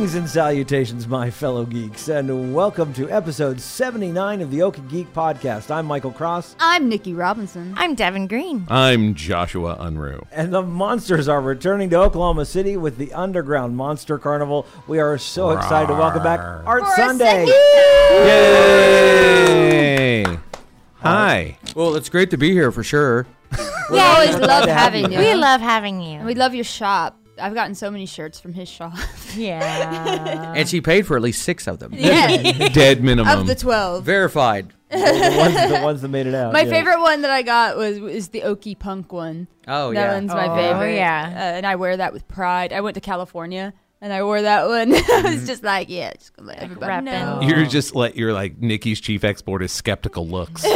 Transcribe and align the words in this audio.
Greetings 0.00 0.16
and 0.16 0.30
salutations, 0.30 1.06
my 1.06 1.28
fellow 1.30 1.66
geeks, 1.66 2.08
and 2.08 2.54
welcome 2.54 2.94
to 2.94 3.10
episode 3.10 3.60
79 3.60 4.40
of 4.40 4.50
the 4.50 4.60
Okie 4.60 4.88
Geek 4.88 5.12
Podcast. 5.12 5.70
I'm 5.70 5.84
Michael 5.84 6.10
Cross, 6.10 6.56
I'm 6.58 6.88
Nikki 6.88 7.12
Robinson. 7.12 7.74
I'm 7.76 7.94
Devin 7.94 8.26
Green. 8.26 8.66
I'm 8.70 9.14
Joshua 9.14 9.76
Unruh. 9.78 10.26
and 10.32 10.54
the 10.54 10.62
monsters 10.62 11.28
are 11.28 11.42
returning 11.42 11.90
to 11.90 11.96
Oklahoma 11.96 12.46
City 12.46 12.78
with 12.78 12.96
the 12.96 13.12
Underground 13.12 13.76
Monster 13.76 14.16
Carnival. 14.16 14.64
We 14.86 15.00
are 15.00 15.18
so 15.18 15.50
excited 15.50 15.88
to 15.88 15.92
welcome 15.92 16.22
back 16.22 16.40
Art 16.40 16.82
For 16.82 16.92
a 16.92 16.96
Sunday. 16.96 17.44
Yay! 20.24 20.38
Hi. 21.02 21.58
Well, 21.76 21.94
it's 21.94 22.08
great 22.08 22.30
to 22.30 22.38
be 22.38 22.52
here 22.52 22.72
for 22.72 22.82
sure. 22.82 23.26
We 23.90 23.98
always 23.98 24.34
love 24.34 24.66
having 24.66 25.12
you. 25.12 25.18
you. 25.18 25.26
We 25.26 25.34
love 25.34 25.60
having 25.60 26.00
you. 26.00 26.20
And 26.20 26.26
we 26.26 26.34
love 26.34 26.54
your 26.54 26.64
shop. 26.64 27.19
I've 27.40 27.54
gotten 27.54 27.74
so 27.74 27.90
many 27.90 28.06
shirts 28.06 28.38
from 28.40 28.52
his 28.52 28.68
shop. 28.68 28.94
yeah. 29.36 30.54
and 30.56 30.68
she 30.68 30.80
paid 30.80 31.06
for 31.06 31.16
at 31.16 31.22
least 31.22 31.42
six 31.42 31.66
of 31.66 31.78
them. 31.78 31.92
yeah, 31.94 32.68
Dead 32.68 33.02
minimum. 33.02 33.40
of 33.40 33.46
the 33.46 33.54
twelve. 33.54 34.04
Verified. 34.04 34.72
the, 34.90 35.36
ones, 35.38 35.54
the 35.72 35.80
ones 35.82 36.02
that 36.02 36.08
made 36.08 36.26
it 36.26 36.34
out. 36.34 36.52
My 36.52 36.62
yeah. 36.62 36.70
favorite 36.70 37.00
one 37.00 37.22
that 37.22 37.30
I 37.30 37.42
got 37.42 37.76
was 37.76 37.98
is 37.98 38.28
the 38.30 38.40
Okie 38.40 38.76
Punk 38.78 39.12
one. 39.12 39.46
Oh, 39.68 39.92
that 39.94 40.00
yeah. 40.08 40.14
one's 40.14 40.30
my 40.34 40.48
Oh, 40.48 40.54
favorite. 40.56 40.96
yeah. 40.96 41.32
uh, 41.32 41.56
and 41.58 41.64
I 41.66 41.76
wear 41.76 41.96
that 41.96 42.12
with 42.12 42.26
pride. 42.26 42.72
I 42.72 42.80
went 42.80 42.96
to 42.96 43.00
California 43.00 43.72
and 44.00 44.12
I 44.12 44.24
wore 44.24 44.42
that 44.42 44.66
one. 44.66 44.92
I 44.94 45.22
was 45.32 45.46
just 45.46 45.62
like, 45.62 45.88
yeah, 45.90 46.12
just 46.14 46.34
gonna 46.34 46.48
let 46.48 46.58
everybody 46.58 46.92
repping. 46.92 47.04
know. 47.04 47.40
You're 47.42 47.66
just 47.66 47.94
like 47.94 48.16
you're 48.16 48.32
like 48.32 48.58
Nikki's 48.58 49.00
chief 49.00 49.22
export 49.22 49.62
is 49.62 49.70
skeptical 49.70 50.26
looks. 50.26 50.64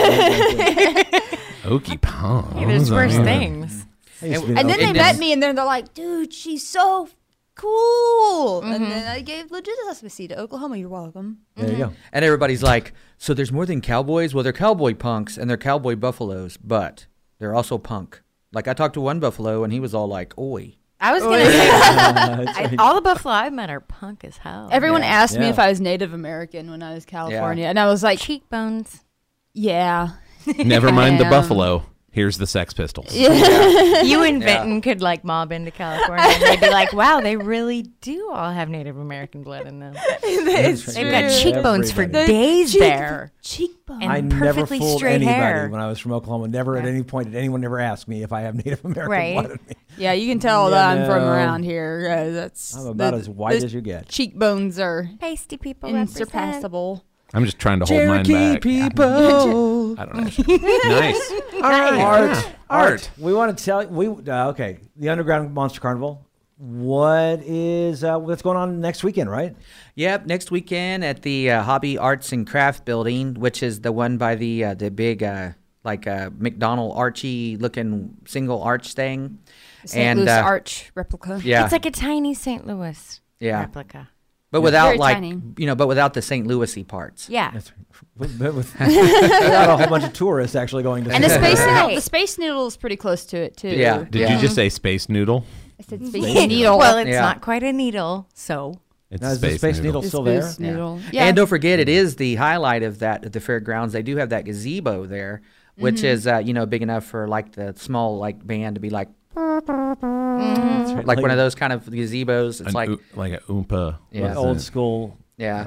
Okie 1.64 2.00
pong. 2.00 2.66
There's 2.68 2.90
worse 2.92 3.16
things. 3.16 3.84
I 4.24 4.28
used 4.28 4.40
to 4.42 4.46
be 4.46 4.52
an 4.52 4.58
And 4.58 4.68
then 4.70 4.78
they 4.78 4.84
And 4.86 4.92
met 4.96 5.12
then- 5.12 5.18
me 5.20 5.32
and 5.32 5.42
then 5.42 5.54
they're 5.54 5.64
like, 5.64 5.94
dude, 5.94 6.32
she's 6.32 6.66
so 6.66 7.08
cool. 7.54 8.62
Mm-hmm. 8.62 8.72
And 8.72 8.84
then 8.90 9.06
I 9.08 9.20
gave 9.20 9.50
legitimacy 9.50 10.28
to 10.28 10.38
Oklahoma. 10.40 10.76
You're 10.76 10.88
welcome. 10.88 11.38
There 11.56 11.70
you 11.70 11.76
go. 11.76 11.92
And 12.12 12.24
everybody's 12.24 12.62
like, 12.62 12.92
so 13.18 13.32
there's 13.34 13.52
more 13.52 13.66
than 13.66 13.80
cowboys? 13.80 14.34
Well, 14.34 14.42
they're 14.44 14.52
cowboy 14.52 14.94
punks 14.94 15.36
and 15.38 15.48
they're 15.48 15.56
cowboy 15.56 15.96
buffaloes, 15.96 16.56
but 16.56 17.06
they're 17.38 17.54
also 17.54 17.78
punk. 17.78 18.22
Like, 18.52 18.68
I 18.68 18.74
talked 18.74 18.94
to 18.94 19.00
one 19.00 19.20
buffalo 19.20 19.64
and 19.64 19.72
he 19.72 19.80
was 19.80 19.94
all 19.94 20.06
like, 20.08 20.36
oi. 20.38 20.76
I 21.00 21.12
was 21.12 21.22
gonna 21.22 21.44
say 21.44 21.50
That's 22.54 22.58
I, 22.58 22.76
all 22.78 22.94
the 22.94 23.00
buffalo 23.02 23.34
I've 23.34 23.52
met 23.52 23.68
are 23.70 23.80
punk 23.80 24.24
as 24.24 24.36
hell. 24.38 24.68
Everyone 24.72 25.02
Yeah. 25.02 25.08
asked 25.08 25.38
me 25.38 25.46
if 25.48 25.58
I 25.58 25.68
was 25.68 25.80
Native 25.80 26.12
American 26.14 26.70
when 26.70 26.82
I 26.82 26.94
was 26.94 27.04
California, 27.04 27.66
and 27.66 27.78
I 27.78 27.86
was 27.86 28.02
like, 28.02 28.18
cheekbones. 28.20 29.04
yeah. 29.52 30.10
Never 30.58 30.92
mind 30.92 31.18
the 31.20 31.24
buffalo. 31.24 31.84
Here's 32.14 32.38
the 32.38 32.46
Sex 32.46 32.72
Pistols. 32.72 33.12
you 33.14 34.22
and 34.22 34.40
Vinton 34.40 34.80
could 34.80 35.02
like 35.02 35.24
mob 35.24 35.50
into 35.50 35.72
California 35.72 36.24
and 36.24 36.42
they'd 36.42 36.60
be 36.60 36.70
like, 36.70 36.92
wow, 36.92 37.20
they 37.20 37.36
really 37.36 37.82
do 37.82 38.30
all 38.32 38.52
have 38.52 38.68
Native 38.68 38.96
American 38.96 39.42
blood 39.42 39.66
in 39.66 39.80
them. 39.80 39.94
That's 40.22 40.94
They've 40.94 41.10
got 41.10 41.28
cheekbones 41.30 41.90
for 41.90 42.02
Everybody. 42.02 42.26
days 42.26 42.70
cheek- 42.70 42.80
there. 42.80 43.32
Cheekbones. 43.42 44.02
And 44.02 44.12
I 44.12 44.20
never 44.20 44.64
fooled 44.64 45.02
anybody 45.02 45.24
hair. 45.24 45.68
when 45.68 45.80
I 45.80 45.88
was 45.88 45.98
from 45.98 46.12
Oklahoma. 46.12 46.46
Never 46.46 46.76
at 46.78 46.86
any 46.86 47.02
point 47.02 47.32
did 47.32 47.36
anyone 47.36 47.64
ever 47.64 47.80
ask 47.80 48.06
me 48.06 48.22
if 48.22 48.32
I 48.32 48.42
have 48.42 48.54
Native 48.54 48.84
American 48.84 49.10
Right. 49.10 49.32
blood 49.34 49.50
in 49.50 49.58
me. 49.68 49.74
yeah, 49.98 50.12
you 50.12 50.28
can 50.30 50.38
tell 50.38 50.70
Yeah, 50.70 50.76
that 50.76 50.98
I'm 50.98 51.06
from 51.06 51.24
around 51.24 51.64
here. 51.64 52.08
Uh, 52.10 52.30
that's 52.30 52.76
I'm 52.76 52.86
about 52.86 53.10
the- 53.10 53.16
as 53.18 53.28
white 53.28 53.62
as 53.64 53.74
you 53.74 53.80
get. 53.80 54.08
Cheekbones 54.08 54.78
are 54.78 55.10
Pasty 55.18 55.56
people 55.56 55.92
represent. 55.92 56.20
insurpassable. 56.20 57.04
I'm 57.32 57.44
just 57.44 57.58
trying 57.58 57.80
to 57.80 57.86
hold 57.86 58.06
mine 58.06 58.24
back. 58.24 58.60
people. 58.60 59.98
I 59.98 60.04
don't 60.04 60.14
know. 60.14 60.56
nice. 61.00 61.30
All 61.54 61.60
right. 61.62 62.00
Art, 62.00 62.30
Yeah. 62.30 62.52
art. 62.70 63.10
We 63.18 63.32
want 63.32 63.56
to 63.56 63.64
tell 63.64 63.86
we 63.86 64.06
uh, 64.08 64.48
okay. 64.50 64.78
The 64.96 65.08
Underground 65.08 65.52
Monster 65.54 65.80
Carnival. 65.80 66.24
What 66.56 67.40
is 67.42 68.04
uh, 68.04 68.18
what's 68.18 68.42
going 68.42 68.56
on 68.56 68.80
next 68.80 69.02
weekend? 69.02 69.28
Right? 69.30 69.56
Yep, 69.96 70.26
next 70.26 70.50
weekend 70.52 71.04
at 71.04 71.22
the 71.22 71.50
uh, 71.50 71.62
Hobby 71.64 71.98
Arts 71.98 72.32
and 72.32 72.46
Craft 72.46 72.84
Building, 72.84 73.34
which 73.34 73.62
is 73.62 73.80
the 73.80 73.90
one 73.90 74.16
by 74.18 74.36
the 74.36 74.64
uh, 74.64 74.74
the 74.74 74.90
big 74.90 75.22
uh, 75.24 75.50
like 75.82 76.06
uh, 76.06 76.30
McDonald 76.38 76.96
Archie 76.96 77.56
looking 77.56 78.16
single 78.26 78.62
arch 78.62 78.94
thing. 78.94 79.38
St. 79.84 80.00
And, 80.02 80.20
Louis 80.20 80.30
uh, 80.30 80.42
Arch 80.42 80.92
replica. 80.94 81.40
Yeah, 81.44 81.64
It's 81.64 81.72
like 81.72 81.84
a 81.86 81.90
tiny 81.90 82.32
St. 82.34 82.66
Louis 82.66 83.20
Yeah. 83.40 83.60
replica. 83.60 84.08
But 84.54 84.60
without 84.60 84.86
Very 84.86 84.98
like 84.98 85.14
tiny. 85.16 85.40
you 85.58 85.66
know, 85.66 85.74
but 85.74 85.88
without 85.88 86.14
the 86.14 86.22
St. 86.22 86.46
Louisy 86.46 86.84
parts. 86.84 87.28
Yeah. 87.28 87.50
That's 87.50 87.72
with, 88.16 88.38
with, 88.40 88.54
without 88.78 89.68
a 89.70 89.76
whole 89.76 89.86
bunch 89.88 90.04
of 90.04 90.12
tourists 90.12 90.54
actually 90.54 90.82
going 90.84 91.02
to. 91.04 91.10
And 91.12 91.24
the 91.24 91.28
see 91.28 91.34
space 91.36 91.58
Right. 91.58 91.74
needle, 91.86 91.94
the 91.96 92.00
space 92.00 92.38
noodle 92.38 92.66
is 92.68 92.76
pretty 92.76 92.96
close 92.96 93.24
to 93.26 93.36
it 93.36 93.56
too. 93.56 93.68
Yeah. 93.70 94.04
Did 94.08 94.30
you 94.30 94.38
just 94.38 94.54
say 94.54 94.68
space 94.68 95.08
noodle? 95.08 95.44
I 95.78 95.82
said 95.82 96.06
space 96.06 96.22
needle. 96.48 96.78
Well, 96.78 96.98
it's 96.98 97.10
Yeah. 97.10 97.20
not 97.20 97.40
quite 97.40 97.62
a 97.64 97.72
needle, 97.72 98.28
so 98.34 98.80
It's 99.10 99.20
Now, 99.22 99.30
is 99.30 99.40
the 99.40 99.58
space 99.58 99.80
needle 99.80 100.00
It's 100.00 100.08
still 100.08 100.22
there? 100.22 100.42
space 100.42 100.60
Yeah. 100.60 100.70
needle. 100.70 101.00
Yeah. 101.12 101.24
And 101.26 101.36
don't 101.36 101.46
forget, 101.46 101.78
it 101.80 101.88
is 101.88 102.16
the 102.16 102.36
highlight 102.36 102.82
of 102.84 103.00
that 103.00 103.24
at 103.24 103.32
the 103.32 103.40
fairgrounds. 103.40 103.92
They 103.92 104.02
do 104.02 104.16
have 104.16 104.30
that 104.30 104.44
gazebo 104.44 105.06
there, 105.06 105.42
which 105.76 105.96
Mm-hmm. 105.96 106.06
is 106.06 106.26
uh, 106.26 106.38
you 106.44 106.52
know 106.54 106.66
big 106.66 106.82
enough 106.82 107.04
for 107.04 107.26
like 107.28 107.52
the 107.52 107.74
small 107.76 108.18
like 108.18 108.44
band 108.46 108.76
to 108.76 108.80
be 108.80 108.90
like 108.90 109.08
That's 109.34 110.92
right. 110.92 111.06
like 111.06 111.18
one 111.20 111.30
of 111.30 111.36
those 111.36 111.54
kind 111.54 111.72
of 111.72 111.84
gazebos. 111.84 112.60
It's 112.64 112.74
like 112.74 112.88
oo- 112.88 113.00
like 113.14 113.32
a 113.32 113.38
oompa. 113.40 113.98
Yeah. 114.10 114.22
What's 114.22 114.36
old 114.36 114.60
school, 114.60 115.18
yeah, 115.36 115.66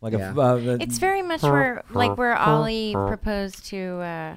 like 0.00 0.12
Yeah. 0.12 0.34
a. 0.34 0.38
Uh, 0.40 0.56
the- 0.56 0.78
it's 0.82 0.98
very 0.98 1.22
much 1.22 1.42
where 1.42 1.82
like 1.90 2.16
where 2.18 2.36
Ollie 2.36 2.92
proposed 2.94 3.66
to 3.66 4.00
uh, 4.00 4.34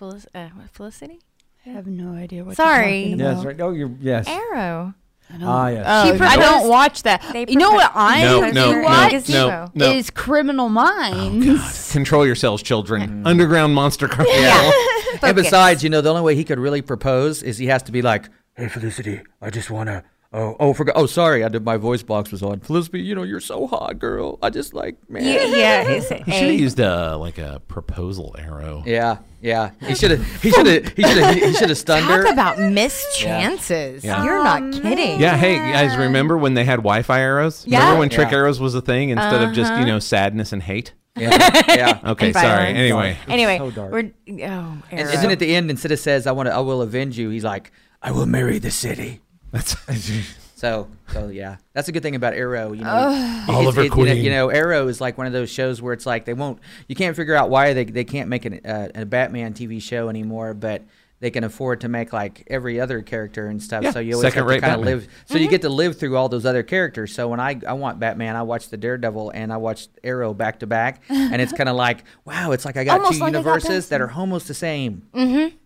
Felic- 0.00 0.26
uh 0.34 0.48
Felicity 0.72 1.20
I 1.66 1.70
have 1.70 1.86
no 1.86 2.12
idea 2.14 2.44
what. 2.44 2.56
Sorry. 2.56 3.04
You're 3.04 3.16
talking 3.16 3.18
yeah, 3.20 3.32
that's 3.34 3.44
right. 3.46 3.60
Oh, 3.60 3.70
you're 3.70 3.90
yes. 4.00 4.28
Arrow. 4.28 4.94
Ah, 5.42 5.68
yes. 5.68 5.84
Oh, 5.88 6.16
She 6.16 6.20
I 6.22 6.36
don't 6.36 6.68
watch 6.68 7.02
that. 7.02 7.24
They 7.32 7.46
you 7.48 7.56
know 7.56 7.72
what 7.72 7.90
I 7.94 8.22
No, 8.22 8.38
proposed 8.40 8.54
no, 8.54 8.72
her 8.72 8.82
no, 8.82 8.88
no, 8.88 9.10
gazebo. 9.10 9.70
no. 9.74 9.90
is 9.90 10.10
Criminal 10.10 10.68
Minds. 10.68 11.92
Control 11.92 12.26
yourselves, 12.26 12.62
children. 12.62 13.26
Underground 13.26 13.74
Monster 13.74 14.06
Carnival. 14.08 14.72
and 15.22 15.34
besides, 15.36 15.82
you 15.82 15.90
know, 15.90 16.00
the 16.00 16.10
only 16.10 16.22
way 16.22 16.34
he 16.36 16.44
could 16.44 16.58
really 16.58 16.82
propose 16.82 17.42
is 17.42 17.58
he 17.58 17.66
has 17.66 17.82
to 17.84 17.92
be 17.92 18.02
like, 18.02 18.28
"Hey, 18.56 18.68
Felicity, 18.68 19.22
I 19.40 19.50
just 19.50 19.70
wanna." 19.70 20.04
Oh, 20.32 20.56
oh, 20.58 20.74
forgot. 20.74 20.96
Oh, 20.96 21.06
sorry, 21.06 21.44
I 21.44 21.48
did. 21.48 21.64
My 21.64 21.76
voice 21.76 22.02
box 22.02 22.32
was 22.32 22.42
on. 22.42 22.58
Felicity, 22.60 23.00
you 23.00 23.14
know, 23.14 23.22
you're 23.22 23.38
so 23.38 23.68
hot, 23.68 24.00
girl. 24.00 24.36
I 24.42 24.50
just 24.50 24.74
like, 24.74 24.96
man. 25.08 25.22
You, 25.24 25.30
yeah, 25.56 25.84
He 25.84 26.00
should 26.00 26.18
have 26.26 26.60
used 26.60 26.80
a 26.80 27.16
like 27.16 27.38
a 27.38 27.60
proposal 27.68 28.34
arrow. 28.36 28.82
Yeah, 28.84 29.18
yeah. 29.44 29.70
He 29.86 29.94
should 29.94 30.10
have. 30.12 30.42
He 30.42 30.50
should 30.50 30.66
have. 30.66 30.88
He 30.94 31.02
should 31.02 31.22
have. 31.22 31.34
He 31.34 31.52
should 31.52 31.68
have 31.68 31.78
stunned 31.78 32.06
her. 32.06 32.22
talk 32.24 32.32
about 32.32 32.58
missed 32.58 33.18
chances. 33.18 34.02
Yeah. 34.02 34.24
You're 34.24 34.42
not 34.42 34.62
oh, 34.62 34.80
kidding. 34.80 35.20
Yeah, 35.20 35.36
hey 35.36 35.56
guys, 35.56 35.96
remember 35.96 36.38
when 36.38 36.54
they 36.54 36.64
had 36.64 36.76
Wi-Fi 36.76 37.20
arrows? 37.20 37.66
Yeah. 37.66 37.80
Remember 37.80 37.98
when 38.00 38.08
trick 38.08 38.30
Yeah. 38.30 38.38
arrows 38.38 38.58
was 38.58 38.74
a 38.74 38.80
thing 38.80 39.10
instead 39.10 39.42
of 39.42 39.54
just 39.54 39.70
you 39.70 39.76
uh-huh. 39.76 39.84
know 39.84 39.98
sadness 39.98 40.52
and 40.52 40.62
hate? 40.62 40.94
Yeah, 41.16 41.28
yeah. 41.68 42.00
Okay, 42.12 42.26
And 42.26 42.34
sorry. 42.34 42.46
violence. 42.46 42.78
Anyway, 42.78 43.18
Anyway, 43.28 43.58
so 43.58 43.70
dark. 43.70 43.92
we're 43.92 43.98
oh, 44.00 44.12
And 44.26 44.82
Arrow. 44.90 45.12
isn't 45.12 45.30
it 45.30 45.38
the 45.38 45.54
end? 45.54 45.70
Instead 45.70 45.92
of 45.92 45.98
says, 45.98 46.26
"I 46.26 46.32
want 46.32 46.48
to, 46.48 46.54
I 46.54 46.60
will 46.60 46.82
avenge 46.82 47.18
you," 47.18 47.28
he's 47.28 47.44
like, 47.44 47.70
"I 48.02 48.10
will 48.10 48.26
marry 48.26 48.58
the 48.58 48.70
city." 48.70 49.20
that's 49.52 49.76
So, 50.64 50.88
so 51.12 51.28
yeah, 51.28 51.56
that's 51.74 51.88
a 51.88 51.92
good 51.92 52.02
thing 52.02 52.14
about 52.14 52.32
Arrow. 52.32 52.72
You 52.72 52.84
know, 52.84 53.10
It's- 53.10 53.48
Oliver 53.50 53.82
it- 53.82 53.84
you 53.84 53.88
know- 53.90 53.94
Queen. 53.96 54.16
You 54.24 54.30
know, 54.30 54.48
Arrow 54.48 54.88
is 54.88 54.98
like 55.00 55.18
one 55.18 55.26
of 55.26 55.32
those 55.34 55.50
shows 55.50 55.82
where 55.82 55.92
it's 55.92 56.06
like 56.06 56.24
they 56.24 56.32
won't, 56.32 56.58
you 56.88 56.94
can't 56.96 57.14
figure 57.14 57.34
out 57.34 57.50
why 57.50 57.74
they 57.74 57.84
they 57.84 58.04
can't 58.04 58.30
make 58.30 58.46
an, 58.46 58.60
uh, 58.64 58.88
a 58.94 59.04
Batman 59.04 59.52
TV 59.52 59.80
show 59.82 60.08
anymore, 60.08 60.54
but 60.54 60.80
they 61.20 61.30
can 61.30 61.44
afford 61.44 61.80
to 61.82 61.88
make 61.88 62.12
like 62.14 62.44
every 62.48 62.80
other 62.80 63.02
character 63.02 63.46
and 63.48 63.62
stuff. 63.62 63.82
Yeah, 63.84 63.90
so 63.92 64.00
you 64.00 64.14
always 64.14 64.24
have 64.24 64.32
to 64.32 64.38
second-rate 64.38 64.60
kind 64.62 64.74
of 64.80 64.86
live. 64.86 65.06
So 65.26 65.36
you 65.38 65.48
get 65.48 65.60
to 65.62 65.68
live 65.68 65.98
through 65.98 66.16
all 66.16 66.28
those 66.30 66.46
other 66.46 66.62
characters. 66.62 67.14
So 67.14 67.28
when 67.28 67.40
I 67.40 67.60
I 67.66 67.74
want 67.74 67.98
Batman, 68.00 68.34
I 68.34 68.42
watch 68.42 68.70
the 68.70 68.76
Daredevil 68.78 69.30
and 69.34 69.52
I 69.52 69.58
watch 69.58 69.88
Arrow 70.02 70.32
back 70.32 70.60
to 70.60 70.66
back, 70.66 71.02
and 71.10 71.42
it's 71.42 71.52
kind 71.58 71.68
of 71.68 71.76
like 71.76 72.04
wow, 72.24 72.52
it's 72.52 72.64
like 72.64 72.78
I 72.78 72.84
got 72.84 73.00
Almost 73.00 73.18
two 73.18 73.20
like 73.20 73.28
I 73.28 73.32
got 73.32 73.38
universes 73.40 73.88
that 73.90 74.00
are 74.00 74.10
almost 74.12 74.48
the 74.48 74.54
same. 74.54 75.02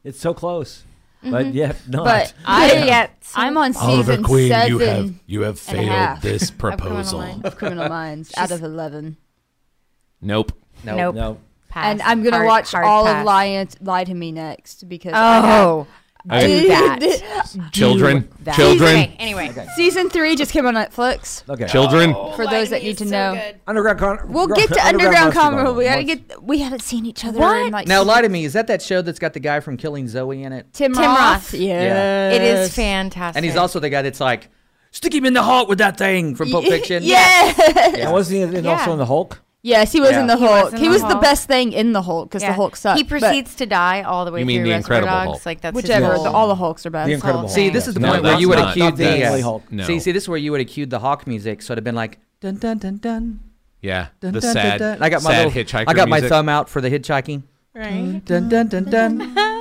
it's 0.05 0.19
so 0.21 0.35
close, 0.35 0.83
but 1.23 1.47
mm-hmm. 1.47 1.57
yet 1.57 1.77
not. 1.89 2.05
But 2.05 2.35
I, 2.45 2.73
Yeah. 2.85 3.09
I'm 3.35 3.57
on 3.57 3.73
season 3.75 4.25
seven 4.25 5.21
you 5.27 5.43
have 5.43 5.63
and 5.69 5.79
a 5.81 5.83
half 5.85 6.23
this 6.23 6.51
proposal. 6.51 7.21
Minds. 7.21 7.45
of 7.45 7.57
Criminal 7.57 7.89
Minds 7.91 8.33
out 8.37 8.51
of 8.51 8.63
eleven, 8.63 9.17
Nope. 10.21 10.53
Nope. 10.85 10.97
Nope. 10.97 11.15
no. 11.15 11.39
Pass. 11.69 11.87
and 11.87 12.03
I'm 12.03 12.23
gonna 12.23 12.37
Hard- 12.37 12.47
watch 12.47 12.73
hard 12.73 12.87
all 12.87 13.05
pass. 13.05 13.21
of 13.21 13.27
Lie, 13.27 13.67
Lie 13.83 14.05
to 14.05 14.15
Me 14.15 14.33
next 14.33 14.89
because 14.89 15.13
I 15.13 15.39
oh. 15.39 15.43
have- 15.43 15.61
Oh, 15.67 15.87
I- 15.91 15.98
do 16.29 16.69
that. 16.69 17.71
Children, 17.73 18.29
that. 18.41 18.55
children, 18.57 18.89
Okay, 18.97 19.17
anyway, 19.19 19.53
season 19.77 20.11
three 20.11 20.37
just 20.37 20.53
came 20.53 20.67
on 20.67 20.75
Netflix. 20.75 21.49
Okay. 21.49 21.67
children. 21.67 22.13
For 22.37 22.47
those 22.47 22.71
that 22.71 22.83
need 22.83 22.99
to 22.99 23.05
know, 23.05 23.41
Underground. 23.67 23.99
Con- 23.99 24.33
we'll 24.33 24.47
get 24.49 24.69
to 24.73 24.87
Underground 24.87 25.35
Monster 25.35 25.41
Carnival. 25.41 25.75
We 25.75 25.85
gotta 25.85 26.05
get. 26.05 26.43
We 26.43 26.59
haven't 26.59 26.83
seen 26.83 27.07
each 27.07 27.25
other 27.25 27.39
What? 27.39 27.57
in 27.67 27.71
like 27.73 27.87
Now, 27.89 28.03
lie 28.03 28.23
to 28.23 28.29
me. 28.29 28.45
Is 28.45 28.53
that 28.55 28.67
that 28.67 28.83
show 28.83 29.01
that's 29.03 29.19
got 29.19 29.33
the 29.33 29.41
guy 29.41 29.61
from 29.61 29.77
Killing 29.77 30.09
Zoe 30.09 30.43
in 30.43 30.53
it? 30.53 30.73
Tim, 30.73 30.93
Tim 30.93 31.03
Roth. 31.05 31.19
Roth. 31.19 31.55
Yeah, 31.55 32.31
it 32.31 32.43
is 32.43 32.75
fantastic. 32.75 33.37
And 33.37 33.45
he's 33.45 33.57
also 33.57 33.79
the 33.81 33.91
guy 33.91 34.03
that's 34.03 34.21
like, 34.21 34.49
stick 34.91 35.15
him 35.15 35.25
in 35.25 35.35
the 35.35 35.43
heart 35.43 35.69
with 35.69 35.79
that 35.79 35.97
thing 35.99 36.35
from 36.35 36.51
Pulp 36.51 36.65
Fiction. 36.69 37.03
Yeah. 37.05 37.53
And 37.97 38.13
wasn't 38.13 38.53
he 38.55 38.59
also 38.69 38.87
Yeah. 38.87 38.93
in 38.93 38.99
the 38.99 39.07
Hulk? 39.07 39.41
Yes, 39.63 39.91
he 39.93 40.01
was 40.01 40.13
Yeah. 40.13 40.21
in 40.21 40.27
the 40.29 40.37
He 40.37 40.43
was 40.45 40.51
Hulk. 40.71 40.75
He 40.75 40.85
the 40.85 40.89
was 40.89 41.01
the 41.03 41.09
Hulk. 41.09 41.21
best 41.23 41.49
thing 41.49 41.73
in 41.73 41.93
the 41.93 42.03
Hulk 42.03 42.29
because 42.29 42.43
Yeah. 42.43 42.51
the 42.51 42.55
Hulk 42.55 42.77
sucked. 42.77 42.97
He 42.99 43.03
but 43.03 43.21
proceeds 43.21 43.55
to 43.57 43.67
die 43.67 44.03
all 44.03 44.25
the 44.25 44.31
way 44.31 44.41
You 44.41 44.47
mean 44.47 44.59
through 44.61 44.69
the 44.69 44.71
Reservoir 44.77 44.99
Incredible 44.99 45.25
Dogs. 45.25 45.27
Hulk. 45.39 45.47
Like 45.47 45.61
that's 45.61 45.75
whichever. 45.75 46.13
his 46.15 46.23
The, 46.23 46.31
all 46.31 46.49
the 46.49 46.55
Hulks 46.55 46.87
are 46.87 46.91
best. 46.91 47.07
The 47.09 47.13
Incredible 47.15 47.41
Hulk. 47.49 47.53
See, 47.53 47.69
this 47.69 47.89
is 47.89 47.95
the 47.95 48.01
No, 48.01 48.11
point 48.11 48.23
where 48.23 48.33
that's 48.33 48.41
you 48.41 48.49
would 48.49 48.59
have 48.59 48.73
cued 48.75 48.85
not 48.85 48.97
the 48.97 49.05
the. 49.05 49.25
Uh, 49.25 49.41
Hulk. 49.43 49.73
No. 49.73 49.85
See, 49.85 49.99
see, 49.99 50.13
this 50.13 50.23
is 50.25 50.29
where 50.29 50.39
you 50.39 50.53
would 50.53 50.61
have 50.61 50.69
cued 50.71 50.91
the 50.91 51.01
Hawk 51.01 51.27
music. 51.27 51.63
So 51.63 51.73
it'd 51.73 51.79
have 51.79 51.85
been 51.85 51.97
like 51.97 52.19
dun 52.41 52.57
dun 52.57 52.79
dun 52.79 52.99
dun. 52.99 53.41
Yeah, 53.83 54.07
dun, 54.21 54.33
the 54.33 54.41
dun, 54.41 54.53
sad, 54.53 54.79
dun, 54.79 54.93
dun. 54.99 55.03
I 55.03 55.09
got 55.11 55.23
my 55.23 55.31
sad 55.33 55.47
little, 55.47 55.63
hitchhiker 55.65 55.85
I 55.89 55.93
got 55.95 56.09
my 56.09 56.17
music. 56.17 56.31
thumb 56.31 56.49
out 56.49 56.69
for 56.69 56.81
the 56.81 56.91
hitchhiking. 56.91 57.43
Right. 57.75 58.21
Dun 58.25 58.49
dun 58.49 58.69
dun 58.69 58.85
dun. 58.85 59.35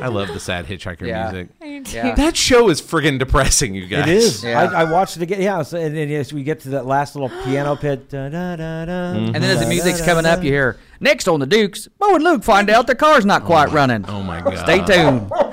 I 0.00 0.08
love 0.08 0.28
the 0.28 0.40
sad 0.40 0.66
hitchhiker 0.66 1.06
Yeah. 1.06 1.30
music. 1.32 1.92
Yeah. 1.94 2.14
That 2.14 2.36
show 2.36 2.68
is 2.70 2.80
friggin' 2.80 3.18
depressing, 3.18 3.74
you 3.74 3.86
guys. 3.86 4.08
It 4.08 4.16
is. 4.16 4.44
Yeah. 4.44 4.60
I, 4.62 4.82
I 4.82 4.84
watched 4.84 5.16
it 5.16 5.22
again. 5.22 5.40
Yeah, 5.42 5.62
so, 5.62 5.78
and, 5.78 5.96
and 5.96 6.10
yes, 6.10 6.32
we 6.32 6.42
get 6.42 6.60
to 6.60 6.70
that 6.70 6.86
last 6.86 7.14
little 7.16 7.30
piano 7.44 7.76
pit. 7.80 8.08
Da, 8.08 8.28
da, 8.28 8.56
da, 8.56 8.84
da, 8.84 8.92
mm-hmm. 8.92 9.34
And 9.34 9.36
then 9.36 9.44
as 9.44 9.60
the 9.60 9.66
music's 9.66 10.00
coming 10.02 10.26
up, 10.26 10.42
you 10.42 10.50
hear 10.50 10.76
next 11.00 11.28
on 11.28 11.40
the 11.40 11.46
Dukes. 11.46 11.88
Bo 11.98 12.14
and 12.14 12.24
Luke 12.24 12.44
find 12.44 12.70
out 12.70 12.86
their 12.86 12.96
car's 12.96 13.24
not 13.26 13.42
oh 13.42 13.46
quite 13.46 13.70
running. 13.70 14.04
Oh 14.08 14.22
my 14.22 14.40
god. 14.40 14.58
Stay 14.58 14.84
tuned. 14.84 15.30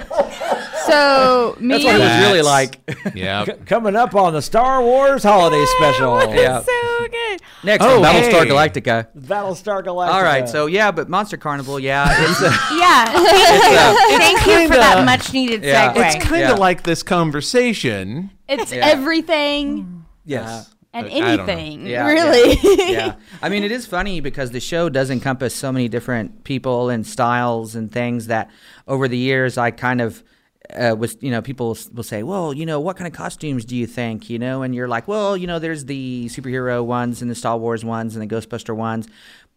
So 0.87 1.57
me, 1.59 1.69
That's 1.69 1.85
what 1.85 1.95
it 1.95 1.99
was 1.99 2.27
really 2.27 2.41
like. 2.41 2.79
Yeah. 3.15 3.45
C- 3.45 3.51
coming 3.65 3.95
up 3.95 4.15
on 4.15 4.33
the 4.33 4.41
Star 4.41 4.81
Wars 4.81 5.23
holiday 5.23 5.57
oh, 5.59 5.75
special. 5.77 6.33
Yeah. 6.35 6.61
So 6.61 7.07
good. 7.07 7.41
Next 7.63 7.83
Oh, 7.83 8.01
Battlestar 8.01 8.43
hey. 8.43 8.49
Galactica. 8.49 9.07
Battlestar 9.17 9.83
Galactica. 9.83 10.13
All 10.13 10.23
right, 10.23 10.49
so 10.49 10.65
yeah, 10.65 10.91
but 10.91 11.07
Monster 11.09 11.37
Carnival, 11.37 11.79
yeah, 11.79 12.07
it's 12.29 12.41
a, 12.41 12.49
Yeah. 12.75 13.05
Thank 14.17 14.47
uh, 14.47 14.51
you 14.51 14.67
for 14.67 14.75
that 14.75 15.05
much 15.05 15.33
needed 15.33 15.63
Yeah. 15.63 15.93
segue. 15.93 16.05
It's 16.15 16.25
kind 16.25 16.43
of 16.43 16.49
Yeah. 16.49 16.55
like 16.55 16.83
this 16.83 17.03
conversation. 17.03 18.31
it's 18.47 18.71
Yeah. 18.71 18.85
everything 18.85 19.83
mm. 19.83 20.01
yes. 20.25 20.69
and 20.93 21.07
I 21.07 21.09
anything. 21.09 21.85
Yeah, 21.85 22.07
really. 22.07 22.57
yeah. 22.91 23.15
I 23.41 23.49
mean, 23.49 23.63
it 23.63 23.71
is 23.71 23.85
funny 23.85 24.19
because 24.19 24.51
the 24.51 24.59
show 24.59 24.89
does 24.89 25.09
encompass 25.09 25.55
so 25.55 25.71
many 25.71 25.87
different 25.87 26.43
people 26.43 26.89
and 26.89 27.05
styles 27.05 27.75
and 27.75 27.91
things 27.91 28.27
that 28.27 28.49
over 28.87 29.07
the 29.07 29.17
years 29.17 29.57
I 29.57 29.71
kind 29.71 30.01
of 30.01 30.23
uh, 30.73 30.95
was, 30.97 31.17
you 31.21 31.31
know, 31.31 31.41
people 31.41 31.77
will 31.93 32.03
say, 32.03 32.23
well, 32.23 32.53
you 32.53 32.65
know, 32.65 32.79
what 32.79 32.97
kind 32.97 33.07
of 33.07 33.13
costumes 33.13 33.65
do 33.65 33.75
you 33.75 33.87
think, 33.87 34.29
you 34.29 34.39
know? 34.39 34.61
And 34.61 34.73
you're 34.73 34.87
like, 34.87 35.07
well, 35.07 35.35
you 35.35 35.47
know, 35.47 35.59
there's 35.59 35.85
the 35.85 36.27
superhero 36.27 36.83
ones 36.83 37.21
and 37.21 37.29
the 37.29 37.35
Star 37.35 37.57
Wars 37.57 37.83
ones 37.83 38.15
and 38.15 38.29
the 38.29 38.35
Ghostbuster 38.35 38.75
ones. 38.75 39.07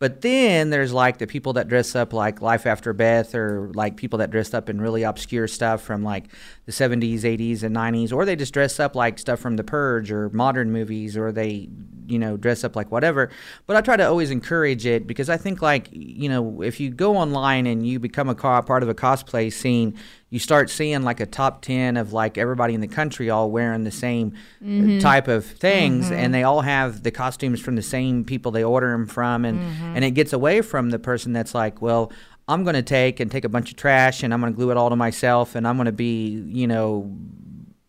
But 0.01 0.21
then 0.21 0.71
there's 0.71 0.93
like 0.93 1.19
the 1.19 1.27
people 1.27 1.55
that 1.55 1.67
dress 1.67 1.97
up 1.97 2.13
like 2.13 2.41
Life 2.41 2.67
After 2.67 2.93
Beth 2.93 3.35
or 3.35 3.73
like 3.75 3.97
people 3.97 4.21
that 4.21 4.31
dress 4.31 4.55
up 4.55 4.69
in 4.69 4.81
really 4.81 5.03
obscure 5.03 5.49
stuff 5.49 5.83
from 5.83 6.05
like 6.05 6.27
the 6.67 6.73
70s, 6.73 7.23
80s, 7.23 7.65
and 7.65 7.75
90s, 7.75 8.13
or 8.13 8.25
they 8.25 8.37
just 8.37 8.55
dress 8.55 8.79
up 8.79 8.95
like 8.95 9.19
stuff 9.19 9.41
from 9.41 9.57
The 9.57 9.65
Purge 9.65 10.13
or 10.13 10.31
modern 10.31 10.71
movies, 10.71 11.17
or 11.17 11.33
they, 11.33 11.69
you 12.07 12.19
know, 12.19 12.37
dress 12.37 12.63
up 12.63 12.77
like 12.77 12.93
whatever. 12.93 13.31
But 13.67 13.75
I 13.75 13.81
try 13.81 13.97
to 13.97 14.07
always 14.07 14.31
encourage 14.31 14.87
it 14.87 15.05
because 15.05 15.29
I 15.29 15.37
think 15.37 15.63
like, 15.63 15.89
you 15.91 16.29
know, 16.29 16.63
if 16.63 16.79
you 16.79 16.91
go 16.91 17.17
online 17.17 17.67
and 17.67 17.85
you 17.85 17.99
become 17.99 18.29
a 18.29 18.37
part 18.37 18.85
of 18.85 18.89
a 18.89 18.95
cosplay 18.95 19.53
scene, 19.53 19.99
you 20.31 20.39
start 20.39 20.69
seeing 20.69 21.03
like 21.03 21.21
a 21.21 21.27
top 21.27 21.63
10 21.63 21.97
of 21.97 22.13
like 22.13 22.37
everybody 22.37 22.75
in 22.75 22.81
the 22.81 22.89
country 22.89 23.31
all 23.31 23.51
wearing 23.51 23.85
the 23.85 23.91
same 23.91 24.35
uh, 24.63 25.01
type 25.01 25.27
of 25.29 25.45
things 25.47 26.11
and 26.11 26.35
they 26.35 26.43
all 26.43 26.61
have 26.61 27.03
the 27.03 27.11
costumes 27.11 27.61
from 27.61 27.77
the 27.77 27.83
same 27.83 28.25
people 28.25 28.53
they 28.53 28.65
order 28.65 28.91
them 28.91 29.07
from 29.07 29.45
and 29.45 29.59
and 29.97 30.05
it 30.05 30.11
gets 30.13 30.33
away 30.33 30.61
from 30.61 30.91
the 30.91 30.99
person 30.99 31.33
that's 31.33 31.55
like 31.55 31.81
well 31.81 32.13
i'm 32.47 32.63
going 32.65 32.75
to 32.75 32.83
take 32.83 33.21
and 33.21 33.31
take 33.31 33.45
a 33.45 33.49
bunch 33.49 33.71
of 33.71 33.77
trash 33.77 34.23
and 34.23 34.35
i'm 34.35 34.41
going 34.41 34.53
to 34.53 34.57
glue 34.57 34.71
it 34.71 34.77
all 34.77 34.91
to 34.91 34.97
myself 34.97 35.55
and 35.55 35.67
i'm 35.67 35.77
going 35.77 35.87
to 35.87 35.93
be 35.93 36.29
you 36.49 36.67
know 36.67 37.11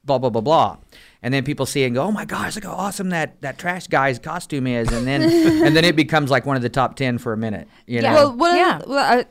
blah 0.05 0.17
blah 0.17 0.29
blah 0.29 0.41
blah. 0.41 0.77
And 1.21 1.33
then 1.33 1.43
people 1.43 1.65
see 1.65 1.83
it 1.83 1.87
and 1.87 1.95
go 1.95 2.03
oh 2.03 2.11
my 2.11 2.25
gosh 2.25 2.55
look 2.55 2.63
how 2.63 2.71
awesome 2.71 3.09
that 3.09 3.39
that 3.41 3.59
trash 3.59 3.87
guy's 3.87 4.17
costume 4.17 4.65
is. 4.65 4.91
And 4.91 5.05
then 5.05 5.21
and 5.65 5.75
then 5.75 5.85
it 5.85 5.95
becomes 5.95 6.31
like 6.31 6.45
one 6.47 6.55
of 6.55 6.63
the 6.63 6.69
top 6.69 6.95
10 6.95 7.19
for 7.19 7.31
a 7.33 7.37
minute 7.37 7.67
you 7.85 8.01
know? 8.01 8.13
Well, 8.13 8.35
what 8.35 8.55
Yeah. 8.55 8.81
well, 8.87 9.19
I, 9.19 9.25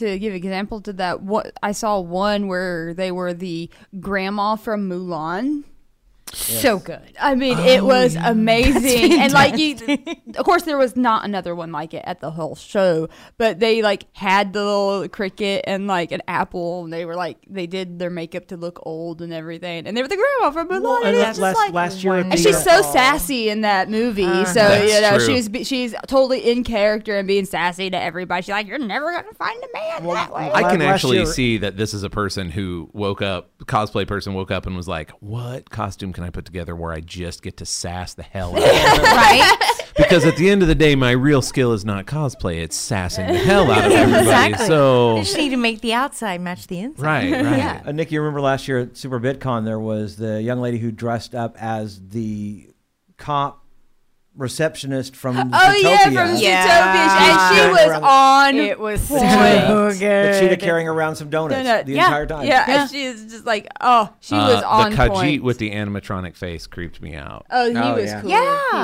to 0.00 0.18
give 0.18 0.34
example 0.34 0.80
to 0.82 0.92
that, 0.94 1.22
what 1.22 1.52
I 1.62 1.72
saw 1.72 2.00
one 2.00 2.48
where 2.48 2.92
they 2.92 3.12
were 3.12 3.32
the 3.32 3.70
grandma 4.00 4.56
from 4.56 4.88
Mulan. 4.90 5.64
So 6.32 6.78
good. 6.78 7.12
I 7.20 7.34
mean, 7.34 7.58
it 7.58 7.82
was 7.84 8.16
amazing, 8.22 9.20
and 9.20 9.32
like 9.32 9.56
you, 9.58 9.76
of 10.36 10.44
course, 10.44 10.62
there 10.62 10.78
was 10.78 10.96
not 10.96 11.24
another 11.24 11.54
one 11.54 11.72
like 11.72 11.94
it 11.94 12.02
at 12.06 12.20
the 12.20 12.30
whole 12.30 12.54
show, 12.56 13.08
but 13.38 13.58
they 13.60 13.82
like 13.82 14.04
had 14.16 14.52
the 14.52 14.64
little 14.64 15.08
cricket 15.08 15.64
and 15.66 15.86
like 15.86 16.12
an 16.12 16.22
apple, 16.28 16.84
and 16.84 16.92
they 16.92 17.04
were 17.04 17.16
like 17.16 17.38
they 17.48 17.66
did 17.66 17.98
their 17.98 18.10
makeup 18.10 18.46
to 18.48 18.56
look 18.56 18.80
old 18.84 19.22
and 19.22 19.32
everything, 19.32 19.86
and 19.86 19.96
they 19.96 20.02
were 20.02 20.08
the 20.08 20.16
grandma 20.16 20.50
from 20.52 20.68
Mulan, 20.68 20.82
Well, 20.82 20.96
and 20.98 21.08
and 21.08 21.18
last, 21.18 21.38
just 21.38 21.56
like. 21.56 21.72
last 21.72 22.04
year, 22.04 22.14
and 22.14 22.32
she's 22.38 22.54
uh, 22.56 22.82
so 22.82 22.92
sassy 22.92 23.48
in 23.48 23.62
that 23.62 23.88
movie, 23.90 24.44
so 24.46 24.82
you 24.82 25.00
know 25.00 25.18
true. 25.18 25.26
she's 25.42 25.66
she's 25.68 25.94
totally 26.06 26.50
in 26.50 26.64
character 26.64 27.16
and 27.18 27.26
being 27.26 27.44
sassy 27.44 27.90
to 27.90 28.00
everybody. 28.00 28.42
She's 28.42 28.50
like, 28.50 28.66
"You're 28.66 28.78
never 28.78 29.10
gonna 29.12 29.32
find 29.34 29.62
a 29.62 29.68
man 29.72 30.04
Well, 30.04 30.14
that 30.14 30.32
way." 30.32 30.50
I- 30.50 30.60
I 30.60 30.70
can 30.70 30.82
actually 30.82 31.16
year- 31.18 31.26
see 31.26 31.58
that 31.58 31.76
this 31.76 31.94
is 31.94 32.02
a 32.02 32.10
person 32.10 32.50
who 32.50 32.88
woke 32.92 33.22
up, 33.22 33.50
cosplay 33.64 34.06
person 34.06 34.34
woke 34.34 34.50
up 34.50 34.66
and 34.66 34.76
was 34.76 34.86
like, 34.88 35.10
"What 35.20 35.70
costume 35.70 36.12
can 36.20 36.26
I 36.26 36.30
put 36.30 36.44
together 36.44 36.76
where 36.76 36.92
I 36.92 37.00
just 37.00 37.42
get 37.42 37.56
to 37.58 37.66
sass 37.66 38.12
the 38.14 38.22
hell 38.22 38.50
out?" 38.54 38.58
of 38.62 38.68
everybody?" 38.68 39.08
right? 39.08 39.58
because 39.96 40.26
at 40.26 40.36
the 40.36 40.50
end 40.50 40.60
of 40.62 40.68
the 40.68 40.74
day, 40.74 40.94
my 40.94 41.12
real 41.12 41.40
skill 41.40 41.72
is 41.72 41.82
not 41.84 42.04
cosplay; 42.06 42.62
it's 42.62 42.76
sassing 42.76 43.26
the 43.26 43.38
hell 43.38 43.70
out 43.70 43.86
of 43.86 43.92
everybody. 43.92 44.22
Exactly. 44.26 44.66
So, 44.66 45.16
You 45.16 45.22
just 45.22 45.36
need 45.36 45.48
to 45.50 45.56
make 45.56 45.80
the 45.80 45.94
outside 45.94 46.40
match 46.42 46.66
the 46.66 46.78
inside. 46.80 47.02
right, 47.04 47.32
right. 47.44 47.56
Yeah. 47.58 47.82
Uh, 47.86 47.92
Nick, 47.92 48.12
you 48.12 48.20
remember 48.20 48.40
last 48.42 48.68
year 48.68 48.80
at 48.80 48.96
Super 48.96 49.18
BitCon, 49.18 49.64
there 49.64 49.80
was 49.80 50.16
the 50.16 50.42
young 50.42 50.60
lady 50.60 50.78
who 50.78 50.90
dressed 50.92 51.34
up 51.34 51.56
as 51.60 52.00
the 52.10 52.68
cop 53.16 53.59
receptionist 54.36 55.16
from 55.16 55.36
Oh 55.36 55.42
Zootopia. 55.42 55.82
yeah, 55.82 56.04
from 56.04 56.36
Yeah. 56.36 56.66
Zootopia, 56.66 57.30
and 57.30 57.56
she 57.56 57.70
was 57.72 57.90
Around- 57.90 58.04
on. 58.04 58.56
It 58.56 58.78
was 58.80 59.00
so 59.02 59.14
point. 59.18 59.98
good. 59.98 60.32
But 60.32 60.40
Cheetah 60.40 60.56
carrying 60.56 60.88
around 60.88 61.16
some 61.16 61.28
donuts 61.30 61.60
Donut. 61.68 61.84
the 61.86 61.92
yeah. 61.94 62.04
entire 62.06 62.26
time. 62.26 62.46
Yeah, 62.46 62.64
Yeah. 62.68 62.80
and 62.82 62.90
she 62.90 63.04
is 63.04 63.24
just 63.24 63.44
like, 63.44 63.66
oh, 63.80 64.08
she 64.20 64.34
Uh, 64.36 64.46
was 64.54 64.62
on 64.62 64.90
the 64.92 64.96
Khajiit 64.96 65.08
point. 65.12 65.42
with 65.42 65.58
the 65.58 65.70
animatronic 65.72 66.36
face 66.36 66.66
creeped 66.66 67.02
me 67.02 67.16
out. 67.16 67.44
oh, 67.50 67.70
he 67.70 67.76
Oh, 67.76 67.94
was 67.96 68.04
yeah. 68.06 68.20
cool. 68.20 68.30
Yeah. 68.30 68.38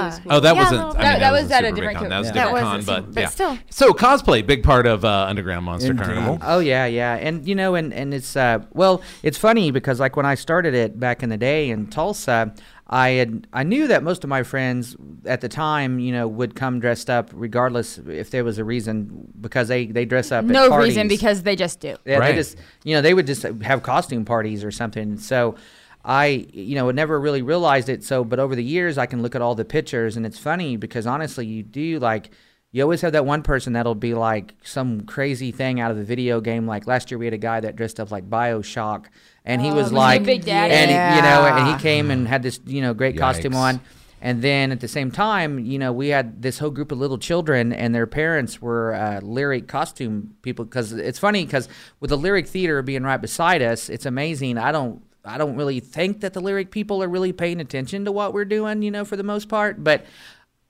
Was 0.06 0.18
cool. 0.18 0.32
Oh, 0.32 0.40
that 0.40 0.54
Yeah, 0.56 0.62
wasn't. 0.62 0.80
no, 0.80 0.84
I 0.84 0.88
mean, 0.88 0.96
that- 0.96 1.02
that, 1.02 1.20
that 1.20 1.32
was, 1.32 1.42
was 1.44 1.50
at 1.52 1.64
a 1.64 1.66
Super 1.68 1.76
different 1.76 1.96
VidCon. 1.98 2.02
co- 2.02 2.08
That 2.08 2.18
was 2.18 2.26
Yeah. 2.26 2.32
That 2.34 2.44
different 2.44 2.66
con, 2.66 2.82
but, 3.04 3.14
but 3.14 3.20
yeah. 3.20 3.28
still. 3.28 3.58
So 3.70 3.92
cosplay, 3.92 4.46
big 4.46 4.62
part 4.62 4.86
of 4.86 5.04
uh, 5.04 5.26
Underground 5.28 5.64
Monster 5.64 5.90
Indeed. 5.92 6.04
Carnival. 6.04 6.38
Oh 6.42 6.58
yeah, 6.58 6.86
yeah, 6.86 7.14
and 7.14 7.46
you 7.46 7.54
know, 7.54 7.74
and 7.76 7.94
and 7.94 8.12
it's 8.12 8.36
uh, 8.36 8.58
well, 8.74 9.00
it's 9.22 9.38
funny 9.38 9.70
because 9.70 10.00
like 10.00 10.16
when 10.16 10.26
I 10.26 10.34
started 10.34 10.74
it 10.74 10.98
back 11.00 11.22
in 11.22 11.28
the 11.28 11.36
day 11.36 11.70
in 11.70 11.86
Tulsa, 11.86 12.52
I 12.88 13.08
had 13.10 13.48
I 13.52 13.64
knew 13.64 13.88
that 13.88 14.04
most 14.04 14.22
of 14.22 14.30
my 14.30 14.44
friends 14.44 14.96
at 15.24 15.40
the 15.40 15.48
time, 15.48 15.98
you 15.98 16.12
know, 16.12 16.28
would 16.28 16.54
come 16.54 16.78
dressed 16.78 17.10
up 17.10 17.30
regardless 17.34 17.98
if 17.98 18.30
there 18.30 18.44
was 18.44 18.58
a 18.58 18.64
reason 18.64 19.32
because 19.40 19.66
they 19.68 19.86
they 19.86 20.04
dress 20.04 20.30
up. 20.30 20.44
at 20.44 20.50
no 20.50 20.76
reason 20.78 21.08
because 21.08 21.42
they 21.42 21.56
just 21.56 21.80
do. 21.80 21.96
Yeah, 22.04 22.18
Right. 22.18 22.30
they 22.30 22.36
just 22.36 22.56
you 22.84 22.94
know 22.94 23.02
they 23.02 23.12
would 23.14 23.26
just 23.26 23.42
have 23.42 23.82
costume 23.82 24.24
parties 24.24 24.62
or 24.62 24.70
something. 24.70 25.18
So 25.18 25.56
I 26.04 26.46
you 26.52 26.76
know 26.76 26.88
never 26.92 27.18
really 27.18 27.42
realized 27.42 27.88
it. 27.88 28.04
So 28.04 28.22
but 28.22 28.38
over 28.38 28.54
the 28.54 28.62
years 28.62 28.98
I 28.98 29.06
can 29.06 29.20
look 29.20 29.34
at 29.34 29.42
all 29.42 29.56
the 29.56 29.64
pictures 29.64 30.16
and 30.16 30.24
it's 30.24 30.38
funny 30.38 30.76
because 30.76 31.08
honestly 31.08 31.44
you 31.44 31.64
do 31.64 31.98
like 31.98 32.30
you 32.76 32.82
always 32.82 33.00
have 33.00 33.12
that 33.12 33.24
one 33.24 33.42
person 33.42 33.72
that'll 33.72 33.94
be 33.94 34.12
like 34.12 34.54
some 34.62 35.00
crazy 35.02 35.50
thing 35.50 35.80
out 35.80 35.90
of 35.90 35.96
the 35.96 36.04
video 36.04 36.42
game. 36.42 36.66
Like 36.66 36.86
last 36.86 37.10
year 37.10 37.16
we 37.16 37.24
had 37.24 37.32
a 37.32 37.38
guy 37.38 37.58
that 37.60 37.74
dressed 37.74 37.98
up 37.98 38.10
like 38.10 38.28
Bioshock 38.28 39.06
and 39.46 39.62
he 39.62 39.70
Oh, 39.70 39.74
was 39.74 39.84
was 39.84 39.92
like 39.92 40.24
Big 40.24 40.44
Daddy? 40.44 40.74
and 40.74 40.90
he- 40.90 41.16
you 41.16 41.22
know 41.22 41.46
and 41.46 41.74
he 41.74 41.82
came 41.82 42.10
and 42.10 42.28
had 42.28 42.42
this 42.42 42.60
you 42.66 42.82
know 42.82 42.92
great 42.92 43.16
costume 43.18 43.54
on. 43.54 43.80
And 44.20 44.42
then 44.42 44.72
at 44.72 44.80
the 44.80 44.88
same 44.88 45.10
time, 45.10 45.58
you 45.58 45.78
know, 45.78 45.92
we 45.92 46.08
had 46.08 46.40
this 46.42 46.58
whole 46.58 46.70
group 46.70 46.90
of 46.90 46.98
little 46.98 47.18
children, 47.18 47.72
and 47.72 47.94
their 47.94 48.06
parents 48.06 48.60
were 48.62 48.94
uh, 48.94 49.20
lyric 49.20 49.68
costume 49.68 50.34
people. 50.40 50.64
Because 50.64 50.90
it's 50.92 51.18
funny, 51.18 51.44
because 51.44 51.68
with 52.00 52.08
the 52.08 52.16
lyric 52.16 52.46
theater 52.48 52.80
being 52.82 53.02
right 53.04 53.20
beside 53.20 53.60
us, 53.60 53.90
it's 53.90 54.06
amazing. 54.06 54.56
I 54.56 54.72
don't, 54.72 55.02
I 55.22 55.36
don't 55.36 55.54
really 55.54 55.80
think 55.80 56.22
that 56.22 56.32
the 56.32 56.40
lyric 56.40 56.70
people 56.70 57.02
are 57.02 57.08
really 57.08 57.32
paying 57.32 57.60
attention 57.60 58.06
to 58.06 58.10
what 58.10 58.32
we're 58.32 58.46
doing, 58.46 58.80
you 58.82 58.90
know, 58.90 59.04
for 59.04 59.16
the 59.16 59.22
most 59.22 59.48
part. 59.50 59.84
But 59.84 60.06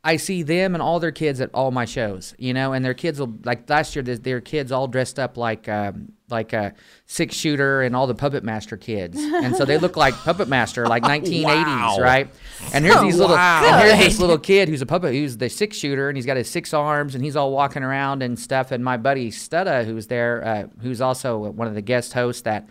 I 0.06 0.16
see 0.16 0.42
them 0.42 0.74
and 0.74 0.80
all 0.82 1.00
their 1.00 1.10
kids 1.12 1.40
at 1.40 1.50
all 1.52 1.70
my 1.72 1.84
shows, 1.84 2.34
you 2.38 2.54
know, 2.54 2.72
and 2.72 2.84
their 2.84 2.94
kids 2.94 3.18
will 3.18 3.34
like 3.44 3.68
last 3.68 3.96
year. 3.96 4.02
Their, 4.02 4.16
their 4.16 4.40
kids 4.40 4.70
all 4.70 4.86
dressed 4.86 5.18
up 5.18 5.36
like 5.36 5.68
um, 5.68 6.12
like 6.28 6.52
a 6.52 6.74
six 7.06 7.34
shooter 7.34 7.82
and 7.82 7.94
all 7.96 8.06
the 8.06 8.14
Puppet 8.14 8.44
Master 8.44 8.76
kids, 8.76 9.16
and 9.18 9.54
so 9.56 9.64
they 9.64 9.78
look 9.78 9.96
like 9.96 10.14
Puppet 10.14 10.48
Master, 10.48 10.86
like 10.86 11.02
1980s, 11.14 11.44
Wow. 11.64 11.96
right? 12.00 12.28
And 12.72 12.84
here's 12.84 13.00
these 13.02 13.16
little, 13.18 13.36
Wow. 13.36 13.62
and 13.64 13.98
here's 13.98 14.12
this 14.12 14.20
little 14.20 14.38
kid 14.38 14.68
who's 14.68 14.82
a 14.82 14.86
puppet, 14.86 15.12
who's 15.12 15.36
the 15.36 15.48
six 15.50 15.76
shooter, 15.76 16.08
and 16.08 16.16
he's 16.16 16.26
got 16.26 16.36
his 16.36 16.48
six 16.50 16.72
arms, 16.72 17.14
and 17.14 17.24
he's 17.24 17.36
all 17.36 17.50
walking 17.52 17.82
around 17.82 18.22
and 18.22 18.38
stuff. 18.38 18.70
And 18.72 18.84
my 18.84 18.96
buddy 18.96 19.30
Studda, 19.30 19.84
who's 19.84 20.06
there, 20.06 20.44
uh, 20.44 20.66
who's 20.82 21.00
also 21.00 21.38
one 21.38 21.68
of 21.68 21.74
the 21.74 21.82
guest 21.82 22.12
hosts 22.12 22.42
that 22.42 22.68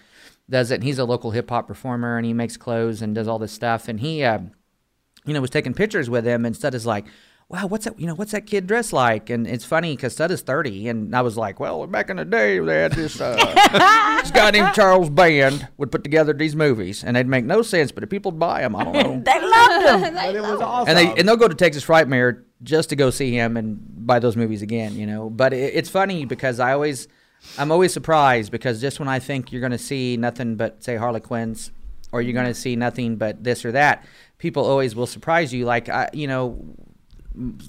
does 0.50 0.72
it. 0.72 0.76
And 0.76 0.84
he's 0.84 1.00
a 1.00 1.06
local 1.06 1.32
hip 1.32 1.50
hop 1.50 1.68
performer, 1.68 2.18
and 2.18 2.26
he 2.26 2.34
makes 2.34 2.56
clothes 2.58 3.02
and 3.02 3.14
does 3.16 3.28
all 3.28 3.40
this 3.40 3.52
stuff. 3.52 3.88
And 3.88 4.00
he, 4.00 4.24
uh, 4.24 4.40
you 5.26 5.34
know, 5.34 5.42
was 5.42 5.50
taking 5.50 5.74
pictures 5.74 6.10
with 6.10 6.26
him, 6.26 6.46
and 6.46 6.56
Studda's 6.56 6.86
like, 6.86 7.06
wow, 7.48 7.68
what's 7.68 7.86
that? 7.86 8.00
You 8.00 8.08
know, 8.08 8.16
what's 8.16 8.32
that 8.32 8.48
kid 8.48 8.68
dressed 8.68 8.92
like? 8.92 9.30
And 9.30 9.46
it's 9.46 9.66
funny 9.66 9.96
because 9.96 10.14
Stud 10.14 10.32
is 10.32 10.42
30. 10.42 10.90
And 10.90 11.16
I 11.16 11.22
was 11.22 11.38
like, 11.38 11.60
well, 11.60 11.86
back 11.86 12.10
in 12.10 12.18
the 12.18 12.26
day, 12.26 12.60
they 12.60 12.82
had 12.82 12.94
this, 12.94 13.22
uh, 13.22 13.36
this 14.22 14.32
guy 14.32 14.52
named 14.52 14.74
Charles 14.74 15.10
Band 15.10 15.68
would 15.78 15.92
put 15.92 16.04
together 16.04 16.34
these 16.34 16.56
movies. 16.56 17.04
And 17.04 17.16
they'd 17.16 17.28
make 17.28 17.46
no 17.46 17.62
sense, 17.62 17.92
but 17.92 18.04
if 18.04 18.10
people 18.10 18.32
would 18.32 18.40
buy 18.40 18.62
them. 18.62 18.76
I 18.76 18.84
don't 18.84 18.94
know. 18.94 19.24
They 19.26 19.40
loved 19.42 19.86
them. 20.04 20.14
But 20.16 20.36
it 20.36 20.42
was 20.42 20.62
awesome. 20.62 20.90
and 20.90 20.98
they 20.98 21.20
and 21.20 21.28
they'll 21.28 21.38
go 21.38 21.48
to 21.48 21.56
Texas 21.56 21.86
Frightmare 21.86 22.44
just 22.64 22.90
to 22.90 22.96
go 22.96 23.10
see 23.10 23.32
him 23.32 23.58
and 23.58 23.80
buy 24.08 24.20
those 24.20 24.36
movies 24.36 24.62
again, 24.62 24.96
you 24.96 25.06
know. 25.06 25.30
But 25.30 25.54
it, 25.54 25.76
it's 25.76 25.90
funny 25.90 26.26
because 26.26 26.60
I 26.60 26.74
always, 26.74 27.08
I'm 27.58 27.72
always 27.72 27.94
surprised 27.94 28.52
because 28.52 28.82
just 28.82 29.00
when 29.00 29.08
I 29.08 29.20
think 29.20 29.52
you're 29.52 29.62
going 29.62 29.72
to 29.72 29.78
see 29.78 30.18
nothing 30.18 30.56
but 30.56 30.84
say 30.84 30.96
Harlequins, 30.96 31.72
or 32.12 32.22
you're 32.22 32.34
going 32.34 32.48
to 32.48 32.54
see 32.54 32.76
nothing 32.76 33.18
but 33.18 33.44
this 33.44 33.66
or 33.66 33.74
that, 33.74 34.06
people 34.38 34.66
always 34.66 34.96
will 34.96 35.08
surprise 35.08 35.54
you. 35.54 35.66
Like 35.66 35.90
I, 35.90 36.10
you 36.14 36.28
know, 36.28 36.64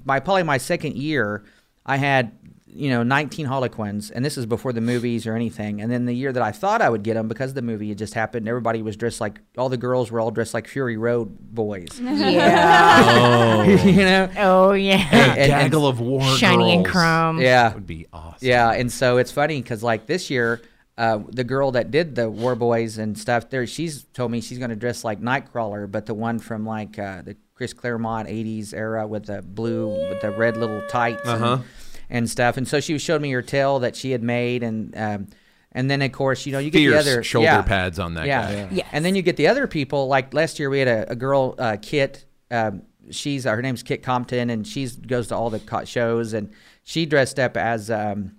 my 0.04 0.20
probably 0.20 0.42
my 0.44 0.58
second 0.58 0.96
year, 0.96 1.44
I 1.84 1.96
had 1.96 2.32
you 2.68 2.90
know 2.90 3.02
19 3.02 3.46
Harlequins, 3.46 4.10
and 4.10 4.22
this 4.24 4.36
is 4.36 4.44
before 4.44 4.72
the 4.72 4.82
movies 4.82 5.26
or 5.26 5.34
anything. 5.34 5.80
And 5.80 5.90
then 5.90 6.04
the 6.04 6.12
year 6.14 6.30
that 6.32 6.42
I 6.42 6.52
thought 6.52 6.82
I 6.82 6.90
would 6.90 7.02
get 7.02 7.14
them 7.14 7.26
because 7.26 7.54
the 7.54 7.62
movie 7.62 7.88
had 7.88 7.96
just 7.98 8.12
happened, 8.12 8.46
everybody 8.48 8.82
was 8.82 8.96
dressed 8.96 9.20
like 9.20 9.40
all 9.56 9.68
the 9.70 9.78
girls 9.78 10.10
were 10.10 10.20
all 10.20 10.30
dressed 10.30 10.52
like 10.52 10.68
Fury 10.68 10.96
Road 10.96 11.36
boys. 11.54 11.88
Yeah. 12.00 13.02
Oh, 13.08 13.62
you 13.84 13.96
know. 14.04 14.28
oh 14.38 14.72
yeah. 14.72 15.08
And- 15.10 15.38
and- 15.38 15.50
gaggle 15.50 15.86
of 15.86 16.00
war 16.00 16.22
Shiny 16.36 16.74
and 16.74 16.84
chrome. 16.84 17.40
Yeah, 17.40 17.72
would 17.74 17.86
be 17.86 18.06
awesome. 18.12 18.46
yeah, 18.46 18.72
and 18.72 18.92
so 18.92 19.16
it's 19.18 19.32
funny 19.32 19.62
because 19.62 19.82
like 19.82 20.06
this 20.06 20.28
year, 20.30 20.60
uh, 20.98 21.18
the 21.28 21.44
girl 21.44 21.72
that 21.72 21.90
did 21.90 22.14
the 22.14 22.30
War 22.30 22.54
Boys 22.54 22.96
and 22.98 23.18
stuff, 23.18 23.50
there 23.50 23.66
she's 23.66 24.04
told 24.14 24.30
me 24.30 24.40
she's 24.40 24.58
going 24.58 24.70
to 24.70 24.76
dress 24.76 25.04
like 25.04 25.20
Nightcrawler, 25.20 25.90
but 25.90 26.06
the 26.06 26.14
one 26.14 26.38
from 26.38 26.64
like 26.64 26.98
uh, 26.98 27.22
the 27.22 27.36
Chris 27.54 27.72
Claremont 27.72 28.28
'80s 28.28 28.72
era 28.72 29.06
with 29.06 29.26
the 29.26 29.42
blue 29.42 29.88
with 29.88 30.20
the 30.22 30.30
red 30.30 30.56
little 30.56 30.82
tights 30.88 31.26
Uh-huh. 31.26 31.54
and, 31.54 31.64
and 32.08 32.30
stuff. 32.30 32.56
And 32.56 32.66
so 32.66 32.80
she 32.80 32.96
showed 32.98 33.20
me 33.20 33.30
her 33.32 33.42
tail 33.42 33.80
that 33.80 33.94
she 33.94 34.12
had 34.12 34.22
made, 34.22 34.62
and 34.62 34.96
um, 34.96 35.26
and 35.72 35.90
then 35.90 36.00
of 36.00 36.12
course 36.12 36.46
you 36.46 36.52
know 36.52 36.58
you 36.58 36.70
get 36.70 36.78
Fierce 36.78 37.04
the 37.04 37.10
other 37.12 37.22
shoulder 37.22 37.44
yeah. 37.44 37.62
pads 37.62 37.98
on 37.98 38.14
that 38.14 38.26
yeah. 38.26 38.66
guy. 38.66 38.68
Yes. 38.72 38.88
And 38.92 39.04
then 39.04 39.14
you 39.14 39.22
get 39.22 39.36
the 39.36 39.48
other 39.48 39.66
people. 39.66 40.08
Like 40.08 40.32
last 40.32 40.58
year, 40.58 40.70
we 40.70 40.78
had 40.78 40.88
a, 40.88 41.12
a 41.12 41.16
girl, 41.16 41.54
uh, 41.58 41.76
Kit. 41.80 42.24
Um, 42.50 42.82
she's 43.10 43.44
uh, 43.44 43.54
her 43.54 43.60
name's 43.60 43.82
Kit 43.82 44.02
Compton, 44.02 44.48
and 44.48 44.66
she 44.66 44.88
goes 44.88 45.28
to 45.28 45.36
all 45.36 45.50
the 45.50 45.84
shows. 45.84 46.32
And 46.32 46.52
she 46.84 47.04
dressed 47.04 47.38
up 47.38 47.56
as 47.56 47.90
um, 47.90 48.36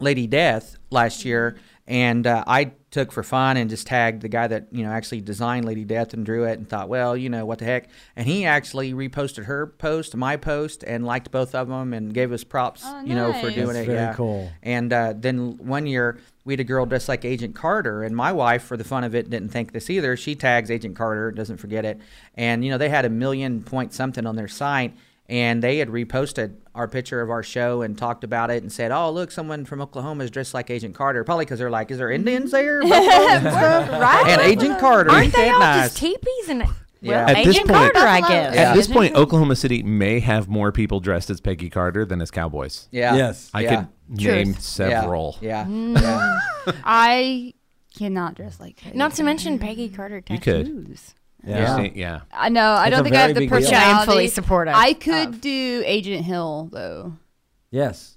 Lady 0.00 0.26
Death 0.26 0.76
last 0.90 1.24
year, 1.24 1.56
and 1.86 2.26
uh, 2.26 2.44
I 2.46 2.72
took 2.90 3.12
for 3.12 3.22
fun 3.22 3.56
and 3.56 3.70
just 3.70 3.86
tagged 3.86 4.20
the 4.22 4.28
guy 4.28 4.48
that 4.48 4.66
you 4.72 4.82
know 4.84 4.90
actually 4.90 5.20
designed 5.20 5.64
Lady 5.64 5.84
Death 5.84 6.12
and 6.14 6.24
drew 6.26 6.44
it, 6.44 6.58
and 6.58 6.68
thought, 6.68 6.88
well, 6.88 7.16
you 7.16 7.28
know 7.28 7.44
what 7.46 7.58
the 7.60 7.64
heck. 7.64 7.88
And 8.16 8.26
he 8.26 8.44
actually 8.44 8.92
reposted 8.92 9.44
her 9.46 9.66
post, 9.66 10.16
my 10.16 10.36
post, 10.36 10.82
and 10.84 11.04
liked 11.04 11.30
both 11.30 11.54
of 11.54 11.68
them, 11.68 11.92
and 11.92 12.12
gave 12.12 12.32
us 12.32 12.44
props, 12.44 12.82
Oh, 12.84 13.00
you 13.04 13.14
know, 13.14 13.32
for 13.32 13.46
nice. 13.46 13.54
doing 13.54 13.66
That's 13.68 13.78
it. 13.78 13.86
very 13.86 13.98
yeah, 13.98 14.14
cool. 14.14 14.50
and 14.62 14.92
uh, 14.92 15.14
then 15.16 15.56
one 15.58 15.86
year 15.86 16.18
we 16.44 16.54
had 16.54 16.60
a 16.60 16.64
girl 16.64 16.86
dressed 16.86 17.08
like 17.08 17.24
Agent 17.24 17.54
Carter, 17.54 18.02
and 18.02 18.16
my 18.16 18.32
wife, 18.32 18.62
for 18.64 18.76
the 18.76 18.84
fun 18.84 19.04
of 19.04 19.14
it, 19.14 19.30
didn't 19.30 19.50
think 19.50 19.72
this 19.72 19.88
either. 19.90 20.16
She 20.16 20.34
tags 20.34 20.70
Agent 20.70 20.96
Carter, 20.96 21.30
doesn't 21.32 21.58
forget 21.58 21.84
it, 21.84 21.98
and 22.34 22.64
you 22.64 22.70
know 22.70 22.78
they 22.78 22.88
had 22.88 23.04
a 23.04 23.10
million 23.10 23.62
point 23.62 23.92
something 23.92 24.26
on 24.26 24.36
their 24.36 24.48
site, 24.48 24.94
and 25.30 25.62
they 25.62 25.78
had 25.78 25.88
reposted 25.88 26.56
our 26.74 26.86
picture 26.88 27.20
of 27.22 27.30
our 27.30 27.42
show 27.42 27.80
and 27.82 27.96
talked 27.96 28.24
about 28.24 28.50
it 28.50 28.62
and 28.62 28.70
said, 28.70 28.90
"Oh, 28.90 29.10
look, 29.10 29.30
someone 29.30 29.64
from 29.64 29.80
Oklahoma 29.80 30.24
is 30.24 30.30
dressed 30.30 30.52
like 30.52 30.68
Agent 30.70 30.94
Carter." 30.94 31.24
Probably 31.24 31.44
because 31.46 31.58
they're 31.60 31.70
like, 31.70 31.90
"Is 31.90 31.98
there 31.98 32.10
Indians 32.10 32.50
there?" 32.50 32.80
right? 32.84 34.24
and 34.28 34.40
Agent 34.42 34.78
Carter, 34.78 35.10
Aren't 35.10 35.24
ain't 35.26 35.34
they 35.34 35.44
that 35.46 35.54
all 35.54 35.60
nice? 35.60 35.84
just 35.90 35.96
teepees 35.98 36.48
and 36.48 36.60
Yeah. 37.02 37.26
well, 37.26 37.28
At 37.28 37.36
this 37.44 37.56
Agent 37.56 37.68
point- 37.68 37.92
Carter, 37.94 38.08
I 38.08 38.20
Buffalo. 38.20 38.38
guess. 38.40 38.54
Yeah. 38.54 38.60
At 38.70 38.74
this 38.74 38.86
point. 38.88 39.14
Oklahoma 39.16 39.56
City 39.56 39.82
may 39.82 40.20
have 40.20 40.48
more 40.48 40.70
people 40.72 41.00
dressed 41.00 41.30
as 41.30 41.40
Peggy 41.40 41.70
Carter 41.70 42.04
than 42.04 42.20
as 42.20 42.30
cowboys. 42.30 42.88
yeah, 42.90 43.14
Yes. 43.16 43.50
I 43.54 43.60
yeah. 43.62 43.68
could 43.76 43.88
name 44.08 44.44
Truth. 44.54 44.56
Yeah. 44.56 44.60
several. 45.00 45.36
Yeah, 45.40 45.64
Mm. 45.64 46.00
yeah. 46.00 46.40
I 46.84 47.54
cannot 47.96 48.34
dress 48.34 48.60
like 48.60 48.76
Peggy. 48.76 48.98
Not 48.98 49.14
to 49.14 49.22
mention 49.22 49.58
Peggy 49.58 49.88
Carter 49.88 50.22
You 50.28 50.38
could. 50.40 50.98
Tattoos. 51.44 51.68
Yeah. 51.68 51.80
Yeah. 51.82 51.90
yeah. 51.94 52.20
I 52.32 52.48
know. 52.48 52.60
I 52.62 52.86
It's 52.88 52.96
don't 52.96 53.04
think 53.04 53.16
I 53.16 53.20
have 53.20 53.34
the 53.34 53.40
big 53.40 53.48
deal. 53.50 53.58
Which 53.60 53.72
I 53.72 54.00
am 54.00 54.06
fully 54.06 54.28
supportive. 54.28 54.74
I 54.76 54.92
could 54.94 55.28
of. 55.28 55.40
do 55.40 55.82
Agent 55.86 56.24
Hill 56.24 56.68
though. 56.72 57.14
Yes. 57.70 58.16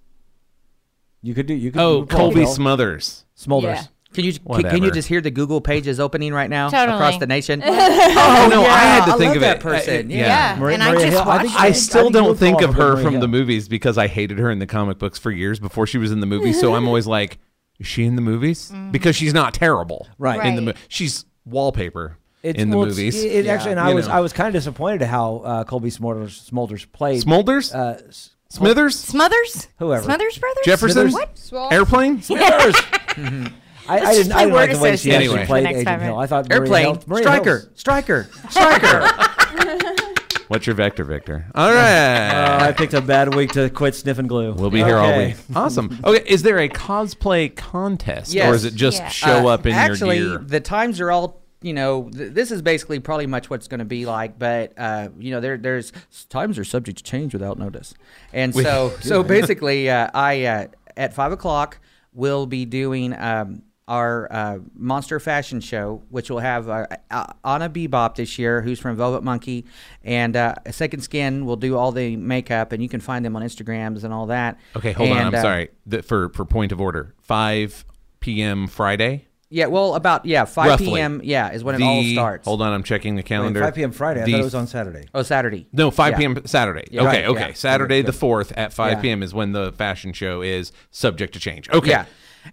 You 1.21 1.33
could 1.33 1.45
do. 1.45 1.53
You 1.53 1.71
could. 1.71 1.81
Oh, 1.81 1.99
you 2.01 2.05
could 2.05 2.17
Colby 2.17 2.35
Bill. 2.41 2.47
Smothers. 2.47 3.25
Smolders. 3.37 3.63
Yeah. 3.75 3.83
Can 4.13 4.25
you 4.25 4.33
can, 4.33 4.41
can 4.43 4.51
Whatever. 4.51 4.77
you 4.77 4.91
just 4.91 5.07
hear 5.07 5.21
the 5.21 5.31
Google 5.31 5.59
pages 5.59 5.99
opening 5.99 6.33
right 6.35 6.49
now 6.49 6.69
Totally. 6.69 6.95
across 6.97 7.17
the 7.17 7.25
nation? 7.25 7.63
Oh 7.65 8.47
no, 8.49 8.61
I 8.63 8.77
had 8.79 9.05
to 9.05 9.13
I 9.13 9.17
think 9.17 9.27
love 9.29 9.35
of 9.37 9.41
that 9.41 9.57
it. 9.57 9.61
person. 9.63 10.05
Uh, 10.11 10.13
Yeah. 10.15 10.55
Maria- 10.59 10.73
and 10.75 10.83
I 10.83 10.91
Maria 10.91 11.05
just 11.05 11.13
Hill. 11.13 11.21
I 11.23 11.25
watched 11.27 11.41
think- 11.49 11.59
I 11.61 11.67
I 11.67 11.71
still 11.71 12.03
think 12.03 12.13
you 12.13 12.19
don't 12.19 12.29
would 12.29 12.37
think 12.37 12.59
fall 12.59 12.63
of 12.65 12.69
off 12.71 12.75
her 12.75 12.91
Maria 12.91 13.03
from 13.03 13.11
Hill. 13.13 13.21
the 13.21 13.27
movies 13.27 13.67
because 13.67 13.97
I 13.97 14.05
hated 14.07 14.37
her 14.37 14.51
in 14.51 14.59
the 14.59 14.67
comic 14.67 14.99
books 14.99 15.17
for 15.17 15.31
years 15.31 15.59
before 15.59 15.87
she 15.87 15.97
was 15.97 16.11
in 16.11 16.19
the 16.19 16.27
movie. 16.27 16.53
So 16.53 16.75
I'm 16.75 16.85
always 16.87 17.07
like, 17.07 17.39
is 17.79 17.87
she 17.87 18.03
in 18.05 18.15
the 18.15 18.21
movies? 18.21 18.71
Because 18.91 19.15
she's 19.15 19.33
not 19.33 19.55
terrible, 19.55 20.07
Right. 20.19 20.45
In 20.45 20.55
the 20.57 20.61
mo- 20.61 20.71
Right. 20.73 20.77
she's 20.89 21.25
wallpaper 21.45 22.17
It's, 22.43 22.59
in 22.59 22.69
the 22.69 22.77
well, 22.77 22.87
movies. 22.87 23.23
It, 23.23 23.47
actually, 23.47 23.71
and 23.71 23.79
I 23.79 23.89
You 23.89 23.95
was 23.95 24.07
know. 24.07 24.13
I 24.15 24.19
was 24.19 24.33
kind 24.33 24.47
of 24.47 24.53
disappointed 24.53 25.01
at 25.01 25.07
how 25.09 25.37
uh, 25.37 25.63
Cobie 25.63 25.89
Smulders, 25.89 26.49
Smolders 26.51 26.85
played. 26.91 27.23
Smolders, 27.23 27.73
Uh, 27.73 28.01
S- 28.09 28.31
Smithers, 28.49 28.99
Smothers? 28.99 29.69
Whoever. 29.79 30.03
Smothers 30.03 30.37
Brothers? 30.37 30.63
Jefferson, 30.65 31.09
Smithers? 31.09 31.53
airplane. 31.71 32.21
Smithers. 32.21 32.75
I, 32.75 33.99
I 33.99 34.13
didn't, 34.13 34.29
just 34.29 34.31
I 34.31 34.33
play 34.33 34.43
didn't 34.43 34.53
like 34.53 34.71
the 34.71 34.77
way 34.79 34.89
she 34.91 35.09
association 35.11 35.21
actually 35.31 35.45
played 35.45 35.63
next 35.63 35.79
Agent 35.79 36.01
Hill. 36.01 36.17
I 36.19 36.27
thought 36.27 36.51
Airplane, 36.51 36.83
Hill- 36.85 37.03
Maria 37.07 37.23
striker, 37.23 37.57
Hill's- 37.59 37.69
striker, 37.79 38.29
striker. 38.49 39.07
What's 40.49 40.67
your 40.67 40.75
vector, 40.75 41.03
Victor? 41.03 41.47
All 41.55 41.71
right. 41.71 42.29
Uh. 42.29 42.65
I 42.65 42.71
picked 42.73 42.93
a 42.93 43.01
bad 43.01 43.33
week 43.33 43.53
to 43.53 43.69
quit 43.69 43.95
sniffing 43.95 44.27
glue. 44.27 44.53
We'll 44.53 44.69
be 44.69 44.83
here 44.83 44.97
all 44.97 45.17
week. 45.17 45.35
Awesome. 45.55 45.97
Okay, 46.03 46.23
is 46.27 46.43
there 46.43 46.59
a 46.59 46.69
cosplay 46.69 47.55
contest, 47.55 48.35
or 48.35 48.53
is 48.53 48.65
it 48.65 48.75
just 48.75 48.99
Yeah. 48.99 49.07
show 49.09 49.47
Uh, 49.47 49.53
up 49.53 49.65
in 49.65 49.71
actually, 49.73 50.17
your 50.17 50.25
gear? 50.25 50.35
Actually, 50.35 50.49
the 50.49 50.59
times 50.59 50.99
are 50.99 51.09
all. 51.11 51.42
You 51.63 51.73
know, 51.73 52.09
th- 52.09 52.33
this 52.33 52.51
is 52.51 52.61
basically 52.61 52.99
probably 52.99 53.25
much 53.25 53.49
what 53.49 53.57
it's 53.57 53.67
going 53.67 53.79
to 53.79 53.85
be 53.85 54.05
like, 54.05 54.37
but 54.37 54.73
uh, 54.77 55.09
you 55.17 55.31
know, 55.31 55.39
there 55.39 55.57
there's 55.57 55.91
times 56.29 56.59
are 56.59 56.63
subject 56.63 56.99
to 56.99 57.03
change 57.03 57.33
without 57.33 57.57
notice, 57.57 57.93
and 58.31 58.53
so 58.53 58.93
so 59.01 59.23
basically, 59.23 59.89
uh, 59.89 60.09
I 60.13 60.45
uh, 60.45 60.67
at 60.95 61.13
five 61.13 61.31
o'clock 61.31 61.79
will 62.13 62.45
be 62.45 62.65
doing 62.65 63.17
um, 63.17 63.63
our 63.87 64.31
uh, 64.31 64.59
monster 64.75 65.19
fashion 65.19 65.59
show, 65.59 66.01
which 66.09 66.29
will 66.29 66.39
have 66.39 66.69
uh, 66.69 66.87
uh, 67.11 67.33
Anna 67.43 67.69
Bebop 67.69 68.15
this 68.15 68.39
year, 68.39 68.61
who's 68.61 68.79
from 68.79 68.95
Velvet 68.95 69.23
Monkey, 69.23 69.65
and 70.03 70.35
uh, 70.35 70.55
Second 70.71 71.01
Skin 71.01 71.45
will 71.45 71.57
do 71.57 71.77
all 71.77 71.91
the 71.91 72.15
makeup, 72.15 72.71
and 72.71 72.81
you 72.81 72.89
can 72.89 73.01
find 73.01 73.25
them 73.25 73.35
on 73.35 73.41
Instagrams 73.41 74.03
and 74.03 74.13
all 74.13 74.27
that. 74.27 74.57
Okay, 74.75 74.93
hold 74.93 75.11
on. 75.11 75.17
I'm 75.17 75.35
uh, 75.35 75.41
sorry. 75.41 75.69
The, 75.85 76.01
for 76.01 76.29
for 76.29 76.45
point 76.45 76.71
of 76.71 76.79
order, 76.79 77.13
5 77.23 77.85
p.m. 78.19 78.67
Friday. 78.67 79.27
Yeah, 79.53 79.67
well, 79.67 79.93
about 79.93 80.25
yeah, 80.25 80.45
five 80.45 80.67
Roughly. 80.69 80.87
p.m. 80.87 81.21
Yeah, 81.23 81.51
is 81.51 81.63
when 81.63 81.75
the, 81.79 81.83
it 81.83 81.87
all 81.87 82.03
starts. 82.03 82.45
Hold 82.47 82.63
on, 82.63 82.73
I'm 82.73 82.81
checking 82.81 83.13
the 83.13 83.19
Wait, 83.19 83.25
calendar. 83.27 83.59
5 83.61 83.75
p.m. 83.75 83.91
Friday. 83.91 84.21
I 84.21 84.25
The- 84.25 84.31
thought 84.31 84.39
it 84.41 84.43
was 84.45 84.55
on 84.55 84.65
Saturday. 84.65 85.05
Oh, 85.13 85.21
Saturday. 85.21 85.67
No, 85.71 85.91
5 85.91 86.11
Yeah. 86.13 86.17
p.m. 86.17 86.41
Saturday. 86.47 86.85
Yeah. 86.89 87.01
okay, 87.01 87.07
Right, 87.21 87.25
okay. 87.25 87.47
yeah. 87.49 87.53
Saturday 87.53 87.99
Okay, 87.99 88.07
the 88.07 88.13
4th 88.13 88.51
at 88.57 88.73
5 88.73 88.91
Yeah. 88.93 89.01
p.m. 89.01 89.21
is 89.21 89.31
when 89.31 89.51
the 89.51 89.71
fashion 89.73 90.11
show 90.11 90.41
is 90.41 90.71
subject 90.89 91.33
to 91.35 91.39
change. 91.39 91.69
Okay. 91.69 91.91
Yeah. 91.91 92.05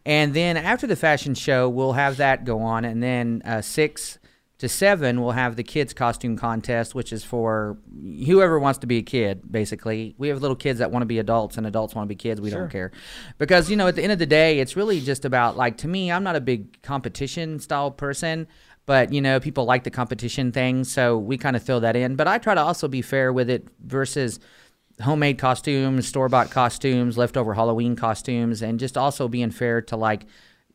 And 0.05 0.35
then 0.35 0.59
after 0.59 0.87
the 0.87 0.95
fashion 0.95 1.35
show, 1.35 1.71
we'll 1.71 1.95
have 1.95 2.19
that 2.19 2.45
go 2.45 2.61
on, 2.61 2.85
and 2.85 3.03
then 3.03 3.41
uh, 3.47 3.63
six 3.63 4.19
to 4.61 4.69
seven, 4.69 5.21
we'll 5.21 5.33
have 5.33 5.57
the 5.57 5.63
kids 5.63 5.93
costume 5.93 6.37
contest, 6.37 6.95
which 6.95 7.13
is 7.13 7.25
for 7.25 7.77
whoever 8.27 8.59
wants 8.59 8.79
to 8.79 8.87
be 8.87 8.99
a 8.99 9.03
kid. 9.03 9.43
Basically, 9.51 10.15
we 10.17 10.29
have 10.29 10.41
little 10.41 10.57
kids 10.57 10.79
that 10.79 10.91
want 10.91 11.03
to 11.03 11.07
be 11.07 11.19
adults, 11.19 11.59
and 11.59 11.67
adults 11.67 11.95
want 11.95 12.07
to 12.07 12.09
be 12.09 12.17
kids. 12.17 12.41
We 12.41 12.51
don't 12.51 12.71
care, 12.71 12.93
because 13.39 13.69
you 13.69 13.77
know, 13.77 13.89
at 13.89 13.97
the 13.97 14.03
end 14.03 14.13
of 14.13 14.19
the 14.19 14.27
day, 14.27 14.61
it's 14.61 14.77
really 14.77 15.01
just 15.01 15.25
about 15.25 15.57
like 15.57 15.79
to 15.79 15.89
me. 15.89 16.13
I'm 16.13 16.23
not 16.23 16.37
a 16.37 16.41
big 16.41 16.81
competition 16.83 17.59
style 17.59 17.91
person. 17.91 18.47
But 18.87 19.13
you 19.13 19.21
know, 19.21 19.39
people 19.39 19.67
like 19.67 19.85
the 19.85 19.91
competition 19.91 20.51
thing, 20.51 20.83
so 20.85 21.17
we 21.17 21.39
kind 21.39 21.55
of 21.55 21.63
throw 21.63 21.79
that 21.81 21.95
in. 21.95 22.17
But 22.17 22.27
I 22.27 22.39
try 22.39 22.55
to 22.55 22.61
also 22.61 22.89
be 22.89 23.03
fair 23.03 23.33
with 23.33 23.49
it 23.49 23.69
versus 23.85 24.41
homemade 25.01 25.39
costumes, 25.39 26.09
store 26.09 26.29
bought 26.29 26.51
costumes, 26.51 27.17
leftover 27.17 27.55
Halloween 27.55 27.95
costumes, 27.95 28.63
and 28.63 28.81
just 28.81 28.97
also 28.97 29.29
being 29.29 29.51
fair 29.51 29.81
to 29.83 29.97
like, 29.97 30.27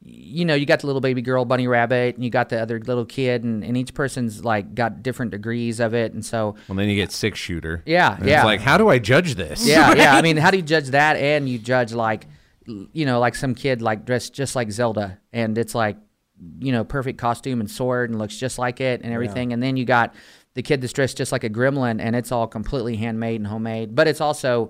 you 0.08 0.46
know, 0.46 0.54
you 0.54 0.66
got 0.68 0.82
the 0.82 0.86
little 0.88 1.02
baby 1.02 1.22
girl 1.22 1.46
bunny 1.46 1.68
rabbit, 1.68 2.16
and 2.16 2.24
you 2.24 2.30
got 2.30 2.50
the 2.50 2.62
other 2.62 2.80
little 2.80 3.06
kid, 3.06 3.44
and, 3.44 3.64
and 3.64 3.76
each 3.76 3.94
person's 3.94 4.46
like 4.46 4.76
got 4.76 5.02
different 5.02 5.32
degrees 5.32 5.80
of 5.80 5.94
it, 5.96 6.14
and 6.14 6.24
so 6.24 6.56
Well, 6.68 6.78
then 6.78 6.90
you 6.90 6.96
get 6.96 7.12
six 7.12 7.40
shooter. 7.40 7.82
Yeah, 7.86 8.16
And 8.16 8.28
yeah. 8.28 8.38
It's 8.38 8.46
like, 8.46 8.62
how 8.62 8.78
do 8.78 8.88
I 8.88 9.00
judge 9.00 9.36
this? 9.36 9.68
yeah, 9.68 9.94
yeah. 9.96 10.16
I 10.16 10.22
mean, 10.24 10.38
how 10.38 10.52
do 10.52 10.58
you 10.58 10.64
judge 10.64 10.90
that? 10.90 11.18
And 11.18 11.50
you 11.50 11.58
judge 11.58 11.92
like, 11.92 12.28
you 12.66 13.06
know, 13.06 13.20
like 13.20 13.36
some 13.36 13.56
kid 13.56 13.82
like 13.82 14.06
dressed 14.06 14.34
just 14.34 14.56
like 14.56 14.72
Zelda, 14.72 15.20
and 15.34 15.58
it's 15.58 15.74
like, 15.74 15.98
you 16.60 16.72
know, 16.72 16.84
perfect 16.84 17.18
costume 17.18 17.60
and 17.60 17.70
sword, 17.70 18.10
and 18.12 18.20
looks 18.20 18.38
just 18.38 18.60
like 18.60 18.82
it 18.82 19.02
and 19.02 19.12
everything. 19.14 19.54
And 19.54 19.64
then 19.64 19.76
you 19.78 19.86
got 19.86 20.14
the 20.54 20.62
kid 20.62 20.82
that's 20.82 20.94
dressed 20.94 21.18
just 21.18 21.32
like 21.32 21.44
a 21.44 21.50
gremlin, 21.50 22.00
and 22.00 22.16
it's 22.16 22.32
all 22.32 22.46
completely 22.48 22.96
handmade 22.96 23.40
and 23.40 23.48
homemade. 23.48 23.96
But 23.96 24.08
it's 24.08 24.22
also, 24.22 24.70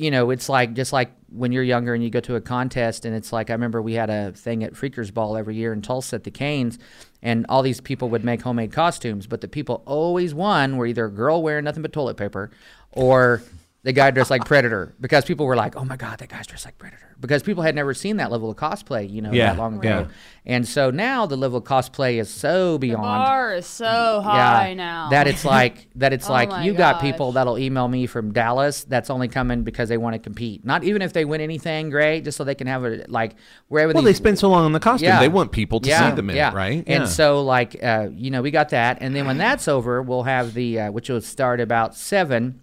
you 0.00 0.10
know, 0.10 0.30
it's 0.30 0.48
like 0.48 0.72
just 0.72 0.94
like 0.94 1.12
when 1.28 1.52
you're 1.52 1.62
younger 1.62 1.92
and 1.92 2.02
you 2.02 2.08
go 2.08 2.20
to 2.20 2.34
a 2.34 2.40
contest, 2.40 3.04
and 3.04 3.14
it's 3.14 3.34
like 3.34 3.50
I 3.50 3.52
remember 3.52 3.82
we 3.82 3.92
had 3.92 4.08
a 4.08 4.32
thing 4.32 4.64
at 4.64 4.72
Freakers 4.72 5.12
Ball 5.12 5.36
every 5.36 5.56
year 5.56 5.74
in 5.74 5.82
Tulsa 5.82 6.16
at 6.16 6.24
the 6.24 6.30
Cain's, 6.30 6.78
and 7.20 7.44
all 7.50 7.60
these 7.60 7.82
people 7.82 8.08
would 8.08 8.24
make 8.24 8.40
homemade 8.40 8.72
costumes, 8.72 9.26
but 9.26 9.42
the 9.42 9.48
people 9.48 9.82
always 9.84 10.32
won 10.32 10.78
were 10.78 10.86
either 10.86 11.04
a 11.04 11.10
girl 11.10 11.42
wearing 11.42 11.64
nothing 11.64 11.82
but 11.82 11.92
toilet 11.92 12.16
paper, 12.16 12.50
or 12.92 13.42
the 13.82 13.92
guy 13.92 14.10
dressed 14.10 14.30
like 14.30 14.44
Predator 14.44 14.94
because 15.00 15.24
people 15.24 15.46
were 15.46 15.56
like, 15.56 15.74
"Oh 15.74 15.84
my 15.84 15.96
God, 15.96 16.18
that 16.18 16.28
guy's 16.28 16.46
dressed 16.46 16.66
like 16.66 16.76
Predator," 16.76 17.16
because 17.18 17.42
people 17.42 17.62
had 17.62 17.74
never 17.74 17.94
seen 17.94 18.18
that 18.18 18.30
level 18.30 18.50
of 18.50 18.56
cosplay, 18.58 19.10
you 19.10 19.22
know, 19.22 19.32
Yeah, 19.32 19.52
that 19.54 19.58
long 19.58 19.78
ago. 19.78 19.88
yeah. 19.88 20.06
And 20.44 20.68
so 20.68 20.90
now 20.90 21.24
the 21.24 21.36
level 21.36 21.56
of 21.58 21.64
cosplay 21.64 22.20
is 22.20 22.28
so 22.28 22.76
beyond. 22.76 23.02
The 23.02 23.08
beyond. 23.08 23.24
bar 23.24 23.54
is 23.54 23.64
so 23.66 24.20
high 24.22 24.68
yeah, 24.68 24.74
now. 24.74 25.08
that 25.10 25.26
it's 25.26 25.44
like 25.46 25.88
that 25.94 26.12
it's 26.12 26.26
Oh 26.28 26.32
like 26.32 26.50
my 26.50 26.64
you 26.64 26.74
got 26.74 27.00
people 27.00 27.32
that'll 27.32 27.58
email 27.58 27.88
me 27.88 28.06
from 28.06 28.32
Dallas 28.32 28.84
that's 28.84 29.08
only 29.08 29.28
coming 29.28 29.62
because 29.62 29.88
they 29.88 29.96
want 29.96 30.12
to 30.14 30.18
compete. 30.18 30.62
Not 30.64 30.84
even 30.84 31.00
if 31.00 31.14
they 31.14 31.24
win 31.24 31.40
anything, 31.40 31.88
great, 31.88 32.24
just 32.24 32.36
so 32.36 32.44
they 32.44 32.54
can 32.54 32.66
have 32.66 32.84
a 32.84 33.04
like 33.08 33.34
wherever 33.68 33.94
Well, 33.94 34.02
these 34.02 34.16
they 34.18 34.22
spend 34.24 34.38
so 34.38 34.50
long 34.50 34.64
on 34.66 34.72
the 34.72 34.80
costume. 34.80 35.18
They 35.20 35.28
want 35.28 35.52
people 35.52 35.80
to 35.80 35.88
see 35.88 36.10
them 36.10 36.28
in 36.28 36.36
it, 36.36 36.52
right? 36.52 36.84
And 36.86 37.08
so, 37.08 37.42
like, 37.42 37.82
uh, 37.82 38.08
you 38.12 38.30
know, 38.30 38.42
we 38.42 38.50
got 38.50 38.68
that, 38.70 38.98
and 39.00 39.16
then 39.16 39.26
when 39.26 39.38
that's 39.38 39.68
over, 39.68 40.02
we'll 40.02 40.24
have 40.24 40.52
the 40.52 40.80
uh, 40.80 40.90
which 40.92 41.08
will 41.08 41.22
start 41.22 41.60
about 41.60 41.94
seven. 41.94 42.60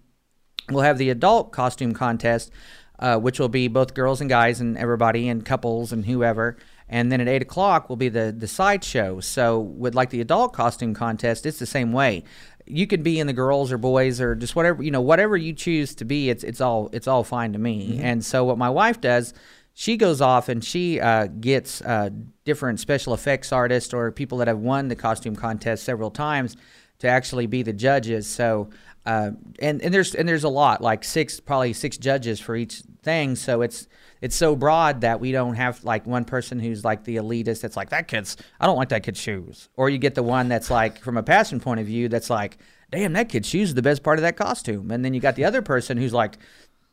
We'll 0.70 0.84
have 0.84 0.98
the 0.98 1.10
adult 1.10 1.52
costume 1.52 1.94
contest, 1.94 2.52
uh, 3.00 3.18
which 3.18 3.40
will 3.40 3.50
be 3.50 3.68
both 3.68 3.94
girls 3.94 4.22
and 4.22 4.30
guys 4.30 4.60
and 4.60 4.78
everybody 4.78 5.30
and 5.30 5.46
couples 5.46 5.92
and 5.92 6.06
whoever. 6.06 6.58
And 6.90 7.12
then 7.12 7.20
at 7.20 7.28
eight 7.28 7.42
o'clock 7.42 7.90
will 7.90 7.98
be 7.98 8.10
the 8.10 8.34
the 8.38 8.48
sideshow. 8.48 9.20
So 9.20 9.60
with 9.60 9.96
like 9.96 10.10
the 10.10 10.22
adult 10.22 10.54
costume 10.54 10.94
contest, 10.94 11.46
it's 11.46 11.60
the 11.60 11.66
same 11.66 11.92
way. 11.92 12.24
You 12.66 12.88
could 12.88 13.04
be 13.04 13.20
in 13.20 13.28
the 13.28 13.34
girls 13.34 13.72
or 13.72 13.78
boys 13.78 14.20
or 14.20 14.36
just 14.36 14.56
whatever 14.56 14.84
you 14.84 14.92
know, 14.92 15.02
whatever 15.02 15.36
you 15.38 15.54
choose 15.54 15.96
to 15.96 16.06
be. 16.06 16.30
It's 16.30 16.44
it's 16.44 16.62
all 16.62 16.90
it's 16.94 17.08
all 17.08 17.24
fine 17.24 17.54
to 17.54 17.60
me. 17.60 18.00
And 18.02 18.24
so 18.24 18.44
what 18.46 18.58
my 18.58 18.70
wife 18.70 19.02
does 19.02 19.34
she 19.80 19.96
goes 19.96 20.22
off 20.22 20.50
and 20.50 20.66
she 20.66 21.00
uh, 21.00 21.28
gets 21.28 21.84
uh, 21.84 22.10
different 22.46 22.80
special 22.80 23.14
effects 23.14 23.52
artists 23.52 23.94
or 23.94 24.12
people 24.12 24.40
that 24.40 24.48
have 24.48 24.58
won 24.58 24.88
the 24.88 24.96
costume 24.96 25.36
contest 25.36 25.84
several 25.84 26.10
times 26.10 26.58
to 26.98 27.08
actually 27.08 27.46
be 27.46 27.62
the 27.62 27.74
judges. 27.74 28.26
So 28.26 28.72
uh, 29.08 29.32
and 29.60 29.82
and 29.82 29.94
there's 29.94 30.14
and 30.14 30.28
there's 30.28 30.44
a 30.44 30.50
lot 30.50 30.82
like 30.82 31.06
six 31.06 31.40
probably 31.40 31.72
six 31.72 31.98
judges 31.98 32.42
for 32.42 32.58
each 32.58 32.84
thing. 33.04 33.38
So 33.38 33.62
it's 33.62 33.88
it's 34.20 34.36
so 34.36 34.54
broad 34.54 35.00
that 35.02 35.22
we 35.22 35.32
don't 35.32 35.56
have 35.56 35.82
like 35.86 36.06
one 36.06 36.26
person 36.26 36.60
who's 36.60 36.84
like 36.84 37.06
the 37.06 37.16
elitist 37.16 37.62
that's 37.62 37.78
like 37.78 37.90
that 37.92 38.10
kid's 38.10 38.36
I 38.60 38.66
don't 38.66 38.76
like 38.76 38.90
that 38.90 39.04
kid's 39.04 39.18
shoes, 39.18 39.70
or 39.78 39.90
you 39.90 39.98
get 39.98 40.16
the 40.16 40.24
one 40.24 40.50
that's 40.50 40.70
like 40.70 41.00
from 41.00 41.16
a 41.16 41.24
passion 41.24 41.62
point 41.62 41.80
of 41.80 41.86
view 41.86 42.10
that's 42.10 42.30
like 42.30 42.58
damn 42.92 43.14
that 43.14 43.30
kid's 43.30 43.48
shoes 43.48 43.70
is 43.70 43.76
the 43.76 43.82
best 43.82 44.04
part 44.04 44.20
of 44.20 44.24
that 44.24 44.36
costume, 44.36 44.92
and 44.92 45.06
then 45.06 45.14
you 45.14 45.22
got 45.22 45.38
the 45.38 45.46
other 45.46 45.62
person 45.62 45.98
who's 45.98 46.14
like 46.14 46.38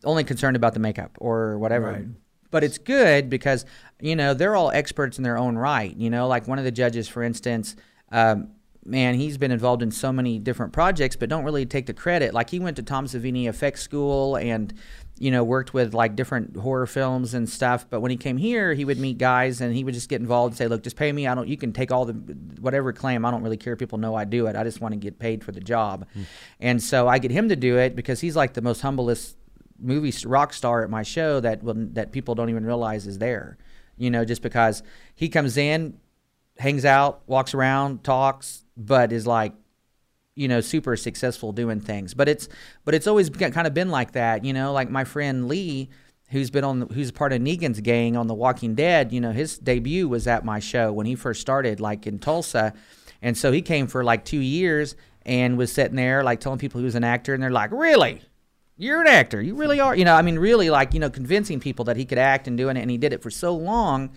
only 0.05 0.23
concerned 0.23 0.55
about 0.55 0.73
the 0.73 0.81
makeup 0.81 1.19
or 1.19 1.59
whatever. 1.59 2.07
But 2.53 2.63
it's 2.63 2.79
good 2.79 3.29
because 3.29 3.65
you 4.01 4.15
know 4.15 4.35
they're 4.35 4.55
all 4.55 4.71
experts 4.71 5.19
in 5.19 5.25
their 5.25 5.37
own 5.37 5.59
right 5.59 5.97
you 5.97 6.11
know? 6.11 6.29
Like 6.29 6.47
one 6.47 6.61
of 6.61 6.65
the 6.65 6.71
judges 6.71 7.09
for 7.09 7.25
instance 7.25 7.75
um, 8.13 8.51
man 8.85 9.15
he's 9.15 9.39
been 9.39 9.51
involved 9.51 9.83
in 9.83 9.91
so 9.91 10.13
many 10.13 10.39
different 10.39 10.73
projects 10.73 11.17
but 11.17 11.29
don't 11.29 11.45
really 11.45 11.67
take 11.67 11.87
the 11.87 11.95
credit. 11.95 12.35
Like 12.35 12.51
he 12.51 12.59
went 12.59 12.77
to 12.77 12.83
tom 12.83 13.07
savini 13.07 13.49
effects 13.49 13.83
school 13.83 14.37
and 14.37 14.73
you 15.19 15.31
know 15.31 15.45
worked 15.45 15.73
with 15.73 15.95
like 15.95 16.17
different 16.17 16.57
horror 16.57 16.87
films 16.87 17.35
and 17.35 17.49
stuff. 17.49 17.87
But 17.89 18.01
when 18.01 18.11
he 18.11 18.17
came 18.17 18.37
here 18.37 18.75
he 18.75 18.85
would 18.85 18.99
meet 18.99 19.19
guys 19.19 19.61
and 19.61 19.75
he 19.75 19.85
would 19.85 19.95
just 19.95 20.09
get 20.09 20.21
involved 20.21 20.53
and 20.53 20.59
say 20.59 20.67
look 20.69 20.83
just 20.83 20.97
pay 20.97 21.13
me. 21.13 21.27
I 21.27 21.35
don't 21.35 21.49
you 21.49 21.57
can 21.57 21.73
take 21.73 21.93
all 21.93 22.05
the 22.05 22.15
whatever 22.61 22.93
claim. 22.93 23.25
I 23.25 23.31
don't 23.31 23.43
really 23.43 23.57
care. 23.57 23.73
If 23.73 23.79
people 23.79 23.99
know 23.99 24.15
i 24.15 24.25
do 24.25 24.47
it. 24.47 24.57
I 24.57 24.65
just 24.65 24.81
want 24.81 24.93
to 24.93 24.99
get 24.99 25.19
paid 25.19 25.43
for 25.43 25.53
the 25.53 25.61
job. 25.61 26.07
Hmm. 26.13 26.23
And 26.61 26.83
so 26.83 27.09
i 27.09 27.19
get 27.19 27.31
him 27.31 27.49
to 27.49 27.57
do 27.57 27.79
it 27.79 27.97
because 27.97 28.21
he's 28.21 28.37
like 28.37 28.55
the 28.55 28.63
most 28.63 28.81
humblest 28.81 29.37
movie 29.79 30.13
rock 30.27 30.53
star 30.53 30.83
at 30.83 30.91
my 30.91 31.03
show 31.03 31.41
that 31.41 31.63
will, 31.63 31.75
that 31.77 32.13
people 32.13 32.35
don't 32.35 32.51
even 32.51 32.65
realize 32.65 33.07
is 33.07 33.19
there. 33.19 33.59
You 33.97 34.11
know, 34.11 34.25
just 34.25 34.43
because 34.43 34.83
he 35.15 35.29
comes 35.29 35.57
in, 35.57 35.99
hangs 36.59 36.85
out, 36.85 37.23
walks 37.27 37.55
around, 37.55 38.05
talks, 38.05 38.65
but 38.77 39.13
is 39.13 39.27
like, 39.27 39.53
you 40.35 40.49
know, 40.49 40.61
super 40.61 40.97
successful 40.97 41.53
doing 41.53 41.81
things. 41.81 42.15
But 42.15 42.29
it's 42.29 42.49
but 42.85 42.95
it's 42.95 43.07
always 43.07 43.31
kind 43.31 43.67
of 43.67 43.75
been 43.75 43.91
like 43.91 44.13
that. 44.13 44.45
You 44.45 44.53
know, 44.53 44.73
like 44.73 44.91
my 44.91 45.05
friend 45.05 45.49
Lee. 45.49 45.91
Who's 46.31 46.51
been 46.51 46.65
on? 46.65 46.89
Who's 46.89 47.13
part 47.13 47.33
of 47.35 47.43
Negan's 47.43 47.81
gang 47.81 48.17
on 48.17 48.27
The 48.27 48.35
Walking 48.35 48.75
Dead? 48.75 49.13
You 49.13 49.21
know, 49.21 49.31
his 49.31 49.59
debut 49.59 50.09
was 50.09 50.27
at 50.27 50.45
my 50.45 50.59
show 50.59 50.91
when 50.91 51.07
he 51.07 51.15
first 51.15 51.43
started, 51.43 51.81
like 51.81 52.07
in 52.07 52.19
Tulsa, 52.19 52.73
and 53.21 53.37
so 53.37 53.53
he 53.53 53.61
came 53.61 53.87
for 53.87 54.03
like 54.03 54.25
two 54.25 54.41
years 54.41 54.97
and 55.27 55.59
was 55.59 55.71
sitting 55.71 55.97
there 55.97 56.25
like 56.25 56.41
telling 56.41 56.59
people 56.59 56.81
he 56.81 56.85
was 56.85 56.95
an 56.95 57.05
actor, 57.05 57.35
and 57.35 57.43
they're 57.43 57.51
like, 57.51 57.71
"Really? 57.71 58.23
you're 58.77 59.01
an 59.01 59.07
actor. 59.07 59.41
You 59.41 59.55
really 59.55 59.81
are. 59.81 59.95
You 59.95 60.05
know, 60.05 60.15
I 60.15 60.23
mean, 60.23 60.39
really, 60.39 60.71
like, 60.71 60.95
you 60.95 61.01
know, 61.01 61.11
convincing 61.11 61.61
people 61.61 61.85
that 61.87 61.97
he 61.97 62.05
could 62.05 62.19
act 62.19 62.49
and 62.49 62.59
doing 62.59 62.77
it. 62.77 62.81
And 62.81 62.91
he 62.91 62.99
did 62.99 63.13
it 63.13 63.23
for 63.23 63.31
so 63.31 63.55
long 63.55 64.11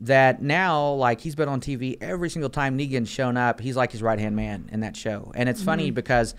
that 0.00 0.42
now, 0.42 0.92
like, 0.92 1.20
he's 1.20 1.34
been 1.34 1.48
on 1.48 1.60
TV 1.60 1.96
every 2.00 2.30
single 2.30 2.50
time 2.50 2.78
Negan's 2.78 3.08
shown 3.08 3.36
up. 3.36 3.60
He's 3.60 3.76
like 3.76 3.92
his 3.92 4.02
right 4.02 4.18
hand 4.18 4.36
man 4.36 4.68
in 4.72 4.80
that 4.80 4.96
show. 4.96 5.32
And 5.34 5.48
it's 5.48 5.62
funny 5.62 5.88
mm-hmm. 5.88 5.94
because 5.94 6.34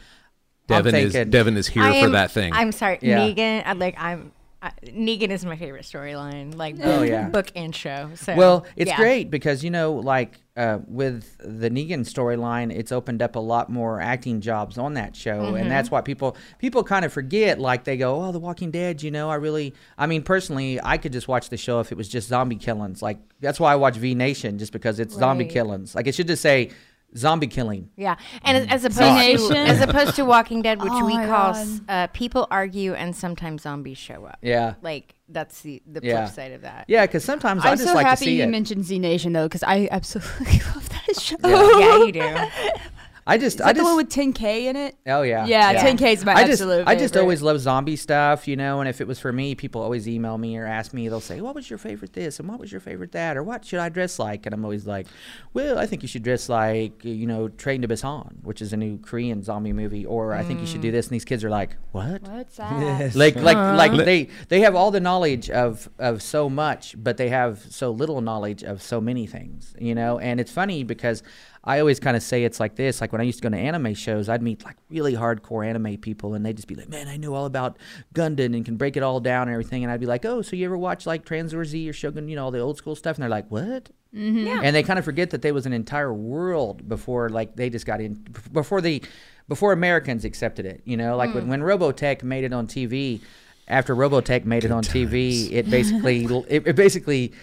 Devin 0.67 0.95
I'm 0.95 1.01
is 1.05 1.13
Devin 1.29 1.57
is 1.57 1.67
here 1.67 1.83
I 1.83 1.99
for 1.99 2.07
am- 2.07 2.11
that 2.13 2.31
thing. 2.31 2.53
I'm 2.53 2.71
sorry, 2.71 2.99
Yeah. 3.01 3.19
Negan. 3.19 3.63
I'm 3.65 3.79
like 3.79 3.95
I'm. 3.97 4.31
I, 4.65 4.71
Negan 4.87 5.29
is 5.29 5.45
my 5.45 5.55
favorite 5.55 5.83
storyline, 5.83 6.55
like 6.55 6.75
Oh, 6.81 7.03
yeah. 7.03 7.29
book 7.29 7.51
and 7.55 7.75
show. 7.75 8.09
So 8.15 8.35
Well, 8.35 8.65
it's 8.75 8.89
yeah. 8.89 8.97
great 8.97 9.29
because 9.29 9.63
you 9.63 9.69
know, 9.69 9.93
like 9.93 10.39
uh, 10.57 10.79
with 10.87 11.37
the 11.39 11.69
Negan 11.69 11.99
storyline, 11.99 12.73
it's 12.75 12.91
opened 12.91 13.21
up 13.21 13.35
a 13.35 13.39
lot 13.39 13.69
more 13.69 14.01
acting 14.01 14.41
jobs 14.41 14.77
on 14.79 14.95
that 14.95 15.15
show, 15.15 15.39
Mm-hmm. 15.43 15.55
and 15.57 15.69
that's 15.71 15.91
why 15.91 16.01
people 16.01 16.35
people 16.57 16.83
kind 16.83 17.05
of 17.05 17.13
forget. 17.13 17.59
Like 17.59 17.83
they 17.83 17.95
go, 17.97 18.23
"Oh, 18.23 18.31
The 18.31 18.39
Walking 18.39 18.71
Dead." 18.71 19.03
You 19.03 19.11
know, 19.11 19.29
I 19.29 19.35
really, 19.35 19.75
I 19.97 20.07
mean, 20.07 20.23
personally, 20.23 20.79
I 20.81 20.97
could 20.97 21.11
just 21.13 21.27
watch 21.27 21.49
the 21.49 21.57
show 21.57 21.79
if 21.81 21.91
it 21.91 21.97
was 21.97 22.09
just 22.09 22.27
zombie 22.29 22.55
killings. 22.55 23.01
Like 23.03 23.19
that's 23.41 23.59
why 23.59 23.73
I 23.73 23.75
watch 23.75 23.95
Z 23.95 24.15
Nation, 24.15 24.57
just 24.57 24.71
because 24.71 24.99
it's 24.99 25.13
zombie 25.13 25.45
killings. 25.45 25.93
Like 25.93 26.07
it 26.07 26.15
should 26.15 26.27
just 26.27 26.41
say 26.41 26.71
zombie 27.17 27.47
killing. 27.47 27.89
Yeah, 27.95 28.15
and 28.43 28.57
as- 28.69 28.83
as 28.83 28.97
opposed 28.97 29.15
Nation. 29.15 29.49
to 29.49 29.57
as 29.57 29.81
opposed 29.81 30.15
to 30.15 30.25
Walking 30.25 30.61
Dead, 30.61 30.81
which 30.81 30.91
Oh 30.95 31.05
we 31.05 31.13
call 31.13 31.55
uh, 31.89 32.07
people 32.07 32.47
argue 32.51 32.93
and 32.93 33.15
sometimes 33.15 33.61
zombies 33.63 33.97
show 33.97 34.25
up. 34.25 34.37
Yeah, 34.41 34.75
Like 34.81 35.15
that's 35.29 35.61
the 35.61 35.81
the 35.91 36.01
Yeah. 36.03 36.25
flip 36.25 36.35
side 36.35 36.51
of 36.51 36.61
that. 36.61 36.85
yeah, 36.87 37.05
because 37.05 37.23
sometimes 37.23 37.63
I 37.65 37.71
I'm 37.71 37.77
just 37.77 37.87
so 37.89 37.93
like 37.95 38.05
to 38.05 38.09
happy 38.09 38.25
see 38.25 38.37
you 38.37 38.43
it. 38.43 38.47
mentioned 38.49 38.83
Z 38.85 38.99
Nation 38.99 39.33
though, 39.33 39.45
because 39.47 39.63
I 39.63 39.87
absolutely 39.91 40.59
love 40.75 40.89
that 40.89 41.19
show. 41.21 41.35
yeah, 41.43 41.97
you 42.05 42.11
do. 42.11 42.21
I 43.27 43.39
just, 43.39 43.59
I 43.59 43.73
just, 43.73 43.77
the 43.77 43.83
one 43.83 43.95
with 43.95 44.09
10K 44.09 44.65
in 44.65 44.75
it? 44.75 44.95
Oh 45.07 45.23
yeah, 45.23 45.47
Yeah, 45.47 45.83
10K 45.83 46.13
is 46.13 46.25
my 46.25 46.33
I 46.33 46.41
just, 46.41 46.61
absolute 46.61 46.87
I 46.87 46.93
just 46.93 47.15
favorite. 47.15 47.23
always 47.23 47.41
love 47.41 47.59
zombie 47.59 47.95
stuff, 47.95 48.47
you 48.47 48.55
know. 48.55 48.81
And 48.81 48.87
if 48.87 49.01
it 49.01 49.07
was 49.07 49.19
for 49.19 49.33
me, 49.33 49.55
people 49.55 49.81
always 49.81 50.07
email 50.07 50.37
me 50.37 50.55
or 50.57 50.67
ask 50.67 50.93
me. 50.93 51.09
They'll 51.09 51.19
say, 51.19 51.41
"What 51.41 51.55
was 51.55 51.67
your 51.67 51.79
favorite 51.79 52.13
this?" 52.13 52.39
and 52.39 52.47
"What 52.47 52.59
was 52.59 52.71
your 52.71 52.81
favorite 52.81 53.13
that?" 53.13 53.35
or 53.35 53.41
"What 53.41 53.65
should 53.65 53.79
I 53.79 53.89
dress 53.89 54.19
like?" 54.19 54.45
And 54.45 54.53
I'm 54.53 54.63
always 54.63 54.85
like, 54.85 55.07
"Well, 55.53 55.79
I 55.79 55.87
think 55.87 56.03
you 56.03 56.07
should 56.07 56.21
dress 56.21 56.49
like, 56.49 57.01
uh, 57.03 57.09
you 57.09 57.25
know, 57.25 57.47
Train 57.47 57.81
to 57.81 57.87
Busan, 57.87 58.43
which 58.43 58.61
is 58.61 58.73
a 58.73 58.77
new 58.77 58.99
Korean 58.99 59.41
zombie 59.41 59.73
movie, 59.73 60.05
or 60.05 60.33
I 60.33 60.43
think 60.43 60.59
you 60.59 60.67
should 60.67 60.81
do 60.81 60.89
mm. 60.89 60.93
this." 60.93 61.07
And 61.07 61.15
these 61.15 61.25
kids 61.25 61.43
are 61.43 61.49
like, 61.49 61.77
"What?" 61.93 62.21
What's 62.21 62.57
that? 62.57 63.15
Like, 63.15 63.35
like, 63.37 63.57
like 63.57 64.05
they 64.05 64.29
they 64.49 64.59
have 64.59 64.75
all 64.75 64.91
the 64.91 64.99
knowledge 64.99 65.49
of 65.49 65.89
of 65.97 66.21
so 66.21 66.47
much, 66.47 66.95
but 66.95 67.17
they 67.17 67.29
have 67.29 67.65
so 67.71 67.89
little 67.89 68.21
knowledge 68.21 68.63
of 68.63 68.83
so 68.83 69.01
many 69.01 69.25
things, 69.25 69.73
you 69.79 69.95
know. 69.95 70.19
And 70.19 70.39
it's 70.39 70.51
funny 70.51 70.83
because 70.83 71.23
I 71.65 71.79
always 71.79 71.99
kind 71.99 72.15
of 72.15 72.21
say 72.21 72.43
it's 72.43 72.59
like 72.59 72.75
this. 72.75 73.01
Like 73.01 73.11
when 73.11 73.21
I 73.21 73.23
used 73.23 73.39
to 73.39 73.43
go 73.43 73.49
to 73.49 73.57
anime 73.57 73.93
shows, 73.95 74.29
I'd 74.29 74.43
meet 74.43 74.63
like 74.63 74.77
really 74.89 75.13
hardcore 75.13 75.65
anime 75.65 75.97
people, 75.97 76.35
and 76.35 76.45
they'd 76.45 76.55
just 76.55 76.67
be 76.67 76.75
like, 76.75 76.89
"Man, 76.89 77.07
I 77.07 77.17
know 77.17 77.33
all 77.33 77.45
about 77.45 77.77
Gundam 78.13 78.55
and 78.55 78.63
can 78.63 78.77
break 78.77 78.97
it 78.97 79.03
all 79.03 79.19
down 79.19 79.47
and 79.47 79.53
everything." 79.53 79.83
And 79.83 79.91
I'd 79.91 79.99
be 79.99 80.05
like, 80.05 80.25
"Oh, 80.25 80.41
so 80.41 80.55
you 80.55 80.65
ever 80.65 80.77
watch 80.77 81.05
like 81.05 81.25
Tranzor 81.25 81.65
Z 81.65 81.89
or 81.89 81.93
Shogun, 81.93 82.27
you 82.29 82.35
know, 82.35 82.45
all 82.45 82.51
the 82.51 82.59
old 82.59 82.77
school 82.77 82.95
stuff?" 82.95 83.15
And 83.15 83.23
they're 83.23 83.29
like, 83.29 83.49
"What?" 83.49 83.89
Mm-hmm. 84.15 84.47
Yeah. 84.47 84.61
and 84.63 84.73
they 84.73 84.81
kind 84.81 84.97
of 84.97 85.03
forget 85.03 85.31
that 85.31 85.41
there 85.41 85.53
was 85.53 85.65
an 85.65 85.73
entire 85.73 86.13
world 86.13 86.87
before 86.87 87.27
like 87.27 87.57
they 87.57 87.69
just 87.69 87.85
got 87.85 87.99
in 87.99 88.25
before 88.53 88.79
the 88.79 89.03
before 89.49 89.73
Americans 89.73 90.23
accepted 90.23 90.65
it 90.65 90.81
you 90.85 90.95
know 90.95 91.17
like 91.17 91.33
when, 91.33 91.47
mm. 91.47 91.49
when 91.49 91.61
Robotech 91.61 92.23
made 92.23 92.45
it 92.45 92.53
on 92.53 92.65
TV 92.65 93.19
after 93.67 93.93
Robotech 93.93 94.45
made 94.45 94.63
it 94.63 94.71
on 94.71 94.83
TV 94.83 95.51
it 95.51 95.69
basically 95.69 96.23
it, 96.47 96.65
it 96.65 96.75
basically 96.77 97.33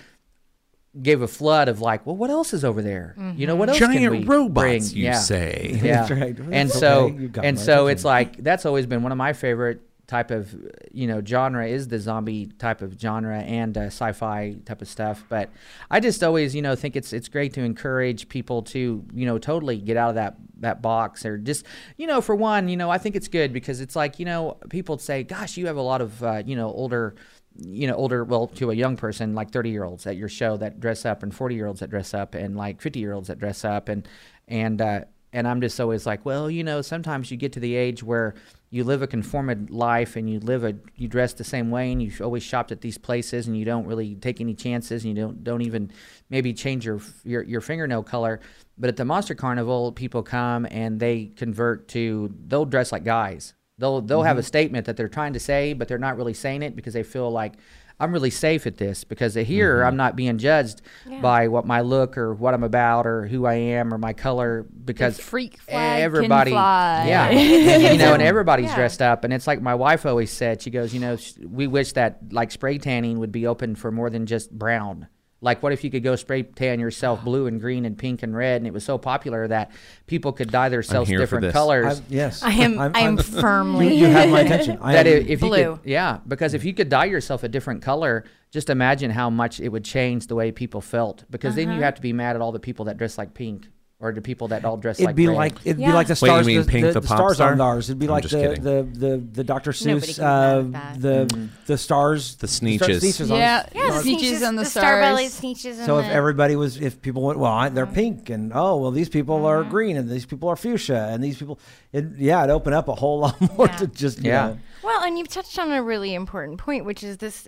gave 1.00 1.22
a 1.22 1.28
flood 1.28 1.68
of 1.68 1.80
like 1.80 2.04
well 2.04 2.16
what 2.16 2.28
else 2.28 2.52
is 2.52 2.64
over 2.64 2.82
there 2.82 3.14
you 3.34 3.46
know 3.46 3.56
what 3.56 3.68
else 3.70 3.78
can 3.78 3.90
we 3.90 3.96
Giant 3.96 4.28
robots, 4.28 4.90
bring? 4.90 4.98
you 4.98 5.04
yeah. 5.04 5.18
say. 5.18 5.80
yeah 5.82 6.06
That's 6.06 6.10
right. 6.10 6.38
and 6.38 6.68
That's 6.68 6.78
so 6.78 7.04
okay. 7.06 7.48
And 7.48 7.56
my 7.56 7.62
so 7.62 7.86
it's 7.86 8.04
like 8.04 8.36
that's 8.42 8.66
always 8.66 8.86
been 8.86 9.02
one 9.02 9.10
of 9.12 9.18
my 9.18 9.32
favorite 9.32 9.80
type 10.06 10.30
of 10.30 10.54
you 10.92 11.06
know 11.06 11.22
genre 11.24 11.66
is 11.66 11.88
the 11.88 11.98
zombie 11.98 12.46
type 12.58 12.82
of 12.82 13.00
genre 13.00 13.38
and 13.38 13.78
uh, 13.78 13.82
sci-fi 13.82 14.54
type 14.66 14.82
of 14.82 14.88
stuff 14.88 15.24
but 15.30 15.48
i 15.90 16.00
just 16.00 16.22
always 16.22 16.54
you 16.54 16.60
know 16.60 16.74
think 16.74 16.96
it's 16.96 17.14
it's 17.14 17.28
great 17.28 17.54
to 17.54 17.62
encourage 17.62 18.28
people 18.28 18.60
to 18.62 19.02
you 19.14 19.24
know 19.24 19.38
totally 19.38 19.78
get 19.78 19.96
out 19.96 20.10
of 20.10 20.16
that 20.16 20.36
that 20.58 20.82
box 20.82 21.24
or 21.24 21.38
just 21.38 21.64
you 21.96 22.06
know 22.06 22.20
for 22.20 22.34
one 22.34 22.68
you 22.68 22.76
know 22.76 22.90
i 22.90 22.98
think 22.98 23.16
it's 23.16 23.28
good 23.28 23.52
because 23.54 23.80
it's 23.80 23.96
like 23.96 24.18
you 24.18 24.26
know 24.26 24.58
people 24.68 24.98
say 24.98 25.22
gosh 25.22 25.56
you 25.56 25.66
have 25.66 25.76
a 25.76 25.82
lot 25.82 26.02
of 26.02 26.22
uh, 26.22 26.42
you 26.44 26.56
know 26.56 26.70
older 26.72 27.14
you 27.56 27.86
know 27.86 27.94
older 27.94 28.24
well 28.24 28.46
to 28.46 28.70
a 28.70 28.74
young 28.74 28.96
person 28.96 29.34
like 29.34 29.50
30 29.50 29.70
year 29.70 29.84
olds 29.84 30.06
at 30.06 30.16
your 30.16 30.28
show 30.28 30.56
that 30.56 30.80
dress 30.80 31.04
up 31.04 31.22
and 31.22 31.34
40 31.34 31.54
year 31.54 31.66
olds 31.66 31.80
that 31.80 31.90
dress 31.90 32.14
up 32.14 32.34
and 32.34 32.56
like 32.56 32.80
50 32.80 32.98
year 33.00 33.12
olds 33.12 33.28
that 33.28 33.38
dress 33.38 33.64
up 33.64 33.88
and 33.88 34.08
and 34.48 34.80
uh 34.80 35.00
and 35.32 35.48
I'm 35.48 35.60
just 35.60 35.80
always 35.80 36.04
like, 36.04 36.24
well, 36.24 36.50
you 36.50 36.62
know, 36.62 36.82
sometimes 36.82 37.30
you 37.30 37.36
get 37.36 37.52
to 37.54 37.60
the 37.60 37.74
age 37.74 38.02
where 38.02 38.34
you 38.70 38.84
live 38.84 39.02
a 39.02 39.06
conformed 39.06 39.70
life 39.70 40.16
and 40.16 40.28
you 40.28 40.40
live 40.40 40.64
a 40.64 40.74
you 40.96 41.08
dress 41.08 41.32
the 41.32 41.44
same 41.44 41.70
way 41.70 41.90
and 41.90 42.02
you've 42.02 42.20
always 42.20 42.42
shopped 42.42 42.70
at 42.70 42.80
these 42.80 42.98
places 42.98 43.46
and 43.46 43.56
you 43.56 43.64
don't 43.64 43.86
really 43.86 44.14
take 44.16 44.40
any 44.40 44.54
chances 44.54 45.04
and 45.04 45.16
you 45.16 45.22
don't 45.22 45.42
don't 45.42 45.62
even 45.62 45.90
maybe 46.28 46.52
change 46.52 46.84
your 46.84 47.00
your, 47.24 47.42
your 47.42 47.60
fingernail 47.60 48.02
color. 48.02 48.40
But 48.76 48.88
at 48.88 48.96
the 48.96 49.04
Monster 49.04 49.34
Carnival, 49.34 49.92
people 49.92 50.22
come 50.22 50.66
and 50.70 51.00
they 51.00 51.26
convert 51.36 51.88
to 51.88 52.32
they'll 52.46 52.66
dress 52.66 52.92
like 52.92 53.04
guys. 53.04 53.54
They'll 53.82 54.00
they'll 54.00 54.20
Mm-hmm. 54.20 54.28
have 54.28 54.38
a 54.38 54.42
statement 54.44 54.86
that 54.86 54.96
they're 54.96 55.08
trying 55.08 55.32
to 55.34 55.40
say, 55.40 55.72
but 55.74 55.88
they're 55.88 55.98
not 55.98 56.16
really 56.16 56.34
saying 56.34 56.62
it 56.62 56.76
because 56.76 56.94
they 56.94 57.02
feel 57.02 57.30
like 57.30 57.54
I'm 58.00 58.12
really 58.12 58.30
safe 58.30 58.66
at 58.66 58.76
this 58.78 59.04
because 59.04 59.34
they 59.34 59.42
hear 59.44 59.78
Mm-hmm. 59.78 59.86
I'm 59.88 59.96
not 59.96 60.14
being 60.16 60.38
judged 60.38 60.82
by 61.20 61.48
what 61.48 61.66
my 61.66 61.80
look 61.82 62.16
or 62.16 62.32
what 62.34 62.54
I'm 62.54 62.62
about 62.62 63.06
or 63.06 63.26
who 63.26 63.44
I 63.44 63.54
am 63.54 63.92
or 63.92 63.98
my 63.98 64.12
color 64.12 64.64
because 64.84 65.18
freak 65.20 65.58
flag 65.60 65.96
can 65.96 66.02
everybody 66.02 66.50
fly. 66.52 67.06
yeah 67.08 67.30
you 67.92 67.98
know 67.98 68.14
and 68.14 68.22
everybody's 68.22 68.66
Yeah. 68.70 68.76
dressed 68.76 69.02
up 69.02 69.24
and 69.24 69.32
it's 69.32 69.46
like 69.48 69.60
my 69.60 69.74
wife 69.74 70.06
always 70.06 70.30
said 70.30 70.62
she 70.62 70.70
goes 70.70 70.94
you 70.94 71.00
know 71.00 71.16
sh- 71.16 71.34
we 71.46 71.66
wish 71.66 71.92
that 71.92 72.32
like 72.32 72.50
spray 72.50 72.78
tanning 72.78 73.18
would 73.18 73.32
be 73.32 73.46
open 73.46 73.74
for 73.76 73.90
more 73.92 74.10
than 74.10 74.26
just 74.26 74.50
brown 74.50 75.06
like 75.42 75.62
what 75.62 75.72
if 75.72 75.84
you 75.84 75.90
could 75.90 76.02
go 76.02 76.16
spray 76.16 76.42
tan 76.44 76.80
yourself 76.80 77.22
blue 77.22 77.46
and 77.46 77.60
green 77.60 77.84
and 77.84 77.98
pink 77.98 78.22
and 78.22 78.34
red 78.34 78.56
and 78.62 78.66
it 78.66 78.72
was 78.72 78.84
so 78.84 78.96
popular 78.96 79.46
that 79.48 79.70
people 80.06 80.32
could 80.32 80.50
dye 80.50 80.68
themselves 80.70 81.10
different 81.10 81.52
colors 81.52 82.00
I, 82.00 82.02
yes, 82.08 82.42
I 82.42 82.50
am. 82.52 82.78
I'm, 82.78 82.92
I 82.96 83.00
am 83.00 83.18
I'm- 83.18 83.18
firmly. 83.42 83.88
you, 83.94 84.06
you 84.06 84.12
have 84.12 84.30
my 84.30 84.40
attention. 84.40 84.78
I 84.80 84.92
that 84.94 85.06
am, 85.06 85.12
if, 85.18 85.22
if 85.28 85.42
you 85.42 85.48
Blue. 85.48 85.76
could 85.76 85.80
yeah 85.90 86.18
because 86.26 86.54
if 86.54 86.64
you 86.64 86.72
could 86.72 86.88
dye 86.88 87.04
yourself 87.06 87.42
a 87.42 87.48
different 87.48 87.82
color 87.82 88.24
just 88.52 88.70
imagine 88.70 89.10
how 89.10 89.28
much 89.30 89.60
it 89.60 89.68
would 89.70 89.84
change 89.84 90.28
the 90.28 90.34
way 90.34 90.52
people 90.52 90.80
felt 90.80 91.24
because 91.30 91.54
then 91.56 91.68
you 91.68 91.74
Uh-huh. 91.74 91.82
have 91.84 91.94
to 91.96 92.02
be 92.02 92.12
mad 92.12 92.36
at 92.36 92.42
all 92.42 92.52
the 92.52 92.60
people 92.60 92.84
that 92.86 92.96
dress 92.96 93.18
like 93.18 93.34
pink 93.34 93.68
or 94.02 94.12
the 94.12 94.20
people 94.20 94.48
that 94.48 94.64
all 94.64 94.76
dress 94.76 94.96
It'd 94.98 95.06
like 95.06 95.16
be 95.16 95.28
red. 95.28 95.36
like 95.36 95.54
it'd 95.64 95.78
Yeah. 95.78 95.86
be 95.86 95.92
like 95.94 96.08
the 96.08 96.16
stars. 96.16 96.44
mean 96.44 96.60
the, 96.60 96.66
Pink 96.66 96.86
the, 96.86 96.92
the 96.94 97.00
the 97.00 97.06
stars 97.06 97.36
star? 97.36 97.52
on 97.52 97.60
ours. 97.60 97.88
It'd 97.88 98.00
be 98.00 98.06
I'm 98.06 98.10
like 98.12 98.24
the, 98.24 98.28
kidding. 98.28 98.62
the 98.64 98.82
the 98.92 99.16
the 99.18 99.44
Dr. 99.44 99.70
Seuss, 99.70 100.18
uh, 100.20 100.24
have 100.56 100.72
that. 100.72 101.00
the 101.00 101.48
the 101.66 101.78
stars, 101.78 102.34
The 102.34 102.48
sneeches, 102.48 103.02
Sneetches. 103.02 103.26
Sneetches 103.26 103.28
Yeah, 103.30 103.64
yeah, 103.74 103.86
the 103.90 104.02
the 104.02 104.10
Sneetches 104.10 104.42
and 104.48 104.58
the 104.58 104.64
Starbelly 104.64 105.28
stars. 105.28 105.40
Sneetches 105.40 105.86
So 105.86 105.98
if 106.00 106.06
everybody 106.06 106.56
was, 106.56 106.80
if 106.80 107.00
people 107.00 107.22
went, 107.22 107.38
well, 107.38 107.52
I, 107.52 107.68
they're 107.68 107.86
Mm-hmm. 107.86 107.94
pink, 107.94 108.30
and 108.30 108.52
oh, 108.54 108.76
well, 108.78 108.90
these 108.90 109.08
people 109.08 109.46
are 109.46 109.62
green, 109.62 109.96
and 109.96 110.10
these 110.10 110.26
people 110.26 110.48
are 110.48 110.56
fuchsia, 110.56 111.08
and 111.12 111.22
these 111.22 111.38
people, 111.38 111.60
it, 111.92 112.04
yeah, 112.18 112.40
it'd 112.42 112.50
open 112.50 112.72
up 112.72 112.88
a 112.88 112.94
whole 112.96 113.20
lot 113.24 113.40
more 113.56 113.66
Yeah. 113.68 113.76
to 113.76 113.86
just, 113.86 114.18
you 114.18 114.30
Yeah. 114.30 114.46
know, 114.48 114.58
Well, 114.82 115.02
and 115.04 115.16
you've 115.16 115.28
touched 115.28 115.56
on 115.60 115.70
a 115.70 115.80
really 115.82 116.12
important 116.14 116.58
point, 116.58 116.84
which 116.84 117.04
is 117.04 117.18
this. 117.18 117.46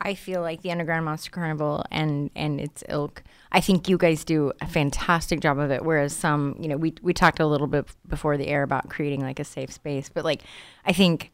I 0.00 0.14
feel 0.14 0.40
like 0.42 0.62
the 0.62 0.70
Underground 0.70 1.04
Monster 1.04 1.30
Carnival 1.30 1.84
and 1.90 2.30
and 2.36 2.60
its 2.60 2.84
ilk. 2.88 3.24
I 3.52 3.60
think 3.60 3.88
you 3.88 3.96
guys 3.98 4.24
do 4.24 4.52
a 4.60 4.66
fantastic 4.66 5.40
job 5.40 5.58
of 5.58 5.70
it. 5.70 5.84
Whereas 5.84 6.14
some, 6.14 6.56
you 6.60 6.68
know, 6.68 6.76
we 6.76 6.94
we 7.02 7.12
talked 7.14 7.40
a 7.40 7.46
little 7.46 7.66
bit 7.66 7.86
before 8.06 8.36
the 8.36 8.46
air 8.48 8.62
about 8.62 8.88
creating 8.90 9.20
like 9.22 9.40
a 9.40 9.44
safe 9.44 9.72
space, 9.72 10.08
but 10.08 10.24
like 10.24 10.42
I 10.84 10.92
think 10.92 11.30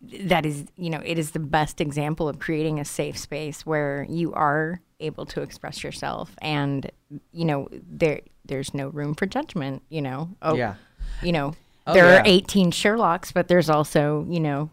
that 0.00 0.46
is, 0.46 0.64
you 0.76 0.90
know, 0.90 1.02
it 1.04 1.18
is 1.18 1.32
the 1.32 1.40
best 1.40 1.80
example 1.80 2.28
of 2.28 2.38
creating 2.38 2.78
a 2.78 2.84
safe 2.84 3.18
space 3.18 3.66
where 3.66 4.06
you 4.08 4.32
are 4.34 4.80
able 5.00 5.26
to 5.26 5.42
express 5.42 5.82
yourself, 5.82 6.34
and 6.40 6.90
you 7.32 7.44
know, 7.44 7.68
there 7.72 8.20
there's 8.44 8.72
no 8.74 8.88
room 8.88 9.14
for 9.14 9.26
judgment. 9.26 9.82
You 9.88 10.02
know, 10.02 10.36
oh, 10.42 10.54
Yeah. 10.54 10.74
you 11.22 11.32
know. 11.32 11.54
Oh, 11.86 11.94
there 11.94 12.04
yeah. 12.04 12.20
are 12.20 12.22
18 12.26 12.70
Sherlocks, 12.70 13.32
but 13.32 13.48
there's 13.48 13.70
also, 13.70 14.26
you 14.28 14.40
know, 14.40 14.68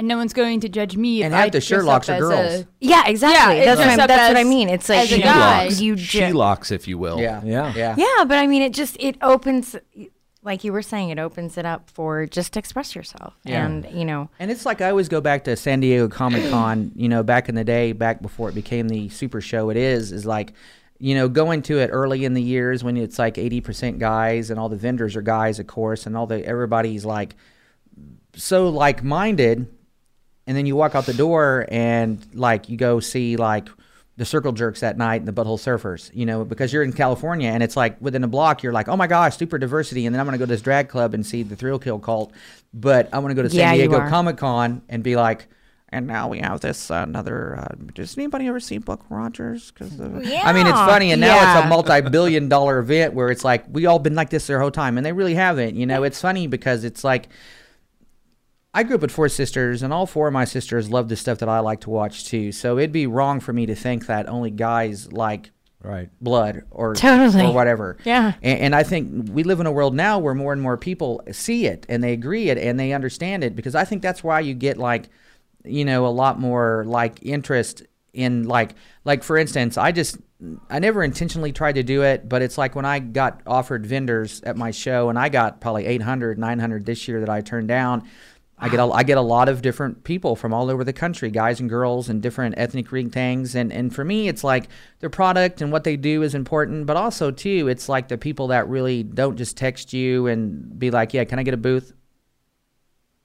And 0.00 0.08
no 0.08 0.16
one's 0.16 0.32
going 0.32 0.60
to 0.60 0.68
judge 0.70 0.96
me 0.96 1.20
if 1.20 1.26
And 1.26 1.34
half 1.34 1.44
I 1.44 1.50
the 1.50 1.60
dress 1.60 1.82
Sherlocks 1.82 2.08
up 2.08 2.16
are 2.16 2.20
girls. 2.20 2.60
A, 2.62 2.68
Yeah, 2.80 3.06
exactly. 3.06 3.56
Yeah, 3.58 3.62
it 3.62 3.64
that's 3.66 3.78
what, 3.80 3.88
I'm, 3.90 3.96
that's 4.08 4.28
what 4.32 4.36
I 4.38 4.44
mean. 4.44 4.70
It's 4.70 4.88
like 4.88 5.00
as 5.00 5.12
a 5.12 5.16
you, 5.18 5.22
guy. 5.22 5.64
you 5.66 5.96
She 5.98 6.32
locks, 6.32 6.70
if 6.70 6.88
you 6.88 6.96
will. 6.96 7.20
yeah 7.20 7.42
Yeah. 7.44 7.70
yeah 7.76 7.94
yeah, 7.98 8.24
but 8.24 8.38
I 8.38 8.46
mean, 8.46 8.62
it 8.62 8.72
just 8.72 8.96
it 8.98 9.16
opens, 9.20 9.76
like 10.42 10.64
you 10.64 10.72
were 10.72 10.80
saying, 10.80 11.10
it 11.10 11.18
opens 11.18 11.58
it 11.58 11.66
up 11.66 11.90
for 11.90 12.24
just 12.24 12.56
express 12.56 12.96
yourself, 12.96 13.34
Yeah. 13.44 13.66
and 13.66 13.86
you 13.92 14.06
know, 14.06 14.30
And 14.38 14.50
it's 14.50 14.64
like 14.64 14.80
I 14.80 14.88
always 14.88 15.10
go 15.10 15.20
back 15.20 15.44
to 15.44 15.54
San 15.54 15.80
Diego 15.80 16.08
Comic 16.08 16.44
Con, 16.50 16.92
you 16.96 17.10
know, 17.10 17.22
back 17.22 17.50
in 17.50 17.54
the 17.54 17.62
day, 17.64 17.92
back 17.92 18.22
before 18.22 18.48
it 18.48 18.54
became 18.54 18.88
the 18.88 19.10
super 19.10 19.42
show 19.42 19.68
it 19.68 19.76
is, 19.76 20.12
is 20.12 20.24
like, 20.24 20.54
you 20.98 21.14
know, 21.14 21.28
going 21.28 21.60
to 21.64 21.78
it 21.78 21.88
early 21.92 22.24
in 22.24 22.32
the 22.32 22.40
years 22.42 22.82
when 22.82 22.96
it's 22.96 23.18
like 23.18 23.34
80% 23.34 23.98
guys 23.98 24.48
and 24.50 24.58
all 24.58 24.70
the 24.70 24.76
vendors 24.76 25.14
are 25.14 25.20
guys, 25.22 25.58
of 25.58 25.66
course, 25.66 26.06
and 26.06 26.16
all 26.16 26.26
the, 26.26 26.42
everybody's 26.46 27.04
like 27.04 27.34
so 28.34 28.70
like 28.70 29.04
minded. 29.04 29.66
And 30.50 30.56
then 30.56 30.66
you 30.66 30.74
walk 30.74 30.96
out 30.96 31.06
the 31.06 31.14
door 31.14 31.64
and 31.68 32.18
like 32.34 32.68
you 32.68 32.76
go 32.76 32.98
see 32.98 33.36
like 33.36 33.68
the 34.16 34.24
circle 34.24 34.50
jerks 34.50 34.80
that 34.80 34.98
night 34.98 35.20
and 35.20 35.28
the 35.28 35.32
butthole 35.32 35.60
surfers, 35.60 36.10
you 36.12 36.26
know, 36.26 36.44
because 36.44 36.72
you're 36.72 36.82
in 36.82 36.92
California 36.92 37.48
and 37.48 37.62
it's 37.62 37.76
like 37.76 38.00
within 38.00 38.24
a 38.24 38.26
block, 38.26 38.64
you're 38.64 38.72
like, 38.72 38.88
oh 38.88 38.96
my 38.96 39.06
gosh, 39.06 39.36
super 39.36 39.58
diversity. 39.58 40.06
And 40.06 40.12
then 40.12 40.18
I'm 40.18 40.26
going 40.26 40.32
to 40.32 40.38
go 40.38 40.46
to 40.46 40.52
this 40.52 40.60
drag 40.60 40.88
club 40.88 41.14
and 41.14 41.24
see 41.24 41.44
the 41.44 41.54
Thrill 41.54 41.78
Kill 41.78 42.00
Kult. 42.00 42.32
But 42.74 43.08
I 43.12 43.20
want 43.20 43.30
to 43.30 43.36
go 43.36 43.42
to 43.42 43.48
San 43.48 43.58
Yeah, 43.58 43.74
Diego. 43.74 44.08
Comic 44.08 44.38
Con 44.38 44.82
and 44.88 45.04
be 45.04 45.14
like, 45.14 45.46
and 45.90 46.08
now 46.08 46.26
we 46.26 46.40
have 46.40 46.60
this 46.60 46.90
uh, 46.90 47.04
another. 47.06 47.56
Uh, 47.60 47.76
does 47.94 48.18
anybody 48.18 48.48
ever 48.48 48.58
see 48.58 48.78
Buck 48.78 49.08
Rogers? 49.08 49.70
Because 49.70 50.00
I 50.00 50.52
mean, 50.52 50.66
it's 50.66 50.78
funny, 50.78 51.12
and 51.12 51.20
now 51.20 51.36
it's 51.36 51.64
a 51.64 51.68
multi-billion-dollar 51.68 52.78
event 52.80 53.14
where 53.14 53.30
it's 53.30 53.44
like 53.44 53.64
we 53.68 53.86
all 53.86 54.00
been 54.00 54.16
like 54.16 54.30
this 54.30 54.48
their 54.48 54.60
whole 54.60 54.72
time, 54.72 54.96
and 54.96 55.06
they 55.06 55.12
really 55.12 55.34
haven't. 55.34 55.76
You 55.76 55.86
know, 55.86 56.02
it's 56.02 56.20
funny 56.20 56.46
because 56.48 56.82
it's 56.84 57.04
like 57.04 57.28
I 58.72 58.84
grew 58.84 58.96
up 58.96 59.02
with 59.02 59.10
four 59.10 59.28
sisters, 59.28 59.82
and 59.82 59.92
all 59.92 60.06
four 60.06 60.28
of 60.28 60.32
my 60.32 60.44
sisters 60.44 60.90
love 60.90 61.08
the 61.08 61.16
stuff 61.16 61.38
that 61.38 61.48
I 61.48 61.58
like 61.58 61.80
to 61.80 61.90
watch 61.90 62.24
too. 62.24 62.52
So 62.52 62.78
it'd 62.78 62.92
be 62.92 63.06
wrong 63.06 63.40
for 63.40 63.52
me 63.52 63.66
to 63.66 63.74
think 63.74 64.06
that 64.06 64.28
only 64.28 64.50
guys 64.50 65.12
like 65.12 65.50
right. 65.82 66.08
blood 66.20 66.62
or 66.70 66.94
Totally. 66.94 67.46
or 67.46 67.52
whatever. 67.52 67.96
Yeah. 68.04 68.34
And, 68.42 68.60
and 68.60 68.74
I 68.74 68.82
think 68.82 69.28
we 69.32 69.42
live 69.42 69.60
in 69.60 69.66
a 69.66 69.72
world 69.72 69.94
now 69.94 70.18
where 70.18 70.34
more 70.34 70.52
and 70.52 70.62
more 70.62 70.76
people 70.76 71.22
see 71.32 71.66
it 71.66 71.84
and 71.88 72.02
they 72.02 72.12
agree 72.12 72.48
it 72.48 72.58
and 72.58 72.78
they 72.78 72.92
understand 72.92 73.44
it 73.44 73.56
because 73.56 73.74
I 73.74 73.84
think 73.84 74.02
that's 74.02 74.22
why 74.22 74.40
you 74.40 74.54
get 74.54 74.76
like, 74.76 75.08
you 75.64 75.84
know, 75.84 76.06
a 76.06 76.08
lot 76.08 76.38
more 76.38 76.84
like 76.86 77.18
interest 77.22 77.82
in 78.12 78.48
like 78.48 78.74
like 79.04 79.22
for 79.22 79.36
instance, 79.36 79.78
I 79.78 79.92
just 79.92 80.16
I 80.68 80.78
never 80.78 81.02
intentionally 81.02 81.52
tried 81.52 81.74
to 81.74 81.82
do 81.82 82.02
it, 82.02 82.28
but 82.28 82.42
it's 82.42 82.56
like 82.56 82.74
when 82.74 82.84
I 82.84 82.98
got 82.98 83.42
offered 83.46 83.86
vendors 83.86 84.40
at 84.42 84.56
my 84.56 84.70
show 84.70 85.10
and 85.10 85.18
I 85.18 85.28
got 85.28 85.60
probably 85.60 85.86
800, 85.86 86.38
900 86.38 86.86
this 86.86 87.06
year 87.06 87.20
that 87.20 87.28
I 87.28 87.40
turned 87.40 87.68
down. 87.68 88.08
I 88.62 88.68
get 88.68 88.78
a, 88.78 88.84
I 88.84 89.02
get 89.04 89.16
a 89.16 89.22
lot 89.22 89.48
of 89.48 89.62
different 89.62 90.04
people 90.04 90.36
from 90.36 90.52
all 90.52 90.70
over 90.70 90.84
the 90.84 90.92
country, 90.92 91.30
guys 91.30 91.60
and 91.60 91.68
girls, 91.70 92.10
and 92.10 92.20
different 92.20 92.56
ethnic 92.58 92.92
ring 92.92 93.08
things. 93.08 93.54
And 93.54 93.72
and 93.72 93.94
for 93.94 94.04
me, 94.04 94.28
it's 94.28 94.44
like 94.44 94.68
their 94.98 95.08
product 95.08 95.62
and 95.62 95.72
what 95.72 95.84
they 95.84 95.96
do 95.96 96.22
is 96.22 96.34
important, 96.34 96.84
but 96.86 96.96
also 96.96 97.30
too, 97.30 97.68
it's 97.68 97.88
like 97.88 98.08
the 98.08 98.18
people 98.18 98.48
that 98.48 98.68
really 98.68 99.02
don't 99.02 99.36
just 99.36 99.56
text 99.56 99.92
you 99.94 100.26
and 100.26 100.78
be 100.78 100.90
like, 100.90 101.14
"Yeah, 101.14 101.24
can 101.24 101.38
I 101.38 101.42
get 101.42 101.54
a 101.54 101.56
booth?" 101.56 101.94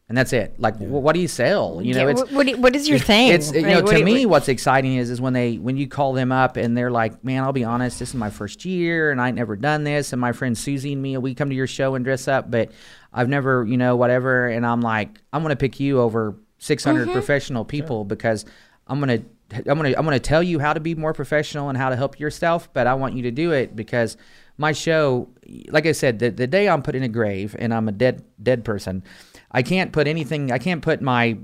And 0.08 0.16
that's 0.16 0.34
it. 0.34 0.54
Like, 0.60 0.78
wh- 0.78 1.02
what 1.02 1.16
do 1.16 1.20
you 1.20 1.28
sell? 1.28 1.82
You 1.82 1.96
know, 1.96 2.04
Yeah, 2.06 2.12
it's 2.12 2.22
what, 2.32 2.32
what, 2.46 2.60
what 2.60 2.76
is 2.76 2.88
your 2.88 3.00
thing? 3.12 3.30
it's 3.34 3.52
you 3.52 3.62
Like, 3.62 3.72
know 3.72 3.82
what 3.82 3.90
to 3.92 3.98
do- 3.98 4.06
me 4.06 4.26
what- 4.28 4.32
what's 4.36 4.50
exciting 4.50 4.96
is 4.98 5.10
is 5.10 5.20
when 5.20 5.34
they 5.34 5.56
when 5.56 5.78
you 5.78 5.88
call 5.88 6.14
them 6.14 6.32
up 6.32 6.58
and 6.58 6.78
they're 6.78 6.92
like 6.92 7.24
man 7.24 7.44
i'll 7.44 7.52
be 7.54 7.64
honest 7.64 7.98
this 7.98 8.10
is 8.10 8.16
my 8.16 8.30
first 8.30 8.66
year 8.66 9.10
and 9.12 9.20
i 9.20 9.28
ain't 9.30 9.36
never 9.38 9.56
done 9.56 9.84
this 9.84 10.14
and 10.14 10.20
my 10.22 10.32
friend 10.32 10.56
susie 10.58 10.94
and 10.94 11.02
me 11.02 11.18
we 11.18 11.34
come 11.34 11.50
to 11.50 11.56
your 11.56 11.66
show 11.66 11.96
and 11.96 12.06
dress 12.06 12.28
up 12.28 12.52
but 12.52 12.70
i've 13.16 13.30
never 13.30 13.66
you 13.66 13.78
know 13.78 13.96
whatever 13.96 14.48
and 14.48 14.66
i'm 14.66 14.82
like 14.82 15.20
i'm 15.34 15.42
gonna 15.42 15.56
pick 15.56 15.80
you 15.80 16.00
over 16.00 16.36
600 16.60 17.04
mm-hmm. 17.04 17.14
professional 17.14 17.66
people 17.66 18.06
because 18.06 18.46
i'm 18.88 19.00
gonna 19.00 19.24
i'm 19.52 19.78
gonna 19.78 19.94
i'm 19.98 20.06
gonna 20.06 20.20
tell 20.20 20.44
you 20.44 20.60
how 20.60 20.74
to 20.74 20.80
be 20.80 20.94
more 20.94 21.14
professional 21.14 21.70
and 21.70 21.78
how 21.78 21.90
to 21.90 21.96
help 21.96 22.20
yourself 22.20 22.72
but 22.74 22.86
i 22.86 22.94
want 22.94 23.16
you 23.16 23.24
to 23.24 23.32
do 23.32 23.52
it 23.52 23.76
because 23.76 24.18
my 24.58 24.72
show 24.72 25.28
like 25.70 25.88
i 25.88 25.92
said 25.92 26.20
the, 26.20 26.30
the 26.30 26.46
day 26.46 26.70
i'm 26.70 26.84
put 26.84 26.94
in 26.94 27.02
a 27.02 27.10
grave 27.10 27.56
and 27.58 27.74
i'm 27.74 27.88
a 27.88 27.92
dead 27.92 28.24
dead 28.44 28.64
person 28.64 29.04
i 29.52 29.64
can't 29.64 29.92
put 29.92 30.08
anything 30.08 30.52
i 30.52 30.60
can't 30.60 30.84
put 30.84 31.02
my 31.02 31.38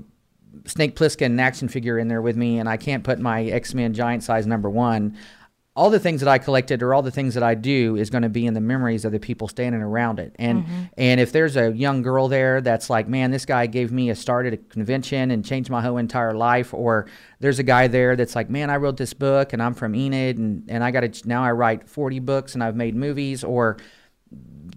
Snake 0.66 0.96
Plissken 0.96 1.40
action 1.40 1.68
figure 1.68 1.98
in 1.98 2.08
there 2.08 2.22
with 2.22 2.36
me, 2.36 2.58
and 2.58 2.68
I 2.68 2.76
can't 2.76 3.02
put 3.02 3.18
my 3.18 3.44
X 3.44 3.74
Men 3.74 3.94
giant 3.94 4.22
size 4.22 4.46
number 4.46 4.70
one. 4.70 5.16
All 5.74 5.88
the 5.88 5.98
things 5.98 6.20
that 6.20 6.28
I 6.28 6.36
collected 6.36 6.82
or 6.82 6.92
all 6.92 7.00
the 7.00 7.10
things 7.10 7.32
that 7.32 7.42
I 7.42 7.54
do 7.54 7.96
is 7.96 8.10
going 8.10 8.22
to 8.22 8.28
be 8.28 8.44
in 8.44 8.52
the 8.52 8.60
memories 8.60 9.06
of 9.06 9.12
the 9.12 9.18
people 9.18 9.48
standing 9.48 9.80
around 9.80 10.18
it. 10.18 10.36
And 10.38 10.64
mm-hmm. 10.64 10.82
and 10.98 11.18
if 11.18 11.32
there's 11.32 11.56
a 11.56 11.72
young 11.72 12.02
girl 12.02 12.28
there 12.28 12.60
that's 12.60 12.90
like, 12.90 13.08
man, 13.08 13.30
this 13.30 13.46
guy 13.46 13.66
gave 13.66 13.90
me 13.90 14.10
a 14.10 14.14
start 14.14 14.44
at 14.44 14.52
a 14.52 14.58
convention 14.58 15.30
and 15.30 15.42
changed 15.42 15.70
my 15.70 15.80
whole 15.80 15.96
entire 15.96 16.34
life, 16.34 16.74
or 16.74 17.06
there's 17.40 17.58
a 17.58 17.62
guy 17.62 17.88
there 17.88 18.16
that's 18.16 18.36
like, 18.36 18.50
man, 18.50 18.68
I 18.68 18.76
wrote 18.76 18.98
this 18.98 19.14
book 19.14 19.54
and 19.54 19.62
I'm 19.62 19.72
from 19.72 19.94
Enid 19.94 20.36
and 20.36 20.64
and 20.68 20.84
I 20.84 20.90
got 20.90 21.10
to 21.10 21.28
now 21.28 21.42
I 21.42 21.52
write 21.52 21.88
40 21.88 22.18
books 22.18 22.54
and 22.54 22.62
I've 22.62 22.76
made 22.76 22.94
movies, 22.94 23.42
or 23.42 23.78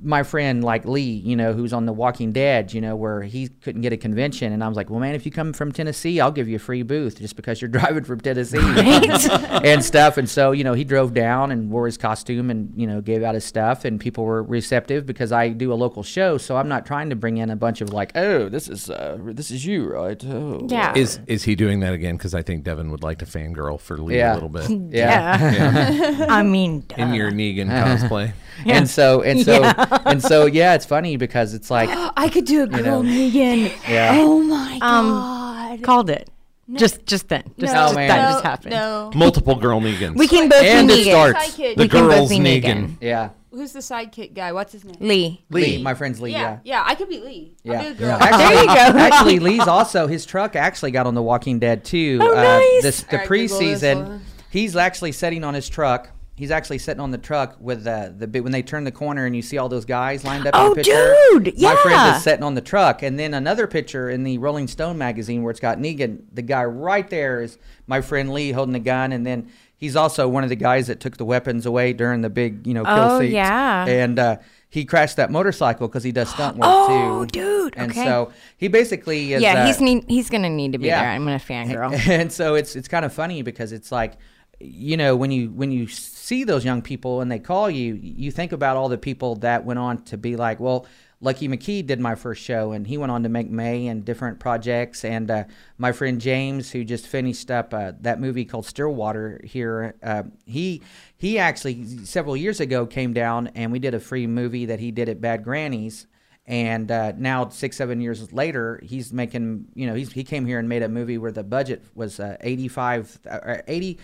my 0.06 0.24
friend 0.24 0.64
like 0.64 0.86
Lee, 0.86 1.02
you 1.02 1.36
know, 1.36 1.54
who's 1.54 1.74
on 1.74 1.86
The 1.86 1.94
Walking 1.94 2.32
Dead, 2.32 2.74
you 2.74 2.80
know, 2.80 2.96
where 2.96 3.24
he 3.24 3.48
couldn't 3.48 3.82
get 3.82 3.92
a 3.92 3.98
convention, 3.98 4.54
and 4.54 4.64
I 4.64 4.68
was 4.68 4.78
like, 4.78 4.90
well, 4.90 5.00
man, 5.00 5.16
if 5.16 5.26
you 5.26 5.32
come 5.32 5.52
from 5.52 5.72
Tennessee, 5.72 6.22
I'll 6.22 6.32
give 6.32 6.48
you 6.48 6.58
a 6.58 6.60
free 6.60 6.84
booth 6.84 7.20
just 7.20 7.36
because 7.36 7.62
you're 7.62 7.70
driving 7.80 8.04
from 8.04 8.20
Tennessee 8.22 8.58
and 8.62 9.84
stuff. 9.84 10.18
And 10.18 10.30
so, 10.30 10.52
you 10.52 10.64
know, 10.64 10.74
he 10.74 10.84
drove 10.84 11.14
down 11.14 11.52
and 11.52 11.70
wore 11.72 11.86
his 11.88 11.98
costume 11.98 12.50
and 12.50 12.72
you 12.76 12.88
know 12.88 13.02
gave 13.02 13.24
out 13.24 13.34
his 13.36 13.44
stuff, 13.46 13.84
and 13.86 14.00
people 14.00 14.24
were 14.26 14.44
receptive 14.44 15.06
because 15.06 15.32
I 15.32 15.50
do 15.50 15.74
a 15.74 15.76
local 15.76 16.04
show, 16.04 16.38
so 16.38 16.56
I'm 16.58 16.68
not 16.68 16.86
trying 16.86 17.10
to 17.10 17.16
bring 17.16 17.38
in 17.38 17.50
a 17.50 17.56
bunch 17.56 17.82
of 17.82 17.92
like, 17.92 18.12
oh, 18.16 18.48
this 18.50 18.70
is 18.70 18.90
uh, 18.90 19.18
this 19.22 19.52
is 19.52 19.66
you, 19.66 19.88
right? 19.88 20.24
Oh. 20.26 20.66
yeah. 20.70 20.94
Is 20.96 21.20
is 21.28 21.44
he 21.44 21.56
doing 21.56 21.80
that 21.82 21.94
again? 21.94 22.16
Because 22.18 22.34
I 22.36 22.42
think 22.44 22.64
Devin 22.64 22.92
would 22.92 23.04
like 23.04 23.20
to 23.20 23.26
fangirl 23.26 23.80
for 23.80 23.98
Lee 23.98 24.18
Yeah. 24.18 24.34
a 24.34 24.36
little 24.36 24.50
bit 24.50 24.70
Yeah. 24.70 25.52
Yeah. 25.52 26.26
I 26.30 26.44
mean, 26.44 26.86
in 26.98 27.14
your 27.14 27.32
Negan 27.32 27.68
cosplay. 27.70 28.34
And 28.66 28.90
so 28.90 29.22
and 29.22 29.42
so 29.42 29.62
and 30.06 30.22
so 30.22 30.46
yeah, 30.46 30.74
it's 30.76 30.86
funny 30.86 31.18
because 31.18 31.54
it's 31.54 31.70
like 31.72 31.90
I 32.18 32.30
could 32.30 32.46
do 32.46 32.64
a 32.64 32.68
girl 32.68 33.02
Negan. 33.04 33.72
yeah. 33.88 34.12
Oh 34.16 34.42
my 34.44 34.80
Um, 34.82 35.10
god. 35.10 35.84
called 35.84 36.10
it. 36.10 36.30
Just 36.74 37.06
just 37.06 37.30
then. 37.30 37.44
Just, 37.60 37.74
no, 37.76 37.80
Oh, 37.82 37.86
just 37.86 37.96
man. 37.96 38.08
that 38.08 38.26
no, 38.28 38.32
just 38.34 38.44
happened. 38.44 38.72
No. 38.72 39.12
Multiple 39.14 39.56
girl 39.56 39.80
Negans. 39.82 40.18
We 40.18 40.28
can 40.28 40.50
both 40.50 40.64
And 40.64 40.88
be 40.88 40.94
it 40.96 41.08
Negan. 41.08 41.12
starts. 41.12 41.56
The 41.56 41.64
we 41.78 41.88
can 41.88 42.08
both 42.08 42.12
girls 42.16 42.30
be 42.30 42.38
Negan. 42.40 42.62
Negan. 42.64 42.98
Yeah. 43.02 43.30
who's 43.52 43.72
the 43.72 43.80
sidekick 43.80 44.34
guy? 44.34 44.52
What's 44.52 44.74
his 44.74 44.84
name? 44.84 44.98
Lee. 45.00 45.46
Lee, 45.52 45.82
my 45.82 45.94
friend's 45.94 46.20
Lee. 46.20 46.32
yeah, 46.32 46.40
Yeah. 46.42 46.60
yeah, 46.64 46.84
I 46.86 46.96
could 46.96 47.08
be 47.08 47.20
Lee. 47.20 47.54
I'll 47.68 47.72
Yeah. 47.74 47.82
be 47.84 47.88
a 47.90 47.94
girl. 47.94 48.08
Yeah. 48.08 48.18
Actually, 48.20 48.56
There 48.56 48.62
you 48.62 48.68
go. 48.68 49.00
actually, 49.00 49.40
Lee's 49.40 49.68
also 49.68 50.08
his 50.08 50.26
truck 50.26 50.56
actually 50.56 50.92
got 50.92 51.06
on 51.08 51.14
The 51.14 51.22
Walking 51.22 51.60
Dead 51.60 51.86
too. 51.86 52.18
Oh, 52.22 52.32
uh, 52.36 52.42
nice. 52.44 52.82
This, 52.82 53.04
the 53.04 53.12
All 53.12 53.20
right, 53.20 53.30
Google 53.30 53.60
this 53.60 53.82
preseason, 53.84 54.20
he's 54.50 54.76
actually 54.76 55.12
sitting 55.12 55.44
on 55.44 55.54
his 55.54 55.70
truck. 55.70 56.10
He's 56.38 56.52
actually 56.52 56.80
sitting 56.80 57.00
on 57.00 57.12
the 57.12 57.18
truck 57.18 57.56
with 57.62 57.88
uh, 57.88 58.10
the 58.18 58.28
bit 58.28 58.44
when 58.44 58.52
they 58.52 58.62
turn 58.62 58.84
the 58.84 58.92
corner 58.92 59.26
and 59.26 59.34
you 59.36 59.42
see 59.42 59.58
all 59.58 59.70
those 59.70 59.86
guys 59.86 60.26
lined 60.26 60.46
up. 60.46 60.54
Oh, 60.54 60.66
in 60.66 60.70
the 60.72 60.76
picture. 60.76 61.16
dude, 61.46 61.62
My 61.62 61.76
friend 61.78 62.16
is 62.18 62.24
sitting 62.24 62.44
on 62.44 62.56
the 62.56 62.62
truck, 62.62 63.04
and 63.04 63.18
then 63.18 63.34
another 63.34 63.68
picture 63.68 64.10
in 64.10 64.24
the 64.24 64.38
Rolling 64.38 64.68
Stone 64.68 64.98
magazine 64.98 65.44
where 65.44 65.52
it's 65.52 65.62
got 65.62 65.78
Negan. 65.80 66.24
The 66.34 66.42
guy 66.42 66.66
right 66.66 67.10
there 67.10 67.42
is 67.42 67.58
my 67.88 68.02
friend 68.02 68.34
Lee 68.34 68.52
holding 68.52 68.74
the 68.74 68.80
gun, 68.80 69.14
and 69.14 69.26
then 69.26 69.50
he's 69.78 69.96
also 69.96 70.28
one 70.28 70.44
of 70.44 70.50
the 70.50 70.58
guys 70.58 70.88
that 70.88 71.00
took 71.00 71.16
the 71.16 71.24
weapons 71.26 71.66
away 71.66 71.94
during 71.94 72.20
the 72.22 72.30
big, 72.30 72.68
you 72.68 72.74
know, 72.74 72.84
kill 72.84 72.94
Oh, 72.94 73.20
scenes. 73.22 73.32
yeah. 73.34 73.86
and 73.86 74.20
uh, 74.20 74.38
he 74.70 74.84
crashed 74.84 75.16
that 75.16 75.32
motorcycle 75.32 75.88
because 75.88 76.04
he 76.04 76.12
does 76.12 76.28
stunt 76.30 76.58
work 76.58 76.66
Oh, 76.68 77.24
too. 77.26 77.32
dude, 77.40 77.74
And 77.78 77.92
okay. 77.92 78.04
so 78.04 78.34
he 78.58 78.68
basically 78.68 79.32
is. 79.32 79.42
yeah, 79.42 79.64
uh, 79.64 79.68
he's 79.68 79.80
need, 79.80 80.04
he's 80.10 80.30
gonna 80.30 80.50
need 80.50 80.74
to 80.74 80.80
be 80.80 80.88
yeah. 80.88 81.02
there. 81.02 81.12
I'm 81.12 81.24
gonna 81.24 81.40
fangirl. 81.40 81.94
and 82.10 82.30
so 82.30 82.56
it's 82.56 82.76
it's 82.76 82.90
kind 82.90 83.06
of 83.06 83.14
funny 83.14 83.42
because 83.42 83.72
it's 83.72 83.90
like 83.90 84.14
you 84.60 84.96
know 84.98 85.16
when 85.18 85.32
you 85.32 85.50
when 85.52 85.72
you 85.72 85.86
see 86.26 86.44
those 86.44 86.66
young 86.66 86.82
people 86.82 87.22
and 87.22 87.32
they 87.32 87.38
call 87.38 87.70
you 87.70 87.94
you 88.02 88.32
think 88.32 88.52
about 88.52 88.76
all 88.76 88.90
the 88.90 88.98
people 88.98 89.36
that 89.36 89.64
went 89.64 89.78
on 89.78 90.02
to 90.04 90.18
be 90.18 90.36
like 90.36 90.60
well 90.60 90.88
Lucky 91.22 91.48
McKee 91.48 91.86
did 91.86 92.00
my 92.00 92.14
first 92.14 92.44
show 92.44 92.72
and 92.72 92.86
he 92.86 92.98
went 92.98 93.12
on 93.12 93.24
to 93.24 93.30
make 93.30 93.50
May 93.50 93.88
and 93.88 94.04
different 94.04 94.38
projects. 94.38 95.06
And 95.06 95.32
uh, 95.32 95.46
my 95.78 95.92
friend 95.94 96.20
James 96.20 96.72
who 96.72 96.84
just 96.84 97.08
finished 97.08 97.50
up 97.50 97.74
uh, 97.74 97.94
that 98.02 98.20
movie 98.20 98.46
called 98.46 98.66
Stillwater 98.66 99.40
here 99.44 99.96
uh, 100.04 100.24
he 100.46 100.82
he 101.18 101.40
actually 101.40 101.86
several 102.06 102.36
years 102.36 102.60
ago 102.60 102.86
came 102.86 103.14
down 103.14 103.48
and 103.56 103.72
we 103.72 103.80
did 103.80 103.94
a 103.94 104.00
free 104.00 104.28
movie 104.28 104.66
that 104.66 104.80
he 104.80 104.92
did 104.92 105.10
at 105.10 105.22
Bad 105.22 105.44
Granny's. 105.44 106.06
And 106.48 106.92
uh, 106.92 107.14
now 107.18 107.50
six 107.50 107.78
seven 107.78 108.02
years 108.02 108.32
later 108.32 108.80
he's 108.84 109.14
making 109.14 109.68
you 109.74 109.88
know 109.88 109.96
he's, 109.96 110.12
he 110.12 110.24
came 110.24 110.46
here 110.46 110.60
and 110.60 110.70
made 110.70 110.84
a 110.84 110.90
movie 110.90 111.18
where 111.18 111.32
the 111.32 111.44
budget 111.44 111.82
was 111.96 112.20
uh, 112.20 112.38
85 112.42 113.20
uh, 113.28 113.58
80 113.68 113.98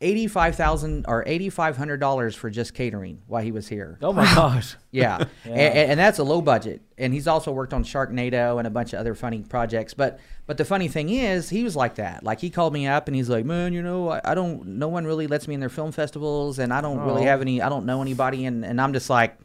85,000 0.00 1.04
or 1.08 1.24
$8500 1.24 2.34
for 2.34 2.50
just 2.50 2.74
catering 2.74 3.22
while 3.26 3.42
he 3.42 3.50
was 3.52 3.66
here 3.68 3.98
Oh 4.02 4.12
my 4.12 4.24
gosh. 4.34 4.76
yeah, 4.90 5.24
And, 5.44 5.54
and 5.90 6.00
that's 6.00 6.18
a 6.18 6.24
low 6.24 6.40
budget. 6.42 6.82
And 6.98 7.12
he's 7.14 7.26
also 7.26 7.50
worked 7.52 7.72
on 7.72 7.82
Sharknado 7.84 8.58
and 8.58 8.66
a 8.66 8.70
bunch 8.70 8.92
of 8.92 8.98
other 9.00 9.14
funny 9.14 9.42
projects. 9.42 9.94
But 9.94 10.18
but 10.46 10.56
the 10.58 10.64
funny 10.64 10.88
thing 10.88 11.08
is, 11.10 11.48
he 11.50 11.64
was 11.64 11.74
like 11.76 11.96
that. 11.96 12.22
Like 12.22 12.40
he 12.40 12.50
called 12.50 12.72
me 12.72 12.86
up 12.86 13.08
and 13.08 13.16
he's 13.16 13.28
like, 13.28 13.44
"Man, 13.44 13.72
you 13.72 13.82
know, 13.82 14.10
I, 14.10 14.20
I 14.24 14.34
don't. 14.34 14.64
No 14.78 14.86
one 14.88 15.04
really 15.04 15.26
lets 15.26 15.48
me 15.48 15.54
in 15.54 15.60
their 15.60 15.68
film 15.68 15.90
festivals, 15.92 16.58
and 16.60 16.72
I 16.72 16.80
don't 16.80 17.00
really 17.00 17.22
Oh. 17.22 17.26
have 17.26 17.40
any. 17.40 17.60
I 17.60 17.68
don't 17.68 17.84
know 17.84 18.00
anybody." 18.00 18.46
And 18.46 18.64
and 18.64 18.80
I'm 18.80 18.92
just 18.92 19.10
like, 19.10 19.36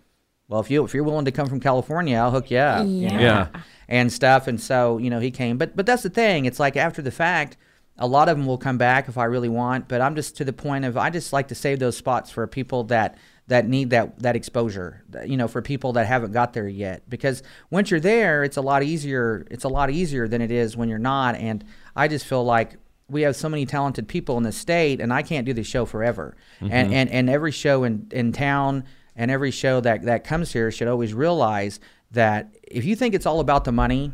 "Well, 0.48 0.60
if 0.60 0.70
you 0.70 0.84
if 0.86 0.94
you're 0.94 1.04
willing 1.04 1.26
to 1.26 1.32
come 1.32 1.48
from 1.48 1.60
California, 1.60 2.18
I'll 2.18 2.30
hook 2.32 2.52
you 2.52 2.58
up." 2.60 2.86
you 2.86 2.94
Yeah. 3.02 3.18
know, 3.18 3.20
Yeah. 3.22 3.48
And 3.90 4.14
stuff. 4.14 4.48
And 4.48 4.62
so 4.62 4.98
you 5.00 5.10
know, 5.10 5.20
he 5.20 5.32
came. 5.32 5.58
But 5.58 5.76
but 5.76 5.86
that's 5.88 6.04
the 6.04 6.10
thing. 6.12 6.46
It's 6.46 6.60
like 6.60 6.78
after 6.78 7.02
the 7.02 7.12
fact. 7.12 7.58
A 7.98 8.08
lot 8.08 8.30
of 8.30 8.38
them 8.38 8.48
will 8.48 8.58
come 8.58 8.78
back 8.78 9.08
if 9.08 9.18
I 9.18 9.26
really 9.26 9.50
want, 9.50 9.88
but 9.88 10.02
I'm 10.02 10.16
just 10.16 10.38
to 10.38 10.46
the 10.46 10.54
point 10.54 10.86
of 10.86 10.98
I 10.98 11.10
just 11.10 11.34
like 11.34 11.50
to 11.50 11.56
save 11.56 11.80
those 11.80 11.98
spots 11.98 12.32
for 12.32 12.48
people 12.48 12.86
that 12.86 13.18
that 13.48 13.68
need 13.68 13.90
that 13.90 14.18
that 14.20 14.36
exposure 14.36 15.04
you 15.26 15.36
know 15.36 15.48
for 15.48 15.62
people 15.62 15.94
that 15.94 16.08
haven't 16.08 16.32
got 16.32 16.54
there 16.54 16.68
yet. 16.68 17.10
Because 17.10 17.44
once 17.70 17.92
you're 17.92 18.00
there 18.00 18.44
it's 18.44 18.58
a 18.58 18.62
lot 18.62 18.82
easier 18.82 19.46
it's 19.52 19.66
a 19.66 19.70
lot 19.70 19.90
easier 19.90 20.28
than 20.28 20.42
it 20.42 20.52
is 20.52 20.78
when 20.78 20.90
you're 20.90 21.00
not 21.00 21.36
and 21.36 21.64
i 21.96 22.08
just 22.08 22.26
feel 22.26 22.44
like 22.44 22.78
we 23.10 23.24
have 23.24 23.36
so 23.36 23.50
many 23.50 23.66
talented 23.66 24.08
people 24.08 24.38
in 24.38 24.44
the 24.44 24.54
state 24.54 25.02
and 25.02 25.12
i 25.14 25.22
can't 25.22 25.46
do 25.46 25.54
this 25.54 25.68
show 25.68 25.86
forever. 25.86 26.36
And, 26.62 26.72
mm-hmm. 26.72 26.94
and 26.94 27.10
and 27.10 27.30
every 27.30 27.52
show 27.52 27.84
in 27.84 28.08
in 28.12 28.32
town 28.32 28.86
and 29.16 29.30
every 29.30 29.52
show 29.52 29.82
that 29.82 30.04
that 30.04 30.24
comes 30.24 30.54
here 30.54 30.72
should 30.72 30.88
always 30.88 31.14
realize 31.14 31.80
that 32.12 32.56
if 32.64 32.86
you 32.86 32.96
think 32.96 33.14
it's 33.14 33.26
all 33.26 33.42
about 33.42 33.66
the 33.66 33.72
money 33.72 34.12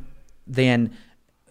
then 0.47 0.97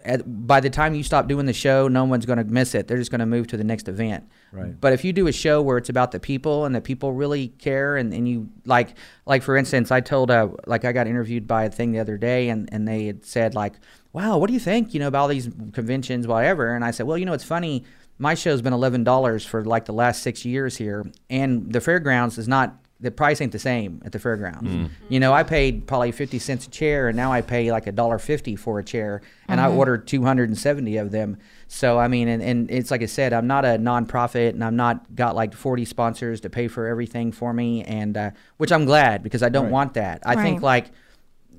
at, 0.06 0.46
by 0.46 0.60
the 0.60 0.70
time 0.70 0.94
you 0.94 1.02
stop 1.02 1.26
doing 1.26 1.46
the 1.46 1.52
show, 1.52 1.88
no 1.88 2.04
one's 2.04 2.24
going 2.24 2.38
to 2.38 2.44
miss 2.44 2.74
it. 2.74 2.86
They're 2.86 2.96
just 2.96 3.10
going 3.10 3.18
to 3.18 3.26
move 3.26 3.48
to 3.48 3.56
the 3.56 3.64
next 3.64 3.88
event. 3.88 4.28
Right. 4.52 4.80
But 4.80 4.92
if 4.92 5.04
you 5.04 5.12
do 5.12 5.26
a 5.26 5.32
show 5.32 5.60
where 5.60 5.76
it's 5.76 5.88
about 5.88 6.12
the 6.12 6.20
people 6.20 6.64
and 6.64 6.74
the 6.74 6.80
people 6.80 7.12
really 7.12 7.48
care, 7.48 7.96
and, 7.96 8.14
and 8.14 8.28
you 8.28 8.48
like, 8.64 8.94
like 9.26 9.42
for 9.42 9.56
instance, 9.56 9.90
I 9.90 10.00
told, 10.00 10.30
uh, 10.30 10.48
like 10.66 10.84
I 10.84 10.92
got 10.92 11.06
interviewed 11.06 11.46
by 11.46 11.64
a 11.64 11.70
thing 11.70 11.92
the 11.92 11.98
other 11.98 12.16
day, 12.16 12.48
and, 12.48 12.68
and 12.72 12.86
they 12.86 13.06
had 13.06 13.24
said 13.24 13.54
like, 13.54 13.74
"Wow, 14.12 14.38
what 14.38 14.46
do 14.46 14.54
you 14.54 14.60
think, 14.60 14.94
you 14.94 15.00
know, 15.00 15.08
about 15.08 15.22
all 15.22 15.28
these 15.28 15.50
conventions, 15.72 16.26
whatever?" 16.26 16.74
And 16.74 16.84
I 16.84 16.92
said, 16.92 17.06
"Well, 17.06 17.18
you 17.18 17.26
know, 17.26 17.34
it's 17.34 17.44
funny. 17.44 17.84
My 18.18 18.34
show's 18.34 18.62
been 18.62 18.72
eleven 18.72 19.04
dollars 19.04 19.44
for 19.44 19.64
like 19.64 19.84
the 19.84 19.92
last 19.92 20.22
six 20.22 20.44
years 20.44 20.76
here, 20.76 21.04
and 21.28 21.72
the 21.72 21.80
fairgrounds 21.80 22.38
is 22.38 22.48
not." 22.48 22.78
The 22.98 23.10
price 23.10 23.42
ain't 23.42 23.52
the 23.52 23.58
same 23.58 24.00
at 24.06 24.12
the 24.12 24.18
fairgrounds. 24.18 24.90
You 25.10 25.20
know, 25.20 25.32
I 25.34 25.42
paid 25.42 25.86
probably 25.86 26.12
fifty 26.12 26.38
cents 26.38 26.66
a 26.66 26.70
chair, 26.70 27.08
and 27.08 27.16
now 27.16 27.30
I 27.30 27.42
pay 27.42 27.70
like 27.70 27.86
a 27.86 27.92
dollar 27.92 28.18
fifty 28.18 28.56
for 28.56 28.78
a 28.78 28.84
chair, 28.84 29.20
and 29.48 29.60
I 29.60 29.68
ordered 29.68 30.06
two 30.06 30.22
hundred 30.24 30.48
and 30.48 30.56
seventy 30.56 30.96
of 30.96 31.10
them. 31.10 31.36
So 31.68 31.98
I 31.98 32.08
mean, 32.08 32.26
and, 32.28 32.42
and 32.42 32.70
it's 32.70 32.90
like 32.90 33.02
I 33.02 33.06
said, 33.06 33.34
I'm 33.34 33.46
not 33.46 33.66
a 33.66 33.76
nonprofit, 33.76 34.50
and 34.50 34.64
I'm 34.64 34.76
not 34.76 35.14
got 35.14 35.34
like 35.36 35.52
forty 35.54 35.84
sponsors 35.84 36.40
to 36.40 36.48
pay 36.50 36.68
for 36.68 36.86
everything 36.86 37.32
for 37.32 37.52
me, 37.52 37.84
and 37.84 38.16
uh, 38.16 38.30
which 38.56 38.72
I'm 38.72 38.86
glad 38.86 39.22
because 39.22 39.42
I 39.42 39.50
don't 39.50 39.64
Right. 39.64 39.72
want 39.72 39.94
that. 39.94 40.22
I 40.24 40.34
think 40.42 40.62
like 40.62 40.86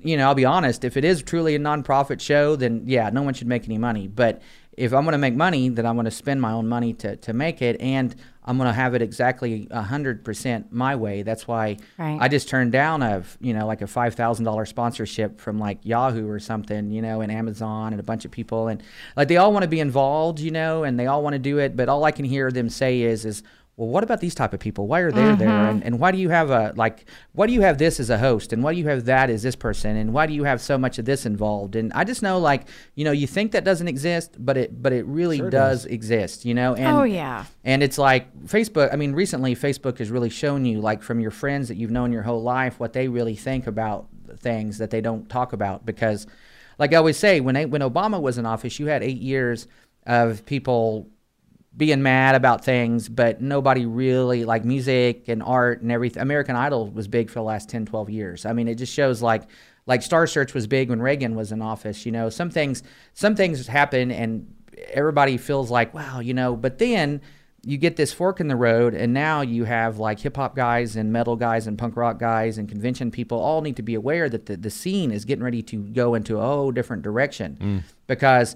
you 0.02 0.16
know, 0.16 0.26
I'll 0.28 0.34
be 0.34 0.44
honest, 0.44 0.84
if 0.84 0.96
it 0.96 1.04
is 1.04 1.22
truly 1.22 1.54
a 1.54 1.58
nonprofit 1.58 2.20
show, 2.20 2.56
then 2.56 2.82
yeah, 2.86 3.10
no 3.10 3.22
one 3.22 3.34
should 3.34 3.48
make 3.48 3.64
any 3.64 3.78
money. 3.78 4.06
But 4.08 4.40
if 4.76 4.92
I'm 4.92 5.02
going 5.02 5.12
to 5.12 5.18
make 5.18 5.34
money, 5.34 5.68
then 5.70 5.86
I'm 5.86 5.96
going 5.96 6.04
to 6.04 6.10
spend 6.12 6.40
my 6.40 6.52
own 6.52 6.68
money 6.68 6.92
to, 6.94 7.16
to 7.16 7.32
make 7.32 7.60
it, 7.62 7.80
and 7.80 8.14
I'm 8.48 8.56
going 8.56 8.66
to 8.66 8.72
have 8.72 8.94
it 8.94 9.02
exactly 9.02 9.68
100% 9.70 10.64
my 10.70 10.96
way. 10.96 11.22
That's 11.22 11.46
why 11.46 11.76
Right. 11.98 12.16
I 12.18 12.28
just 12.28 12.48
turned 12.48 12.72
down 12.72 13.02
a, 13.02 13.22
you 13.40 13.52
know, 13.52 13.66
like 13.66 13.82
a 13.82 13.86
$5,000 13.86 14.66
sponsorship 14.68 15.38
from 15.38 15.58
like 15.58 15.78
Yahoo 15.82 16.26
or 16.28 16.40
something, 16.40 16.90
you 16.90 17.02
know, 17.02 17.20
and 17.20 17.30
Amazon 17.30 17.92
and 17.92 18.00
a 18.00 18.02
bunch 18.02 18.24
of 18.24 18.30
people. 18.30 18.68
And 18.68 18.82
like 19.16 19.28
they 19.28 19.36
all 19.36 19.52
want 19.52 19.64
to 19.64 19.68
be 19.68 19.80
involved, 19.80 20.40
you 20.40 20.50
know, 20.50 20.82
and 20.84 20.98
they 20.98 21.06
all 21.06 21.22
want 21.22 21.34
to 21.34 21.38
do 21.38 21.58
it. 21.58 21.76
But 21.76 21.90
all 21.90 22.04
I 22.04 22.10
can 22.10 22.24
hear 22.24 22.50
them 22.50 22.70
say 22.70 23.02
is, 23.02 23.24
is, 23.26 23.42
well, 23.78 23.90
what 23.90 24.02
about 24.02 24.20
these 24.20 24.34
type 24.34 24.52
of 24.52 24.58
people? 24.58 24.88
Why 24.88 24.98
are 25.00 25.12
they 25.12 25.22
there? 25.36 25.48
Mm-hmm. 25.48 25.70
And, 25.70 25.84
and 25.84 26.00
why 26.00 26.10
do 26.10 26.18
you 26.18 26.30
have 26.30 26.50
a 26.50 26.72
like? 26.74 27.08
Why 27.30 27.46
do 27.46 27.52
you 27.52 27.60
have 27.60 27.78
this 27.78 28.00
as 28.00 28.10
a 28.10 28.18
host? 28.18 28.52
And 28.52 28.60
why 28.60 28.72
do 28.72 28.78
you 28.80 28.88
have 28.88 29.04
that 29.04 29.30
as 29.30 29.44
this 29.44 29.54
person? 29.54 29.96
And 29.96 30.12
why 30.12 30.26
do 30.26 30.34
you 30.34 30.42
have 30.42 30.60
so 30.60 30.76
much 30.76 30.98
of 30.98 31.04
this 31.04 31.24
involved? 31.24 31.76
And 31.76 31.92
I 31.92 32.02
just 32.02 32.20
know, 32.20 32.40
like, 32.40 32.66
you 32.96 33.04
know, 33.04 33.12
you 33.12 33.28
think 33.28 33.52
that 33.52 33.62
doesn't 33.62 33.86
exist, 33.86 34.34
but 34.36 34.56
it 34.56 34.82
but 34.82 34.92
it 34.92 35.06
really 35.06 35.36
Sure 35.36 35.48
does 35.48 35.84
does. 35.84 35.92
exist. 35.92 36.44
You 36.44 36.54
know? 36.54 36.74
And, 36.74 36.88
Oh, 36.88 37.04
yeah. 37.04 37.44
And 37.62 37.84
it's 37.84 37.98
like 37.98 38.36
Facebook. 38.46 38.92
I 38.92 38.96
mean, 38.96 39.12
recently 39.12 39.54
Facebook 39.54 39.98
has 39.98 40.10
really 40.10 40.30
shown 40.30 40.64
you, 40.64 40.80
like, 40.80 41.00
from 41.00 41.20
your 41.20 41.30
friends 41.30 41.68
that 41.68 41.76
you've 41.76 41.92
known 41.92 42.10
your 42.10 42.22
whole 42.22 42.42
life, 42.42 42.80
what 42.80 42.94
they 42.94 43.06
really 43.06 43.36
think 43.36 43.68
about 43.68 44.08
things 44.38 44.78
that 44.78 44.90
they 44.90 45.00
don't 45.00 45.28
talk 45.28 45.52
about. 45.52 45.86
Because, 45.86 46.26
like 46.80 46.92
I 46.92 46.96
always 46.96 47.16
say, 47.16 47.38
when 47.38 47.54
they, 47.54 47.64
when 47.64 47.82
Obama 47.82 48.20
was 48.20 48.38
in 48.38 48.44
office, 48.44 48.80
you 48.80 48.86
had 48.86 49.04
eight 49.04 49.20
years 49.20 49.68
of 50.04 50.44
people 50.46 51.08
being 51.78 52.02
mad 52.02 52.34
about 52.34 52.64
things, 52.64 53.08
but 53.08 53.40
nobody 53.40 53.86
really 53.86 54.44
like 54.44 54.64
music 54.64 55.28
and 55.28 55.42
art 55.42 55.80
and 55.80 55.92
everything. 55.92 56.20
American 56.20 56.56
Idol 56.56 56.90
was 56.90 57.06
big 57.06 57.30
for 57.30 57.38
the 57.38 57.44
last 57.44 57.70
10, 57.70 57.86
12 57.86 58.10
years. 58.10 58.44
I 58.44 58.52
mean, 58.52 58.68
it 58.68 58.74
just 58.74 58.92
shows 58.92 59.22
like 59.22 59.44
like 59.86 60.02
Star 60.02 60.26
Search 60.26 60.52
was 60.52 60.66
big 60.66 60.90
when 60.90 61.00
Reagan 61.00 61.34
was 61.34 61.52
in 61.52 61.62
office. 61.62 62.04
You 62.04 62.12
know, 62.12 62.28
some 62.28 62.50
things 62.50 62.82
some 63.14 63.36
things 63.36 63.66
happen 63.68 64.10
and 64.10 64.52
everybody 64.90 65.38
feels 65.38 65.70
like, 65.70 65.94
wow, 65.94 66.18
you 66.18 66.34
know, 66.34 66.56
but 66.56 66.78
then 66.78 67.20
you 67.64 67.76
get 67.76 67.96
this 67.96 68.12
fork 68.12 68.40
in 68.40 68.48
the 68.48 68.56
road 68.56 68.94
and 68.94 69.12
now 69.12 69.40
you 69.40 69.64
have 69.64 69.98
like 69.98 70.20
hip 70.20 70.36
hop 70.36 70.54
guys 70.54 70.96
and 70.96 71.12
metal 71.12 71.36
guys 71.36 71.66
and 71.66 71.78
punk 71.78 71.96
rock 71.96 72.18
guys 72.18 72.58
and 72.58 72.68
convention 72.68 73.10
people 73.10 73.38
all 73.38 73.62
need 73.62 73.76
to 73.76 73.82
be 73.82 73.94
aware 73.94 74.28
that 74.28 74.46
the, 74.46 74.56
the 74.56 74.70
scene 74.70 75.10
is 75.10 75.24
getting 75.24 75.42
ready 75.42 75.62
to 75.62 75.76
go 75.76 76.14
into 76.14 76.38
a 76.38 76.40
whole 76.40 76.70
different 76.70 77.02
direction 77.02 77.58
mm. 77.60 77.82
because 78.06 78.54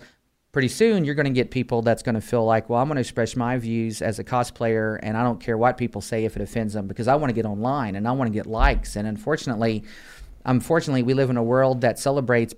pretty 0.53 0.69
soon 0.69 1.05
you're 1.05 1.15
going 1.15 1.25
to 1.25 1.33
get 1.33 1.51
people 1.51 1.81
that's 1.81 2.03
going 2.03 2.15
to 2.15 2.21
feel 2.21 2.45
like, 2.45 2.69
well, 2.69 2.81
I'm 2.81 2.87
going 2.87 2.97
to 2.97 3.01
express 3.01 3.35
my 3.35 3.57
views 3.57 4.03
as 4.03 4.19
a 4.19 4.25
cosplayer, 4.25 4.99
and 5.03 5.17
I 5.17 5.23
don't 5.23 5.41
care 5.41 5.57
what 5.57 5.79
people 5.79 6.03
say 6.03 6.27
if 6.27 6.37
it 6.37 6.43
offends 6.43 6.75
them 6.75 6.87
because 6.87 7.09
I 7.09 7.15
want 7.17 7.31
to 7.31 7.35
get 7.35 7.47
online 7.47 7.97
and 7.97 8.07
I 8.07 8.13
want 8.13 8.29
to 8.29 8.33
get 8.33 8.47
likes. 8.47 8.97
And 8.97 9.09
unfortunately, 9.09 9.83
unfortunately, 10.45 11.03
we 11.03 11.15
live 11.15 11.31
in 11.31 11.39
a 11.39 11.43
world 11.43 11.81
that 11.81 11.99
celebrates 11.99 12.55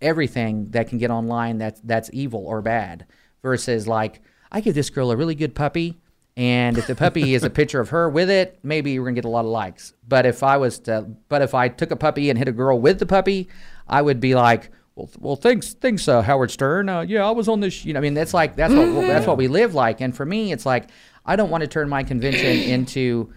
everything 0.00 0.70
that 0.70 0.88
can 0.88 0.98
get 0.98 1.10
online 1.10 1.58
that's 1.58 1.80
that's 1.82 2.08
evil 2.12 2.46
or 2.46 2.62
bad 2.62 3.04
versus 3.42 3.86
like 3.86 4.22
I 4.50 4.60
give 4.60 4.74
this 4.74 4.88
girl 4.90 5.10
a 5.10 5.16
really 5.16 5.34
good 5.34 5.54
puppy 5.54 6.00
and 6.38 6.78
if 6.78 6.86
the 6.86 6.94
puppy 6.94 7.34
is 7.34 7.44
a 7.44 7.50
picture 7.60 7.80
of 7.80 7.90
her 7.90 8.08
with 8.08 8.30
it 8.30 8.58
maybe 8.62 8.98
we're 8.98 9.04
going 9.04 9.14
to 9.14 9.20
get 9.20 9.26
a 9.26 9.30
lot 9.30 9.44
of 9.44 9.50
likes 9.50 9.92
but 10.08 10.24
if 10.24 10.42
I 10.42 10.56
was 10.56 10.78
to 10.80 11.02
but 11.28 11.42
if 11.42 11.54
I 11.54 11.68
took 11.68 11.90
a 11.90 11.96
puppy 11.96 12.30
and 12.30 12.38
hit 12.38 12.48
a 12.48 12.52
girl 12.52 12.80
with 12.80 12.98
the 12.98 13.04
puppy 13.04 13.48
I 13.86 14.00
would 14.00 14.20
be 14.20 14.34
like 14.34 14.70
well, 15.00 15.10
well 15.20 15.36
thanks 15.36 15.74
thanks 15.74 16.06
uh, 16.08 16.22
Howard 16.22 16.50
Stern. 16.50 16.88
Uh, 16.88 17.00
yeah 17.00 17.26
I 17.26 17.30
was 17.30 17.48
on 17.48 17.60
this 17.60 17.84
you 17.84 17.92
know 17.92 17.98
I 17.98 18.02
mean 18.02 18.14
that's 18.14 18.34
like 18.34 18.56
that's 18.56 18.74
what 18.74 19.06
that's 19.06 19.26
what 19.26 19.36
we 19.36 19.48
live 19.48 19.74
like. 19.74 20.00
And 20.00 20.14
for 20.14 20.26
me 20.26 20.52
it's 20.52 20.66
like 20.66 20.90
I 21.24 21.36
don't 21.36 21.50
want 21.50 21.62
to 21.62 21.68
turn 21.68 21.88
my 21.88 22.02
convention 22.02 22.46
into 22.46 23.32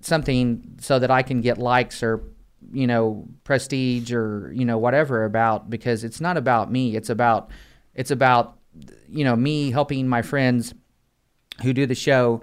something 0.00 0.76
so 0.80 0.98
that 0.98 1.10
I 1.10 1.22
can 1.22 1.40
get 1.40 1.58
likes 1.58 2.02
or 2.02 2.22
you 2.72 2.86
know 2.86 3.26
prestige 3.44 4.12
or 4.12 4.52
you 4.54 4.64
know 4.64 4.78
whatever 4.78 5.24
about 5.24 5.70
because 5.70 6.04
it's 6.04 6.20
not 6.20 6.36
about 6.36 6.70
me. 6.70 6.96
It's 6.96 7.10
about 7.10 7.50
it's 7.94 8.10
about 8.10 8.58
you 9.08 9.24
know 9.24 9.36
me 9.36 9.70
helping 9.70 10.08
my 10.08 10.22
friends 10.22 10.74
who 11.62 11.72
do 11.72 11.86
the 11.86 11.94
show 11.94 12.42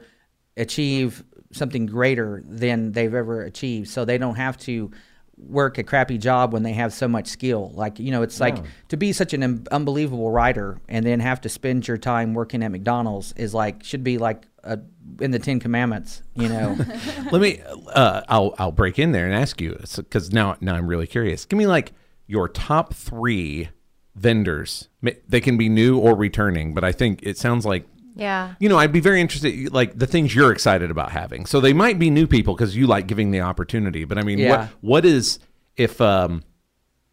achieve 0.58 1.24
something 1.52 1.86
greater 1.86 2.44
than 2.46 2.92
they've 2.92 3.14
ever 3.14 3.42
achieved. 3.42 3.90
So 3.90 4.06
they 4.06 4.18
don't 4.18 4.36
have 4.36 4.58
to 4.60 4.92
work 5.38 5.78
a 5.78 5.84
crappy 5.84 6.18
job 6.18 6.54
when 6.54 6.64
they 6.64 6.74
have 6.74 6.94
so 6.94 7.08
much 7.08 7.28
skill. 7.28 7.72
Like, 7.74 8.00
you 8.00 8.12
know, 8.12 8.22
it's 8.22 8.40
like 8.40 8.58
to 8.90 8.98
be 8.98 9.12
such 9.14 9.34
an 9.34 9.44
un- 9.44 9.68
unbelievable 9.72 10.32
writer 10.32 10.80
and 10.88 11.06
then 11.06 11.20
have 11.20 11.42
to 11.42 11.50
spend 11.50 11.88
your 11.88 11.98
time 11.98 12.34
working 12.34 12.64
at 12.64 12.72
McDonald's 12.72 13.34
is 13.34 13.54
like, 13.54 13.84
should 13.84 14.04
be 14.04 14.18
like 14.18 14.48
a, 14.64 14.80
in 15.20 15.32
the 15.32 15.40
Ten 15.40 15.60
Commandments, 15.60 16.24
you 16.36 16.50
know? 16.50 16.78
Let 17.32 17.42
me. 17.42 17.62
Uh, 17.88 18.22
I'll 18.28 18.56
I'll 18.58 18.72
break 18.72 18.98
in 18.98 19.12
there 19.12 19.26
and 19.26 19.36
ask 19.36 19.62
you 19.62 19.78
because 19.98 20.32
now 20.32 20.58
now 20.62 20.76
I'm 20.76 20.88
really 20.88 21.08
curious. 21.08 21.46
Give 21.46 21.58
me 21.58 21.68
like 21.68 21.92
your 22.28 22.48
top 22.48 22.94
three 22.94 23.70
vendors. 24.16 24.90
They 25.28 25.42
can 25.42 25.58
be 25.58 25.70
new 25.70 26.00
or 26.00 26.16
returning, 26.16 26.74
but 26.74 26.84
I 26.84 26.92
think 26.92 27.22
it 27.24 27.38
sounds 27.38 27.66
like 27.66 27.86
Yeah. 28.16 28.56
you 28.60 28.70
know 28.70 28.78
I'd 28.78 28.94
be 28.94 29.02
very 29.02 29.20
interested 29.22 29.74
like 29.74 29.98
the 30.00 30.08
things 30.08 30.34
you're 30.34 30.52
excited 30.52 30.90
about 30.92 31.12
having. 31.12 31.46
So 31.46 31.60
they 31.60 31.74
might 31.74 32.00
be 32.00 32.10
new 32.10 32.28
people 32.28 32.56
because 32.56 32.76
you 32.76 32.88
like 32.88 33.08
giving 33.08 33.32
the 33.32 33.42
opportunity. 33.42 34.06
But 34.06 34.18
I 34.18 34.24
mean, 34.24 34.40
Yeah. 34.40 34.50
what 34.58 34.70
what 34.82 35.06
is 35.06 35.40
if 35.76 36.00
um 36.02 36.44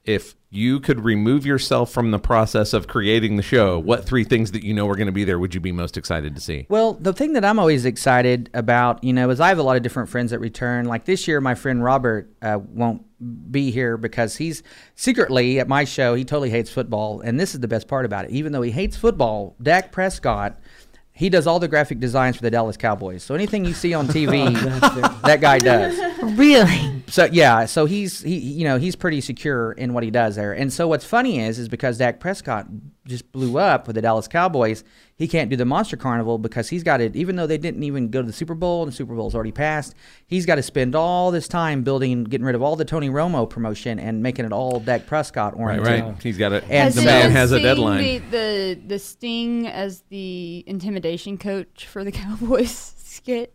if 0.05 0.35
you 0.51 0.81
could 0.81 1.05
remove 1.05 1.47
yourself 1.47 1.91
from 1.93 2.11
the 2.11 2.19
process 2.19 2.73
of 2.73 2.87
creating 2.89 3.37
the 3.37 3.43
show, 3.43 3.79
what 3.79 4.05
three 4.05 4.25
things 4.25 4.51
that 4.51 4.65
you 4.65 4.75
know 4.75 4.89
are 4.89 4.97
going 4.97 5.07
to 5.07 5.13
be 5.13 5.23
there 5.25 5.39
would 5.39 5.55
you 5.55 5.61
be 5.61 5.71
most 5.73 5.97
excited 5.97 6.35
to 6.35 6.41
see? 6.41 6.67
Well, 6.69 6.95
the 6.95 7.13
thing 7.13 7.33
that 7.35 7.45
I'm 7.45 7.59
always 7.61 7.85
excited 7.85 8.51
about, 8.53 9.03
you 9.05 9.13
know, 9.13 9.31
is 9.31 9.41
I 9.41 9.49
have 9.49 9.59
a 9.59 9.63
lot 9.63 9.77
of 9.77 9.83
different 9.85 10.09
friends 10.09 10.33
that 10.33 10.41
return. 10.41 10.87
Like 10.87 11.05
this 11.05 11.27
year, 11.29 11.41
my 11.41 11.55
friend 11.55 11.83
Robert 11.85 12.29
uh, 12.43 12.59
won't 12.61 13.03
be 13.53 13.71
here 13.71 13.97
because 13.97 14.37
he's 14.37 14.65
secretly 14.97 15.61
at 15.61 15.69
my 15.69 15.85
show. 15.85 16.15
He 16.17 16.25
totally 16.25 16.51
hates 16.51 16.71
football, 16.71 17.21
and 17.21 17.39
this 17.39 17.55
is 17.55 17.61
the 17.61 17.69
best 17.69 17.87
part 17.87 18.05
about 18.05 18.25
it. 18.25 18.33
Even 18.33 18.51
though 18.53 18.63
he 18.63 18.73
hates 18.73 18.97
football, 18.97 19.55
Dak 19.63 19.93
Prescott. 19.93 20.59
He 21.15 21.29
does 21.29 21.47
all 21.47 21.59
the 21.59 21.69
graphic 21.69 22.01
designs 22.01 22.37
for 22.37 22.43
the 22.43 22.51
Dallas 22.51 22.77
Cowboys. 22.77 23.23
So 23.23 23.35
anything 23.35 23.65
you 23.65 23.75
see 23.75 23.93
on 23.93 24.07
TV, 24.09 24.53
that 25.23 25.41
guy 25.41 25.59
does. 25.59 25.99
Really? 26.39 27.03
So 27.09 27.27
yeah, 27.27 27.67
so 27.67 27.85
he's 27.85 28.23
he 28.23 28.39
you 28.39 28.65
know 28.65 28.79
he's 28.79 28.97
pretty 28.97 29.21
secure 29.21 29.73
in 29.73 29.93
what 29.93 30.03
he 30.05 30.11
does 30.11 30.37
there. 30.37 30.53
And 30.53 30.73
so 30.73 30.89
what's 30.89 31.05
funny 31.05 31.41
is 31.41 31.59
is 31.59 31.69
because 31.69 31.99
Dak 31.99 32.19
Prescott 32.21 32.67
just 33.07 33.31
blew 33.33 33.59
up 33.59 33.87
with 33.87 33.95
the 33.97 34.03
Dallas 34.03 34.29
Cowboys, 34.29 34.85
he 35.17 35.27
can't 35.27 35.51
do 35.51 35.57
the 35.57 35.65
Monster 35.65 35.97
Carnival 35.97 36.39
because 36.39 36.69
he's 36.69 36.83
got 36.83 36.99
to 36.99 37.17
even 37.19 37.37
though 37.37 37.47
they 37.47 37.59
didn't 37.59 37.83
even 37.83 38.09
go 38.11 38.21
to 38.21 38.27
the 38.27 38.33
Super 38.33 38.55
Bowl 38.55 38.83
and 38.83 38.93
the 38.93 38.97
Super 38.97 39.15
Bowl's 39.15 39.35
already 39.35 39.53
passed, 39.53 39.95
he's 40.27 40.47
got 40.47 40.55
to 40.57 40.63
spend 40.63 40.95
all 40.95 41.31
this 41.31 41.49
time 41.49 41.83
building 41.83 42.25
getting 42.25 42.45
rid 42.45 42.55
of 42.55 42.63
all 42.63 42.77
the 42.77 42.85
Tony 42.85 43.09
Romo 43.11 43.49
promotion 43.49 43.99
and 43.99 44.23
making 44.23 44.45
it 44.45 44.53
all 44.53 44.79
Dak 44.81 45.07
Prescott 45.07 45.55
Right, 45.55 45.79
oriented. 45.79 45.87
right. 45.87 46.05
right. 46.13 46.23
He's 46.23 46.39
got 46.39 46.53
it. 46.53 46.65
And 46.69 46.93
the 46.95 47.03
man 47.03 47.31
has 47.33 47.53
a 47.53 47.61
deadline. 47.61 48.03
The, 48.03 48.19
the 48.31 48.81
the 48.87 48.99
Sting 48.99 49.67
as 49.67 50.03
the 50.09 50.65
intimidation 50.67 51.39
coach 51.39 51.87
for 51.87 52.05
the 52.05 52.13
Cowboys 52.23 52.95
skit. 52.99 53.55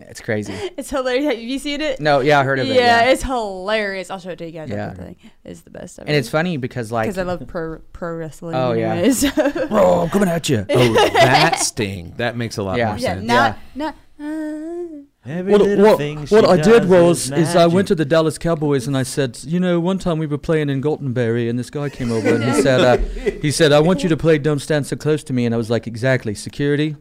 My 0.00 0.04
god, 0.04 0.10
It's 0.10 0.20
crazy. 0.20 0.52
it's 0.76 0.90
hilarious. 0.90 1.24
Have 1.26 1.38
you 1.38 1.58
seen 1.58 1.80
it? 1.80 2.00
No, 2.00 2.20
yeah, 2.20 2.40
I 2.40 2.44
heard 2.44 2.58
of 2.58 2.66
it. 2.66 2.74
yeah, 2.74 3.02
Yeah. 3.04 3.10
it's 3.10 3.22
hilarious. 3.22 4.10
I'll 4.10 4.18
show 4.18 4.30
it 4.30 4.38
to 4.38 4.46
you 4.46 4.52
guys. 4.52 4.68
Yeah. 4.70 4.94
Yeah, 4.98 5.28
it's 5.44 5.60
the 5.62 5.70
best. 5.70 5.98
And 5.98 6.08
it's 6.08 6.28
funny 6.28 6.56
because 6.56 6.90
like 6.90 7.04
because 7.06 7.18
I 7.18 7.22
love 7.22 7.46
pro 7.46 7.78
pro 7.92 8.14
wrestling. 8.16 8.54
Oh, 8.56 8.72
yeah. 8.72 8.92
anyways. 8.94 9.24
oh, 9.70 10.00
I'm 10.00 10.10
coming 10.10 10.28
at 10.28 10.48
you. 10.48 10.64
oh, 10.70 10.92
that 11.12 11.58
sting. 11.60 12.14
That 12.16 12.36
makes 12.36 12.56
a 12.56 12.62
lot 12.62 12.78
Yeah. 12.78 12.88
more 12.88 12.98
yeah, 12.98 13.14
sense. 13.14 13.26
not 13.26 13.58
not. 13.74 13.94
Uh, 14.18 15.04
Every 15.26 15.52
What, 15.52 15.78
what, 15.78 15.98
thing 15.98 16.26
what 16.28 16.46
I 16.48 16.56
did 16.56 16.88
was 16.88 17.30
is 17.30 17.54
I 17.54 17.66
went 17.66 17.88
to 17.88 17.94
the 17.94 18.06
Dallas 18.06 18.38
Cowboys 18.38 18.86
and 18.86 18.96
I 18.96 19.02
said, 19.02 19.38
you 19.44 19.60
know, 19.60 19.78
one 19.78 19.98
time 19.98 20.18
we 20.18 20.26
were 20.26 20.38
playing 20.38 20.70
in 20.70 20.80
Goldenberry 20.82 21.50
and 21.50 21.58
this 21.58 21.68
guy 21.68 21.90
came 21.90 22.10
over 22.10 22.34
and 22.36 22.42
he 22.42 22.54
said, 22.62 22.80
uh, 22.80 22.96
he 23.42 23.50
said, 23.50 23.70
I 23.70 23.80
want 23.80 24.02
you 24.02 24.08
to 24.08 24.16
play 24.16 24.38
"Don't 24.38 24.60
Stand 24.60 24.86
So 24.86 24.96
Close 24.96 25.22
to 25.24 25.34
Me," 25.34 25.44
and 25.44 25.54
I 25.54 25.58
was 25.58 25.68
like, 25.68 25.86
exactly, 25.86 26.34
security. 26.34 26.96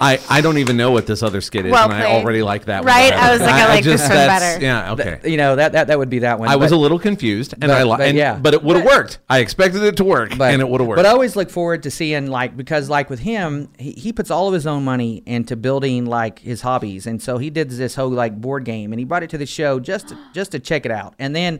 I, 0.00 0.20
I 0.30 0.40
don't 0.42 0.58
even 0.58 0.76
know 0.76 0.92
what 0.92 1.06
this 1.08 1.24
other 1.24 1.40
skit 1.40 1.66
is, 1.66 1.72
Well 1.72 1.86
and 1.90 1.94
I 1.94 2.02
played. 2.02 2.22
already 2.22 2.42
like 2.42 2.66
that 2.66 2.84
one. 2.84 2.86
Right? 2.86 3.12
one. 3.12 3.20
I 3.20 3.32
was 3.32 3.40
like, 3.40 3.50
I 3.52 3.66
like 3.66 3.84
this 3.84 4.00
one 4.00 4.10
that's- 4.10 4.40
better. 4.54 4.64
Yeah, 4.64 4.92
okay. 4.92 5.20
You 5.28 5.36
know 5.36 5.56
that 5.56 5.72
that 5.72 5.88
that 5.88 5.98
would 5.98 6.08
be 6.08 6.20
that 6.20 6.38
one. 6.38 6.48
I 6.48 6.54
was 6.54 6.70
But- 6.70 6.76
a 6.76 6.78
little 6.78 7.00
confused, 7.00 7.54
and 7.54 7.62
but- 7.62 7.70
I 7.72 7.82
li- 7.82 7.96
but 7.96 8.00
and, 8.08 8.16
yeah. 8.16 8.36
but 8.38 8.54
it 8.54 8.62
would 8.62 8.76
have 8.76 8.86
worked. 8.86 9.18
I 9.28 9.40
expected 9.40 9.82
it 9.82 9.96
to 9.96 10.04
work, 10.04 10.38
and 10.38 10.62
it 10.62 10.68
would 10.68 10.80
have 10.80 10.86
worked. 10.88 10.98
But 10.98 11.06
I 11.06 11.10
always 11.10 11.34
look 11.34 11.50
forward 11.50 11.82
to 11.82 11.90
seeing 11.90 12.28
like 12.28 12.56
because 12.56 12.88
like 12.88 13.10
with 13.10 13.18
him, 13.18 13.70
he, 13.76 13.90
he 13.90 14.12
puts 14.12 14.30
all 14.30 14.46
of 14.46 14.54
his 14.54 14.68
own 14.68 14.84
money 14.84 15.22
into 15.26 15.56
building 15.56 16.06
like 16.06 16.38
his 16.38 16.60
hobbies, 16.60 17.06
and 17.08 17.20
so 17.20 17.38
he 17.38 17.50
did 17.50 17.68
this 17.70 17.96
whole 17.96 18.08
like 18.08 18.40
board 18.40 18.64
game, 18.64 18.92
and 18.92 19.00
he 19.00 19.04
brought 19.04 19.24
it 19.24 19.30
to 19.30 19.38
the 19.38 19.46
show 19.46 19.80
just 19.80 20.08
to, 20.10 20.18
just 20.32 20.52
to 20.52 20.60
check 20.60 20.86
it 20.86 20.92
out, 20.92 21.14
and 21.18 21.34
then 21.34 21.58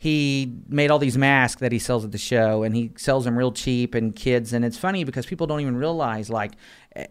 he 0.00 0.54
made 0.68 0.92
all 0.92 1.00
these 1.00 1.18
masks 1.18 1.60
that 1.60 1.72
he 1.72 1.80
sells 1.80 2.04
at 2.04 2.12
the 2.12 2.18
show, 2.18 2.62
and 2.62 2.74
he 2.74 2.92
sells 2.96 3.24
them 3.24 3.36
real 3.36 3.50
cheap 3.50 3.96
and 3.96 4.14
kids, 4.14 4.52
and 4.52 4.64
it's 4.64 4.78
funny 4.78 5.02
because 5.02 5.26
people 5.26 5.48
don't 5.48 5.60
even 5.60 5.76
realize 5.76 6.30
like 6.30 6.52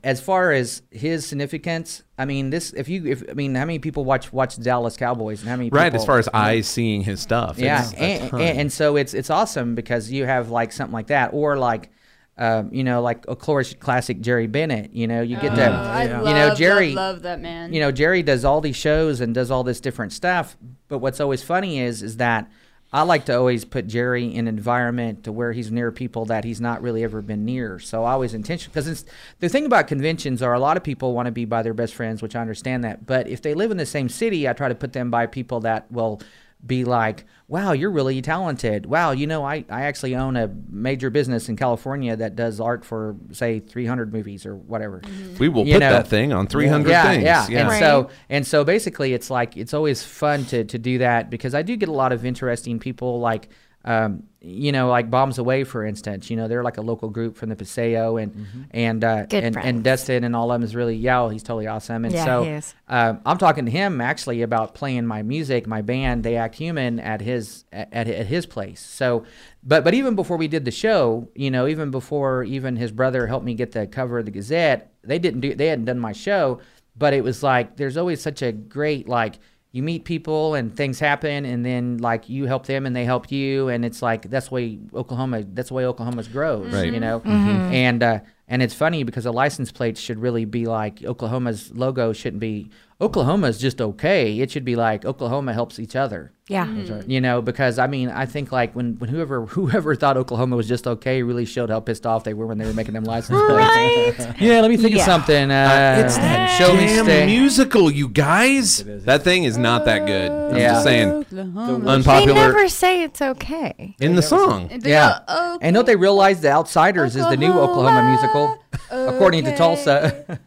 as 0.04 0.22
far 0.22 0.54
as 0.54 0.82
his 0.90 1.26
significance. 1.26 2.04
I 2.18 2.24
mean, 2.24 2.50
this 2.50 2.72
if 2.74 2.88
you 2.88 3.06
if 3.06 3.24
I 3.30 3.34
mean 3.34 3.56
how 3.56 3.66
many 3.66 3.80
people 3.80 4.06
watch 4.06 4.32
watch 4.32 4.58
Dallas 4.58 4.96
Cowboys 4.96 5.42
and 5.42 5.50
how 5.50 5.58
many 5.58 5.70
right, 5.70 5.94
as 5.94 6.06
far 6.06 6.18
as 6.18 6.30
eyes 6.34 6.66
seeing 6.68 7.02
his 7.02 7.20
stuff. 7.20 7.60
yeah, 7.60 7.90
and, 7.98 8.34
and, 8.34 8.42
and 8.42 8.74
so 8.74 8.96
it's 8.96 9.14
it's 9.14 9.30
awesome 9.30 9.76
because 9.76 10.10
you 10.10 10.26
have 10.26 10.50
like 10.50 10.72
something 10.72 10.94
like 10.94 11.08
that, 11.08 11.32
or 11.34 11.58
like, 11.58 11.90
um, 12.38 12.74
you 12.74 12.86
know, 12.86 13.02
like 13.02 13.26
a 13.28 13.36
classic 13.36 13.82
classic 13.82 14.22
Jerry 14.22 14.48
Bennett. 14.48 14.94
You 14.94 15.08
know, 15.08 15.22
you 15.22 15.36
get 15.36 15.52
oh, 15.52 15.56
to, 15.58 15.62
I 15.64 16.04
you 16.06 16.12
love, 16.14 16.24
know, 16.24 16.56
Jerry. 16.56 16.94
love, 16.94 17.16
love 17.16 17.24
that 17.24 17.42
man. 17.42 17.74
You 17.74 17.82
know, 17.82 17.92
Jerry 17.92 18.24
does 18.24 18.46
all 18.46 18.62
these 18.62 18.78
shows 18.78 19.20
and 19.20 19.36
does 19.36 19.52
all 19.52 19.66
this 19.66 19.82
different 19.82 20.14
stuff. 20.14 20.56
But 20.88 21.00
what's 21.00 21.20
always 21.20 21.44
funny 21.44 21.80
is 21.80 22.02
is 22.02 22.16
that 22.16 22.50
I 22.94 23.02
like 23.02 23.26
to 23.26 23.38
always 23.38 23.66
put 23.66 23.88
Jerry 23.88 24.34
in 24.34 24.48
an 24.48 24.48
environment 24.48 25.26
to 25.26 25.32
where 25.32 25.52
he's 25.52 25.70
near 25.70 25.92
people 25.92 26.24
that 26.26 26.46
he's 26.46 26.62
not 26.62 26.82
really 26.82 27.04
ever 27.04 27.22
been 27.22 27.44
near. 27.44 27.80
So 27.80 28.06
I 28.06 28.14
always 28.14 28.34
intention 28.34 28.72
because 28.74 29.06
the 29.40 29.50
thing 29.50 29.66
about 29.66 29.88
conventions 29.88 30.42
are 30.42 30.54
a 30.54 30.60
lot 30.60 30.78
of 30.78 30.84
people 30.84 31.14
want 31.14 31.26
to 31.26 31.32
be 31.32 31.44
by 31.44 31.64
their 31.64 31.74
best 31.74 31.94
friends, 31.96 32.22
which 32.22 32.36
I 32.36 32.40
understand 32.42 32.86
that. 32.86 33.06
But 33.06 33.28
if 33.28 33.42
they 33.42 33.54
live 33.54 33.72
in 33.72 33.78
the 33.78 33.86
same 33.86 34.08
city, 34.08 34.48
I 34.48 34.54
try 34.54 34.70
to 34.70 34.76
put 34.76 34.94
them 34.94 35.12
by 35.12 35.26
people 35.26 35.60
that 35.62 35.92
will 35.92 36.22
be 36.66 36.84
like, 36.84 37.26
wow, 37.48 37.72
you're 37.72 37.92
really 37.92 38.22
talented. 38.22 38.86
Wow, 38.86 39.12
you 39.12 39.26
know, 39.28 39.46
I, 39.46 39.64
I 39.70 39.84
actually 39.84 40.16
own 40.16 40.36
a 40.36 40.50
major 40.70 41.10
business 41.10 41.48
in 41.48 41.56
California 41.56 42.16
that 42.16 42.36
does 42.36 42.60
art 42.60 42.84
for, 42.84 43.16
say, 43.32 43.60
300 43.60 44.12
movies 44.12 44.46
or 44.46 44.56
whatever. 44.56 45.00
Mm-hmm. 45.00 45.38
we 45.38 45.48
will 45.48 45.66
you 45.66 45.76
put 45.76 45.80
know, 45.80 45.92
that 45.92 46.08
thing 46.08 46.34
on 46.34 46.48
300 46.48 46.90
yeah, 46.90 47.04
things. 47.12 47.24
Yeah, 47.24 47.48
yeah. 47.50 47.60
And 47.60 47.70
Right. 47.70 47.80
so 47.80 48.10
and 48.30 48.46
so 48.46 48.64
basically 48.64 49.14
it's 49.14 49.30
like 49.30 49.56
it's 49.56 49.74
always 49.74 50.04
fun 50.04 50.46
to 50.46 50.64
to 50.66 50.78
do 50.78 50.98
that 50.98 51.30
because 51.30 51.54
I 51.56 51.62
do 51.62 51.76
get 51.78 51.90
a 51.90 51.94
lot 51.94 52.12
of 52.12 52.26
interesting 52.26 52.80
people 52.80 53.20
like 53.20 53.50
um, 53.88 54.24
you 54.42 54.72
know, 54.72 54.90
like 54.90 55.10
Bombs 55.10 55.38
Away, 55.40 55.64
for 55.64 55.86
instance. 55.86 56.30
You 56.30 56.36
know, 56.36 56.48
they're 56.48 56.64
like 56.64 56.78
a 56.78 56.82
local 56.82 57.10
group 57.10 57.38
from 57.38 57.50
the 57.50 57.56
Paseo, 57.56 58.18
and 58.18 58.68
and 58.72 59.04
uh, 59.04 59.26
Good 59.26 59.44
and, 59.46 59.58
and 59.58 59.84
Dustin 59.84 60.24
and 60.24 60.36
all 60.36 60.52
of 60.52 60.56
them 60.56 60.64
is 60.64 60.76
really 60.76 60.96
yeah, 60.96 61.30
he's 61.30 61.42
totally 61.42 61.68
awesome. 61.68 62.04
And 62.06 62.14
Yeah, 62.14 62.26
so 62.26 62.44
he 62.44 62.50
is. 62.50 62.76
um, 62.90 63.22
I'm 63.26 63.38
talking 63.38 63.66
to 63.66 63.72
him 63.72 64.02
actually 64.02 64.42
about 64.42 64.76
playing 64.76 65.06
my 65.06 65.24
music, 65.24 65.68
my 65.68 65.82
band, 65.82 66.24
They 66.24 66.36
Act 66.36 66.56
Human, 66.56 67.00
at 67.00 67.22
his 67.22 67.64
at, 67.72 67.94
at 67.94 68.28
his 68.28 68.46
place. 68.46 68.82
So, 68.82 69.24
but 69.64 69.84
but 69.86 69.94
even 69.94 70.16
before 70.16 70.38
we 70.38 70.48
did 70.50 70.66
the 70.66 70.72
show, 70.72 71.30
you 71.34 71.50
know, 71.50 71.66
even 71.66 71.90
before 71.90 72.44
even 72.44 72.76
his 72.76 72.92
brother 72.92 73.26
helped 73.28 73.46
me 73.46 73.54
get 73.54 73.72
the 73.72 73.88
cover 73.88 74.20
of 74.20 74.26
the 74.26 74.32
Gazette, 74.32 74.92
they 75.02 75.18
didn't 75.18 75.40
do 75.40 75.56
they 75.56 75.68
hadn't 75.68 75.86
done 75.86 76.00
my 76.00 76.12
show, 76.12 76.60
but 76.98 77.14
it 77.14 77.24
was 77.24 77.42
like 77.42 77.78
there's 77.78 77.96
always 77.98 78.22
such 78.22 78.42
a 78.42 78.52
great 78.52 79.08
like 79.08 79.40
you 79.78 79.84
meet 79.92 80.04
people 80.14 80.56
and 80.58 80.76
things 80.76 81.00
happen 81.00 81.46
and 81.46 81.60
then 81.70 81.84
like 82.10 82.28
you 82.36 82.42
help 82.54 82.66
them 82.66 82.86
and 82.88 82.94
they 82.96 83.06
help 83.14 83.32
you 83.32 83.70
and 83.70 83.86
it's 83.86 84.02
like 84.02 84.22
that's 84.34 84.48
the 84.50 84.56
way 84.56 84.80
Oklahoma 85.02 85.44
that's 85.56 85.70
the 85.70 85.76
way 85.80 85.86
Oklahoma's 85.86 86.28
grows 86.28 86.74
Right. 86.74 86.92
you 86.94 87.00
know 87.00 87.20
Mm-hmm. 87.22 87.74
and 87.88 88.02
uh 88.04 88.20
and 88.50 88.62
it's 88.64 88.74
funny 88.74 89.04
because 89.04 89.26
a 89.26 89.32
license 89.44 89.72
plate 89.72 89.98
should 89.98 90.20
really 90.20 90.46
be 90.46 90.66
like 90.66 90.96
Oklahoma's 91.04 91.62
logo 91.84 92.12
shouldn't 92.14 92.40
be 92.42 92.70
Oklahoma's 93.00 93.58
just 93.60 93.80
okay 93.90 94.40
it 94.40 94.50
should 94.52 94.66
be 94.66 94.76
like 94.76 95.06
Oklahoma 95.06 95.54
helps 95.54 95.80
each 95.80 95.96
other 95.96 96.32
Yeah. 96.50 96.66
you 97.06 97.20
know 97.20 97.42
because 97.42 97.78
I 97.78 97.88
mean 97.88 98.08
I 98.10 98.26
think 98.26 98.54
like 98.54 98.74
when, 98.74 98.98
when 99.00 99.10
whoever 99.10 99.46
whoever 99.58 99.96
thought 99.96 100.16
Oklahoma 100.16 100.56
was 100.56 100.66
just 100.68 100.88
okay 100.88 101.22
really 101.22 101.44
showed 101.46 101.70
how 101.70 101.82
pissed 101.82 102.06
off 102.06 102.24
they 102.24 102.34
were 102.34 102.46
when 102.48 102.58
they 102.58 102.66
were 102.66 102.74
making 102.74 102.94
them 102.94 103.04
license 103.04 103.38
plates 103.48 104.20
Right. 104.20 104.36
yeah 104.42 104.62
let 104.62 104.70
me 104.72 104.78
think 104.78 104.96
Yeah. 104.96 105.02
of 105.02 105.06
something 105.06 105.52
uh, 105.52 106.04
it's 106.06 106.16
that 106.16 106.58
show 106.58 106.74
me 106.74 106.86
damn 106.86 107.04
stay 107.06 107.26
musical, 107.26 107.92
you 107.92 108.08
guys. 108.08 108.84
That 108.86 109.24
thing 109.24 109.44
is 109.44 109.58
not 109.58 109.84
that 109.86 110.06
good. 110.08 110.32
I'm 110.32 110.56
Yeah. 110.58 110.72
just 110.72 110.84
saying. 110.86 111.10
Oklahoma. 111.10 111.80
They 111.86 111.92
Unpopular 111.92 112.34
never 112.34 112.68
say 112.70 113.04
it's 113.04 113.22
okay. 113.22 113.96
in 114.00 114.16
the 114.16 114.22
song. 114.22 114.70
They 114.70 114.92
Yeah. 114.92 115.20
go, 115.28 115.58
And 115.62 115.74
don't 115.76 115.86
they 115.86 115.96
realize 115.98 116.40
The 116.42 116.52
Outsiders 116.52 117.16
is 117.16 117.24
the 117.28 117.36
new 117.38 117.52
Oklahoma 117.52 118.04
musical, 118.10 118.58
according 118.90 119.44
to. 119.46 119.56
Tulsa? 119.58 120.40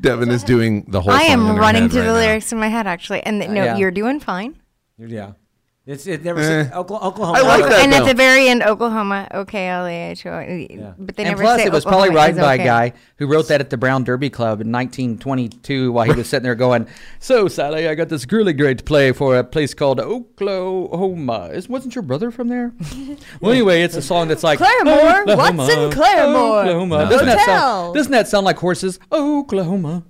Devin 0.00 0.30
is 0.30 0.42
doing 0.42 0.84
the 0.88 1.00
whole. 1.00 1.12
I 1.12 1.22
am 1.22 1.40
in 1.40 1.46
her 1.56 1.60
running 1.60 1.82
head 1.84 1.90
through 1.92 2.00
right 2.02 2.06
the 2.08 2.12
now. 2.12 2.18
lyrics 2.26 2.52
in 2.52 2.58
my 2.58 2.68
head 2.68 2.86
actually, 2.86 3.22
and 3.22 3.40
th- 3.40 3.50
no, 3.50 3.64
Yeah. 3.64 3.76
you're 3.76 3.90
doing 3.90 4.20
fine. 4.20 4.54
Yeah. 4.98 5.32
It's 5.88 6.06
it 6.06 6.22
never. 6.22 6.40
Eh. 6.40 6.68
Oklahoma. 6.74 7.08
Oklahoma 7.08 7.38
I 7.38 7.42
like 7.42 7.70
that. 7.70 7.80
and 7.80 7.94
at 7.94 8.04
the 8.04 8.12
very 8.12 8.46
end, 8.46 8.62
Oklahoma, 8.62 9.26
O 9.30 9.46
K 9.46 9.68
L 9.68 9.86
A 9.86 10.10
H 10.10 10.26
O. 10.26 10.94
But 10.98 11.16
they 11.16 11.22
and 11.22 11.30
never 11.30 11.42
plus, 11.42 11.60
say 11.60 11.66
it 11.66 11.72
was 11.72 11.86
Oklahoma 11.86 12.10
probably 12.12 12.20
written 12.20 12.38
is 12.38 12.44
by 12.44 12.54
okay. 12.56 12.62
a 12.62 12.66
guy 12.66 12.92
who 13.16 13.26
wrote 13.26 13.48
that 13.48 13.62
at 13.62 13.70
the 13.70 13.78
Brown 13.78 14.04
Derby 14.04 14.28
Club 14.28 14.60
in 14.60 14.70
1922 14.70 15.90
while 15.90 16.04
he 16.04 16.12
was 16.12 16.28
sitting 16.28 16.42
there 16.42 16.54
going, 16.54 16.86
So, 17.20 17.48
Sally, 17.48 17.88
I 17.88 17.94
got 17.94 18.10
this 18.10 18.30
really 18.30 18.52
great 18.52 18.84
play 18.84 19.12
for 19.12 19.38
a 19.38 19.42
place 19.42 19.72
called 19.72 19.98
Oklahoma. 19.98 21.52
Is, 21.54 21.70
wasn't 21.70 21.94
your 21.94 22.02
brother 22.02 22.30
from 22.30 22.48
there? 22.48 22.74
well, 23.40 23.52
anyway, 23.52 23.80
it's 23.80 23.96
a 23.96 24.02
song 24.02 24.28
that's 24.28 24.44
like, 24.44 24.58
Claremore? 24.58 25.24
What's 25.24 25.40
Oklahoma, 25.40 25.62
in 25.62 25.90
Claremore? 25.90 26.60
Oklahoma. 26.66 27.04
No. 27.04 27.10
Doesn't, 27.10 27.26
that 27.28 27.46
sound, 27.46 27.94
doesn't 27.94 28.12
that 28.12 28.28
sound 28.28 28.44
like 28.44 28.58
horses? 28.58 29.00
Oklahoma. 29.10 30.04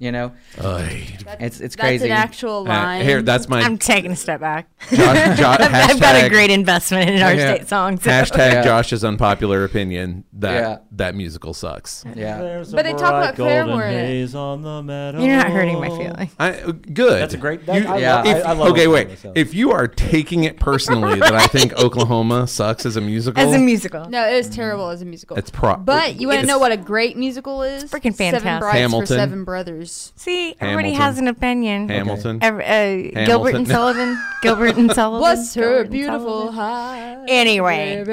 You 0.00 0.12
know, 0.12 0.32
Ay. 0.62 1.16
it's 1.40 1.58
it's 1.60 1.74
That's 1.74 1.76
crazy. 1.76 2.04
an 2.06 2.12
actual 2.12 2.58
Uh, 2.60 2.68
line. 2.72 3.04
here, 3.04 3.20
that's 3.20 3.48
my 3.48 3.60
I'm 3.62 3.76
taking 3.78 4.12
a 4.12 4.16
step 4.16 4.38
back. 4.40 4.68
Josh, 4.92 5.38
Jo- 5.38 5.48
I've, 5.58 5.74
I've 5.74 6.00
got 6.00 6.24
a 6.24 6.28
great 6.28 6.50
investment 6.50 7.10
in 7.10 7.20
our 7.20 7.34
Yeah. 7.34 7.54
state 7.56 7.68
songs. 7.68 8.02
Hashtag 8.04 8.52
Yeah. 8.52 8.62
Josh's 8.62 9.02
unpopular 9.02 9.64
opinion 9.64 10.22
that 10.34 10.54
Yeah. 10.54 10.76
that 10.92 11.14
musical 11.16 11.52
sucks. 11.52 12.04
yeah. 12.14 12.62
But 12.70 12.84
they 12.84 12.92
talk 12.92 13.08
about 13.10 13.34
Claremore 13.34 13.90
in 13.90 14.36
on 14.36 14.62
the 14.62 14.82
meadow. 14.84 15.18
You're 15.20 15.36
not 15.36 15.48
hurting 15.50 15.80
my 15.80 15.88
feelings. 15.88 16.30
I, 16.38 16.50
uh, 16.60 16.72
good. 16.92 17.20
That's 17.20 17.34
a 17.34 17.38
great. 17.38 17.66
That, 17.66 17.86
I, 17.88 17.98
Yeah. 17.98 18.22
If- 18.24 18.46
I, 18.46 18.50
I 18.50 18.52
love 18.52 18.70
okay, 18.70 18.86
wait. 18.86 19.08
If 19.34 19.52
you 19.52 19.72
are 19.72 19.88
taking 19.88 20.44
it 20.44 20.60
personally 20.60 21.18
that 21.18 21.34
I 21.34 21.48
think 21.48 21.72
Oklahoma 21.76 22.46
sucks 22.46 22.86
as 22.86 22.94
a 22.94 23.00
musical, 23.00 23.42
As 23.42 23.52
a 23.52 23.58
musical. 23.58 24.08
No, 24.08 24.28
it 24.28 24.34
is 24.34 24.48
terrible 24.48 24.90
as 24.90 25.02
a 25.02 25.04
musical. 25.04 25.36
it's 25.36 25.50
pro. 25.50 25.76
But 25.76 26.20
you 26.20 26.28
want 26.28 26.40
to 26.42 26.46
know 26.46 26.60
what 26.60 26.70
a 26.70 26.76
great 26.76 27.16
musical 27.16 27.64
is? 27.64 27.82
freaking 27.86 28.14
Seven 28.14 28.40
fantastic. 28.42 28.60
Brides 28.60 28.78
Hamilton. 28.78 29.06
for 29.08 29.14
Seven 29.14 29.44
Brothers. 29.44 29.87
See, 29.92 30.54
everybody 30.60 30.92
Hamilton. 30.92 30.94
has 31.02 31.18
an 31.18 31.28
opinion. 31.28 31.88
Hamilton. 31.88 32.38
Every, 32.42 33.14
uh, 33.16 33.26
Gilbert 33.26 33.54
and 33.54 33.66
Sullivan. 33.76 34.18
Gilbert 34.42 34.76
and 34.76 34.92
Sullivan. 34.94 35.20
Bless 35.20 35.54
her 35.54 35.62
Gilbert 35.84 35.90
beautiful 35.90 36.52
Sullivan. 36.52 36.54
heart. 36.54 37.18
Anyway. 37.28 38.04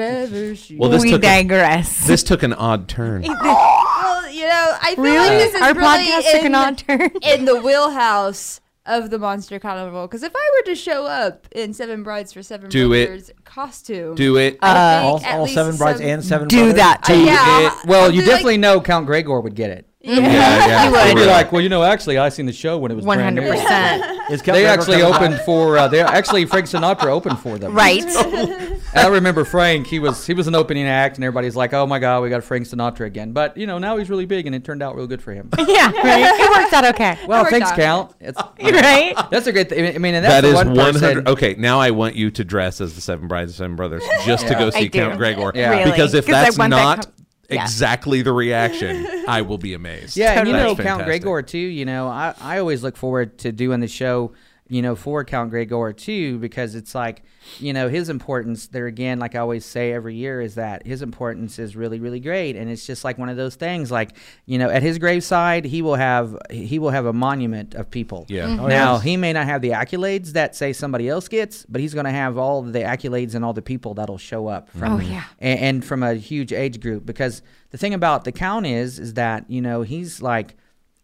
Well, 0.78 0.90
this 0.90 1.02
we 1.02 1.10
took 1.10 1.20
a- 1.20 1.22
digress. 1.22 2.06
This 2.06 2.22
took 2.22 2.42
an 2.42 2.52
odd 2.52 2.88
turn. 2.88 3.22
Well, 3.22 4.30
you 4.30 4.42
know, 4.44 4.76
I 4.82 4.94
feel 4.94 5.04
like 5.04 5.30
this 5.38 5.54
is 5.54 5.62
Our 5.62 5.74
really 5.74 6.04
podcast 6.06 6.30
took 6.32 6.42
an 6.44 6.54
odd 6.54 6.78
turn. 6.78 7.10
in 7.22 7.44
the 7.44 7.60
wheelhouse 7.60 8.60
of 8.84 9.10
the 9.10 9.18
Monster 9.18 9.58
Carnival. 9.58 10.06
Because 10.06 10.22
if 10.22 10.32
I 10.34 10.50
were 10.56 10.66
to 10.66 10.74
show 10.76 11.06
up 11.06 11.48
in 11.52 11.72
Seven 11.74 12.02
Brides 12.04 12.32
for 12.32 12.42
Seven 12.42 12.68
Do 12.70 12.92
it. 12.92 13.32
Costume, 13.44 14.14
Do 14.14 14.36
it. 14.36 14.58
Uh, 14.62 15.00
all, 15.02 15.24
all 15.24 15.46
seven 15.48 15.76
brides 15.76 15.98
some- 15.98 16.06
and 16.08 16.24
seven. 16.24 16.46
Do 16.48 16.56
brothers? 16.72 16.74
that 16.76 17.10
Uh, 17.10 17.12
yeah, 17.14 17.66
It- 17.82 17.86
well, 17.88 18.04
I'll 18.04 18.10
you 18.10 18.20
do, 18.20 18.26
like- 18.26 18.30
definitely 18.36 18.58
know 18.58 18.80
Count 18.80 19.06
Gregor 19.06 19.40
would 19.40 19.54
get 19.56 19.70
it. 19.70 19.88
Yeah. 20.06 20.20
Yeah, 20.20 20.66
yeah. 20.66 20.84
You 20.86 20.90
would. 20.92 21.00
for 21.00 21.08
You'd 21.08 21.16
be 21.16 21.26
like, 21.26 21.52
well, 21.52 21.60
you 21.62 21.68
know, 21.68 21.82
actually, 21.82 22.18
I 22.18 22.28
seen 22.28 22.46
the 22.46 22.52
show 22.52 22.78
when 22.78 22.90
it 22.90 22.94
was 22.94 23.04
One 23.04 23.18
brand 23.18 23.38
hundred 23.38 23.50
new. 23.54 23.60
percent. 23.60 24.12
Is 24.30 24.42
Count 24.42 24.56
They 24.56 24.66
actually 24.66 25.02
opened 25.02 25.40
for. 25.42 25.78
Uh, 25.78 25.86
they 25.88 26.00
actually 26.00 26.46
Frank 26.46 26.66
Sinatra 26.66 27.06
opened 27.06 27.38
for 27.38 27.58
them. 27.58 27.74
Right. 27.74 28.02
I 28.94 29.08
remember 29.08 29.44
Frank. 29.44 29.86
He 29.86 29.98
was 30.00 30.26
he 30.26 30.34
was 30.34 30.46
an 30.48 30.54
opening 30.56 30.86
act, 30.86 31.16
and 31.16 31.24
everybody's 31.24 31.54
like, 31.54 31.72
"Oh 31.74 31.86
my 31.86 31.98
God, 32.00 32.22
we 32.22 32.28
got 32.30 32.42
Frank 32.42 32.66
Sinatra 32.66 33.06
again." 33.06 33.32
But 33.32 33.56
you 33.56 33.66
know, 33.66 33.78
now 33.78 33.96
he's 33.98 34.10
really 34.10 34.26
big, 34.26 34.46
and 34.46 34.54
it 34.54 34.64
turned 34.64 34.82
out 34.82 34.96
real 34.96 35.06
good 35.06 35.22
for 35.22 35.32
him. 35.32 35.50
yeah. 35.58 35.92
Right. 35.92 36.40
It 36.40 36.50
worked 36.50 36.72
out 36.72 36.84
okay. 36.86 37.18
Well, 37.28 37.44
thanks, 37.44 37.70
out. 37.70 37.76
Count. 37.76 38.14
It's, 38.20 38.40
right. 38.60 39.14
that's 39.30 39.46
a 39.46 39.52
great. 39.52 39.68
Th- 39.68 39.94
I 39.94 39.98
mean, 39.98 40.14
and 40.16 40.24
that's 40.24 40.34
That 40.34 40.40
the 40.40 40.48
is 40.48 40.54
one 40.54 40.74
one 40.74 40.92
person- 40.94 41.02
hundred. 41.02 41.28
Okay, 41.28 41.54
now 41.56 41.78
I 41.78 41.90
want 41.92 42.16
you 42.16 42.30
to 42.32 42.44
dress 42.44 42.80
as 42.80 42.94
the 42.94 43.00
Seven 43.00 43.28
Brides 43.28 43.50
and 43.52 43.56
Seven 43.56 43.76
Brothers 43.76 44.02
just 44.24 44.46
to 44.48 44.54
Yeah. 44.54 44.58
go 44.58 44.66
I 44.68 44.70
see 44.70 44.88
do. 44.88 44.98
Count 44.98 45.18
Gregor. 45.18 45.52
Yeah. 45.54 45.70
Really, 45.70 45.90
Because 45.92 46.14
if 46.14 46.26
that's 46.26 46.58
want 46.58 46.70
that 46.72 46.76
not 46.76 47.04
com- 47.04 47.12
yeah. 47.50 47.62
exactly 47.62 48.22
the 48.22 48.32
reaction, 48.32 49.06
I 49.28 49.42
will 49.42 49.58
be 49.58 49.74
amazed. 49.74 50.16
Yeah, 50.16 50.38
and 50.38 50.48
you 50.48 50.52
That's 50.52 50.64
know 50.64 50.74
Count 50.74 51.00
fantastic. 51.00 51.22
Gregor 51.22 51.42
too. 51.42 51.58
You 51.58 51.84
know, 51.84 52.08
I, 52.08 52.34
I 52.40 52.58
always 52.58 52.82
look 52.82 52.96
forward 52.96 53.38
to 53.38 53.52
doing 53.52 53.80
the 53.80 53.88
show. 53.88 54.32
You 54.68 54.82
know, 54.82 54.96
for 54.96 55.24
Count 55.24 55.50
Gregor 55.50 55.92
too, 55.92 56.38
because 56.38 56.74
it's 56.74 56.92
like, 56.94 57.22
you 57.60 57.72
know, 57.72 57.88
his 57.88 58.08
importance 58.08 58.66
there 58.66 58.86
again. 58.86 59.20
Like 59.20 59.36
I 59.36 59.38
always 59.38 59.64
say 59.64 59.92
every 59.92 60.16
year, 60.16 60.40
is 60.40 60.56
that 60.56 60.84
his 60.84 61.02
importance 61.02 61.58
is 61.60 61.76
really, 61.76 62.00
really 62.00 62.18
great, 62.18 62.56
and 62.56 62.68
it's 62.68 62.84
just 62.84 63.04
like 63.04 63.16
one 63.16 63.28
of 63.28 63.36
those 63.36 63.54
things. 63.54 63.92
Like, 63.92 64.16
you 64.44 64.58
know, 64.58 64.68
at 64.68 64.82
his 64.82 64.98
graveside, 64.98 65.64
he 65.64 65.82
will 65.82 65.94
have 65.94 66.36
he 66.50 66.78
will 66.80 66.90
have 66.90 67.06
a 67.06 67.12
monument 67.12 67.74
of 67.74 67.90
people. 67.90 68.26
Yeah. 68.28 68.46
Mm-hmm. 68.46 68.60
Oh, 68.64 68.66
now 68.66 68.94
yes. 68.94 69.02
he 69.04 69.16
may 69.16 69.32
not 69.32 69.46
have 69.46 69.62
the 69.62 69.70
accolades 69.70 70.32
that 70.32 70.56
say 70.56 70.72
somebody 70.72 71.08
else 71.08 71.28
gets, 71.28 71.64
but 71.68 71.80
he's 71.80 71.94
going 71.94 72.06
to 72.06 72.10
have 72.10 72.36
all 72.36 72.62
the 72.62 72.80
accolades 72.80 73.34
and 73.36 73.44
all 73.44 73.52
the 73.52 73.62
people 73.62 73.94
that'll 73.94 74.18
show 74.18 74.48
up 74.48 74.68
from 74.70 74.94
Oh, 74.94 74.98
yeah. 74.98 75.24
and, 75.38 75.60
and 75.60 75.84
from 75.84 76.02
a 76.02 76.14
huge 76.14 76.52
age 76.52 76.80
group 76.80 77.06
because 77.06 77.40
the 77.70 77.78
thing 77.78 77.94
about 77.94 78.24
the 78.24 78.32
count 78.32 78.66
is 78.66 78.98
is 78.98 79.14
that 79.14 79.48
you 79.48 79.60
know 79.60 79.82
he's 79.82 80.20
like 80.22 80.56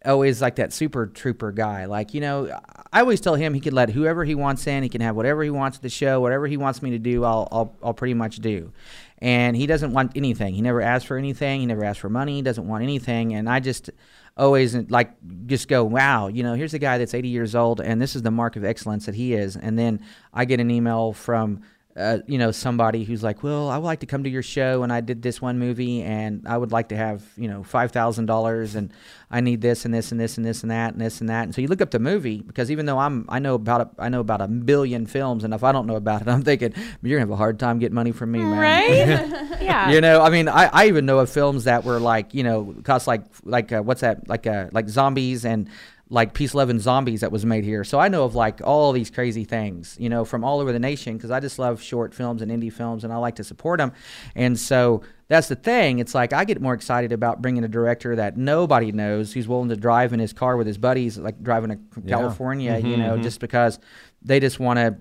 always 0.05 0.41
like 0.41 0.55
that 0.55 0.73
super 0.73 1.07
trooper 1.07 1.51
guy. 1.51 1.85
Like 1.85 2.13
you 2.13 2.21
know 2.21 2.59
i 2.91 2.99
always 2.99 3.21
tell 3.21 3.35
him 3.35 3.53
he 3.53 3.59
could 3.59 3.73
let 3.73 3.89
whoever 3.89 4.23
he 4.23 4.35
wants 4.35 4.67
in. 4.67 4.83
He 4.83 4.89
can 4.89 5.01
have 5.01 5.15
whatever 5.15 5.43
he 5.43 5.49
wants 5.49 5.77
at 5.77 5.83
the 5.83 5.89
show. 5.89 6.19
Whatever 6.21 6.47
he 6.47 6.57
wants 6.57 6.81
me 6.81 6.91
to 6.91 6.99
do 6.99 7.23
i'll 7.23 7.47
i'll, 7.51 7.75
I'll 7.83 7.93
pretty 7.93 8.13
much 8.13 8.37
do. 8.37 8.71
And 9.19 9.55
he 9.55 9.67
doesn't 9.67 9.93
want 9.93 10.11
anything. 10.15 10.53
He 10.53 10.61
never 10.61 10.81
asks 10.81 11.05
for 11.05 11.17
anything. 11.17 11.61
He 11.61 11.65
never 11.65 11.83
asks 11.83 11.99
for 11.99 12.09
money. 12.09 12.35
He 12.35 12.41
doesn't 12.41 12.67
want 12.67 12.83
anything. 12.83 13.33
And 13.33 13.49
i 13.49 13.59
just 13.59 13.89
always 14.35 14.75
like 14.89 15.11
just 15.45 15.67
go 15.67 15.83
wow 15.83 16.25
you 16.25 16.41
know 16.41 16.55
here's 16.55 16.73
a 16.73 16.79
guy 16.79 16.97
that's 16.97 17.13
80 17.13 17.27
years 17.27 17.53
old 17.53 17.79
and 17.79 18.01
this 18.01 18.15
is 18.15 18.23
the 18.23 18.31
mark 18.31 18.55
of 18.55 18.65
excellence 18.65 19.05
that 19.05 19.15
he 19.15 19.33
is. 19.33 19.55
And 19.55 19.77
then 19.77 20.01
i 20.33 20.45
get 20.45 20.59
an 20.59 20.71
email 20.71 21.13
from 21.13 21.61
uh, 21.95 22.17
you 22.27 22.37
know 22.37 22.51
somebody 22.51 23.03
who's 23.03 23.21
like 23.21 23.43
well 23.43 23.69
i 23.69 23.77
would 23.77 23.85
like 23.85 23.99
to 23.99 24.05
come 24.05 24.23
to 24.23 24.29
your 24.29 24.41
show 24.41 24.83
and 24.83 24.91
i 24.91 24.99
did 24.99 25.21
this 25.21 25.41
one 25.41 25.59
movie 25.59 26.01
and 26.01 26.47
i 26.47 26.57
would 26.57 26.71
like 26.71 26.89
to 26.89 26.95
have 26.95 27.23
you 27.37 27.47
know 27.47 27.61
$5000 27.61 28.75
and 28.75 28.91
i 29.29 29.39
need 29.41 29.61
this 29.61 29.85
and 29.85 29.93
this 29.93 30.11
and 30.11 30.19
this 30.19 30.37
and 30.37 30.45
this 30.45 30.63
and 30.63 30.71
that 30.71 30.93
and 30.93 31.01
this 31.01 31.19
and 31.21 31.29
that 31.29 31.43
and 31.43 31.53
so 31.53 31.61
you 31.61 31.67
look 31.67 31.81
up 31.81 31.91
the 31.91 31.99
movie 31.99 32.41
because 32.41 32.71
even 32.71 32.85
though 32.85 32.97
i'm 32.97 33.25
i 33.29 33.37
know 33.37 33.53
about 33.53 33.81
it 33.81 33.87
i 33.99 34.09
know 34.09 34.21
about 34.21 34.41
a 34.41 34.47
billion 34.47 35.05
films 35.05 35.43
and 35.43 35.53
if 35.53 35.63
i 35.63 35.71
don't 35.71 35.85
know 35.85 35.95
about 35.95 36.21
it 36.21 36.27
i'm 36.33 36.41
thinking 36.41 36.73
you're 37.03 37.19
gonna 37.19 37.29
have 37.29 37.31
a 37.31 37.35
hard 37.35 37.59
time 37.59 37.77
getting 37.79 37.95
money 37.95 38.11
from 38.11 38.31
me 38.31 38.39
man 38.39 38.59
Right. 38.59 39.29
yeah. 39.61 39.91
you 39.91 40.01
know, 40.01 40.21
I 40.21 40.29
mean, 40.29 40.47
I, 40.47 40.65
I 40.65 40.87
even 40.87 41.05
know 41.05 41.19
of 41.19 41.29
films 41.29 41.65
that 41.65 41.83
were 41.83 41.99
like, 41.99 42.33
you 42.33 42.43
know, 42.43 42.75
cost 42.83 43.07
like 43.07 43.23
like 43.43 43.71
uh, 43.71 43.81
what's 43.81 44.01
that 44.01 44.27
like 44.27 44.47
uh, 44.47 44.67
like 44.71 44.89
zombies 44.89 45.45
and 45.45 45.69
like 46.09 46.33
Peace, 46.33 46.53
Love, 46.53 46.69
and 46.69 46.81
Zombies 46.81 47.21
that 47.21 47.31
was 47.31 47.45
made 47.45 47.63
here. 47.63 47.83
So 47.83 47.99
I 47.99 48.07
know 48.07 48.23
of 48.23 48.35
like 48.35 48.61
all 48.63 48.91
these 48.91 49.09
crazy 49.09 49.45
things, 49.45 49.95
you 49.99 50.09
know, 50.09 50.25
from 50.25 50.43
all 50.43 50.59
over 50.59 50.71
the 50.71 50.79
nation 50.79 51.17
because 51.17 51.31
I 51.31 51.39
just 51.39 51.57
love 51.57 51.81
short 51.81 52.13
films 52.13 52.41
and 52.41 52.51
indie 52.51 52.71
films 52.71 53.03
and 53.03 53.11
I 53.11 53.17
like 53.17 53.35
to 53.35 53.43
support 53.43 53.79
them. 53.79 53.93
And 54.35 54.59
so 54.59 55.01
that's 55.27 55.47
the 55.47 55.55
thing. 55.55 55.99
It's 55.99 56.13
like 56.13 56.33
I 56.33 56.45
get 56.45 56.61
more 56.61 56.73
excited 56.73 57.11
about 57.11 57.41
bringing 57.41 57.63
a 57.63 57.67
director 57.67 58.15
that 58.17 58.37
nobody 58.37 58.91
knows 58.91 59.33
who's 59.33 59.47
willing 59.47 59.69
to 59.69 59.75
drive 59.75 60.13
in 60.13 60.19
his 60.19 60.33
car 60.33 60.57
with 60.57 60.67
his 60.67 60.77
buddies, 60.77 61.17
like 61.17 61.41
driving 61.41 61.69
to 61.71 62.01
California, 62.01 62.77
you 62.77 62.83
mm-hmm, 62.83 63.01
know, 63.01 63.13
mm-hmm. 63.13 63.23
just 63.23 63.39
because 63.39 63.79
they 64.21 64.39
just 64.39 64.59
want 64.59 64.77
to 64.77 64.97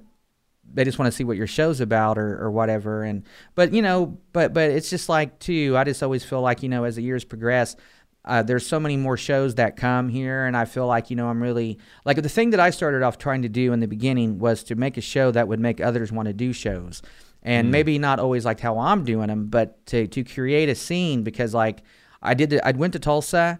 they 0.74 0.84
just 0.84 0.98
want 0.98 1.10
to 1.10 1.16
see 1.16 1.24
what 1.24 1.36
your 1.36 1.46
show's 1.46 1.80
about 1.80 2.18
or, 2.18 2.42
or 2.42 2.50
whatever 2.50 3.02
and 3.02 3.24
but 3.54 3.72
you 3.72 3.82
know 3.82 4.18
but 4.32 4.54
but 4.54 4.70
it's 4.70 4.88
just 4.88 5.08
like 5.08 5.38
too 5.38 5.74
i 5.76 5.84
just 5.84 6.02
always 6.02 6.24
feel 6.24 6.40
like 6.40 6.62
you 6.62 6.68
know 6.68 6.84
as 6.84 6.96
the 6.96 7.02
years 7.02 7.24
progress 7.24 7.76
uh, 8.24 8.42
there's 8.42 8.66
so 8.66 8.78
many 8.78 8.96
more 8.96 9.16
shows 9.16 9.56
that 9.56 9.76
come 9.76 10.08
here 10.08 10.44
and 10.46 10.56
i 10.56 10.64
feel 10.64 10.86
like 10.86 11.10
you 11.10 11.16
know 11.16 11.28
i'm 11.28 11.42
really 11.42 11.78
like 12.04 12.20
the 12.22 12.28
thing 12.28 12.50
that 12.50 12.60
i 12.60 12.70
started 12.70 13.02
off 13.02 13.18
trying 13.18 13.42
to 13.42 13.48
do 13.48 13.72
in 13.72 13.80
the 13.80 13.88
beginning 13.88 14.38
was 14.38 14.62
to 14.62 14.74
make 14.74 14.96
a 14.96 15.00
show 15.00 15.30
that 15.30 15.48
would 15.48 15.60
make 15.60 15.80
others 15.80 16.12
want 16.12 16.26
to 16.26 16.32
do 16.32 16.52
shows. 16.52 17.02
And 17.44 17.72
maybe 17.72 17.98
not 17.98 18.20
always 18.20 18.44
like 18.44 18.60
how 18.60 18.78
i'm 18.78 19.04
doing 19.04 19.26
them 19.26 19.46
but 19.46 19.84
to, 19.86 20.06
to 20.06 20.22
create 20.22 20.68
a 20.68 20.76
scene 20.76 21.24
because 21.24 21.52
like 21.52 21.82
i 22.22 22.34
did 22.34 22.60
i 22.62 22.70
went 22.70 22.92
to 22.92 23.00
tulsa. 23.00 23.58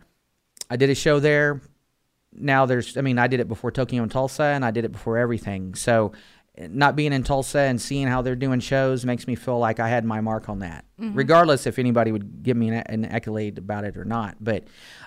I 0.71 0.77
did 0.77 0.89
a 0.89 0.95
show 0.95 1.19
there. 1.19 1.61
Now 2.33 2.65
there's 2.65 2.97
i 2.97 3.01
mean 3.01 3.19
i 3.19 3.27
did 3.27 3.41
it 3.41 3.49
before 3.49 3.73
tokyo 3.73 4.05
in 4.05 4.09
tulsa 4.09 4.45
and 4.45 4.65
i 4.65 4.71
did 4.71 4.85
it 4.85 4.93
before 4.93 5.19
everything. 5.19 5.75
So 5.75 6.13
not 6.59 6.97
being 6.97 7.13
in 7.13 7.23
tulsa 7.23 7.61
and 7.61 7.81
seeing 7.81 8.07
how 8.07 8.21
they're 8.21 8.37
doing 8.37 8.61
shows 8.61 9.07
makes 9.07 9.27
me 9.27 9.35
feel 9.35 9.59
like 9.59 9.81
i 9.81 9.89
had 9.89 10.05
my 10.05 10.21
mark 10.21 10.49
on 10.49 10.59
that. 10.59 10.85
Mm-hmm. 11.01 11.17
Regardless 11.17 11.67
if 11.67 11.79
anybody 11.79 12.13
would 12.13 12.43
give 12.43 12.57
me 12.57 12.69
an, 12.69 12.75
an 12.75 13.05
accolade 13.07 13.59
about 13.59 13.85
it 13.85 13.97
or 13.97 14.05
not. 14.05 14.37
But 14.41 14.65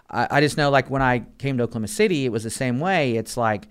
I, 0.09 0.27
I 0.31 0.41
just 0.41 0.57
know 0.57 0.69
like 0.69 0.89
when 0.89 1.01
i 1.01 1.25
came 1.37 1.57
to 1.57 1.63
oklahoma 1.63 1.87
city 1.87 2.25
it 2.25 2.29
was 2.29 2.43
the 2.43 2.49
same 2.49 2.79
way. 2.79 3.15
It's 3.15 3.37
like 3.37 3.67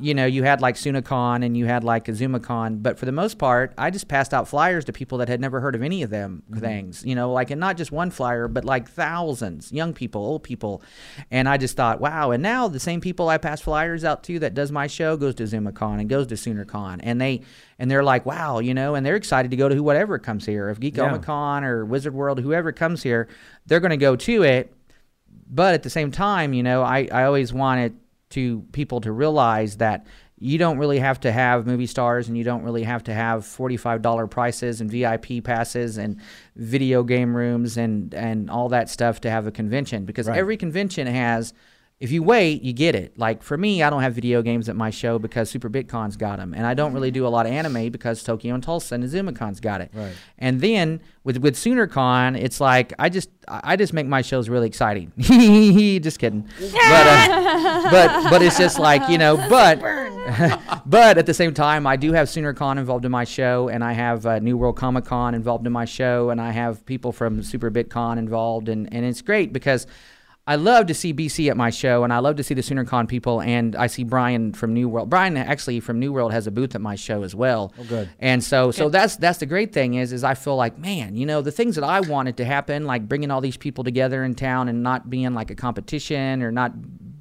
you 0.00 0.14
know, 0.14 0.26
you 0.26 0.42
had 0.42 0.60
like 0.60 0.76
SoonerCon 0.76 1.44
and 1.44 1.56
you 1.56 1.66
had 1.66 1.84
like 1.84 2.06
AzumaCon, 2.06 2.82
but 2.82 2.98
for 2.98 3.06
the 3.06 3.12
most 3.12 3.38
part, 3.38 3.72
I 3.78 3.90
just 3.90 4.08
passed 4.08 4.34
out 4.34 4.48
flyers 4.48 4.84
to 4.86 4.92
people 4.92 5.18
that 5.18 5.28
had 5.28 5.40
never 5.40 5.60
heard 5.60 5.74
of 5.74 5.82
any 5.82 6.02
of 6.02 6.10
them 6.10 6.42
mm-hmm. 6.50 6.60
things, 6.60 7.04
you 7.04 7.14
know, 7.14 7.32
like, 7.32 7.50
and 7.50 7.60
not 7.60 7.76
just 7.76 7.92
one 7.92 8.10
flyer, 8.10 8.48
but 8.48 8.64
like 8.64 8.88
thousands, 8.88 9.72
young 9.72 9.92
people, 9.92 10.24
old 10.24 10.42
people. 10.42 10.82
And 11.30 11.48
I 11.48 11.56
just 11.56 11.76
thought, 11.76 12.00
wow. 12.00 12.30
And 12.30 12.42
now 12.42 12.68
the 12.68 12.80
same 12.80 13.00
people 13.00 13.28
I 13.28 13.38
pass 13.38 13.60
flyers 13.60 14.04
out 14.04 14.22
to 14.24 14.38
that 14.40 14.54
does 14.54 14.70
my 14.70 14.86
show 14.86 15.16
goes 15.16 15.34
to 15.36 15.44
ZumaCon 15.44 16.00
and 16.00 16.08
goes 16.08 16.26
to 16.28 16.34
SoonerCon. 16.34 17.00
And 17.02 17.20
they, 17.20 17.42
and 17.78 17.90
they're 17.90 18.04
like, 18.04 18.26
wow, 18.26 18.58
you 18.58 18.74
know, 18.74 18.94
and 18.94 19.04
they're 19.04 19.16
excited 19.16 19.50
to 19.50 19.56
go 19.56 19.68
to 19.68 19.74
who, 19.74 19.82
whatever 19.82 20.18
comes 20.18 20.46
here. 20.46 20.68
If 20.68 20.80
Geek 20.80 20.96
Yeah. 20.96 21.64
Or 21.64 21.84
Wizard 21.84 22.14
World, 22.14 22.40
whoever 22.40 22.72
comes 22.72 23.02
here, 23.02 23.28
they're 23.66 23.80
going 23.80 23.90
to 23.90 23.96
go 23.96 24.16
to 24.16 24.42
it 24.42 24.72
but 25.48 25.74
at 25.74 25.82
the 25.82 25.90
same 25.90 26.10
time, 26.10 26.52
you 26.52 26.62
know, 26.62 26.82
I, 26.82 27.08
I 27.12 27.24
always 27.24 27.52
wanted 27.52 27.96
to 28.36 28.60
people 28.72 29.00
to 29.00 29.10
realize 29.12 29.78
that 29.78 30.06
you 30.38 30.58
don't 30.58 30.76
really 30.76 30.98
have 30.98 31.18
to 31.20 31.32
have 31.32 31.66
movie 31.66 31.86
stars 31.86 32.28
and 32.28 32.36
you 32.36 32.44
don't 32.44 32.62
really 32.62 32.82
have 32.82 33.02
to 33.04 33.14
have 33.14 33.40
$45 33.42 34.30
prices 34.30 34.82
and 34.82 34.90
VIP 34.90 35.42
passes 35.42 35.96
and 35.96 36.20
video 36.54 37.02
game 37.02 37.34
rooms 37.34 37.78
and, 37.78 38.12
and 38.12 38.50
all 38.50 38.68
that 38.68 38.90
stuff 38.90 39.22
to 39.22 39.30
have 39.30 39.46
a 39.46 39.50
convention 39.50 40.04
because 40.04 40.28
Right. 40.28 40.36
every 40.38 40.58
convention 40.58 41.06
has 41.06 41.54
if 41.98 42.12
you 42.12 42.22
wait, 42.22 42.62
you 42.62 42.74
get 42.74 42.94
it. 42.94 43.18
Like 43.18 43.42
for 43.42 43.56
me, 43.56 43.82
I 43.82 43.88
don't 43.88 44.02
have 44.02 44.14
video 44.14 44.42
games 44.42 44.68
at 44.68 44.76
my 44.76 44.90
show 44.90 45.18
because 45.18 45.48
Super 45.48 45.70
BitCon's 45.70 46.16
got 46.16 46.38
them, 46.38 46.52
and 46.52 46.66
I 46.66 46.74
don't 46.74 46.92
really 46.92 47.10
do 47.10 47.26
a 47.26 47.28
lot 47.28 47.46
of 47.46 47.52
anime 47.52 47.90
because 47.90 48.22
Tokyo 48.22 48.54
in 48.54 48.60
Tulsa 48.60 48.96
and 48.96 49.04
ZumaCon's 49.04 49.60
got 49.60 49.80
it. 49.80 49.90
Right. 49.94 50.12
And 50.38 50.60
then 50.60 51.00
with 51.24 51.38
with 51.38 51.56
SoonerCon, 51.56 52.38
it's 52.38 52.60
like 52.60 52.92
I 52.98 53.08
just 53.08 53.30
I 53.48 53.76
just 53.76 53.94
make 53.94 54.06
my 54.06 54.20
shows 54.20 54.50
really 54.50 54.66
exciting. 54.66 55.10
just 55.18 56.18
kidding. 56.18 56.46
But, 56.60 57.06
uh, 57.06 57.82
but 57.90 58.30
but 58.30 58.42
it's 58.42 58.58
just 58.58 58.78
like 58.78 59.08
you 59.08 59.16
know. 59.16 59.36
But 59.48 59.80
but 60.86 61.16
at 61.16 61.24
the 61.24 61.34
same 61.34 61.54
time, 61.54 61.86
I 61.86 61.96
do 61.96 62.12
have 62.12 62.28
SoonerCon 62.28 62.76
involved 62.76 63.06
in 63.06 63.10
my 63.10 63.24
show, 63.24 63.68
and 63.68 63.82
I 63.82 63.92
have 63.92 64.26
uh, 64.26 64.38
New 64.40 64.58
World 64.58 64.76
Comic 64.76 65.06
Con 65.06 65.34
involved 65.34 65.66
in 65.66 65.72
my 65.72 65.86
show, 65.86 66.28
and 66.28 66.42
I 66.42 66.50
have 66.50 66.84
people 66.84 67.12
from 67.12 67.42
Super 67.42 67.70
BitCon 67.70 68.18
involved, 68.18 68.68
and 68.68 68.92
and 68.92 69.06
it's 69.06 69.22
great 69.22 69.54
because. 69.54 69.86
I 70.48 70.54
love 70.54 70.86
to 70.86 70.94
see 70.94 71.12
BC 71.12 71.50
at 71.50 71.56
my 71.56 71.70
show, 71.70 72.04
and 72.04 72.12
I 72.12 72.18
love 72.20 72.36
to 72.36 72.44
see 72.44 72.54
the 72.54 72.62
SoonerCon 72.62 73.08
people. 73.08 73.42
And 73.42 73.74
I 73.74 73.88
see 73.88 74.04
Brian 74.04 74.52
from 74.52 74.74
New 74.74 74.88
World. 74.88 75.10
Brian 75.10 75.36
actually 75.36 75.80
from 75.80 75.98
New 75.98 76.12
World 76.12 76.32
has 76.32 76.46
a 76.46 76.52
booth 76.52 76.76
at 76.76 76.80
my 76.80 76.94
show 76.94 77.24
as 77.24 77.34
well. 77.34 77.72
Oh, 77.78 77.84
good. 77.84 78.08
And 78.20 78.44
so, 78.44 78.70
so 78.70 78.88
that's 78.88 79.16
that's 79.16 79.38
the 79.38 79.46
great 79.46 79.72
thing 79.72 79.94
is, 79.94 80.12
is 80.12 80.22
I 80.22 80.34
feel 80.34 80.54
like, 80.54 80.78
man, 80.78 81.16
you 81.16 81.26
know, 81.26 81.42
the 81.42 81.50
things 81.50 81.74
that 81.74 81.84
I 81.84 82.00
wanted 82.00 82.36
to 82.36 82.44
happen, 82.44 82.84
like 82.84 83.08
bringing 83.08 83.32
all 83.32 83.40
these 83.40 83.56
people 83.56 83.82
together 83.82 84.22
in 84.22 84.36
town 84.36 84.68
and 84.68 84.84
not 84.84 85.10
being 85.10 85.34
like 85.34 85.50
a 85.50 85.56
competition 85.56 86.42
or 86.42 86.52
not 86.52 86.72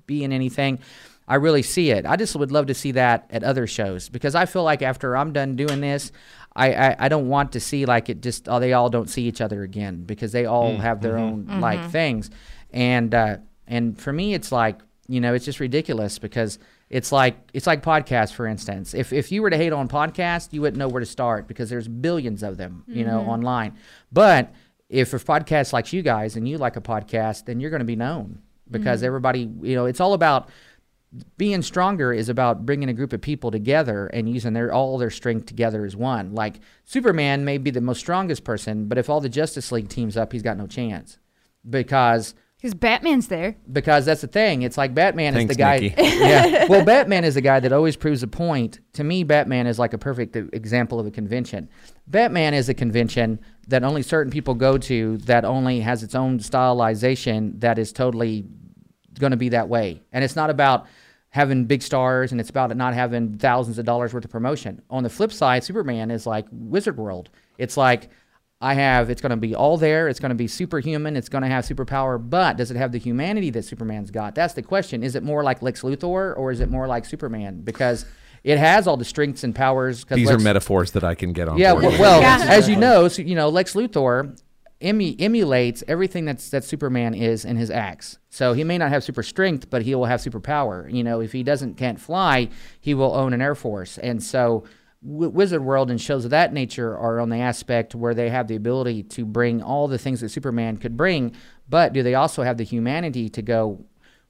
being 0.05 0.31
anything. 0.31 0.79
I 1.27 1.35
really 1.35 1.63
see 1.63 1.89
it. 1.89 2.05
I 2.05 2.17
just 2.17 2.35
would 2.35 2.51
love 2.51 2.67
to 2.67 2.75
see 2.75 2.91
that 2.91 3.25
at 3.31 3.43
other 3.43 3.65
shows 3.65 4.09
because 4.09 4.35
I 4.35 4.45
feel 4.45 4.63
like 4.63 4.83
after 4.83 5.17
I'm 5.17 5.33
done 5.33 5.55
doing 5.55 5.81
this, 5.81 6.11
I, 6.55 6.73
I, 6.73 6.95
I 6.99 7.09
don't 7.09 7.27
want 7.27 7.53
to 7.53 7.59
see 7.59 7.85
like 7.85 8.09
it 8.09 8.21
just 8.21 8.47
oh 8.47 8.59
they 8.59 8.73
all 8.73 8.89
don't 8.89 9.09
see 9.09 9.23
each 9.23 9.41
other 9.41 9.63
again 9.63 10.03
because 10.03 10.31
they 10.31 10.45
all 10.45 10.73
mm, 10.73 10.79
have 10.79 11.01
their 11.01 11.15
mm-hmm. 11.15 11.51
own 11.51 11.61
like 11.61 11.79
mm-hmm. 11.79 11.89
things, 11.89 12.29
and 12.75 13.15
uh, 13.15 13.37
and 13.67 13.99
for 13.99 14.13
me 14.13 14.35
it's 14.35 14.51
like 14.51 14.79
you 15.07 15.19
know 15.19 15.33
it's 15.33 15.45
just 15.45 15.59
ridiculous 15.59 16.19
because 16.19 16.59
it's 16.89 17.11
like 17.11 17.35
it's 17.53 17.65
like 17.65 17.81
podcasts 17.81 18.33
for 18.33 18.45
instance. 18.45 18.93
If 18.93 19.11
if 19.11 19.31
you 19.31 19.41
were 19.41 19.49
to 19.49 19.57
hate 19.57 19.73
on 19.73 19.87
podcasts, 19.87 20.53
you 20.53 20.61
wouldn't 20.61 20.77
know 20.77 20.87
where 20.87 20.99
to 20.99 21.05
start 21.05 21.47
because 21.47 21.69
there's 21.69 21.87
billions 21.87 22.43
of 22.43 22.57
them 22.57 22.83
you 22.87 23.03
know 23.05 23.21
online. 23.21 23.75
But 24.11 24.53
if 24.89 25.13
a 25.13 25.17
podcast 25.17 25.73
likes 25.73 25.91
you 25.93 26.03
guys 26.03 26.35
and 26.35 26.47
you 26.47 26.59
like 26.59 26.75
a 26.75 26.81
podcast, 26.81 27.45
then 27.45 27.59
you're 27.59 27.71
going 27.71 27.79
to 27.79 27.85
be 27.85 27.95
known 27.95 28.39
because 28.69 29.03
everybody 29.03 29.49
you 29.61 29.75
know 29.75 29.85
it's 29.85 29.99
all 29.99 30.13
about 30.13 30.49
being 31.37 31.61
stronger 31.61 32.11
is 32.11 32.29
about 32.29 32.65
bringing 32.65 32.89
a 32.89 32.93
group 32.93 33.13
of 33.13 33.21
people 33.21 33.49
together 33.49 34.07
and 34.07 34.29
using 34.29 34.53
their 34.53 34.73
all 34.73 34.97
their 34.97 35.09
strength 35.09 35.45
together 35.45 35.85
as 35.85 35.95
one. 35.95 36.35
Like 36.35 36.59
Superman 36.83 37.45
may 37.45 37.57
be 37.57 37.71
the 37.71 37.81
most 37.81 37.99
strongest 37.99 38.43
person, 38.43 38.87
but 38.87 38.97
if 38.97 39.09
all 39.09 39.21
the 39.21 39.29
Justice 39.29 39.71
League 39.71 39.89
teams 39.89 40.17
up, 40.17 40.33
he's 40.33 40.43
got 40.43 40.57
no 40.57 40.67
chance 40.67 41.17
because 41.67 42.35
Because 42.65 42.79
Batman's 42.79 43.27
there. 43.27 43.55
because 43.71 44.05
that's 44.07 44.21
the 44.21 44.27
thing. 44.27 44.63
It's 44.63 44.75
like 44.75 44.95
Batman 44.95 45.35
Thanks, 45.35 45.51
is 45.51 45.55
the 45.55 45.61
guy. 45.61 45.75
Yeah. 45.97 46.65
Well, 46.69 46.83
Batman 46.83 47.23
is 47.23 47.35
the 47.35 47.41
guy 47.41 47.59
that 47.59 47.71
always 47.71 47.95
proves 47.95 48.23
a 48.23 48.27
point. 48.27 48.79
To 48.93 49.03
me, 49.03 49.23
Batman 49.23 49.67
is 49.67 49.77
like 49.77 49.93
a 49.93 49.99
perfect 49.99 50.35
example 50.35 50.99
of 50.99 51.05
a 51.05 51.11
convention. 51.11 51.69
Batman 52.07 52.55
is 52.55 52.67
a 52.67 52.73
convention 52.73 53.39
that 53.67 53.83
only 53.83 54.01
certain 54.01 54.31
people 54.31 54.55
go 54.55 54.79
to 54.79 55.17
that 55.17 55.45
only 55.45 55.79
has 55.81 56.01
its 56.01 56.15
own 56.15 56.39
stylization 56.39 57.59
that 57.61 57.77
is 57.77 57.93
totally 57.93 58.47
going 59.19 59.29
to 59.29 59.37
be 59.37 59.49
that 59.49 59.69
way. 59.69 60.01
And 60.11 60.23
it's 60.23 60.35
not 60.35 60.49
about 60.49 60.87
having 61.29 61.65
big 61.65 61.83
stars 61.83 62.31
and 62.31 62.41
it's 62.41 62.49
about 62.49 62.75
not 62.75 62.95
having 62.95 63.37
thousands 63.37 63.77
of 63.77 63.85
dollars 63.85 64.11
worth 64.11 64.25
of 64.25 64.31
promotion. 64.31 64.81
On 64.89 65.03
the 65.03 65.09
flip 65.11 65.31
side, 65.31 65.63
Superman 65.63 66.09
is 66.09 66.25
like 66.25 66.47
Wizard 66.51 66.97
World. 66.97 67.29
It's 67.59 67.77
like 67.77 68.09
I 68.61 68.73
have 68.75 69.09
it's 69.09 69.21
going 69.21 69.31
to 69.31 69.37
be 69.37 69.53
all 69.53 69.77
there. 69.77 70.07
It's 70.07 70.19
going 70.19 70.29
to 70.29 70.35
be 70.35 70.47
superhuman. 70.47 71.15
It's 71.15 71.29
going 71.29 71.43
to 71.43 71.47
have 71.49 71.65
superpower, 71.65 72.17
but 72.17 72.57
does 72.57 72.71
it 72.71 72.77
have 72.77 72.91
the 72.91 72.97
humanity 72.97 73.49
that 73.51 73.63
Superman's 73.63 74.11
got? 74.11 74.33
That's 74.33 74.53
the 74.53 74.61
question. 74.61 75.03
Is 75.03 75.15
it 75.15 75.23
more 75.23 75.43
like 75.43 75.61
Lex 75.61 75.81
Luthor 75.81 76.35
or 76.37 76.51
is 76.51 76.61
it 76.61 76.69
more 76.69 76.87
like 76.87 77.05
Superman? 77.05 77.61
Because 77.61 78.05
it 78.43 78.57
has 78.57 78.87
all 78.87 78.95
the 78.95 79.05
strengths 79.05 79.43
and 79.43 79.53
powers. 79.53 80.05
These 80.05 80.29
are 80.31 80.39
metaphors 80.39 80.91
that 80.91 81.03
I 81.03 81.15
can 81.15 81.33
get 81.33 81.49
on 81.49 81.57
yeah, 81.57 81.73
board 81.73 81.83
well, 81.83 81.99
well 81.99 82.21
Yeah. 82.21 82.45
as 82.47 82.69
you 82.69 82.75
know, 82.75 83.07
so, 83.07 83.21
you 83.23 83.35
know, 83.35 83.49
Lex 83.49 83.73
Luthor 83.73 84.39
emu- 84.81 85.15
emulates 85.19 85.83
everything 85.87 86.25
that's 86.25 86.49
that 86.51 86.63
Superman 86.63 87.13
is 87.13 87.43
in 87.43 87.57
his 87.57 87.69
acts. 87.69 88.19
So 88.29 88.53
he 88.53 88.63
may 88.63 88.77
not 88.77 88.89
have 88.89 89.03
super 89.03 89.23
strength, 89.23 89.69
but 89.69 89.81
he 89.81 89.95
will 89.95 90.05
have 90.05 90.21
super 90.21 90.39
power. 90.39 90.87
You 90.89 91.03
know, 91.03 91.21
if 91.21 91.31
he 91.31 91.43
doesn't 91.43 91.75
can't 91.75 91.99
fly, 91.99 92.49
he 92.79 92.93
will 92.93 93.13
own 93.13 93.33
an 93.33 93.41
air 93.41 93.55
force. 93.55 93.97
And 93.97 94.23
so 94.23 94.59
w- 94.59 94.65
Wizard 95.07 95.63
World 95.63 95.91
and 95.91 96.01
shows 96.01 96.25
of 96.25 96.31
that 96.31 96.51
nature 96.51 96.97
are 96.97 97.19
on 97.19 97.29
the 97.29 97.37
aspect 97.37 97.93
where 97.93 98.15
they 98.15 98.29
have 98.29 98.47
the 98.47 98.55
ability 98.55 99.03
to 99.03 99.23
bring 99.25 99.61
all 99.61 99.87
the 99.87 99.99
things 99.99 100.21
that 100.21 100.29
Superman 100.29 100.77
could 100.77 100.97
bring, 100.97 101.35
but 101.69 101.93
do 101.93 102.01
they 102.01 102.15
also 102.15 102.41
have 102.41 102.57
the 102.57 102.63
humanity 102.63 103.29
to 103.29 103.41
go 103.41 103.85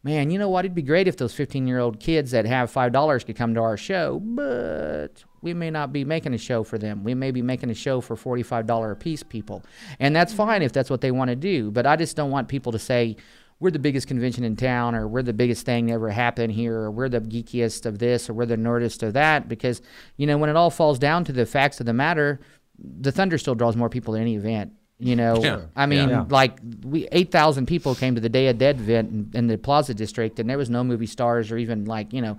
man, 0.06 0.30
you 0.30 0.38
know 0.38 0.48
what? 0.48 0.64
It'd 0.64 0.76
be 0.76 0.84
great 0.84 1.08
if 1.08 1.18
those 1.18 1.34
15 1.34 1.66
year 1.68 1.80
old 1.80 2.00
kids 2.00 2.32
that 2.32 2.46
have 2.46 2.72
$5 2.72 3.26
could 3.26 3.36
come 3.36 3.56
to 3.56 3.62
our 3.62 3.76
show, 3.76 4.20
but 4.24 5.24
we 5.42 5.54
may 5.54 5.72
not 5.72 5.92
be 5.92 6.06
making 6.06 6.36
a 6.36 6.38
show 6.38 6.64
for 6.64 6.78
them. 6.78 7.04
We 7.04 7.16
may 7.16 7.32
be 7.32 7.42
making 7.42 7.72
a 7.72 7.74
show 7.74 8.02
for 8.02 8.16
$45 8.16 8.92
a 8.92 8.96
piece 8.96 9.24
people. 9.24 9.64
And 10.00 10.16
that's 10.16 10.32
fine 10.32 10.62
if 10.62 10.72
that's 10.72 10.92
what 10.92 11.02
they 11.02 11.12
want 11.12 11.30
to 11.30 11.36
do. 11.36 11.72
But 11.72 11.88
I 11.88 11.96
just 11.96 12.16
don't 12.16 12.30
want 12.30 12.48
people 12.48 12.72
to 12.72 12.80
say, 12.80 13.18
we're 13.60 13.72
the 13.72 13.80
biggest 13.80 14.08
convention 14.08 14.44
in 14.44 14.56
town, 14.56 14.96
or 14.96 15.08
we're 15.08 15.22
the 15.24 15.34
biggest 15.34 15.66
thing 15.66 15.86
that 15.88 15.94
ever 15.94 16.10
happened 16.10 16.54
here, 16.54 16.76
or 16.76 16.92
we're 16.92 17.10
the 17.10 17.22
geekiest 17.22 17.86
of 17.86 18.00
this, 18.00 18.30
or 18.30 18.34
we're 18.34 18.46
the 18.46 18.58
nerdist 18.58 19.02
of 19.02 19.14
that. 19.14 19.48
Because, 19.48 19.82
you 20.18 20.28
know, 20.28 20.38
when 20.38 20.50
it 20.50 20.56
all 20.56 20.70
falls 20.70 21.00
down 21.00 21.24
to 21.26 21.32
the 21.32 21.46
facts 21.46 21.80
of 21.80 21.86
the 21.86 21.94
matter, 21.94 22.40
the 22.78 23.12
Thunder 23.12 23.38
still 23.38 23.56
draws 23.56 23.76
more 23.78 23.90
people 23.90 24.14
than 24.14 24.22
any 24.24 24.36
event. 24.36 24.74
You 25.00 25.16
know, 25.16 25.42
Yeah. 25.44 25.62
I 25.76 25.86
mean, 25.88 26.10
Yeah. 26.10 26.26
like 26.30 26.58
we 26.86 27.08
eight 27.12 27.32
thousand 27.32 27.66
people 27.66 27.96
came 27.96 28.16
to 28.16 28.22
the 28.22 28.30
Day 28.30 28.48
of 28.48 28.58
Dead 28.58 28.78
event 28.80 29.12
in, 29.12 29.32
in 29.34 29.48
the 29.48 29.58
Plaza 29.58 29.94
District, 29.94 30.40
and 30.40 30.50
there 30.50 30.58
was 30.58 30.70
no 30.70 30.84
movie 30.84 31.06
stars 31.06 31.52
or 31.52 31.58
even 31.58 31.84
like 31.86 32.14
you 32.14 32.22
know, 32.22 32.38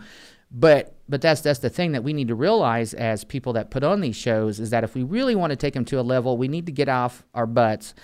but 0.51 0.95
but 1.09 1.21
that's 1.21 1.43
that's 1.43 1.59
the 1.59 1.69
thing 1.69 1.93
that 1.93 2.03
we 2.03 2.13
need 2.15 2.29
to 2.29 2.35
realize 2.35 2.95
as 2.95 3.25
people 3.25 3.53
that 3.55 3.71
put 3.71 3.85
on 3.85 4.01
these 4.01 4.17
shows 4.17 4.59
is 4.59 4.71
that 4.71 4.85
if 4.85 4.95
we 4.95 5.03
really 5.03 5.35
want 5.35 5.51
to 5.51 5.57
take 5.57 5.75
them 5.75 5.85
to 5.87 6.01
a 6.01 6.03
level, 6.03 6.39
we 6.39 6.49
need 6.49 6.65
to 6.67 6.73
get 6.73 6.89
off 6.89 7.25
our 7.35 7.47
butts 7.47 7.95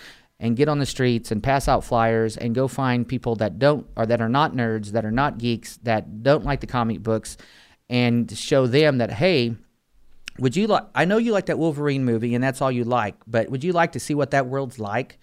and 0.42 0.56
get 0.56 0.68
on 0.68 0.80
the 0.80 0.86
streets 0.86 1.30
and 1.30 1.40
pass 1.40 1.68
out 1.68 1.84
flyers 1.84 2.36
and 2.36 2.52
go 2.52 2.66
find 2.66 3.06
people 3.06 3.36
that 3.36 3.60
don't 3.60 3.86
or 3.96 4.04
that 4.04 4.20
are 4.20 4.28
not 4.28 4.54
nerds, 4.54 4.88
that 4.88 5.04
are 5.04 5.12
not 5.12 5.38
geeks, 5.38 5.78
that 5.84 6.24
don't 6.24 6.44
like 6.44 6.60
the 6.60 6.66
comic 6.66 7.00
books, 7.00 7.36
and 7.88 8.36
show 8.36 8.66
them 8.66 8.98
that 8.98 9.12
hey, 9.12 9.54
would 10.38 10.56
you 10.56 10.66
like? 10.66 10.84
I 10.94 11.04
know 11.04 11.18
you 11.18 11.32
like 11.32 11.46
that 11.46 11.58
Wolverine 11.58 12.04
movie, 12.04 12.34
and 12.34 12.42
that's 12.42 12.60
all 12.60 12.72
you 12.72 12.84
like. 12.84 13.14
But 13.26 13.50
would 13.50 13.62
you 13.62 13.72
like 13.72 13.92
to 13.92 14.00
see 14.00 14.14
what 14.14 14.32
that 14.32 14.46
world's 14.46 14.80
like? 14.80 15.18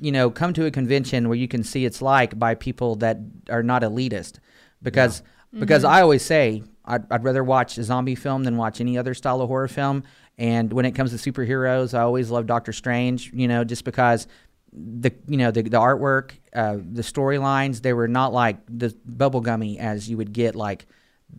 You 0.00 0.12
know, 0.12 0.30
come 0.30 0.52
to 0.52 0.64
a 0.64 0.70
convention 0.70 1.28
where 1.28 1.36
you 1.36 1.48
can 1.48 1.64
see 1.64 1.84
it's 1.84 2.00
like 2.00 2.38
by 2.38 2.54
people 2.54 2.94
that 2.96 3.18
are 3.50 3.64
not 3.64 3.82
elitist, 3.82 4.38
because 4.80 5.22
mm-hmm. 5.22 5.60
because 5.60 5.82
I 5.82 6.02
always 6.02 6.22
say 6.22 6.62
I'd, 6.84 7.10
I'd 7.10 7.24
rather 7.24 7.42
watch 7.42 7.78
a 7.78 7.82
zombie 7.82 8.14
film 8.14 8.44
than 8.44 8.56
watch 8.56 8.80
any 8.80 8.96
other 8.96 9.14
style 9.14 9.40
of 9.40 9.48
horror 9.48 9.66
film. 9.68 10.04
And 10.38 10.72
when 10.72 10.84
it 10.84 10.92
comes 10.92 11.10
to 11.10 11.32
superheroes, 11.32 11.98
I 11.98 12.02
always 12.02 12.30
love 12.30 12.46
Doctor 12.46 12.72
Strange. 12.72 13.32
You 13.34 13.48
know, 13.48 13.64
just 13.64 13.84
because 13.84 14.28
the 14.72 15.12
you 15.26 15.36
know 15.36 15.50
the 15.50 15.62
the 15.62 15.78
artwork, 15.78 16.32
uh, 16.54 16.76
the 16.76 17.02
storylines, 17.02 17.82
they 17.82 17.92
were 17.92 18.08
not 18.08 18.32
like 18.32 18.58
the 18.68 18.88
bubblegummy 19.08 19.78
as 19.78 20.08
you 20.08 20.16
would 20.16 20.32
get 20.32 20.54
like 20.54 20.86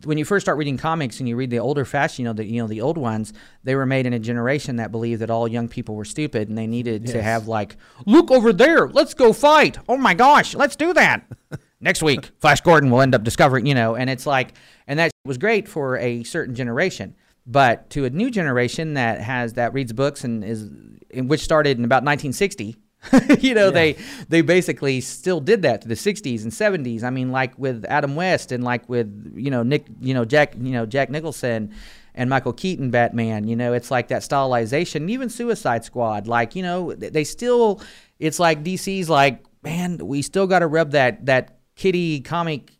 when 0.02 0.18
you 0.18 0.24
first 0.24 0.44
start 0.44 0.58
reading 0.58 0.76
comics 0.76 1.20
and 1.20 1.28
you 1.28 1.36
read 1.36 1.50
the 1.50 1.58
older 1.58 1.84
fashion, 1.84 2.24
you 2.24 2.28
know 2.28 2.32
the 2.32 2.44
you 2.44 2.60
know 2.60 2.66
the 2.66 2.80
old 2.80 2.98
ones, 2.98 3.32
they 3.62 3.74
were 3.74 3.86
made 3.86 4.06
in 4.06 4.12
a 4.12 4.18
generation 4.18 4.76
that 4.76 4.90
believed 4.90 5.20
that 5.22 5.30
all 5.30 5.46
young 5.46 5.68
people 5.68 5.94
were 5.94 6.04
stupid 6.04 6.48
and 6.48 6.58
they 6.58 6.66
needed 6.66 7.06
to 7.06 7.22
have 7.22 7.46
like, 7.46 7.76
look 8.06 8.30
over 8.30 8.52
there, 8.52 8.88
let's 8.88 9.14
go 9.14 9.32
fight. 9.32 9.78
Oh 9.88 9.96
my 9.96 10.14
gosh, 10.14 10.54
let's 10.54 10.76
do 10.76 10.92
that. 10.94 11.24
Next 11.80 12.02
week, 12.02 12.30
Flash 12.38 12.60
Gordon 12.62 12.90
will 12.90 13.02
end 13.02 13.14
up 13.14 13.22
discovering, 13.22 13.66
you 13.66 13.74
know, 13.74 13.94
and 13.94 14.08
it's 14.08 14.26
like, 14.26 14.54
and 14.86 14.98
that 14.98 15.10
was 15.24 15.38
great 15.38 15.68
for 15.68 15.98
a 15.98 16.24
certain 16.24 16.54
generation. 16.54 17.14
But 17.46 17.90
to 17.90 18.06
a 18.06 18.10
new 18.10 18.30
generation 18.30 18.94
that 18.94 19.20
has 19.20 19.54
that 19.54 19.74
reads 19.74 19.92
books 19.92 20.24
and 20.24 20.42
is, 20.42 20.70
in 21.10 21.28
which 21.28 21.42
started 21.42 21.78
in 21.78 21.84
about 21.84 22.02
1960, 22.02 22.76
you 23.40 23.54
know, 23.54 23.70
they 23.70 23.96
they 24.28 24.40
basically 24.40 25.00
still 25.00 25.40
did 25.40 25.62
that 25.62 25.82
to 25.82 25.88
the 25.88 25.94
60s 25.94 26.42
and 26.42 26.52
70s. 26.52 27.02
I 27.02 27.10
mean, 27.10 27.30
like 27.30 27.58
with 27.58 27.84
Adam 27.86 28.16
West 28.16 28.52
and 28.52 28.64
like 28.64 28.88
with 28.88 29.32
you 29.36 29.50
know 29.50 29.62
Nick, 29.62 29.86
you 30.00 30.14
know 30.14 30.24
Jack, 30.24 30.54
you 30.58 30.72
know 30.72 30.86
Jack 30.86 31.10
Nicholson 31.10 31.74
and 32.14 32.30
Michael 32.30 32.52
Keaton 32.52 32.90
Batman. 32.90 33.46
You 33.46 33.56
know, 33.56 33.72
it's 33.72 33.90
like 33.90 34.08
that 34.08 34.22
stylization. 34.22 35.10
Even 35.10 35.28
Suicide 35.28 35.84
Squad, 35.84 36.26
like 36.26 36.54
you 36.54 36.62
know, 36.62 36.92
they 36.92 37.24
still. 37.24 37.80
It's 38.20 38.38
like 38.38 38.62
DC's 38.62 39.10
like, 39.10 39.44
man, 39.62 39.98
we 39.98 40.22
still 40.22 40.46
got 40.46 40.60
to 40.60 40.66
rub 40.66 40.92
that 40.92 41.26
that 41.26 41.58
kitty 41.74 42.20
comic 42.20 42.72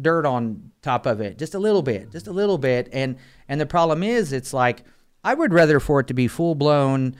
dirt 0.00 0.26
on 0.26 0.70
top 0.82 1.06
of 1.06 1.20
it 1.20 1.38
just 1.38 1.54
a 1.54 1.58
little 1.58 1.82
bit 1.82 2.10
just 2.10 2.26
a 2.26 2.32
little 2.32 2.58
bit 2.58 2.88
and 2.92 3.16
and 3.48 3.60
the 3.60 3.66
problem 3.66 4.02
is 4.02 4.32
it's 4.32 4.52
like 4.52 4.82
i 5.24 5.32
would 5.32 5.52
rather 5.52 5.80
for 5.80 6.00
it 6.00 6.06
to 6.08 6.14
be 6.14 6.28
full 6.28 6.54
blown 6.54 7.16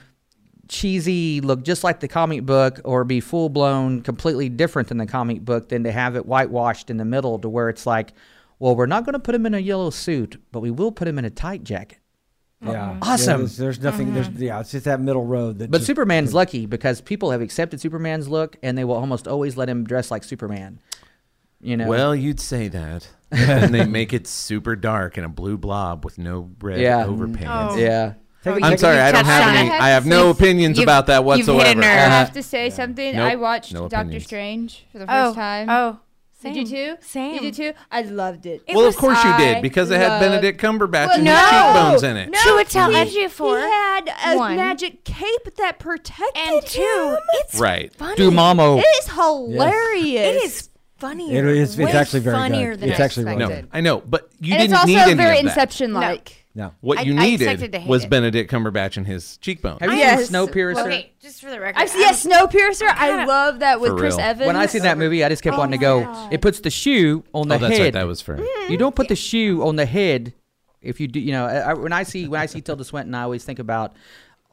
cheesy 0.69 1.41
look 1.41 1.63
just 1.65 1.85
like 1.85 2.01
the 2.01 2.09
comic 2.09 2.47
book 2.47 2.81
or 2.85 3.05
be 3.05 3.21
full 3.21 3.49
blown 3.49 4.01
completely 4.01 4.49
different 4.49 4.89
than 4.89 4.99
the 4.99 5.07
comic 5.07 5.45
book 5.45 5.69
than 5.69 5.85
to 5.85 5.93
have 5.93 6.17
it 6.17 6.25
whitewashed 6.27 6.89
in 6.89 6.97
the 6.97 7.05
middle 7.05 7.39
to 7.39 7.49
where 7.49 7.69
it's 7.69 7.85
like 7.87 8.13
well 8.59 8.75
we're 8.75 8.87
not 8.87 9.05
going 9.05 9.13
to 9.13 9.19
put 9.19 9.35
him 9.35 9.45
in 9.45 9.55
a 9.55 9.59
yellow 9.59 9.91
suit 9.91 10.41
but 10.53 10.61
we 10.61 10.71
will 10.71 10.93
put 10.93 11.07
him 11.09 11.19
in 11.19 11.25
a 11.25 11.31
tight 11.31 11.65
jacket 11.65 11.99
Yeah. 12.63 12.73
Mm-hmm. 12.75 13.03
Awesome. 13.03 13.41
There's, 13.41 13.57
there's 13.57 13.81
nothing. 13.81 14.15
There's 14.15 14.29
mm-hmm. 14.29 14.43
yeah. 14.43 14.61
It's 14.61 14.71
just 14.71 14.85
that 14.85 15.01
middle 15.01 15.27
road. 15.27 15.59
That 15.59 15.71
but 15.71 15.79
just- 15.79 15.89
superman's 15.89 16.33
lucky 16.33 16.67
because 16.67 17.01
people 17.01 17.33
have 17.33 17.41
accepted 17.43 17.81
superman's 17.81 18.29
look 18.29 18.57
and 18.63 18.79
they 18.79 18.85
will 18.85 18.95
almost 18.95 19.27
always 19.27 19.57
let 19.57 19.69
him 19.69 19.83
dress 19.85 20.13
like 20.13 20.23
superman 20.23 20.79
You 21.61 21.77
know. 21.77 21.89
Well, 21.89 22.15
you'd 22.15 22.39
say 22.41 22.69
that. 22.69 23.09
and 23.33 23.75
they 23.75 23.85
make 23.85 24.13
it 24.13 24.27
super 24.29 24.77
dark 24.77 25.17
and 25.17 25.27
a 25.27 25.29
blue 25.29 25.59
blob 25.59 26.05
with 26.05 26.19
no 26.19 26.51
red 26.61 26.81
Yeah. 26.81 27.05
overpaint. 27.05 27.47
Oh. 27.49 27.77
yeah. 27.77 28.15
Take 28.45 28.65
I'm 28.65 28.73
a- 28.73 28.79
sorry, 28.79 28.99
I 28.99 29.13
don't 29.13 29.25
have 29.25 29.49
on 29.49 29.55
any. 29.55 29.69
it. 29.69 29.81
I 29.81 29.91
have 29.91 30.05
no 30.07 30.29
You've- 30.29 30.43
opinions 30.43 30.79
about 30.79 31.07
that 31.07 31.25
you've 31.25 31.37
hit 31.47 31.49
a 31.49 31.53
whatsoever. 31.55 31.83
I 31.85 31.87
Uh, 31.87 32.11
have 32.11 32.33
to 32.33 32.43
say 32.43 32.71
something. 32.71 33.15
Nope, 33.17 33.31
I 33.33 33.37
watched 33.37 33.73
no 33.73 33.83
Doctor 33.83 33.97
opinions. 34.01 34.25
Strange 34.25 34.85
for 34.91 34.99
the 34.99 35.05
Oh, 35.09 35.25
first 35.27 35.37
time. 35.37 35.71
oh, 35.71 35.99
Did 36.43 36.57
you 36.57 36.67
too? 36.67 36.97
Same. 37.01 37.35
You 37.35 37.41
did 37.41 37.55
too? 37.55 37.73
I 37.93 38.03
loved 38.03 38.47
it. 38.47 38.63
It 38.67 38.75
well, 38.75 38.87
of 38.87 38.97
course 38.97 39.23
you 39.23 39.33
did 39.39 39.63
because 39.63 39.93
it 39.93 40.01
had 40.01 40.19
Benedict 40.19 40.61
Cumberbatch 40.61 41.07
Well, 41.07 41.15
and 41.19 41.25
no. 41.25 41.37
his 41.37 41.51
cheekbones 41.51 42.03
in 42.03 42.17
it. 42.17 42.31
No, 42.31 42.39
Chiwetel 42.41 43.05
he- 43.07 43.27
Ejiofor. 43.27 43.65
He 43.65 43.71
had 43.71 44.35
a 44.35 44.37
One. 44.39 44.57
magic 44.57 45.05
cape 45.05 45.55
that 45.59 45.79
protected 45.79 46.37
And 46.37 46.67
two, 46.67 46.81
him. 46.83 47.17
it's 47.35 47.61
Right. 47.61 47.95
funny. 47.95 48.17
Dormammu. 48.17 48.81
It 48.81 48.87
is 49.05 49.09
hilarious. 49.13 50.37
It 50.37 50.45
is 50.45 50.69
funnier. 50.99 51.49
It 51.49 51.57
is- 51.59 51.79
it's 51.79 51.95
actually 51.95 52.21
very 52.21 52.37
funnier 52.37 52.71
good. 52.73 52.81
Than 52.81 52.91
It's 52.91 52.99
I 53.01 53.05
actually 53.05 53.25
really 53.27 53.37
No. 53.39 53.63
I 53.73 53.81
know, 53.81 54.01
but 54.05 54.29
you 54.41 54.55
and 54.55 54.63
it's 54.65 54.73
didn't 54.73 54.75
also 54.79 54.87
need 54.89 54.99
any 54.99 55.15
very 55.15 55.39
of 55.39 55.45
that. 55.45 55.51
Inception 55.51 55.93
like. 55.95 56.42
No. 56.55 56.75
What 56.81 56.99
I- 56.99 57.03
you 57.03 57.15
I 57.17 57.25
needed 57.25 57.43
expected 57.43 57.73
to 57.73 57.79
hate 57.79 57.89
was 57.89 58.05
it. 58.05 58.11
Benedict 58.11 58.51
Cumberbatch 58.51 58.97
and 58.99 59.07
his 59.07 59.39
cheekbones. 59.39 59.79
Have 59.81 59.91
you 59.91 59.97
Yes. 59.99 60.29
seen 60.29 60.37
Snowpiercer? 60.37 60.85
Okay, 60.87 61.13
just 61.21 61.41
for 61.41 61.51
the 61.51 61.59
record. 61.59 61.81
I've 61.81 61.89
seen 61.89 62.03
yeah, 62.03 62.11
Snowpiercer. 62.11 62.89
I 62.89 63.25
love 63.25 63.61
that 63.61 63.81
with 63.81 63.93
For 63.93 63.99
Chris 63.99 64.17
real. 64.17 64.27
Evans. 64.27 64.47
When 64.47 64.57
I 64.57 64.67
seen 64.67 64.83
that 64.83 64.99
movie, 64.99 65.25
I 65.25 65.29
just 65.31 65.43
kept 65.43 65.57
Oh 65.57 65.59
wanting 65.61 65.79
to 65.79 65.83
go. 65.83 66.05
God. 66.05 66.33
It 66.33 66.43
puts 66.43 66.61
the 66.61 66.69
shoe 66.71 67.25
on 67.33 67.49
the 67.49 67.55
oh, 67.55 67.59
that's 67.59 67.77
head. 67.79 67.83
right. 67.85 67.93
That 67.95 68.07
was 68.07 68.21
for. 68.21 68.35
Mm-hmm. 68.37 68.43
Mm-hmm. 68.45 68.73
You 68.73 68.79
don't 68.79 68.95
put 68.95 69.09
the 69.09 69.17
shoe 69.17 69.63
on 69.65 69.77
the 69.77 69.87
head 69.87 70.35
if 70.83 71.01
you 71.01 71.09
do. 71.09 71.21
You 71.21 71.33
know, 71.33 71.47
I, 71.47 71.57
I- 71.71 71.75
when 71.75 71.93
I 71.93 72.03
see 72.03 72.29
when 72.29 72.41
I 72.41 72.47
see 72.47 72.61
Tilda 72.61 72.85
Swinton, 72.85 73.15
I 73.15 73.23
always 73.23 73.45
think 73.45 73.59
about 73.59 73.95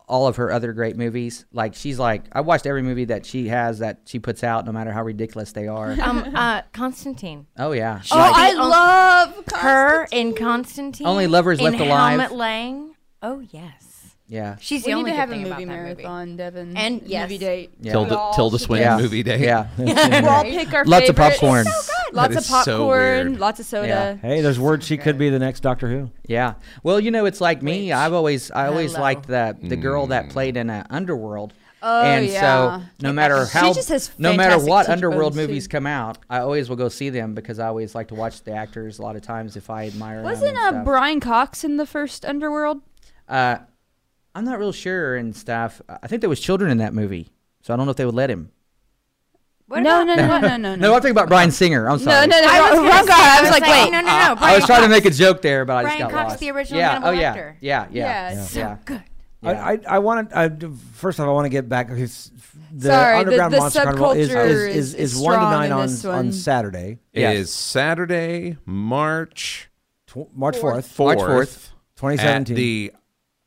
all 0.10 0.28
of 0.28 0.36
her 0.38 0.52
other 0.52 0.74
great 0.74 0.98
movies. 0.98 1.46
Like 1.54 1.76
she's 1.76 1.98
like 2.00 2.24
I 2.32 2.42
watched 2.42 2.66
every 2.66 2.82
movie 2.82 3.06
that 3.06 3.26
she 3.26 3.48
has 3.50 3.80
that 3.80 4.02
she 4.06 4.20
puts 4.20 4.44
out, 4.44 4.66
no 4.66 4.72
matter 4.72 4.92
how 4.92 5.04
ridiculous 5.04 5.52
they 5.54 5.68
are. 5.68 5.92
um, 6.02 6.36
uh, 6.36 6.64
Constantine. 6.74 7.46
oh 7.58 7.72
yeah, 7.72 8.02
Oh, 8.12 8.18
Like- 8.18 8.34
I 8.36 8.54
love 8.54 9.44
Her 9.56 10.08
in 10.12 10.34
Constantine. 10.36 11.08
Only 11.08 11.28
lovers 11.28 11.60
in 11.60 11.66
left 11.66 11.80
alive. 11.80 12.20
Helmet 12.20 12.36
Lang. 12.38 12.96
Oh 13.22 13.40
yes, 13.52 13.89
yeah, 14.30 14.56
she's 14.62 14.86
We 14.86 14.92
the 14.92 14.96
need 14.96 15.00
only 15.00 15.12
to 15.12 15.16
good 15.16 15.20
have 15.20 15.30
a 15.30 15.32
thing 15.34 15.42
movie 15.42 15.50
about 15.50 15.60
that 15.60 15.66
movie. 15.68 16.04
marathon, 16.04 16.38
Devin. 16.38 16.78
And 16.78 17.02
movie 17.02 17.38
date. 17.38 17.72
Yeah. 17.82 17.92
Tilda, 17.92 18.10
We 18.12 18.16
all 18.16 18.34
Tilda 18.34 18.58
should 18.60 18.66
Swinton 18.68 18.88
Yeah. 18.88 18.98
movie 19.02 19.24
day. 19.24 19.40
yeah. 19.44 19.68
We'll 19.78 20.30
all 20.30 20.44
pick 20.44 20.74
our 20.74 20.86
Lots 20.86 21.10
of 21.10 21.16
favorites. 21.18 21.40
popcorn. 21.40 21.66
Lots 22.14 22.32
of 22.36 22.38
is 22.42 22.46
so 22.48 22.56
popcorn. 22.78 23.38
lots 23.40 23.60
of 23.60 23.66
soda. 23.66 24.20
Hey, 24.22 24.42
there's 24.42 24.60
word 24.60 24.84
she 24.84 24.98
could 24.98 25.18
be 25.18 25.30
the 25.30 25.40
next 25.40 25.60
Doctor 25.62 25.90
Who. 25.90 26.10
Yeah. 26.28 26.54
Well, 26.84 27.00
you 27.00 27.12
know, 27.12 27.26
it's 27.26 27.42
like 27.42 27.62
me. 27.62 27.86
Which- 27.88 27.94
I've 27.94 28.14
always, 28.14 28.50
I 28.52 28.68
always 28.68 28.92
Hello. 28.92 29.02
liked 29.04 29.28
the 29.28 29.58
the 29.62 29.76
girl 29.76 30.06
Mm. 30.06 30.10
that 30.10 30.30
played 30.30 30.58
in 30.58 30.70
uh, 30.70 30.86
Underworld. 30.90 31.54
Oh, 31.82 32.02
and 32.04 32.26
yeah. 32.26 32.80
so, 32.80 32.84
no 33.02 33.14
matter 33.14 33.46
She 33.46 33.58
how, 33.58 33.74
just 33.74 33.88
has 33.88 34.12
no 34.18 34.34
matter 34.34 34.58
what 34.58 34.82
cheekbones, 34.84 34.90
Underworld 34.90 35.34
too. 35.34 35.40
movies 35.40 35.68
come 35.70 35.88
out, 35.88 36.18
I 36.30 36.40
always 36.40 36.68
will 36.68 36.76
go 36.76 36.90
see 36.90 37.10
them 37.10 37.34
because 37.34 37.58
I 37.58 37.68
always 37.68 37.96
like 37.96 38.10
to 38.10 38.16
watch 38.16 38.44
the 38.44 38.52
actors. 38.52 39.00
A 39.00 39.02
lot 39.02 39.16
of 39.16 39.22
times, 39.22 39.56
if 39.56 39.70
I 39.70 39.86
admire 39.88 40.18
them. 40.18 40.26
Wasn't 40.26 40.56
them. 40.56 40.68
and 40.68 40.78
uh. 40.80 40.84
Brian 40.84 41.20
Cox 41.22 41.64
in 41.64 41.78
the 41.78 41.86
first 41.86 42.26
Underworld? 42.26 42.82
Uh, 43.30 43.60
I'm 44.40 44.46
not 44.46 44.58
real 44.60 44.72
sure 44.72 45.16
and 45.18 45.36
stuff. 45.36 45.82
I 45.90 46.08
think 46.08 46.22
there 46.22 46.30
was 46.30 46.40
children 46.40 46.72
in 46.72 46.78
that 46.80 46.94
movie, 46.94 47.30
so 47.62 47.74
I 47.74 47.78
don't 47.78 47.86
know 47.86 47.92
if 47.92 47.98
they 47.98 48.06
would 48.06 48.16
let 48.16 48.30
him. 48.30 48.52
What 49.68 49.82
no, 49.84 50.02
about- 50.02 50.08
no, 50.08 50.16
no, 50.16 50.40
no, 50.40 50.48
no, 50.48 50.58
no, 50.58 50.76
No, 50.76 50.94
I'm 50.96 51.00
talking 51.02 51.12
about 51.12 51.28
Bryan 51.30 51.52
Singer. 51.52 51.88
I'm 51.90 52.00
sorry. 52.00 52.26
no, 52.26 52.40
no, 52.40 52.48
I 52.50 52.70
was 52.72 52.80
wrong 52.80 52.88
gonna 52.88 53.08
guy. 53.08 53.14
say- 53.18 53.38
I 53.38 53.42
was 53.42 53.52
like, 53.52 53.62
wait. 53.64 53.92
no, 53.92 54.02
no, 54.02 54.08
no. 54.08 54.12
I 54.12 54.36
Brian 54.36 54.56
was 54.56 54.66
trying 54.66 54.82
to 54.84 54.88
make 54.90 55.06
a 55.06 55.12
joke 55.12 55.42
there, 55.42 55.66
but 55.66 55.76
I 55.78 55.84
just 55.84 55.98
Brian 55.98 56.12
got 56.12 56.18
Cox, 56.18 56.30
lost. 56.32 56.40
the 56.40 56.52
original 56.52 56.80
yeah. 56.80 56.90
Hannibal 56.92 57.08
oh 57.10 57.12
yeah. 57.12 57.36
Lecter. 57.36 57.56
Yeah. 57.62 57.88
Yeah. 57.92 58.30
Yes. 58.32 58.56
Yeah. 58.56 58.78
Good. 58.86 59.04
Yeah. 59.44 59.50
I, 59.52 59.72
I, 59.74 59.80
I 59.88 60.00
want 60.00 60.30
to. 60.32 60.38
Uh, 60.38 60.50
first 60.94 61.20
off, 61.20 61.28
I 61.28 61.32
want 61.32 61.46
to 61.46 61.50
get 61.50 61.70
back 61.70 61.88
because 61.90 62.32
the 62.74 62.88
Sorry, 62.90 63.14
the- 63.16 63.20
Underground 63.20 63.54
the 63.54 63.58
Monster 63.58 63.84
Carnival 63.84 64.12
is, 64.12 64.30
subculture 64.30 64.46
is, 64.46 64.52
is- 64.56 64.76
is, 64.76 64.94
is 64.96 65.14
is 65.14 65.20
one 65.22 65.40
to 65.40 65.46
nine 65.46 65.72
on 65.72 65.88
this 65.88 66.06
on. 66.06 66.32
Saturday, 66.32 66.98
It 67.14 67.22
Yes. 67.22 67.36
is 67.38 67.54
Saturday, 67.54 68.58
March 68.66 69.70
tw- 70.08 70.34
March 70.34 70.58
fourth, 70.58 70.98
March 71.00 71.20
4th, 71.20 71.26
4th. 71.28 71.70
twenty 71.96 72.20
at 72.24 72.46
the 72.48 72.92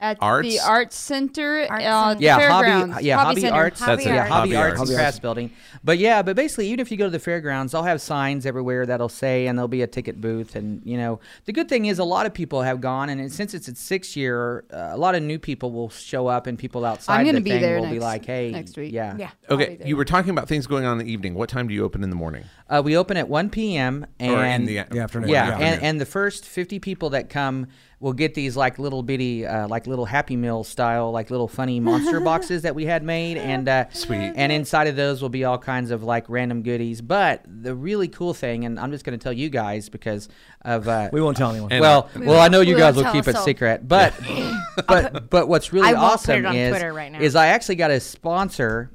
At 0.02 0.18
Arts? 0.20 0.48
the 0.48 0.58
Arts 0.58 0.96
Center, 0.96 1.64
Arts 1.70 1.84
uh, 1.84 2.16
yeah, 2.18 2.36
fairgrounds. 2.38 2.94
hobby, 2.94 3.04
yeah, 3.06 3.16
hobby, 3.24 3.40
Center. 3.40 3.54
arts. 3.54 3.80
Hobby 3.80 4.02
yeah, 4.02 4.26
hobby, 4.26 4.50
Hobby 4.50 4.56
arts, 4.56 4.80
Arts. 4.80 4.90
and 4.90 4.98
crafts 4.98 5.18
building. 5.20 5.52
But 5.84 5.98
yeah, 5.98 6.22
but 6.22 6.34
basically, 6.34 6.66
even 6.68 6.80
if 6.80 6.90
you 6.90 6.96
go 6.96 7.04
to 7.04 7.10
the 7.10 7.20
fairgrounds, 7.20 7.70
they'll 7.70 7.84
have 7.84 8.00
signs 8.02 8.44
everywhere 8.44 8.84
that'll 8.84 9.08
say, 9.08 9.46
and 9.46 9.56
there'll 9.56 9.68
be 9.68 9.82
a 9.82 9.86
ticket 9.86 10.20
booth. 10.20 10.56
And 10.56 10.82
you 10.84 10.96
know, 10.96 11.20
the 11.44 11.52
good 11.52 11.68
thing 11.68 11.86
is 11.86 12.00
a 12.00 12.04
lot 12.04 12.26
of 12.26 12.34
people 12.34 12.62
have 12.62 12.80
gone, 12.80 13.08
and 13.10 13.32
since 13.32 13.54
it's 13.54 13.68
its 13.68 13.80
sixth 13.80 14.16
year, 14.16 14.64
uh, 14.72 14.90
a 14.90 14.96
lot 14.96 15.14
of 15.14 15.22
new 15.22 15.38
people 15.38 15.70
will 15.70 15.88
show 15.88 16.26
up, 16.26 16.48
and 16.48 16.58
people 16.58 16.84
outside 16.84 17.20
I'm 17.20 17.24
gonna 17.24 17.38
the 17.38 17.44
be 17.44 17.50
thing 17.50 17.62
there 17.62 17.76
will 17.78 17.86
be 17.86 17.92
next- 17.92 18.02
like, 18.02 18.24
"Hey, 18.26 18.50
next 18.50 18.76
week. 18.76 18.92
yeah, 18.92 19.14
Yeah. 19.16 19.30
Okay, 19.48 19.78
you 19.84 19.96
were 19.96 20.04
talking 20.04 20.30
about 20.30 20.48
things 20.48 20.66
going 20.66 20.84
on 20.84 20.98
in 21.00 21.06
the 21.06 21.12
evening. 21.12 21.34
What 21.34 21.48
time 21.48 21.68
do 21.68 21.74
you 21.74 21.84
open 21.84 22.02
in 22.02 22.10
the 22.10 22.16
morning? 22.16 22.42
Uh, 22.68 22.82
we 22.84 22.96
open 22.96 23.16
at 23.16 23.28
1 23.28 23.50
p.m. 23.50 24.04
and 24.18 24.32
or 24.32 24.44
in 24.44 24.64
the, 24.64 24.80
the 24.90 24.98
afternoon. 24.98 25.28
yeah, 25.28 25.58
Yeah. 25.58 25.64
and, 25.66 25.82
and 25.82 26.00
the 26.00 26.06
first 26.06 26.44
50 26.46 26.78
people 26.80 27.10
that 27.10 27.28
come 27.28 27.66
will 28.02 28.12
get 28.12 28.34
these 28.34 28.56
like 28.56 28.80
little 28.80 29.02
bitty, 29.02 29.46
uh, 29.46 29.68
like 29.68 29.86
little 29.86 30.04
Happy 30.04 30.36
Meal 30.36 30.64
style, 30.64 31.12
like 31.12 31.30
little 31.30 31.46
funny 31.46 31.78
monster 31.78 32.18
boxes 32.30 32.62
that 32.62 32.74
we 32.74 32.84
had 32.84 33.04
made, 33.04 33.38
and 33.38 33.68
uh, 33.68 33.88
Sweet. 33.90 34.32
And 34.34 34.50
inside 34.50 34.88
of 34.88 34.96
those 34.96 35.22
will 35.22 35.28
be 35.28 35.44
all 35.44 35.56
kinds 35.56 35.92
of 35.92 36.02
like 36.02 36.28
random 36.28 36.62
goodies. 36.62 37.00
But 37.00 37.44
the 37.46 37.74
really 37.74 38.08
cool 38.08 38.34
thing, 38.34 38.64
and 38.64 38.78
I'm 38.78 38.90
just 38.90 39.04
going 39.04 39.16
to 39.16 39.22
tell 39.22 39.32
you 39.32 39.48
guys 39.48 39.88
because 39.88 40.28
of 40.62 40.88
uh, 40.88 41.10
we 41.12 41.22
won't 41.22 41.36
tell 41.36 41.52
anyone. 41.52 41.70
Well, 41.70 42.10
We 42.16 42.26
well, 42.26 42.40
I 42.40 42.48
know 42.48 42.60
you 42.60 42.76
guys 42.76 42.96
won't 42.96 42.96
will 42.96 43.02
tell 43.04 43.12
keep 43.12 43.28
it 43.28 43.36
soul. 43.36 43.44
secret, 43.44 43.86
but 43.86 44.12
but 44.88 45.30
but 45.30 45.46
what's 45.46 45.72
really 45.72 45.88
I 45.88 45.92
won't 45.92 46.20
put 46.20 46.44
awesome 46.44 46.46
is 46.46 46.82
right 46.82 47.22
is 47.22 47.36
I 47.36 47.46
actually 47.46 47.76
got 47.76 47.92
a 47.92 48.00
sponsor 48.00 48.90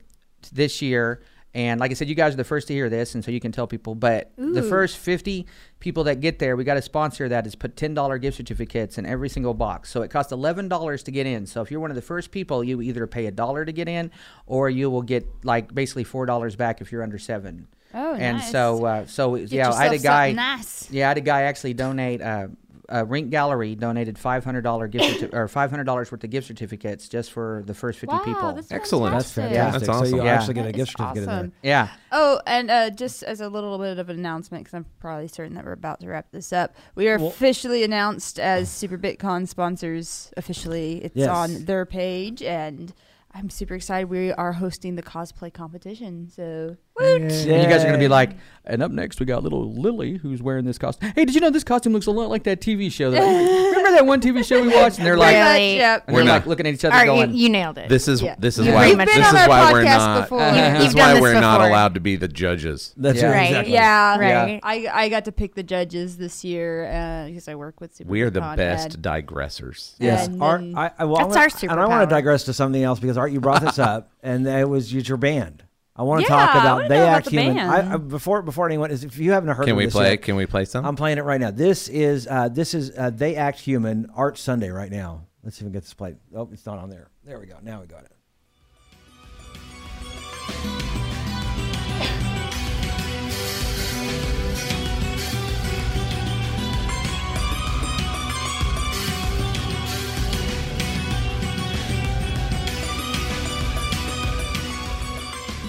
this 0.51 0.81
year. 0.81 1.21
And 1.57 1.79
like 1.79 1.89
I 1.89 1.95
said, 1.95 2.07
you 2.07 2.13
guys 2.13 2.35
are 2.35 2.37
the 2.37 2.43
first 2.43 2.67
to 2.67 2.73
hear 2.75 2.87
this, 2.87 3.15
and 3.15 3.25
so 3.25 3.31
you 3.31 3.39
can 3.39 3.51
tell 3.51 3.65
people. 3.65 3.95
But 3.95 4.31
the 4.37 4.61
first 4.61 4.95
50 4.95 5.47
people 5.79 6.03
that 6.03 6.19
get 6.19 6.37
there, 6.37 6.55
we 6.55 6.63
got 6.63 6.77
a 6.77 6.83
sponsor 6.83 7.27
that 7.29 7.45
has 7.45 7.55
put 7.55 7.75
$10 7.75 8.21
gift 8.21 8.37
certificates 8.37 8.99
in 8.99 9.07
every 9.07 9.27
single 9.27 9.55
box. 9.55 9.89
So 9.89 10.03
it 10.03 10.11
costs 10.11 10.31
$11 10.31 11.03
to 11.03 11.11
get 11.11 11.25
in. 11.25 11.47
So 11.47 11.63
if 11.63 11.71
you're 11.71 11.79
one 11.79 11.89
of 11.89 11.95
the 11.95 12.03
first 12.03 12.29
people, 12.29 12.63
you 12.63 12.79
either 12.83 13.07
pay 13.07 13.25
a 13.25 13.31
dollar 13.31 13.65
to 13.65 13.71
get 13.71 13.89
in, 13.89 14.11
or 14.45 14.69
you 14.69 14.91
will 14.91 15.01
get 15.01 15.27
like 15.43 15.73
basically 15.73 16.05
$4 16.05 16.55
back 16.57 16.79
if 16.79 16.91
you're 16.91 17.01
under 17.01 17.17
seven. 17.17 17.67
Oh, 17.91 18.13
and 18.13 18.37
nice. 18.37 18.51
so, 18.51 18.85
uh, 18.85 19.05
so 19.07 19.35
Get 19.35 19.51
yeah, 19.51 19.71
I 19.71 19.85
had 19.85 19.93
a 19.93 19.97
guy. 19.97 20.33
Nice. 20.33 20.91
Yeah, 20.91 21.07
I 21.07 21.07
had 21.07 21.17
a 21.17 21.21
guy 21.21 21.41
actually 21.43 21.73
donate. 21.73 22.21
Uh, 22.21 22.49
uh, 22.89 23.05
Rink 23.05 23.29
Gallery 23.29 23.75
donated 23.75 24.17
five 24.17 24.43
hundred 24.45 24.61
dollar 24.61 24.87
gift 24.87 25.19
certi- 25.21 25.33
or 25.33 25.47
five 25.47 25.69
hundred 25.69 25.83
dollars 25.83 26.11
worth 26.11 26.23
of 26.23 26.29
gift 26.29 26.47
certificates 26.47 27.09
just 27.09 27.31
for 27.31 27.63
the 27.65 27.73
first 27.73 27.99
fifty 27.99 28.15
Wow, 28.15 28.23
people. 28.23 28.53
that's 28.53 28.71
Excellent. 28.71 29.13
That's 29.15 29.31
fantastic. 29.31 29.87
fantastic. 29.87 29.87
That's 29.87 29.99
So 29.99 30.05
you 30.05 30.21
awesome. 30.21 30.25
Yeah. 30.25 30.33
actually 30.33 30.53
get 30.53 30.65
a 30.67 30.71
gift 30.71 30.89
is 30.89 30.91
certificate 30.93 31.17
in 31.17 31.25
there. 31.25 31.35
awesome. 31.37 31.51
yeah, 31.63 31.87
Oh, 32.11 32.39
and 32.47 32.71
uh, 32.71 32.89
just 32.91 33.23
as 33.23 33.41
a 33.41 33.49
little 33.49 33.77
bit 33.77 33.99
of 33.99 34.09
an 34.09 34.17
announcement, 34.17 34.63
because 34.63 34.73
I'm 34.75 34.85
probably 34.99 35.27
certain 35.27 35.55
that 35.55 35.65
we're 35.65 35.73
about 35.73 35.99
to 36.01 36.07
wrap 36.07 36.27
this 36.31 36.53
up, 36.53 36.75
we 36.95 37.09
are 37.09 37.17
Well- 37.17 37.27
officially 37.27 37.83
announced 37.83 38.39
as 38.39 38.69
Super 38.69 38.97
BitCon 38.97 39.47
sponsors. 39.47 40.31
Officially, 40.37 41.03
it's 41.03 41.15
Yes. 41.15 41.29
on 41.29 41.65
their 41.65 41.85
page, 41.85 42.41
and 42.41 42.93
I'm 43.33 43.49
super 43.49 43.75
excited. 43.75 44.09
We 44.09 44.31
are 44.31 44.53
hosting 44.53 44.95
the 44.95 45.03
cosplay 45.03 45.53
competition, 45.53 46.29
so 46.33 46.77
and 46.99 47.31
you 47.31 47.47
guys 47.69 47.83
are 47.83 47.87
gonna 47.87 47.97
be 47.97 48.07
like, 48.07 48.31
and 48.69 48.83
up 48.83 48.91
next 48.91 49.19
we 49.21 49.25
got 49.25 49.43
little 49.43 49.71
Lily 49.73 50.17
who's 50.17 50.41
wearing 50.41 50.65
this 50.65 50.77
costume. 50.77 51.11
Hey, 51.15 51.23
did 51.23 51.33
you 51.35 51.39
know 51.41 51.49
this 51.49 51.63
costume 51.63 51.93
looks 51.93 52.07
a 52.07 52.11
lot 52.11 52.29
like 52.29 52.43
that 52.43 52.59
TV 52.59 52.91
show? 52.91 53.11
That 53.11 53.21
remember 53.69 53.91
that 53.91 54.05
one 54.05 54.19
TV 54.19 54.43
show 54.43 54.61
we 54.61 54.67
watched? 54.67 54.97
And 54.97 55.05
they're 55.07 55.15
like, 55.15 55.35
Really? 55.35 55.77
yep. 55.77 56.03
and 56.07 56.13
We're 56.15 56.23
not- 56.23 56.31
like 56.33 56.45
looking 56.47 56.67
at 56.67 56.73
each 56.73 56.83
other, 56.83 56.93
All 56.93 56.99
right, 56.99 57.05
going, 57.05 57.31
you, 57.33 57.43
you 57.43 57.49
nailed 57.49 57.77
it. 57.77 57.87
This 57.87 58.09
is 58.09 58.21
Yeah. 58.21 58.35
this 58.37 58.57
is 58.57 58.65
You've 58.65 58.75
why 58.75 58.93
been 58.93 59.05
this 59.05 59.25
on 59.25 59.35
is 59.37 59.47
why 59.47 59.71
we're 59.71 59.83
not 59.83 60.21
before. 60.23 60.39
You- 60.39 60.51
this 60.53 60.73
you've 60.83 60.87
is 60.89 60.95
why 60.95 61.13
this 61.13 61.21
we're 61.21 61.39
not 61.39 61.61
uh, 61.61 61.67
allowed 61.67 61.93
to 61.93 62.01
be 62.01 62.17
the 62.17 62.27
judges. 62.27 62.93
That's 62.97 63.21
Yeah. 63.21 63.31
Right. 63.31 63.43
exactly. 63.47 63.73
Yeah, 63.73 64.17
Right. 64.17 64.59
I 64.63 64.87
I 65.05 65.09
got 65.09 65.25
to 65.25 65.31
pick 65.31 65.55
the 65.55 65.63
judges 65.63 66.17
this 66.17 66.43
year 66.43 66.87
uh, 66.91 67.27
because 67.27 67.47
I 67.47 67.55
work 67.55 67.79
with 67.79 67.95
Super 67.95 68.09
We 68.09 68.21
are 68.23 68.29
the 68.29 68.41
BitCon, 68.41 68.57
best 68.57 68.95
and- 68.95 69.03
digressers. 69.03 69.93
Yes, 69.99 70.27
And 70.27 70.43
Art. 70.43 70.61
I, 70.75 70.91
I, 70.99 71.05
well, 71.05 71.25
That's 71.29 71.37
I 71.37 71.39
our 71.67 71.69
wanna- 71.69 71.71
And 71.71 71.79
I 71.79 71.85
want 71.97 72.09
to 72.09 72.13
digress 72.13 72.43
to 72.45 72.53
something 72.53 72.83
else 72.83 72.99
because 72.99 73.17
Art, 73.17 73.31
you 73.31 73.39
brought 73.39 73.61
this 73.61 73.79
up, 73.91 74.09
and 74.21 74.45
it 74.45 74.67
was 74.67 74.93
your 74.93 75.17
band. 75.17 75.63
I 75.97 76.03
want 76.03 76.19
to 76.25 76.31
Yeah, 76.31 76.45
talk 76.45 76.55
about 76.55 76.87
They 76.89 76.97
know 76.97 77.03
about 77.05 77.15
Act 77.17 77.25
the 77.25 77.31
Human. 77.31 77.55
band. 77.55 77.71
I, 77.71 77.93
I, 77.93 77.97
before 77.97 78.41
before 78.43 78.67
anyone 78.67 78.91
is, 78.91 79.03
if 79.03 79.17
you 79.17 79.31
haven't 79.31 79.49
heard 79.55 79.63
Can 79.63 79.71
of 79.71 79.77
we 79.77 79.85
this 79.85 79.93
play? 79.93 80.11
yet, 80.11 80.21
Can 80.21 80.35
we 80.35 80.45
play 80.45 80.65
some? 80.65 80.85
I'm 80.85 80.95
playing 80.95 81.17
it 81.17 81.23
right 81.23 81.41
now. 81.41 81.49
This 81.51 81.87
is 81.89 82.27
uh, 82.29 82.49
this 82.49 82.73
is 82.75 82.91
uh, 82.97 83.09
They 83.09 83.35
Act 83.35 83.59
Human 83.61 84.07
Art 84.15 84.37
Sunday 84.37 84.69
right 84.69 84.91
now. 84.91 85.25
Let's 85.43 85.57
see 85.57 85.61
if 85.61 85.65
we 85.65 85.69
can 85.71 85.73
get 85.73 85.83
this 85.83 85.93
played. 85.95 86.17
Oh, 86.35 86.47
it's 86.51 86.65
not 86.65 86.77
on 86.77 86.89
there. 86.89 87.09
There 87.23 87.39
we 87.39 87.47
go. 87.47 87.55
Now 87.63 87.81
we 87.81 87.87
got 87.87 88.03
it. 88.03 88.11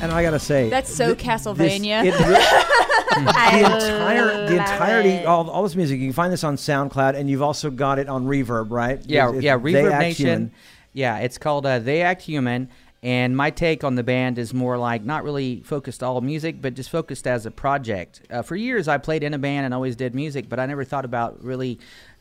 And 0.01 0.13
I 0.13 0.23
gotta 0.23 0.39
say, 0.39 0.69
That's 0.71 0.93
so 0.95 1.15
thi- 1.15 1.25
Castlevania. 1.25 2.03
This, 2.03 2.15
it 2.21 2.27
re- 2.29 2.37
I 3.21 3.61
the 3.63 3.75
entire 3.75 4.47
the 4.49 4.57
entirety 4.57 5.09
it. 5.11 5.27
all, 5.27 5.51
all 5.51 5.63
this 5.65 5.75
music 5.75 5.99
you 5.99 6.07
can 6.07 6.13
find 6.13 6.33
this 6.33 6.45
on 6.45 6.57
SoundCloud 6.57 7.15
and 7.17 7.29
you've 7.29 7.43
also 7.43 7.71
got 7.71 7.99
it 7.99 8.09
on 8.09 8.27
Reverb, 8.27 8.71
right? 8.71 9.01
yeah, 9.07 9.29
It's- 9.29 9.43
yeah, 9.43 9.57
it's 9.57 9.65
They 9.65 9.73
Reverb 9.73 9.93
Act 9.93 10.01
Nation. 10.03 10.27
Human. 10.27 10.53
Yeah, 10.93 11.19
it's 11.19 11.39
called 11.39 11.67
uh, 11.67 11.79
They 11.81 12.03
Act 12.03 12.23
Human, 12.23 12.69
And 13.03 13.37
my 13.37 13.51
take 13.51 13.85
on 13.85 13.95
the 13.97 14.03
band 14.03 14.39
is 14.39 14.53
more 14.55 14.77
like 14.79 15.05
not 15.05 15.23
really 15.25 15.61
focused 15.65 16.03
all 16.03 16.21
music, 16.21 16.61
but 16.63 16.75
just 16.75 16.91
focused 16.91 17.27
as 17.27 17.45
a 17.47 17.51
project. 17.51 18.23
Uh, 18.31 18.43
for 18.43 18.57
years, 18.57 18.89
I 18.89 18.99
played 18.99 19.23
in 19.23 19.35
a 19.35 19.39
band 19.39 19.65
and 19.65 19.75
always 19.75 19.95
did 19.97 20.15
music, 20.15 20.49
but 20.49 20.59
I 20.59 20.67
never 20.67 20.85
thought 20.85 21.05
about 21.05 21.43
really 21.45 21.79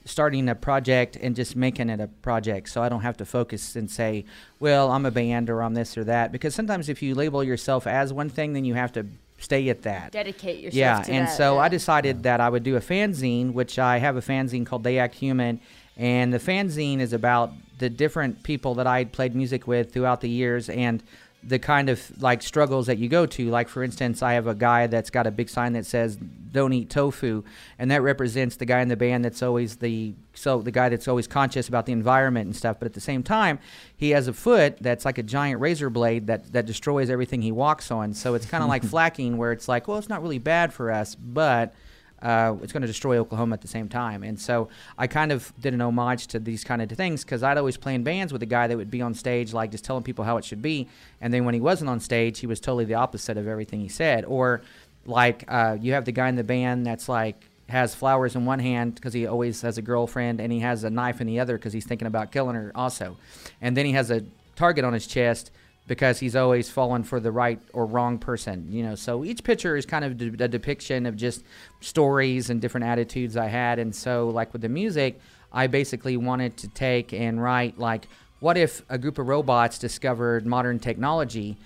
starting 0.08 0.50
a 0.50 0.56
project 0.56 1.18
and 1.18 1.36
just 1.36 1.56
making 1.56 1.90
it 1.90 2.00
a 2.00 2.08
project 2.08 2.70
so 2.70 2.82
I 2.82 2.90
don't 2.90 3.02
have 3.02 3.18
to 3.18 3.26
focus 3.26 3.76
and 3.76 3.92
say, 3.92 4.26
well, 4.60 4.92
I'm 4.92 5.06
a 5.06 5.12
band 5.12 5.50
or 5.50 5.62
I'm 5.62 5.74
this 5.74 5.98
or 5.98 6.04
that. 6.06 6.32
Because 6.32 6.56
sometimes 6.56 6.90
if 6.90 7.02
you 7.02 7.14
label 7.14 7.44
yourself 7.44 7.86
as 7.86 8.14
one 8.14 8.30
thing, 8.30 8.54
then 8.54 8.66
you 8.66 8.74
have 8.74 8.92
to 8.94 9.06
stay 9.38 9.70
at 9.70 9.84
that. 9.84 10.12
Dedicate 10.12 10.60
yourself 10.60 11.08
Yeah, 11.08 11.14
and 11.14 11.28
that, 11.28 11.38
so 11.38 11.56
yeah. 11.56 11.62
I 11.62 11.70
decided 11.70 12.24
that 12.24 12.40
I 12.40 12.50
would 12.50 12.64
do 12.64 12.76
a 12.76 12.82
fanzine, 12.82 13.54
which 13.54 13.78
I 13.78 13.98
have 14.00 14.16
a 14.16 14.22
fanzine 14.22 14.66
called 14.66 14.84
They 14.84 14.98
Act 14.98 15.16
Human, 15.16 15.60
and 15.96 16.34
the 16.34 16.40
fanzine 16.40 17.00
is 17.00 17.14
about 17.14 17.52
the 17.78 17.90
different 17.90 18.44
people 18.44 18.76
that 18.76 18.88
I 18.88 19.04
played 19.06 19.36
music 19.36 19.68
with 19.68 19.92
throughout 19.92 20.22
the 20.22 20.30
years 20.30 20.70
and 20.70 21.04
the 21.44 21.60
kind 21.60 21.90
of 21.90 22.22
like 22.22 22.42
struggles 22.42 22.88
that 22.88 22.98
you 22.98 23.08
go 23.08 23.26
to. 23.26 23.50
Like 23.50 23.70
for 23.70 23.84
instance, 23.84 24.22
I 24.22 24.34
have 24.34 24.48
a 24.48 24.56
guy 24.56 24.88
that's 24.88 25.10
got 25.10 25.28
a 25.28 25.32
big 25.32 25.50
sign 25.50 25.74
that 25.74 25.86
says 25.86 26.18
"Don't 26.18 26.74
eat 26.74 26.90
tofu," 26.90 27.44
and 27.80 27.90
that 27.92 28.02
represents 28.02 28.58
the 28.58 28.66
guy 28.66 28.82
in 28.82 28.88
the 28.88 28.98
band 28.98 29.24
that's 29.24 29.42
always 29.42 29.78
the 29.78 30.14
so 30.34 30.62
the 30.62 30.72
guy 30.72 30.90
that's 30.90 31.08
always 31.08 31.28
conscious 31.28 31.68
about 31.68 31.86
the 31.86 31.94
environment 31.94 32.48
and 32.48 32.56
stuff. 32.56 32.78
But 32.80 32.88
at 32.88 32.94
the 32.94 33.02
same 33.02 33.24
time, 33.24 33.60
he 33.96 34.10
has 34.12 34.28
a 34.28 34.34
foot 34.34 34.78
that's 34.82 35.06
like 35.06 35.18
a 35.18 35.24
giant 35.24 35.62
razor 35.62 35.90
blade 35.90 36.28
that 36.28 36.52
that 36.54 36.66
destroys 36.66 37.10
everything 37.10 37.42
he 37.42 37.52
walks 37.52 37.92
on. 37.92 38.14
So 38.14 38.34
it's 38.34 38.46
kind 38.46 38.64
of 38.64 38.70
like 38.70 38.84
flacking, 38.84 39.38
where 39.38 39.52
it's 39.52 39.68
like, 39.68 39.88
well, 39.88 39.98
it's 39.98 40.10
not 40.10 40.22
really 40.22 40.40
bad 40.40 40.74
for 40.74 40.92
us, 40.92 41.16
but 41.16 41.74
uh, 42.22 42.56
it's 42.62 42.74
going 42.74 42.82
to 42.82 42.88
destroy 42.88 43.18
Oklahoma 43.18 43.54
at 43.54 43.62
the 43.62 43.68
same 43.68 43.90
time. 43.90 44.24
And 44.24 44.40
so 44.40 44.70
I 44.98 45.08
kind 45.08 45.32
of 45.32 45.54
did 45.62 45.74
an 45.74 45.82
homage 45.82 46.28
to 46.28 46.40
these 46.40 46.64
kind 46.64 46.82
of 46.82 46.90
things 46.90 47.24
because 47.24 47.44
I'd 47.44 47.58
always 47.58 47.78
play 47.78 47.96
in 47.96 48.04
bands 48.04 48.34
with 48.34 48.42
a 48.44 48.48
guy 48.48 48.68
that 48.68 48.78
would 48.78 48.92
be 48.92 49.02
on 49.02 49.14
stage, 49.14 49.54
like 49.54 49.72
just 49.72 49.84
telling 49.84 50.04
people 50.04 50.26
how 50.26 50.38
it 50.38 50.46
should 50.46 50.62
be. 50.62 50.88
And 51.22 51.34
then 51.34 51.46
when 51.46 51.54
he 51.54 51.62
wasn't 51.62 51.90
on 51.90 52.00
stage, 52.00 52.40
he 52.40 52.48
was 52.48 52.60
totally 52.60 52.86
the 52.86 52.96
opposite 52.96 53.38
of 53.38 53.48
everything 53.48 53.80
he 53.80 53.90
said. 53.90 54.26
Or 54.26 54.62
like 55.06 55.44
uh, 55.48 55.78
you 55.80 55.94
have 55.94 56.06
the 56.06 56.12
guy 56.12 56.30
in 56.30 56.36
the 56.36 56.44
band 56.44 56.86
that's 56.86 57.08
like, 57.08 57.50
has 57.70 57.94
flowers 57.94 58.34
in 58.34 58.46
one 58.46 58.60
hand 58.60 58.96
because 58.96 59.14
he 59.14 59.28
always 59.28 59.62
has 59.62 59.78
a 59.78 59.82
girlfriend, 59.82 60.40
and 60.40 60.54
he 60.54 60.60
has 60.60 60.86
a 60.86 60.90
knife 60.90 61.20
in 61.20 61.28
the 61.28 61.38
other 61.38 61.58
because 61.58 61.74
he's 61.74 61.86
thinking 61.86 62.08
about 62.08 62.32
killing 62.32 62.56
her 62.56 62.72
also. 62.74 63.18
And 63.62 63.76
then 63.76 63.86
he 63.86 63.92
has 63.92 64.10
a 64.10 64.24
target 64.56 64.86
on 64.86 64.94
his 64.94 65.06
chest 65.06 65.52
because 65.88 66.20
he's 66.20 66.36
always 66.36 66.70
fallen 66.70 67.04
for 67.04 67.20
the 67.20 67.32
right 67.32 67.60
or 67.74 67.86
wrong 67.86 68.18
person, 68.18 68.68
you 68.70 68.84
know. 68.84 68.96
So 68.96 69.24
each 69.24 69.44
picture 69.44 69.78
is 69.78 69.86
kind 69.86 70.04
of 70.04 70.22
a 70.42 70.48
depiction 70.48 71.06
of 71.06 71.16
just 71.16 71.44
stories 71.80 72.50
and 72.50 72.62
different 72.62 72.86
attitudes 72.86 73.38
I 73.38 73.48
had. 73.48 73.80
And 73.80 73.96
so, 73.96 74.30
like 74.30 74.52
with 74.52 74.62
the 74.62 74.70
music, 74.70 75.20
I 75.52 75.68
basically 75.68 76.18
wanted 76.18 76.58
to 76.58 76.68
take 76.68 77.14
and 77.14 77.42
write 77.42 77.80
like, 77.80 78.08
what 78.40 78.58
if 78.58 78.84
a 78.90 78.98
group 78.98 79.18
of 79.18 79.28
robots 79.28 79.80
discovered 79.80 80.46
modern 80.46 80.78
technology? 80.78 81.58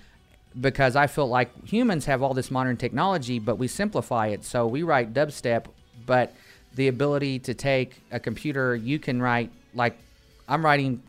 Because 0.58 0.96
I 0.96 1.06
felt 1.06 1.30
like 1.30 1.66
humans 1.66 2.04
have 2.06 2.22
all 2.22 2.32
this 2.32 2.50
modern 2.50 2.76
technology, 2.76 3.38
but 3.38 3.56
we 3.56 3.68
simplify 3.68 4.28
it. 4.28 4.44
So 4.44 4.66
we 4.66 4.82
write 4.82 5.12
dubstep, 5.12 5.66
but 6.06 6.34
the 6.74 6.88
ability 6.88 7.40
to 7.40 7.54
take 7.54 8.02
a 8.10 8.20
computer, 8.20 8.76
you 8.76 8.98
can 8.98 9.20
write 9.20 9.50
like 9.74 9.98
I'm 10.48 10.64
writing 10.64 11.02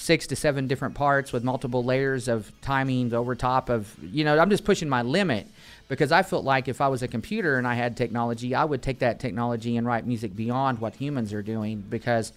six 0.00 0.26
to 0.26 0.34
seven 0.34 0.66
different 0.66 0.94
parts 0.94 1.32
with 1.32 1.44
multiple 1.44 1.84
layers 1.84 2.26
of 2.26 2.52
timings 2.62 3.12
over 3.12 3.34
top 3.34 3.68
of 3.68 3.94
you 4.02 4.24
know 4.24 4.38
i'm 4.38 4.48
just 4.48 4.64
pushing 4.64 4.88
my 4.88 5.02
limit 5.02 5.46
because 5.88 6.10
i 6.10 6.22
felt 6.22 6.44
like 6.44 6.68
if 6.68 6.80
i 6.80 6.88
was 6.88 7.02
a 7.02 7.08
computer 7.08 7.58
and 7.58 7.66
i 7.66 7.74
had 7.74 7.96
technology 7.96 8.54
i 8.54 8.64
would 8.64 8.80
take 8.80 9.00
that 9.00 9.20
technology 9.20 9.76
and 9.76 9.86
write 9.86 10.06
music 10.06 10.34
beyond 10.34 10.78
what 10.78 10.94
humans 10.94 11.32
are 11.34 11.42
doing 11.42 11.84
because 11.90 12.32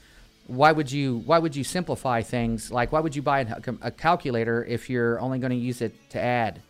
why 0.47 0.71
would 0.71 0.91
you 0.91 1.23
why 1.25 1.39
would 1.39 1.55
you 1.55 1.63
simplify 1.63 2.21
things? 2.21 2.71
Like 2.71 2.91
why 2.91 2.99
would 2.99 3.15
you 3.15 3.21
buy 3.21 3.41
a, 3.41 3.57
a 3.81 3.91
calculator 3.91 4.63
if 4.65 4.89
you're 4.89 5.19
only 5.19 5.39
going 5.39 5.51
to 5.51 5.57
use 5.57 5.81
it 5.81 5.93
to 6.11 6.19
add? 6.19 6.61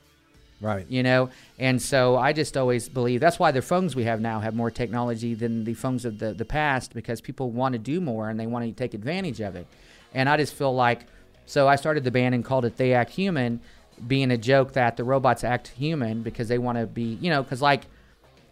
Right. 0.61 0.85
you 0.87 1.03
know? 1.03 1.29
And 1.59 1.81
so 1.81 2.15
i 2.15 2.31
just 2.31 2.55
always 2.55 2.87
believe 2.87 3.19
that's 3.19 3.39
why 3.39 3.51
the 3.51 3.61
phones 3.61 3.95
we 3.95 4.03
have 4.05 4.21
now 4.21 4.39
have 4.39 4.55
more 4.55 4.71
technology 4.71 5.33
than 5.33 5.65
the 5.65 5.73
phones 5.73 6.05
of 6.05 6.19
the, 6.19 6.33
the 6.33 6.45
past 6.45 6.93
because 6.93 7.19
people 7.19 7.49
want 7.49 7.73
to 7.73 7.79
do 7.79 7.99
more 7.99 8.29
and 8.29 8.39
they 8.39 8.47
want 8.47 8.65
to 8.65 8.71
take 8.71 8.93
advantage 8.93 9.41
of 9.41 9.55
it 9.55 9.67
and 10.13 10.29
i 10.29 10.37
just 10.37 10.53
feel 10.53 10.73
like 10.73 11.05
so 11.45 11.67
i 11.67 11.75
started 11.75 12.03
the 12.03 12.11
band 12.11 12.33
and 12.35 12.45
called 12.45 12.65
it 12.65 12.77
they 12.77 12.93
act 12.93 13.11
human 13.11 13.59
being 14.07 14.31
a 14.31 14.37
joke 14.37 14.73
that 14.73 14.97
the 14.97 15.03
robots 15.03 15.43
act 15.43 15.69
human 15.69 16.21
because 16.21 16.47
they 16.47 16.57
want 16.57 16.77
to 16.77 16.85
be 16.85 17.17
you 17.21 17.29
know 17.29 17.43
because 17.43 17.61
like 17.61 17.83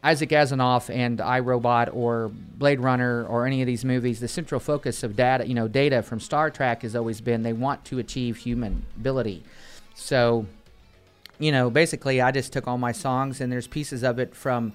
Isaac 0.03 0.29
Asimov 0.29 0.89
and 0.89 1.19
iRobot 1.19 1.93
or 1.93 2.31
Blade 2.33 2.79
Runner 2.79 3.23
or 3.25 3.45
any 3.45 3.61
of 3.61 3.67
these 3.67 3.85
movies, 3.85 4.19
the 4.19 4.27
central 4.27 4.59
focus 4.59 5.03
of 5.03 5.15
data, 5.15 5.47
you 5.47 5.53
know, 5.53 5.67
data 5.67 6.01
from 6.01 6.19
Star 6.19 6.49
Trek 6.49 6.81
has 6.81 6.95
always 6.95 7.21
been 7.21 7.43
they 7.43 7.53
want 7.53 7.85
to 7.85 7.99
achieve 7.99 8.37
human 8.37 8.83
ability. 8.97 9.43
So 9.93 10.47
you 11.41 11.51
know, 11.51 11.71
basically, 11.71 12.21
I 12.21 12.31
just 12.31 12.53
took 12.53 12.67
all 12.67 12.77
my 12.77 12.91
songs 12.91 13.41
and 13.41 13.51
there's 13.51 13.67
pieces 13.67 14.03
of 14.03 14.19
it 14.19 14.35
from 14.35 14.73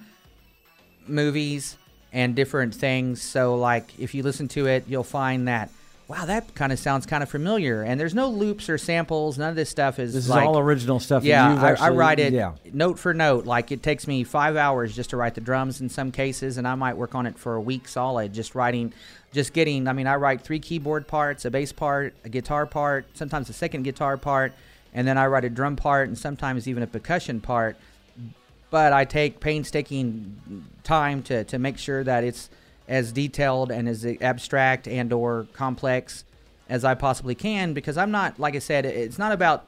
movies 1.07 1.77
and 2.11 2.35
different 2.35 2.75
things. 2.75 3.21
So, 3.21 3.55
like, 3.55 3.97
if 3.97 4.13
you 4.13 4.21
listen 4.21 4.49
to 4.49 4.67
it, 4.67 4.83
you'll 4.85 5.05
find 5.05 5.47
that, 5.47 5.69
wow, 6.07 6.25
that 6.25 6.55
kind 6.55 6.71
of 6.71 6.79
sounds 6.79 7.05
kind 7.05 7.21
of 7.21 7.29
familiar. 7.29 7.83
And 7.83 7.99
there's 7.99 8.13
no 8.15 8.29
loops 8.29 8.69
or 8.69 8.77
samples. 8.77 9.37
None 9.37 9.49
of 9.49 9.55
this 9.55 9.69
stuff 9.69 9.99
is 9.99 10.13
This 10.13 10.25
is 10.25 10.31
all 10.31 10.57
original 10.57 10.99
stuff. 10.99 11.23
yeah, 11.23 11.75
I, 11.79 11.87
I 11.87 11.89
write 11.89 12.19
it 12.19 12.31
Yeah. 12.33 12.53
note 12.71 12.97
for 12.97 13.13
note. 13.13 13.45
Like 13.45 13.71
it 13.71 13.83
takes 13.83 14.07
me 14.07 14.23
five 14.23 14.55
hours 14.55 14.95
just 14.95 15.09
to 15.09 15.17
write 15.17 15.35
the 15.35 15.41
drums 15.41 15.81
in 15.81 15.89
some 15.89 16.11
cases, 16.11 16.57
and 16.57 16.67
I 16.67 16.75
might 16.75 16.95
work 16.97 17.13
on 17.15 17.25
it 17.25 17.37
for 17.37 17.55
a 17.55 17.61
week 17.61 17.87
solid, 17.87 18.33
just 18.33 18.55
writing, 18.55 18.93
just 19.33 19.51
getting. 19.53 19.87
I 19.87 19.93
mean, 19.93 20.07
I 20.07 20.15
write 20.15 20.41
three 20.41 20.59
keyboard 20.59 21.07
parts, 21.07 21.43
a 21.45 21.51
bass 21.51 21.71
part, 21.73 22.13
a 22.23 22.29
guitar 22.29 22.65
part, 22.65 23.05
sometimes 23.13 23.49
a 23.49 23.53
second 23.53 23.83
guitar 23.83 24.15
part, 24.17 24.53
and 24.93 25.05
then 25.07 25.17
I 25.17 25.27
write 25.27 25.43
a 25.43 25.49
drum 25.49 25.75
part, 25.75 26.07
and 26.07 26.17
sometimes 26.17 26.67
even 26.69 26.83
a 26.83 26.87
percussion 26.87 27.41
part. 27.41 27.75
But 28.69 28.91
I 28.93 29.05
take 29.05 29.39
painstaking 29.41 30.65
time 30.83 31.21
to 31.23 31.43
to 31.45 31.59
make 31.59 31.77
sure 31.77 32.03
that 32.03 32.23
it's 32.23 32.49
as 32.87 33.11
detailed 33.11 33.71
and 33.71 33.87
as 33.87 34.05
abstract 34.21 34.87
and 34.87 35.11
or 35.11 35.47
complex 35.53 36.23
as 36.69 36.83
I 36.83 36.95
possibly 36.95 37.35
can 37.35 37.73
because 37.73 37.97
I'm 37.97 38.11
not 38.11 38.39
like 38.39 38.55
I 38.55 38.59
said 38.59 38.85
it's 38.85 39.17
not 39.17 39.31
about 39.31 39.67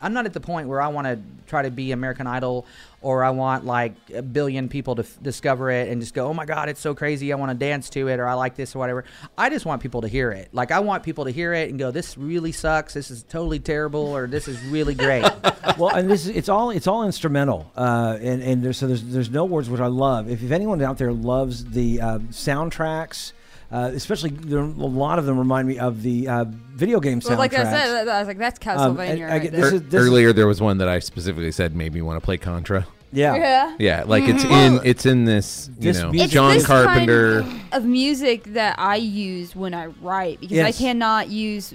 I'm 0.00 0.12
not 0.12 0.26
at 0.26 0.32
the 0.32 0.40
point 0.40 0.68
where 0.68 0.80
I 0.80 0.88
want 0.88 1.06
to 1.06 1.18
try 1.46 1.62
to 1.62 1.70
be 1.70 1.92
American 1.92 2.26
Idol 2.26 2.66
or 3.02 3.24
I 3.24 3.30
want 3.30 3.64
like 3.64 3.94
a 4.14 4.22
billion 4.22 4.68
people 4.68 4.96
to 4.96 5.02
f- 5.02 5.18
discover 5.22 5.70
it 5.70 5.88
and 5.88 6.00
just 6.00 6.14
go, 6.14 6.26
oh 6.28 6.34
my 6.34 6.44
God, 6.44 6.68
it's 6.68 6.80
so 6.80 6.94
crazy. 6.94 7.32
I 7.32 7.36
want 7.36 7.50
to 7.50 7.56
dance 7.56 7.90
to 7.90 8.08
it 8.08 8.20
or 8.20 8.26
I 8.26 8.34
like 8.34 8.56
this 8.56 8.74
or 8.74 8.78
whatever. 8.78 9.04
I 9.36 9.50
just 9.50 9.66
want 9.66 9.82
people 9.82 10.02
to 10.02 10.08
hear 10.08 10.30
it. 10.32 10.48
Like, 10.52 10.70
I 10.70 10.80
want 10.80 11.02
people 11.02 11.24
to 11.24 11.30
hear 11.30 11.52
it 11.52 11.70
and 11.70 11.78
go, 11.78 11.90
this 11.90 12.16
really 12.16 12.52
sucks. 12.52 12.94
This 12.94 13.10
is 13.10 13.22
totally 13.24 13.58
terrible 13.58 14.00
or 14.00 14.26
this 14.26 14.48
is 14.48 14.60
really 14.64 14.94
great. 14.94 15.24
well, 15.78 15.94
and 15.94 16.10
this 16.10 16.26
is 16.26 16.36
it's 16.36 16.48
all 16.48 16.70
it's 16.70 16.86
all 16.86 17.04
instrumental, 17.04 17.70
uh, 17.76 18.18
and 18.20 18.42
and 18.42 18.62
there's 18.62 18.78
so 18.78 18.86
there's 18.86 19.04
there's 19.04 19.30
no 19.30 19.44
words 19.44 19.68
which 19.68 19.80
I 19.80 19.86
love. 19.86 20.30
If, 20.30 20.42
if 20.42 20.50
anyone 20.50 20.80
out 20.82 20.98
there 20.98 21.12
loves 21.12 21.64
the 21.64 22.00
uh, 22.00 22.18
soundtracks. 22.30 23.32
Uh, 23.70 23.90
especially, 23.94 24.30
there, 24.30 24.60
a 24.60 24.64
lot 24.64 25.18
of 25.18 25.26
them 25.26 25.38
remind 25.38 25.66
me 25.66 25.78
of 25.78 26.02
the 26.02 26.28
uh, 26.28 26.44
video 26.74 27.00
game 27.00 27.20
soundtracks. 27.20 27.28
Well, 27.30 27.38
like 27.38 27.54
I 27.54 27.64
said, 27.64 28.08
I 28.08 28.18
was 28.20 28.28
like, 28.28 28.38
that's 28.38 28.64
Um, 28.66 28.96
Castlevania. 28.96 29.10
and 29.10 29.24
I 29.24 29.38
right 29.38 29.50
this 29.52 29.72
Er- 29.72 29.74
is- 29.76 29.82
this 29.82 29.94
Earlier, 30.00 30.32
there 30.32 30.46
was 30.46 30.60
one 30.60 30.78
that 30.78 30.88
I 30.88 31.00
specifically 31.00 31.50
said 31.52 31.74
made 31.74 31.92
me 31.92 32.00
want 32.02 32.20
to 32.20 32.24
play 32.24 32.36
Contra. 32.36 32.86
yeah. 33.12 33.34
yeah. 33.34 33.76
Yeah, 33.78 34.04
like 34.06 34.24
it's 34.24 34.44
in 34.44 34.80
it's 34.84 35.04
in 35.06 35.24
this 35.24 35.68
you 35.78 35.92
This 35.92 36.00
know 36.00 36.10
music- 36.10 36.24
It's 36.26 36.32
John 36.34 36.54
this 36.54 36.66
Carpenter. 36.66 37.42
kind 37.42 37.60
of 37.72 37.84
music 37.84 38.44
that 38.54 38.78
I 38.78 38.96
use 38.96 39.56
when 39.56 39.74
I 39.74 39.86
write 39.86 40.40
because 40.40 40.58
I 40.58 40.70
cannot 40.72 41.28
use 41.28 41.74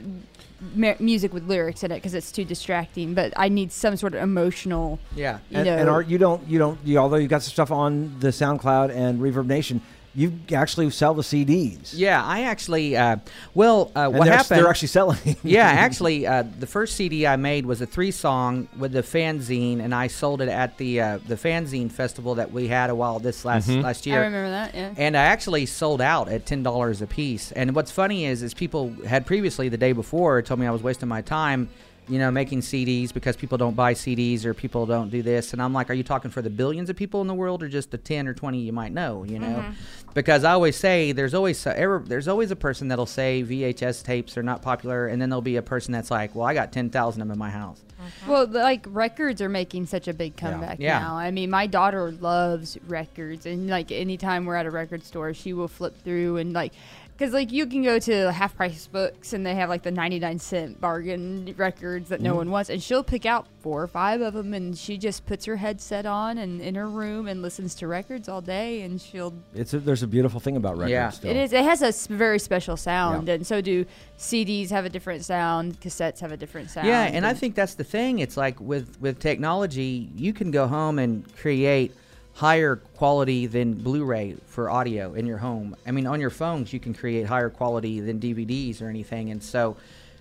mu- 0.76 0.94
music 1.00 1.34
with 1.34 1.44
lyrics 1.48 1.84
in 1.84 1.92
it 1.92 1.96
because 1.96 2.14
it's 2.14 2.32
too 2.32 2.46
distracting. 2.46 3.14
But 3.14 3.34
I 3.36 3.50
need 3.50 3.72
some 3.74 3.98
sort 3.98 4.14
of 4.14 4.22
emotional. 4.22 5.00
yeah. 5.16 5.40
You 5.50 5.58
And, 5.58 5.66
know, 5.66 5.76
and 5.78 5.90
Art, 5.90 6.08
you 6.08 6.18
don't, 6.18 6.48
you 6.48 6.58
don't, 6.60 6.80
you, 6.86 6.98
although 7.00 7.18
you 7.18 7.28
got 7.28 7.42
some 7.44 7.52
stuff 7.52 7.72
on 7.72 8.16
the 8.20 8.30
SoundCloud 8.30 8.96
and 8.96 9.20
Reverb 9.20 9.48
Nation, 9.48 9.82
you 10.14 10.40
actually 10.54 10.90
sell 10.90 11.14
the 11.14 11.22
CDs. 11.22 11.94
Yeah, 11.96 12.24
I 12.24 12.42
actually, 12.42 12.98
uh, 12.98 13.18
well, 13.54 13.92
uh, 13.96 14.02
And 14.02 14.14
what 14.18 14.26
they're, 14.26 14.34
happened? 14.36 14.60
They're 14.60 14.70
actually 14.70 14.90
selling. 14.90 15.20
yeah, 15.44 15.68
actually, 15.68 16.28
uh, 16.28 16.44
the 16.60 16.68
first 16.68 16.96
CD 16.96 17.26
I 17.26 17.38
made 17.38 17.66
was 17.66 17.80
a 17.82 17.86
three 17.86 18.12
song 18.12 18.68
with 18.78 18.92
the 18.92 19.04
fanzine, 19.04 19.80
and 19.80 19.96
I 19.96 20.08
sold 20.08 20.42
it 20.42 20.50
at 20.50 20.78
the 20.78 21.00
uh, 21.00 21.20
the 21.28 21.36
fanzine 21.36 21.90
festival 21.90 22.36
that 22.36 22.52
we 22.52 22.68
had 22.68 22.90
a 22.90 22.96
while 22.96 23.20
this 23.20 23.46
last 23.46 23.70
last 23.70 24.06
year. 24.06 24.22
I 24.22 24.26
remember 24.26 24.50
that. 24.50 24.76
Yeah. 24.76 24.94
And 24.98 25.16
I 25.16 25.24
actually 25.24 25.66
sold 25.66 26.02
out 26.02 26.28
at 26.28 26.46
ten 26.46 26.62
dollars 26.62 27.02
a 27.02 27.08
piece. 27.08 27.52
And 27.54 27.74
what's 27.74 27.92
funny 27.92 28.26
is, 28.26 28.44
is 28.44 28.54
people 28.54 28.94
had 29.06 29.26
previously 29.26 29.70
the 29.70 29.78
day 29.78 29.94
before 29.94 30.42
told 30.42 30.60
me 30.60 30.68
I 30.68 30.72
was 30.72 30.84
wasting 30.84 31.08
my 31.08 31.22
time, 31.22 31.70
you 32.12 32.20
know, 32.20 32.30
making 32.30 32.60
CDs 32.60 33.14
because 33.14 33.38
people 33.38 33.58
don't 33.58 33.74
buy 33.74 33.94
CDs 33.94 34.44
or 34.44 34.54
people 34.54 34.86
don't 34.86 35.10
do 35.10 35.22
this. 35.22 35.54
And 35.54 35.62
I'm 35.62 35.72
like, 35.72 35.90
are 35.90 35.94
you 35.94 36.04
talking 36.04 36.30
for 36.30 36.42
the 36.42 36.50
billions 36.50 36.90
of 36.90 36.98
people 36.98 37.22
in 37.22 37.28
the 37.28 37.34
world 37.34 37.64
or 37.64 37.70
just 37.70 37.90
the 37.92 37.98
ten 37.98 38.28
or 38.28 38.34
twenty 38.34 38.60
you 38.60 38.74
might 38.74 38.92
know? 38.92 39.24
You 39.24 39.40
know, 39.40 39.48
mm-hmm. 39.48 40.12
because 40.14 40.44
I 40.44 40.52
always 40.52 40.76
say 40.76 41.14
there's 41.14 41.34
always 41.34 41.66
ever, 41.66 42.04
there's 42.06 42.28
always 42.28 42.52
a 42.52 42.56
person 42.58 42.90
that'll 42.90 43.06
say 43.06 43.44
VHS 43.44 44.04
tapes 44.04 44.38
are 44.38 44.44
not 44.44 44.62
popular, 44.62 45.08
and 45.08 45.22
then 45.22 45.30
there'll 45.30 45.42
be 45.42 45.56
a 45.56 45.62
person 45.62 45.94
that's 45.94 46.12
like, 46.12 46.36
well, 46.36 46.46
I 46.46 46.54
got 46.54 46.74
ten 46.74 46.90
thousand 46.90 47.22
of 47.22 47.30
them 47.30 47.34
in 47.34 47.40
my 47.40 47.50
house. 47.50 47.82
Mm-hmm. 48.02 48.32
Well, 48.32 48.48
like 48.48 48.86
records 48.90 49.42
are 49.42 49.50
making 49.50 49.86
such 49.86 50.08
a 50.08 50.14
big 50.14 50.36
comeback 50.36 50.80
Yeah. 50.80 51.00
now. 51.00 51.16
I 51.16 51.32
mean, 51.32 51.50
my 51.50 51.66
daughter 51.68 52.12
loves 52.12 52.78
records, 52.88 53.46
and 53.46 53.70
like 53.70 53.92
anytime 53.92 54.46
we're 54.46 54.56
at 54.56 54.66
a 54.66 54.72
record 54.72 55.04
store, 55.06 55.34
she 55.34 55.54
will 55.54 55.70
flip 55.70 55.96
through 56.04 56.38
and 56.38 56.52
like 56.52 56.74
Because 57.18 57.34
like 57.34 57.52
you 57.52 57.68
can 57.68 57.84
go 57.84 58.00
to 58.00 58.32
half 58.32 58.56
price 58.56 58.88
books 58.88 59.34
and 59.34 59.46
they 59.46 59.54
have 59.54 59.70
like 59.70 59.84
the 59.84 59.92
ninety 59.92 60.18
nine 60.18 60.40
cent 60.40 60.82
bargain 60.82 61.54
records 61.58 62.10
that 62.10 62.16
Mm-hmm. 62.20 62.28
no 62.28 62.36
one 62.36 62.50
wants, 62.52 62.70
and 62.70 62.82
she'll 62.82 63.04
pick 63.04 63.26
out 63.28 63.46
four 63.62 63.84
or 63.84 63.88
five 63.88 64.22
of 64.22 64.34
them, 64.34 64.54
and 64.56 64.76
she 64.78 64.98
just 64.98 65.26
puts 65.28 65.46
her 65.46 65.56
headset 65.56 66.06
on 66.08 66.40
and 66.40 66.62
in 66.62 66.74
her 66.76 66.90
room 66.90 67.28
and 67.28 67.42
listens 67.44 67.76
to 67.76 67.88
records 67.88 68.28
all 68.28 68.42
day, 68.42 68.82
and 68.82 69.00
she'll. 69.00 69.34
It's 69.54 69.74
a, 69.74 69.80
there's 69.80 70.02
a 70.04 70.08
beautiful 70.08 70.40
thing 70.40 70.58
about 70.58 70.78
records. 70.78 70.92
Yeah. 70.92 71.10
still. 71.12 71.30
It 71.32 71.38
is. 71.38 71.54
It 71.54 71.64
has 71.64 71.82
a 71.84 72.14
very 72.14 72.40
special 72.40 72.76
sound, 72.78 73.28
Yeah. 73.28 73.36
and 73.36 73.46
so 73.46 73.62
do 73.62 73.86
CDs 74.18 74.70
have 74.72 74.86
a 74.86 74.90
different 74.90 75.24
sound. 75.24 75.80
Cassettes 75.80 76.20
have 76.22 76.32
a 76.32 76.38
different 76.38 76.70
sound. 76.72 76.88
Yeah, 76.88 77.04
and 77.04 77.26
I 77.26 77.34
think 77.34 77.54
that's 77.56 77.76
the 77.76 77.84
thing. 77.84 78.18
It's 78.20 78.38
like 78.38 78.60
with 78.60 79.00
with 79.00 79.20
technology, 79.20 80.10
you 80.16 80.34
can 80.34 80.50
go 80.52 80.68
home 80.68 80.98
and 80.98 81.24
create 81.38 81.94
higher 82.34 82.78
quality 82.78 83.46
than 83.46 83.74
Blu-ray 83.74 84.36
for 84.48 84.70
audio 84.70 85.14
in 85.14 85.26
your 85.26 85.38
home. 85.38 85.76
I 85.86 85.92
mean, 85.92 86.08
on 86.08 86.20
your 86.20 86.30
phones, 86.30 86.74
you 86.74 86.80
can 86.80 86.94
create 86.94 87.26
higher 87.26 87.50
quality 87.50 88.00
than 88.00 88.20
DVDs 88.20 88.82
or 88.82 88.88
anything. 88.88 89.30
And 89.32 89.44
so, 89.44 89.78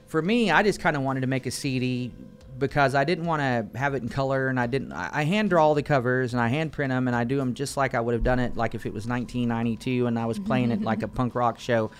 for 0.08 0.20
me, 0.20 0.50
I 0.50 0.62
just 0.62 0.80
kind 0.80 0.96
of 0.96 1.02
wanted 1.02 1.20
to 1.20 1.28
make 1.28 1.46
a 1.46 1.50
CD 1.50 2.10
because 2.58 2.94
I 2.94 3.04
didn't 3.04 3.24
want 3.24 3.40
to 3.40 3.78
have 3.78 3.94
it 3.94 4.02
in 4.02 4.08
color, 4.08 4.48
and 4.48 4.60
I 4.60 4.66
didn't. 4.66 4.92
I, 4.92 5.08
I 5.12 5.22
hand 5.24 5.50
draw 5.50 5.66
all 5.66 5.74
the 5.74 5.82
covers 5.82 6.34
and 6.34 6.40
I 6.40 6.48
hand 6.48 6.72
print 6.72 6.90
them, 6.90 7.08
and 7.08 7.16
I 7.16 7.24
do 7.24 7.36
them 7.36 7.54
just 7.54 7.76
like 7.76 7.94
I 7.94 8.00
would 8.00 8.12
have 8.12 8.22
done 8.22 8.38
it 8.38 8.56
like 8.56 8.74
if 8.74 8.86
it 8.86 8.92
was 8.92 9.06
1992 9.06 10.06
and 10.06 10.18
I 10.18 10.26
was 10.26 10.38
playing 10.38 10.70
it 10.70 10.76
mm-hmm. 10.76 10.84
like 10.84 11.02
a 11.02 11.08
punk 11.08 11.34
rock 11.34 11.58
show. 11.58 11.90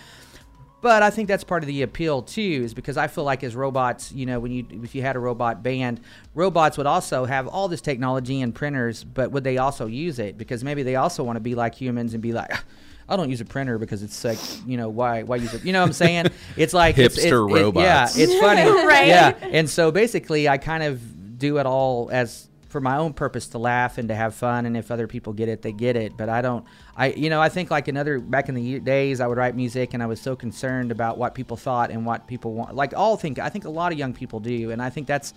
But 0.83 1.03
I 1.03 1.11
think 1.11 1.29
that's 1.29 1.45
part 1.45 1.63
of 1.63 1.67
the 1.67 1.83
appeal 1.83 2.23
too, 2.23 2.63
is 2.65 2.73
because 2.75 2.97
I 2.97 3.07
feel 3.07 3.25
like 3.25 3.45
as 3.45 3.55
robots, 3.55 4.13
you 4.13 4.25
know, 4.27 4.41
when 4.41 4.51
you 4.53 4.65
if 4.71 4.95
you 4.95 5.03
had 5.03 5.15
a 5.17 5.19
robot 5.19 5.63
band, 5.63 6.01
robots 6.35 6.79
would 6.79 6.87
also 6.87 7.25
have 7.27 7.47
all 7.49 7.69
this 7.69 7.81
technology 7.81 8.41
and 8.41 8.55
printers, 8.55 9.05
but 9.05 9.31
would 9.33 9.45
they 9.45 9.59
also 9.59 9.87
use 9.87 10.19
it? 10.19 10.39
Because 10.39 10.65
maybe 10.65 10.83
they 10.83 10.97
also 10.97 11.23
want 11.23 11.37
to 11.37 11.41
be 11.41 11.55
like 11.55 11.75
humans 11.75 12.15
and 12.15 12.23
be 12.23 12.33
like, 12.33 12.49
"Ah, 12.53 12.65
I 13.11 13.17
don't 13.17 13.29
use 13.29 13.41
a 13.41 13.45
printer 13.45 13.77
because 13.79 14.03
it's 14.03 14.25
like, 14.25 14.39
you 14.67 14.77
know, 14.79 14.89
why 14.89 15.23
why 15.23 15.37
use 15.37 15.53
it? 15.53 15.65
You 15.65 15.73
know 15.73 15.81
what 15.81 15.87
I'm 15.89 15.93
saying? 15.93 16.27
It's 16.57 16.73
like 16.73 16.97
it's, 16.99 17.17
it's, 17.17 17.27
Hipster 17.27 17.51
it- 17.51 17.63
robots. 17.63 17.85
yeah, 18.19 18.25
it's 18.25 18.35
funny, 18.41 18.71
Right. 18.87 19.09
Yeah, 19.09 19.35
and 19.43 19.69
so 19.69 19.91
basically, 19.91 20.49
I 20.49 20.57
kind 20.59 20.83
of 20.83 21.39
do 21.39 21.59
it 21.59 21.67
all 21.67 22.09
as 22.13 22.49
for 22.71 22.81
my 22.81 22.97
own 22.97 23.13
purpose 23.13 23.49
to 23.49 23.59
laugh 23.59 23.99
and 23.99 24.09
to 24.09 24.15
have 24.15 24.35
fun 24.35 24.65
and 24.65 24.77
if 24.77 24.91
other 24.91 25.07
people 25.07 25.33
get 25.33 25.49
it 25.49 25.61
they 25.63 25.73
get 25.73 25.97
it. 25.97 26.17
But 26.17 26.29
i 26.29 26.41
don't 26.41 26.65
i 26.97 27.09
you 27.09 27.29
know 27.29 27.41
i 27.41 27.49
think 27.49 27.71
like 27.71 27.89
another 27.89 28.19
back 28.19 28.49
in 28.49 28.55
the 28.55 28.81
days 28.81 29.21
i 29.21 29.27
would 29.27 29.37
write 29.37 29.55
music 29.55 29.93
and 29.93 30.03
i 30.03 30.07
was 30.07 30.21
so 30.21 30.35
concerned 30.35 30.91
about 30.91 31.19
what 31.19 31.35
people 31.35 31.57
thought 31.57 31.91
and 31.91 32.07
what 32.07 32.27
people 32.27 32.55
want 32.55 32.75
like 32.75 32.95
all 32.97 33.17
think 33.17 33.39
i 33.39 33.49
think 33.49 33.65
a 33.65 33.71
lot 33.71 33.93
of 33.93 33.99
young 33.99 34.13
people 34.13 34.41
do 34.41 34.71
and 34.71 34.81
i 34.81 34.89
think 34.89 35.07
that's 35.07 35.35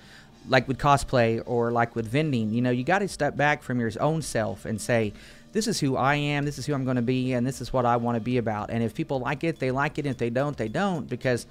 like 0.47 0.67
with 0.67 0.77
cosplay 0.77 1.41
or 1.45 1.71
like 1.71 1.95
with 1.95 2.07
vending 2.07 2.51
you 2.51 2.61
know 2.61 2.69
you 2.69 2.84
got 2.84 2.99
to 2.99 3.07
step 3.07 3.36
back 3.36 3.63
from 3.63 3.79
your 3.79 3.91
own 3.99 4.21
self 4.21 4.65
and 4.65 4.79
say 4.79 5.13
this 5.53 5.67
is 5.67 5.79
who 5.79 5.95
i 5.95 6.15
am 6.15 6.45
this 6.45 6.57
is 6.57 6.65
who 6.65 6.73
i'm 6.73 6.84
going 6.84 6.95
to 6.95 7.01
be 7.01 7.34
and 7.34 7.47
this 7.47 7.61
is 7.61 7.71
what 7.71 7.86
i 7.86 7.95
want 7.97 8.15
to 8.15 8.21
be 8.21 8.38
about. 8.38 8.69
And 8.69 8.84
if 8.84 8.93
people 8.93 9.19
like 9.19 9.43
it 9.43 9.59
they 9.59 9.71
like 9.71 9.97
it 9.97 10.05
if 10.05 10.17
they 10.17 10.29
don't 10.29 10.57
they 10.57 10.67
don't 10.67 11.07
because 11.07 11.45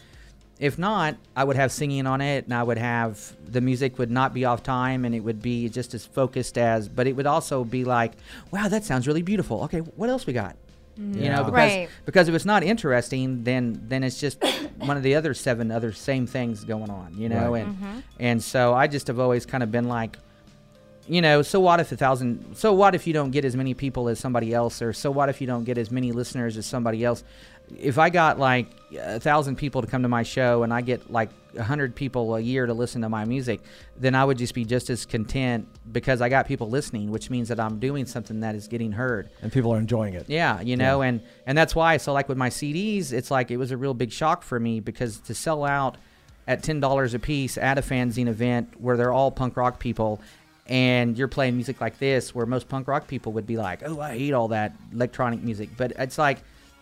if 0.62 0.78
not, 0.78 1.16
I 1.34 1.42
would 1.42 1.56
have 1.56 1.72
singing 1.72 2.06
on 2.06 2.20
it, 2.20 2.44
and 2.44 2.54
I 2.54 2.62
would 2.62 2.78
have 2.78 3.36
the 3.44 3.60
music 3.60 3.98
would 3.98 4.12
not 4.12 4.32
be 4.32 4.44
off 4.44 4.62
time, 4.62 5.04
and 5.04 5.12
it 5.12 5.18
would 5.20 5.42
be 5.42 5.68
just 5.68 5.92
as 5.92 6.06
focused 6.06 6.56
as. 6.56 6.88
But 6.88 7.08
it 7.08 7.16
would 7.16 7.26
also 7.26 7.64
be 7.64 7.84
like, 7.84 8.12
wow, 8.52 8.68
that 8.68 8.84
sounds 8.84 9.08
really 9.08 9.22
beautiful. 9.22 9.64
Okay, 9.64 9.80
what 9.80 10.08
else 10.08 10.24
we 10.24 10.32
got? 10.32 10.54
You 10.96 11.30
know, 11.30 11.38
because 11.42 11.52
Right. 11.52 11.88
because 12.04 12.28
if 12.28 12.34
it's 12.36 12.44
not 12.44 12.62
interesting, 12.62 13.42
then 13.42 13.82
then 13.88 14.04
it's 14.04 14.20
just 14.20 14.40
one 14.78 14.96
of 14.96 15.02
the 15.02 15.16
other 15.16 15.34
seven 15.34 15.72
other 15.72 15.90
same 15.90 16.28
things 16.28 16.62
going 16.64 16.90
on. 16.90 17.14
You 17.18 17.28
know, 17.28 17.52
Right. 17.52 17.64
and 17.64 17.74
mm-hmm. 17.74 17.98
and 18.20 18.42
so 18.42 18.72
I 18.72 18.86
just 18.86 19.08
have 19.08 19.18
always 19.18 19.44
kind 19.44 19.64
of 19.64 19.72
been 19.72 19.88
like, 19.88 20.16
you 21.08 21.20
know, 21.20 21.42
so 21.42 21.60
what 21.60 21.80
if 21.80 21.90
a 21.92 21.96
thousand? 21.96 22.56
So 22.56 22.72
what 22.72 22.94
if 22.94 23.06
you 23.06 23.12
don't 23.12 23.30
get 23.30 23.44
as 23.44 23.56
many 23.56 23.74
people 23.74 24.08
as 24.08 24.18
somebody 24.18 24.54
else, 24.54 24.80
or 24.82 24.92
so 24.92 25.10
what 25.10 25.28
if 25.28 25.40
you 25.40 25.46
don't 25.46 25.64
get 25.64 25.78
as 25.78 25.90
many 25.90 26.12
listeners 26.12 26.56
as 26.56 26.66
somebody 26.66 27.04
else? 27.04 27.24
If 27.78 27.98
I 27.98 28.10
got 28.10 28.38
like 28.38 28.66
a 28.98 29.18
thousand 29.18 29.56
people 29.56 29.80
to 29.80 29.88
come 29.88 30.02
to 30.02 30.08
my 30.08 30.22
show 30.22 30.62
and 30.62 30.72
I 30.74 30.82
get 30.82 31.10
like 31.10 31.30
a 31.56 31.62
hundred 31.62 31.94
people 31.94 32.34
a 32.36 32.40
year 32.40 32.66
to 32.66 32.74
listen 32.74 33.02
to 33.02 33.08
my 33.08 33.24
music, 33.24 33.60
then 33.96 34.14
I 34.14 34.24
would 34.24 34.36
just 34.38 34.54
be 34.54 34.64
just 34.64 34.90
as 34.90 35.06
content 35.06 35.66
because 35.90 36.20
I 36.20 36.28
got 36.28 36.46
people 36.46 36.68
listening, 36.68 37.10
which 37.10 37.30
means 37.30 37.48
that 37.48 37.58
I'm 37.58 37.78
doing 37.78 38.04
something 38.06 38.40
that 38.40 38.54
is 38.54 38.68
getting 38.68 38.92
heard. 38.92 39.30
and 39.40 39.50
people 39.50 39.72
are 39.72 39.78
enjoying 39.78 40.14
it. 40.14 40.26
Yeah, 40.28 40.60
you 40.60 40.76
know, 40.76 41.02
and 41.02 41.22
and 41.46 41.56
that's 41.56 41.74
why. 41.74 41.96
So 41.96 42.12
like 42.12 42.28
with 42.28 42.38
my 42.38 42.50
CDs, 42.50 43.12
it's 43.12 43.30
like 43.30 43.50
it 43.50 43.56
was 43.56 43.70
a 43.70 43.76
real 43.76 43.94
big 43.94 44.12
shock 44.12 44.42
for 44.42 44.60
me 44.60 44.80
because 44.80 45.18
to 45.20 45.34
sell 45.34 45.64
out 45.64 45.96
at 46.46 46.62
ten 46.62 46.80
dollars 46.80 47.14
a 47.14 47.18
piece 47.18 47.56
at 47.56 47.78
a 47.78 47.82
fanzine 47.82 48.28
event 48.28 48.80
where 48.80 48.96
they're 48.96 49.12
all 49.12 49.30
punk 49.30 49.56
rock 49.56 49.78
people, 49.78 50.20
and 50.66 51.18
you're 51.18 51.28
playing 51.28 51.56
music 51.56 51.80
like 51.80 51.98
this, 51.98 52.34
where 52.34 52.46
most 52.46 52.68
punk 52.68 52.86
rock 52.88 53.08
people 53.08 53.32
would 53.32 53.46
be 53.46 53.56
like, 53.56 53.82
"Oh, 53.84 54.00
I 54.00 54.16
hate 54.16 54.32
all 54.32 54.48
that 54.48 54.74
electronic 54.92 55.42
music," 55.42 55.70
but 55.76 55.92
it's 55.98 56.18
like 56.18 56.38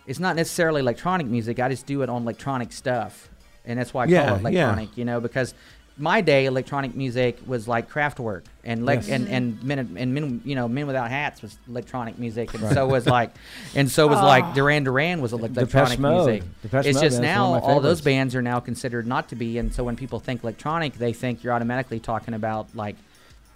it's 0.07 0.19
not 0.19 0.35
necessarily 0.35 0.81
electronic 0.81 1.27
music. 1.27 1.59
I 1.59 1.69
just 1.69 1.85
do 1.85 2.01
it 2.01 2.09
on 2.09 2.21
electronic 2.23 2.71
stuff, 2.71 3.29
and 3.65 3.79
that's 3.79 3.93
why 3.93 4.03
I 4.03 4.07
Yeah, 4.07 4.25
call 4.27 4.35
it 4.35 4.41
yeah. 4.53 4.63
electronic. 4.65 4.97
You 4.97 5.05
know, 5.05 5.19
because 5.19 5.53
my 5.97 6.21
day 6.21 6.45
electronic 6.45 6.95
music 6.95 7.37
was 7.45 7.67
like 7.67 7.89
Kraftwerk 7.91 8.43
and 8.63 8.85
like 8.85 8.99
Yes. 9.01 9.09
and 9.09 9.27
and 9.27 9.61
men 9.63 9.77
and 9.97 10.13
men 10.13 10.41
you 10.45 10.55
know 10.55 10.67
men 10.67 10.87
without 10.87 11.09
hats 11.09 11.41
was 11.41 11.57
electronic 11.67 12.17
music 12.17 12.53
and 12.53 12.65
so 12.73 12.87
was 12.87 13.05
like 13.05 13.31
and 13.75 13.91
so 13.91 14.07
was 14.07 14.19
like 14.21 14.43
ah. 14.45 14.53
Duran 14.53 14.83
Duran 14.85 15.21
was 15.21 15.33
electronic 15.33 15.69
Depeche 15.69 15.97
Mode. 15.99 16.25
music. 16.27 16.43
Depeche 16.63 16.85
it's 16.87 16.95
Mode, 16.95 17.03
just 17.03 17.21
now 17.21 17.49
one 17.51 17.57
of 17.59 17.63
my 17.65 17.73
all 17.73 17.79
those 17.81 17.99
bands 18.01 18.33
are 18.35 18.41
now 18.41 18.59
considered 18.59 19.05
not 19.05 19.27
to 19.29 19.35
be 19.35 19.57
and 19.57 19.73
so 19.75 19.83
when 19.83 19.95
people 19.97 20.19
think 20.19 20.43
electronic 20.43 20.93
they 20.93 21.11
think 21.13 21.43
you're 21.43 21.53
automatically 21.53 21.99
talking 21.99 22.33
about 22.33 22.73
like 22.73 22.95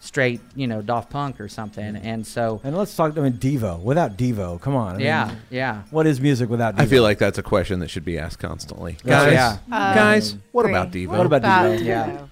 straight 0.05 0.39
you 0.55 0.67
know 0.67 0.81
Daft 0.81 1.09
Punk 1.09 1.41
or 1.41 1.47
something 1.47 1.95
and 1.95 2.25
so 2.25 2.61
And 2.63 2.77
let's 2.77 2.95
talk. 2.95 3.17
I 3.17 3.21
mean, 3.21 3.33
Devo. 3.33 3.79
Without 3.81 4.17
Devo, 4.17 4.59
come 4.61 4.75
on. 4.75 4.95
I 4.95 4.97
mean, 4.97 5.05
yeah 5.05 5.35
yeah 5.49 5.83
what 5.91 6.05
is 6.07 6.21
music 6.21 6.49
without 6.49 6.75
Devo? 6.75 6.81
I 6.81 6.85
feel 6.85 7.03
like 7.03 7.17
that's 7.17 7.37
a 7.37 7.43
question 7.43 7.79
that 7.79 7.89
should 7.89 8.05
be 8.05 8.17
asked 8.19 8.39
constantly. 8.39 8.97
Yeah. 9.03 9.25
Guys, 9.25 9.33
Yeah. 9.33 9.51
Um, 9.89 9.95
guys, 9.95 10.37
what 10.51 10.61
agree. 10.65 10.73
about 10.73 10.91
Devo? 10.91 11.07
What 11.17 11.25
about 11.25 11.41
Devo? 11.41 11.83
Yeah. 11.83 12.25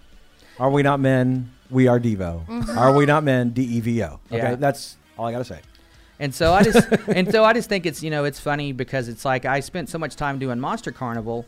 Are 0.59 0.69
we 0.69 0.83
not 0.83 0.99
men? 0.99 1.51
We 1.69 1.87
are 1.87 1.99
Devo. 1.99 2.77
Are 2.77 2.95
we 2.95 3.05
not 3.07 3.23
men? 3.23 3.49
D 3.49 3.63
E 3.63 3.79
V 3.79 4.03
O. 4.03 4.19
Okay, 4.31 4.37
Yeah. 4.37 4.55
that's 4.55 4.97
all 5.17 5.25
I 5.25 5.31
gotta 5.31 5.43
say. 5.45 5.59
And 6.19 6.33
so 6.33 6.53
I 6.53 6.61
just 6.63 6.87
and 7.07 7.31
so 7.31 7.43
I 7.43 7.53
just 7.53 7.67
think 7.69 7.85
it's 7.87 8.03
you 8.03 8.11
know 8.11 8.23
it's 8.23 8.39
funny 8.39 8.71
because 8.71 9.07
it's 9.09 9.25
like 9.25 9.45
I 9.45 9.59
spent 9.61 9.89
so 9.89 9.97
much 9.97 10.15
time 10.15 10.37
doing 10.37 10.59
Monster 10.59 10.91
Carnival 10.91 11.45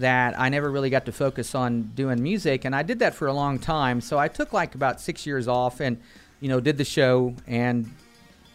that 0.00 0.38
I 0.38 0.48
never 0.48 0.70
really 0.70 0.90
got 0.90 1.06
to 1.06 1.12
focus 1.12 1.54
on 1.54 1.92
doing 1.94 2.22
music 2.22 2.64
and 2.64 2.74
I 2.74 2.82
did 2.82 2.98
that 2.98 3.14
for 3.14 3.28
a 3.28 3.32
long 3.32 3.58
time. 3.58 4.00
So 4.00 4.18
I 4.18 4.28
took 4.28 4.52
like 4.52 4.74
about 4.74 5.00
6 5.00 5.26
years 5.26 5.48
off 5.48 5.80
and 5.80 5.98
you 6.40 6.48
know 6.48 6.60
did 6.60 6.76
the 6.78 6.84
show 6.84 7.34
and 7.46 7.90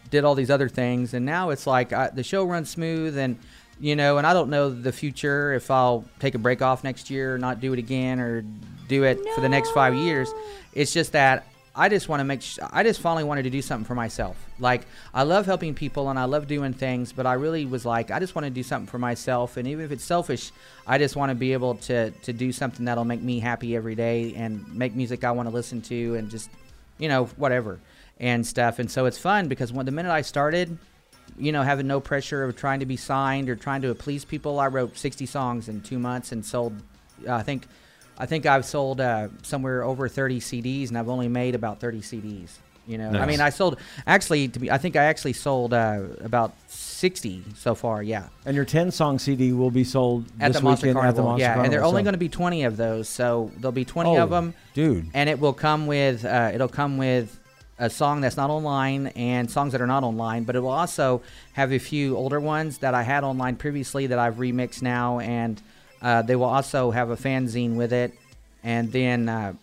did 0.09 0.23
all 0.23 0.35
these 0.35 0.51
other 0.51 0.69
things 0.69 1.13
and 1.13 1.25
now 1.25 1.49
it's 1.49 1.65
like 1.65 1.93
I, 1.93 2.09
the 2.09 2.23
show 2.23 2.43
runs 2.43 2.69
smooth 2.69 3.17
and 3.17 3.37
you 3.79 3.95
know 3.95 4.17
and 4.17 4.27
I 4.27 4.33
don't 4.33 4.49
know 4.49 4.69
the 4.69 4.91
future 4.91 5.53
if 5.53 5.71
I'll 5.71 6.05
take 6.19 6.35
a 6.35 6.39
break 6.39 6.61
off 6.61 6.83
next 6.83 7.09
year 7.09 7.35
or 7.35 7.37
not 7.37 7.59
do 7.59 7.73
it 7.73 7.79
again 7.79 8.19
or 8.19 8.43
do 8.87 9.03
it 9.03 9.19
for 9.33 9.41
the 9.41 9.49
next 9.49 9.71
5 9.71 9.95
years. 9.95 10.29
It's 10.73 10.93
just 10.93 11.11
that 11.13 11.47
I 11.77 11.89
just 11.89 12.07
want 12.07 12.21
to 12.21 12.23
make. 12.23 12.41
Sh- 12.41 12.59
I 12.71 12.83
just 12.83 13.01
finally 13.01 13.25
wanted 13.25 13.43
to 13.43 13.49
do 13.49 13.61
something 13.61 13.85
for 13.85 13.95
myself. 13.95 14.37
Like 14.59 14.87
I 15.13 15.23
love 15.23 15.45
helping 15.45 15.75
people 15.75 16.09
and 16.09 16.17
I 16.17 16.23
love 16.23 16.47
doing 16.47 16.73
things, 16.73 17.11
but 17.11 17.25
I 17.25 17.33
really 17.33 17.65
was 17.65 17.85
like, 17.85 18.11
I 18.11 18.19
just 18.19 18.33
want 18.33 18.45
to 18.45 18.49
do 18.49 18.63
something 18.63 18.87
for 18.87 18.97
myself. 18.97 19.57
And 19.57 19.67
even 19.67 19.83
if 19.83 19.91
it's 19.91 20.03
selfish, 20.03 20.51
I 20.87 20.97
just 20.97 21.15
want 21.17 21.31
to 21.31 21.35
be 21.35 21.51
able 21.53 21.75
to 21.75 22.11
to 22.11 22.33
do 22.33 22.53
something 22.53 22.85
that'll 22.85 23.03
make 23.05 23.21
me 23.21 23.39
happy 23.39 23.75
every 23.75 23.95
day 23.95 24.33
and 24.35 24.65
make 24.73 24.95
music 24.95 25.23
I 25.25 25.31
want 25.31 25.49
to 25.49 25.53
listen 25.53 25.81
to 25.83 26.15
and 26.15 26.29
just, 26.29 26.49
you 26.97 27.09
know, 27.09 27.25
whatever 27.35 27.79
and 28.19 28.47
stuff. 28.47 28.79
And 28.79 28.89
so 28.89 29.05
it's 29.05 29.17
fun 29.17 29.49
because 29.49 29.73
when 29.73 29.85
the 29.85 29.91
minute 29.91 30.11
I 30.11 30.21
started, 30.21 30.77
you 31.37 31.51
know, 31.51 31.63
having 31.63 31.87
no 31.87 31.99
pressure 31.99 32.43
of 32.43 32.55
trying 32.55 32.79
to 32.79 32.85
be 32.85 32.95
signed 32.95 33.49
or 33.49 33.55
trying 33.57 33.81
to 33.81 33.93
please 33.93 34.23
people, 34.23 34.59
I 34.59 34.67
wrote 34.67 34.97
60 34.97 35.25
songs 35.25 35.67
in 35.67 35.81
two 35.81 35.99
months 35.99 36.31
and 36.31 36.45
sold. 36.45 36.81
Uh, 37.27 37.33
I 37.33 37.43
think 37.43 37.67
I 38.17 38.25
think 38.25 38.45
I've 38.45 38.65
sold 38.65 39.01
uh, 39.01 39.27
somewhere 39.43 39.83
over 39.83 40.07
30 40.07 40.39
CDs, 40.39 40.89
and 40.89 40.97
I've 40.97 41.09
only 41.09 41.27
made 41.27 41.55
about 41.55 41.79
30 41.79 42.01
CDs. 42.01 42.49
You 42.87 42.99
know, 42.99 43.09
I 43.09 43.25
mean, 43.25 43.41
I 43.41 43.49
sold 43.49 43.79
actually 44.05 44.47
to 44.49 44.59
be. 44.59 44.69
I 44.69 44.77
think 44.77 44.95
I 44.95 45.05
actually 45.05 45.33
sold 45.33 45.73
uh, 45.73 46.03
about 46.23 46.53
60 46.67 47.43
so 47.55 47.73
far. 47.73 48.03
Yeah, 48.03 48.27
And 48.45 48.55
your 48.55 48.63
ten 48.63 48.91
song 48.91 49.17
CD 49.17 49.53
will 49.53 49.71
be 49.71 49.83
sold 49.83 50.25
at 50.39 50.49
this 50.53 50.57
the 50.57 50.63
Monster 50.63 50.87
weekend 50.87 51.01
Carnival. 51.01 51.09
at 51.09 51.15
the 51.15 51.23
Monster 51.23 51.41
yeah, 51.41 51.47
Carnival. 51.47 51.63
and 51.65 51.73
there 51.73 51.81
are 51.81 51.85
only 51.85 52.01
so- 52.01 52.03
going 52.03 52.13
to 52.13 52.19
be 52.19 52.29
20 52.29 52.63
of 52.65 52.77
those, 52.77 53.09
so 53.09 53.51
there'll 53.57 53.71
be 53.71 53.85
20 53.85 54.17
of 54.17 54.31
Oh, 54.31 54.35
them, 54.35 54.53
dude. 54.75 55.07
and 55.15 55.27
it 55.29 55.39
will 55.39 55.53
come 55.53 55.87
with. 55.87 56.23
Uh, 56.25 56.51
it'll 56.53 56.67
come 56.67 56.97
with. 56.97 57.39
A 57.77 57.89
song 57.89 58.21
that's 58.21 58.37
not 58.37 58.49
online 58.49 59.07
and 59.17 59.51
songs 59.51 59.73
that 59.73 59.81
are 59.81 59.85
not 59.87 60.05
online, 60.05 60.45
but 60.45 60.55
it 60.55 60.61
will 60.61 60.69
also 60.69 61.21
have 61.51 61.73
a 61.73 61.77
few 61.77 62.15
older 62.15 62.39
ones 62.39 62.77
that 62.77 62.93
I 62.93 63.03
had 63.03 63.25
online 63.25 63.57
previously 63.57 64.07
that 64.07 64.17
I've 64.17 64.35
remixed 64.35 64.81
now, 64.81 65.19
and 65.19 65.61
uh, 66.01 66.21
they 66.21 66.35
will 66.35 66.45
also 66.45 66.91
have 66.91 67.09
a 67.09 67.15
fanzine 67.17 67.75
with 67.75 67.93
it. 67.93 68.13
And 68.63 68.91
then, 68.91 69.29
uh, 69.29 69.53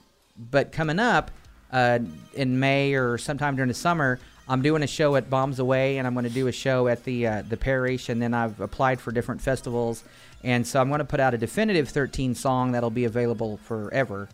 but 0.50 0.72
coming 0.72 0.98
up 0.98 1.30
uh, 1.72 1.98
in 2.34 2.58
May 2.60 2.94
or 2.94 3.18
sometime 3.18 3.56
during 3.56 3.68
the 3.68 3.74
summer, 3.74 4.18
I'm 4.48 4.62
doing 4.62 4.82
a 4.82 4.86
show 4.86 5.16
at 5.16 5.30
Bombs 5.30 5.58
Away, 5.58 5.98
and 5.98 6.06
I'm 6.06 6.14
going 6.14 6.24
to 6.24 6.30
do 6.30 6.46
a 6.48 6.52
show 6.52 6.88
at 6.88 7.04
the 7.04 7.26
uh, 7.26 7.42
the 7.48 7.56
Parish, 7.56 8.08
and 8.08 8.20
then 8.20 8.34
I've 8.34 8.60
applied 8.60 9.00
for 9.00 9.12
different 9.12 9.40
festivals, 9.40 10.02
and 10.42 10.66
so 10.66 10.80
I'm 10.80 10.88
going 10.88 10.98
to 10.98 11.04
put 11.04 11.20
out 11.20 11.32
a 11.32 11.38
definitive 11.38 11.88
13 11.88 12.34
song 12.34 12.72
that'll 12.72 12.90
be 12.90 13.04
available 13.04 13.56
forever. 13.58 14.28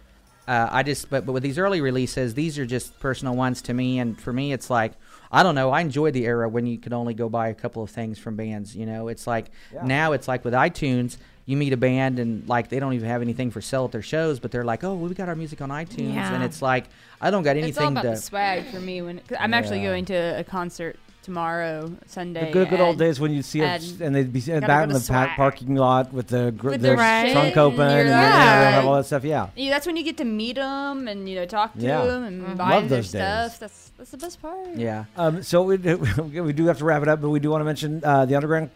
Uh, 0.47 0.67
I 0.73 0.83
just 0.83 1.11
but 1.11 1.27
but 1.27 1.33
with 1.33 1.43
these 1.43 1.59
early 1.59 1.83
releases, 1.83 2.33
these 2.35 2.59
are 2.59 2.65
just 2.65 2.99
personal 3.01 3.37
ones 3.37 3.61
to 3.63 3.75
me, 3.75 3.99
and 3.99 4.19
for 4.19 4.33
me, 4.33 4.53
it's 4.53 4.71
like 4.71 4.93
I 5.31 5.43
don't 5.43 5.55
know. 5.55 5.71
I 5.71 5.83
enjoyed 5.83 6.15
the 6.15 6.25
era 6.27 6.49
when 6.49 6.67
you 6.67 6.79
could 6.79 6.95
only 6.95 7.13
go 7.13 7.29
buy 7.29 7.49
a 7.49 7.55
couple 7.55 7.83
of 7.83 7.91
things 7.91 8.19
from 8.19 8.35
bands. 8.35 8.75
You 8.75 8.87
know, 8.87 9.09
it's 9.09 9.27
like 9.27 9.51
Yeah. 9.75 9.85
now 9.85 10.13
it's 10.13 10.27
like 10.27 10.43
with 10.45 10.55
iTunes. 10.55 11.19
You 11.49 11.57
meet 11.57 11.73
a 11.73 11.79
band 11.79 12.19
and 12.19 12.47
like 12.47 12.69
they 12.69 12.79
don't 12.79 12.93
even 12.93 13.09
have 13.09 13.23
anything 13.23 13.51
for 13.51 13.63
sale 13.63 13.87
at 13.87 13.93
their 13.93 14.03
shows, 14.03 14.39
but 14.39 14.51
they're 14.53 14.65
like, 14.65 14.85
"Oh, 14.85 14.95
we 14.97 15.15
got 15.15 15.31
our 15.31 15.35
music 15.35 15.63
on 15.63 15.71
iTunes," 15.71 16.13
Yeah. 16.15 16.35
and 16.35 16.45
it's 16.45 16.61
like 16.61 16.85
I 17.23 17.31
don't 17.31 17.43
got 17.43 17.53
anything 17.53 17.71
It's 17.71 17.79
all 17.79 17.89
about 17.89 18.03
to. 18.03 18.11
the 18.11 18.17
swag 18.17 18.67
for 18.67 18.79
me. 18.81 19.01
When 19.01 19.19
'cause 19.27 19.39
I'm 19.41 19.55
actually 19.55 19.81
going 19.83 20.05
to 20.07 20.15
a 20.39 20.45
concert 20.45 20.99
tomorrow, 21.23 21.91
Sunday. 22.07 22.47
The 22.47 22.53
good, 22.53 22.69
good 22.69 22.81
old 22.81 22.99
days 22.99 23.19
when 23.19 23.33
you'd 23.33 23.45
see 23.47 23.61
them 23.61 23.81
and 23.81 24.01
and 24.03 24.15
they'd 24.15 24.31
be 24.33 24.41
back 24.41 24.61
go 24.67 24.83
in 24.83 24.89
the 24.91 25.07
pa- 25.09 25.33
parking 25.37 25.75
lot 25.75 26.13
with 26.13 26.27
the 26.29 26.53
gr- 26.53 26.71
With 26.71 26.83
their 26.83 26.97
their 26.97 27.33
trunk 27.33 27.57
open 27.57 27.79
your 27.79 27.87
and, 28.01 28.09
bag. 28.11 28.75
and 28.75 28.87
all 28.87 28.97
that 28.97 29.07
stuff. 29.07 29.25
Yeah. 29.25 29.49
Yeah, 29.57 29.71
that's 29.71 29.87
when 29.87 29.97
you 29.97 30.05
get 30.05 30.19
to 30.19 30.25
meet 30.27 30.57
them 30.57 31.09
and 31.09 31.29
you 31.29 31.35
know 31.37 31.47
talk 31.47 31.73
to 31.75 31.81
Yeah. 31.81 32.05
them 32.05 32.25
and 32.25 32.43
Mhm. 32.47 32.57
buy 32.59 32.71
Love 32.75 32.89
their 32.91 32.99
those 32.99 33.11
days. 33.13 33.21
stuff. 33.23 33.59
That's 33.61 33.91
that's 33.97 34.11
the 34.11 34.17
best 34.19 34.41
part. 34.43 34.59
yeah, 34.77 35.05
Um, 35.17 35.43
so 35.43 35.63
we, 35.63 35.77
we 36.49 36.53
do 36.53 36.67
have 36.67 36.79
to 36.79 36.85
wrap 36.85 37.01
it 37.03 37.09
up, 37.09 37.21
but 37.23 37.31
we 37.31 37.41
do 37.41 37.51
want 37.51 37.61
to 37.63 37.65
mention 37.65 38.01
uh, 38.05 38.25
the 38.27 38.35
Underground 38.37 38.71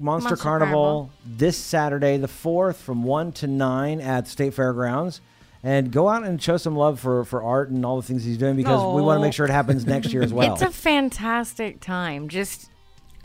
Monster, 0.00 0.30
Monster 0.30 0.42
Carnival, 0.42 0.72
Carnival. 0.82 1.10
this 1.26 1.56
Saturday, 1.58 2.16
the 2.16 2.26
4th, 2.26 2.76
from 2.76 3.02
1 3.04 3.32
to 3.32 3.46
9 3.46 4.00
at 4.00 4.26
State 4.28 4.54
Fairgrounds. 4.54 5.20
And 5.62 5.92
go 5.92 6.08
out 6.08 6.24
and 6.24 6.40
show 6.42 6.56
some 6.56 6.74
love 6.74 6.98
for, 6.98 7.22
for 7.26 7.42
Art 7.42 7.68
and 7.68 7.84
all 7.84 7.96
the 7.96 8.02
things 8.02 8.24
he's 8.24 8.38
doing 8.38 8.56
because 8.56 8.82
we 8.94 9.02
want 9.02 9.18
to 9.18 9.22
make 9.22 9.34
sure 9.34 9.44
it 9.44 9.50
happens 9.52 9.84
next 9.86 10.10
year 10.10 10.22
as 10.22 10.32
well. 10.32 10.54
It's 10.54 10.62
a 10.62 10.70
fantastic 10.70 11.80
time. 11.80 12.28
Just 12.30 12.70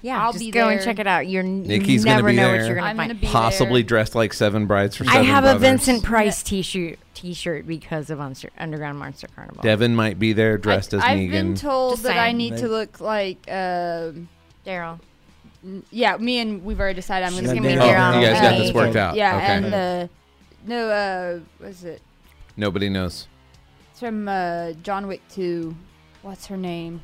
yeah, 0.01 0.21
I'll 0.21 0.33
just 0.33 0.43
be 0.43 0.51
go 0.51 0.67
and 0.67 0.81
check 0.83 0.99
it 0.99 1.07
out. 1.07 1.27
You're 1.27 1.43
n- 1.43 1.63
Nikki's 1.63 2.01
you 2.01 2.05
gonna 2.05 2.17
never 2.17 2.29
be 2.31 2.35
know 2.35 2.43
there. 2.43 2.57
what 2.59 2.65
you're 2.67 2.75
gonna 2.75 2.87
I'm 2.89 2.97
find. 2.97 3.09
gonna 3.11 3.21
be 3.21 3.27
Possibly 3.27 3.81
there. 3.83 3.87
dressed 3.87 4.15
like 4.15 4.33
seven 4.33 4.65
brides 4.67 4.97
for 4.97 5.05
Seven 5.05 5.17
I 5.21 5.23
seven 5.25 5.33
have 5.33 5.55
a. 5.55 5.59
Vincent 5.59 6.03
Price 6.03 6.43
t-shirt 6.43 6.99
t-shirt 7.13 7.65
because 7.65 8.09
of 8.09 8.17
Monster, 8.19 8.49
Underground 8.57 8.99
Monster 8.99 9.27
Carnival. 9.33 9.63
Devin 9.63 9.95
might 9.95 10.19
be 10.19 10.33
there 10.33 10.57
dressed 10.57 10.93
I, 10.93 10.97
as 10.97 11.03
I've 11.03 11.17
Negan. 11.17 11.31
been 11.31 11.55
told 11.55 11.93
Just 11.93 12.03
that 12.03 12.17
I 12.17 12.33
need 12.33 12.57
to 12.57 12.67
look 12.67 12.99
like. 12.99 13.37
Um, 13.47 14.27
Daryl. 14.65 14.99
N- 15.65 15.83
yeah, 15.91 16.17
me 16.17 16.39
and 16.39 16.63
we've 16.63 16.79
already 16.79 16.95
decided 16.95 17.25
I'm 17.25 17.33
She's 17.33 17.41
gonna 17.47 17.55
gonna 17.55 17.67
be 17.69 17.79
Oh, 17.79 17.85
there 17.87 17.97
on 17.97 18.21
you 18.21 18.27
guys 18.27 18.41
got 18.41 18.57
this 18.57 18.71
worked 18.73 18.95
out. 18.95 19.15
Yeah, 19.15 19.35
okay. 19.37 19.45
and 19.45 19.73
uh, 19.73 20.07
no, 20.65 20.89
uh, 20.89 21.39
what 21.59 21.69
is 21.69 21.83
it? 21.83 22.01
Nobody 22.57 22.89
knows. 22.89 23.27
It's 23.91 23.99
from 23.99 24.27
uh, 24.27 24.71
John 24.83 25.07
Wick 25.07 25.21
2. 25.31 25.75
What's 26.21 26.47
her 26.47 26.57
name? 26.57 27.01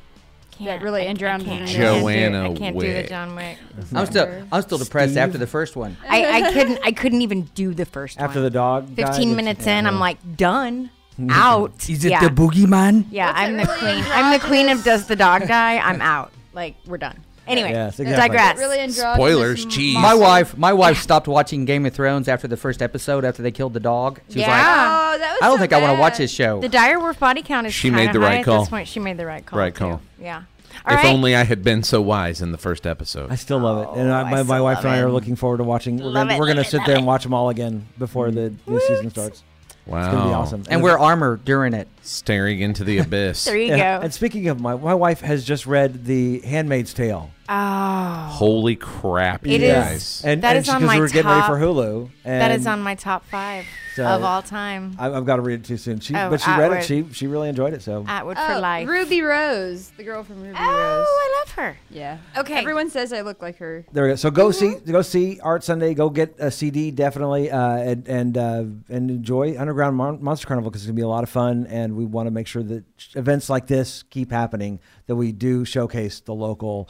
Can't, 0.50 0.82
really 0.82 1.02
I- 1.02 1.10
I 1.10 1.14
can't- 1.14 1.22
on 1.22 1.34
I 1.34 1.38
the 1.38 1.44
can't 1.44 1.66
do- 1.66 1.72
Joanna 2.00 2.50
I 2.50 2.54
can't 2.54 2.78
do 2.78 2.86
the 2.86 2.92
Wick. 2.94 3.08
John 3.08 3.34
Wick. 3.34 3.58
I'm 3.94 4.06
still 4.06 4.44
I'm 4.52 4.62
still 4.62 4.78
depressed 4.78 5.12
Steve? 5.12 5.22
after 5.22 5.38
the 5.38 5.46
first 5.46 5.76
one. 5.76 5.96
I, 6.08 6.42
I 6.42 6.52
couldn't 6.52 6.78
I 6.84 6.92
couldn't 6.92 7.22
even 7.22 7.42
do 7.54 7.72
the 7.74 7.86
first 7.86 8.20
After 8.20 8.38
one. 8.38 8.44
the 8.44 8.50
dog. 8.50 8.86
15 8.88 9.04
it's- 9.06 9.26
minutes 9.36 9.66
in, 9.66 9.84
yeah. 9.84 9.90
I'm 9.90 9.98
like 9.98 10.18
done, 10.36 10.90
out. 11.30 11.88
Is 11.88 12.04
it 12.04 12.10
yeah. 12.10 12.20
the 12.28 12.34
boogeyman? 12.34 13.06
Yeah, 13.10 13.28
What's 13.28 13.38
I'm 13.40 13.56
the 13.56 13.64
really 13.64 13.78
queen. 13.78 14.04
I'm 14.12 14.32
the 14.38 14.46
queen 14.46 14.68
of 14.68 14.84
does 14.84 15.06
the 15.06 15.16
dog 15.16 15.48
die. 15.48 15.78
I'm 15.78 16.02
out. 16.02 16.32
Like 16.52 16.76
we're 16.86 16.98
done. 16.98 17.18
Anyway, 17.46 17.70
Yes, 17.70 17.98
exactly. 17.98 18.36
digress. 18.36 18.58
Really 18.58 18.78
androgynous 18.78 19.14
Spoilers, 19.16 19.64
m- 19.64 19.70
jeez. 19.70 19.94
My 20.00 20.14
wife, 20.14 20.56
my 20.56 20.72
wife 20.72 20.98
stopped 21.00 21.26
watching 21.26 21.64
Game 21.64 21.84
of 21.86 21.92
Thrones 21.94 22.28
after 22.28 22.46
the 22.46 22.56
first 22.56 22.80
episode 22.80 23.24
after 23.24 23.42
they 23.42 23.50
killed 23.50 23.74
the 23.74 23.80
dog. 23.80 24.20
She 24.28 24.38
was 24.38 24.46
like, 24.46 24.56
Yeah. 24.62 25.10
Oh, 25.14 25.18
that 25.18 25.32
was 25.32 25.38
I 25.42 25.46
don't 25.46 25.56
so 25.56 25.60
think 25.60 25.72
I 25.72 25.80
want 25.82 25.96
to 25.96 26.00
watch 26.00 26.18
this 26.18 26.30
show. 26.30 26.60
The 26.60 26.68
dire 26.68 27.00
wolf 27.00 27.18
body 27.18 27.42
count 27.42 27.66
is 27.66 27.74
She 27.74 27.90
made 27.90 28.12
the 28.12 28.20
high 28.20 28.26
right 28.26 28.38
at 28.38 28.44
call. 28.44 28.60
This 28.60 28.68
point. 28.68 28.86
She 28.88 29.00
made 29.00 29.16
the 29.16 29.26
right 29.26 29.44
call. 29.44 29.58
Right 29.58 29.74
too. 29.74 29.78
call. 29.78 30.00
Yeah. 30.20 30.42
All 30.86 30.94
if 30.94 31.02
right. 31.04 31.06
only 31.12 31.36
I 31.36 31.44
had 31.44 31.62
been 31.62 31.82
so 31.82 32.00
wise 32.00 32.40
in 32.40 32.50
the 32.52 32.58
first 32.58 32.86
episode. 32.86 33.30
I 33.30 33.34
still 33.34 33.58
love 33.58 33.82
it, 33.96 34.00
and 34.00 34.10
Oh, 34.10 34.14
I, 34.14 34.22
I 34.22 34.30
my, 34.30 34.42
my 34.44 34.60
wife 34.60 34.78
and 34.78 34.88
I 34.88 34.98
are 35.00 35.10
looking 35.10 35.36
forward 35.36 35.58
to 35.58 35.64
watching. 35.64 35.98
We're 35.98 36.04
Love 36.06 36.14
gonna, 36.28 36.34
it, 36.34 36.38
we're 36.40 36.46
gonna 36.46 36.64
sit 36.64 36.80
there 36.86 36.94
it. 36.94 36.98
and 36.98 37.06
watch 37.06 37.24
them 37.24 37.34
all 37.34 37.50
again 37.50 37.86
before 37.98 38.30
the 38.30 38.54
new 38.66 38.80
season 38.80 39.10
starts. 39.10 39.42
Wow. 39.86 40.04
It's 40.04 40.14
gonna 40.14 40.28
be 40.30 40.34
awesome. 40.34 40.64
and 40.68 40.82
we're 40.82 40.98
armor 40.98 41.40
during 41.44 41.74
it. 41.74 41.88
staring 42.02 42.60
into 42.60 42.84
the 42.84 42.98
abyss. 42.98 43.44
there 43.46 43.56
you 43.56 43.68
Yeah, 43.74 43.98
go. 43.98 44.04
And 44.04 44.12
speaking 44.14 44.48
of 44.48 44.60
my, 44.60 44.74
my 44.76 44.94
wife 44.94 45.20
has 45.20 45.44
just 45.44 45.66
read 45.66 46.04
The 46.04 46.40
Handmaid's 46.40 46.94
Tale. 46.94 47.30
Oh, 47.54 48.28
Holy 48.30 48.76
crap, 48.76 49.46
you 49.46 49.54
It 49.56 49.60
Yeah. 49.60 49.82
is. 49.82 49.92
guys. 49.92 50.22
And, 50.24 50.42
That 50.42 50.50
and 50.56 50.58
is 50.60 50.64
she- 50.66 50.70
on 50.72 50.80
'cause 50.80 50.86
my 50.86 50.94
we 50.96 51.00
were 51.00 51.08
getting 51.08 51.30
ready 51.30 51.42
for 51.42 51.58
top- 51.58 51.68
Hulu. 51.68 52.08
And 52.24 52.40
that 52.40 52.50
is 52.52 52.66
on 52.66 52.80
my 52.82 52.94
top 52.94 53.26
five 53.26 53.66
So- 53.94 54.04
of 54.06 54.22
all 54.24 54.40
time. 54.40 54.96
I, 54.98 55.10
I've 55.10 55.26
got 55.26 55.36
to 55.36 55.42
read 55.42 55.60
it 55.60 55.64
too 55.64 55.76
soon. 55.76 56.00
She, 56.00 56.14
Oh, 56.14 56.30
but 56.30 56.40
she 56.40 56.50
read 56.50 56.60
it. 56.60 56.64
Atwood. 56.76 56.84
She 56.84 57.04
she 57.12 57.26
really 57.26 57.48
enjoyed 57.50 57.74
it. 57.74 57.82
So 57.82 58.04
Atwood 58.08 58.38
for 58.38 58.52
Oh, 58.54 58.58
life. 58.60 58.88
Ruby 58.88 59.20
Rose, 59.20 59.92
the 59.98 60.02
girl 60.04 60.22
from 60.24 60.36
Ruby 60.36 60.52
Rose. 60.52 60.58
Oh, 60.60 61.30
I 61.34 61.40
love 61.40 61.50
her. 61.56 61.76
Yeah. 61.90 62.16
Okay. 62.38 62.58
Everyone 62.60 62.88
says 62.88 63.12
I 63.12 63.20
look 63.20 63.42
like 63.42 63.58
her. 63.58 63.84
there 63.92 64.04
we 64.04 64.10
go. 64.10 64.16
So 64.16 64.30
go 64.30 64.48
Mm-hmm. 64.48 64.84
see 64.86 64.92
go 64.92 65.02
see 65.02 65.40
Art 65.42 65.62
Sunday. 65.62 65.92
Go 65.94 66.08
get 66.08 66.34
a 66.38 66.50
CD 66.50 66.90
definitely, 66.90 67.50
uh, 67.50 67.60
and 67.76 68.08
and 68.08 68.38
uh, 68.38 68.64
and 68.88 69.10
enjoy 69.10 69.56
Underground 69.58 69.96
Mon- 69.96 70.22
Monster 70.24 70.46
Carnival 70.46 70.70
because 70.70 70.82
it's 70.82 70.88
gonna 70.88 70.96
be 70.96 71.02
a 71.02 71.08
lot 71.08 71.22
of 71.22 71.28
fun. 71.28 71.66
And 71.68 71.94
we 71.96 72.06
want 72.06 72.28
to 72.28 72.30
make 72.30 72.46
sure 72.46 72.62
that 72.62 72.84
sh- 72.96 73.14
events 73.16 73.50
like 73.50 73.66
this 73.66 74.04
keep 74.04 74.30
happening. 74.30 74.80
That 75.06 75.16
we 75.16 75.32
do 75.32 75.64
showcase 75.66 76.20
the 76.20 76.32
local 76.34 76.88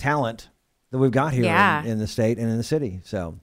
talent 0.00 0.48
that 0.90 0.98
we've 0.98 1.10
got 1.12 1.32
here 1.32 1.44
Yeah. 1.44 1.82
in, 1.82 1.86
in 1.92 1.98
the 1.98 2.06
state 2.06 2.38
and 2.38 2.50
in 2.50 2.56
the 2.56 2.64
city. 2.64 3.00
So. 3.04 3.38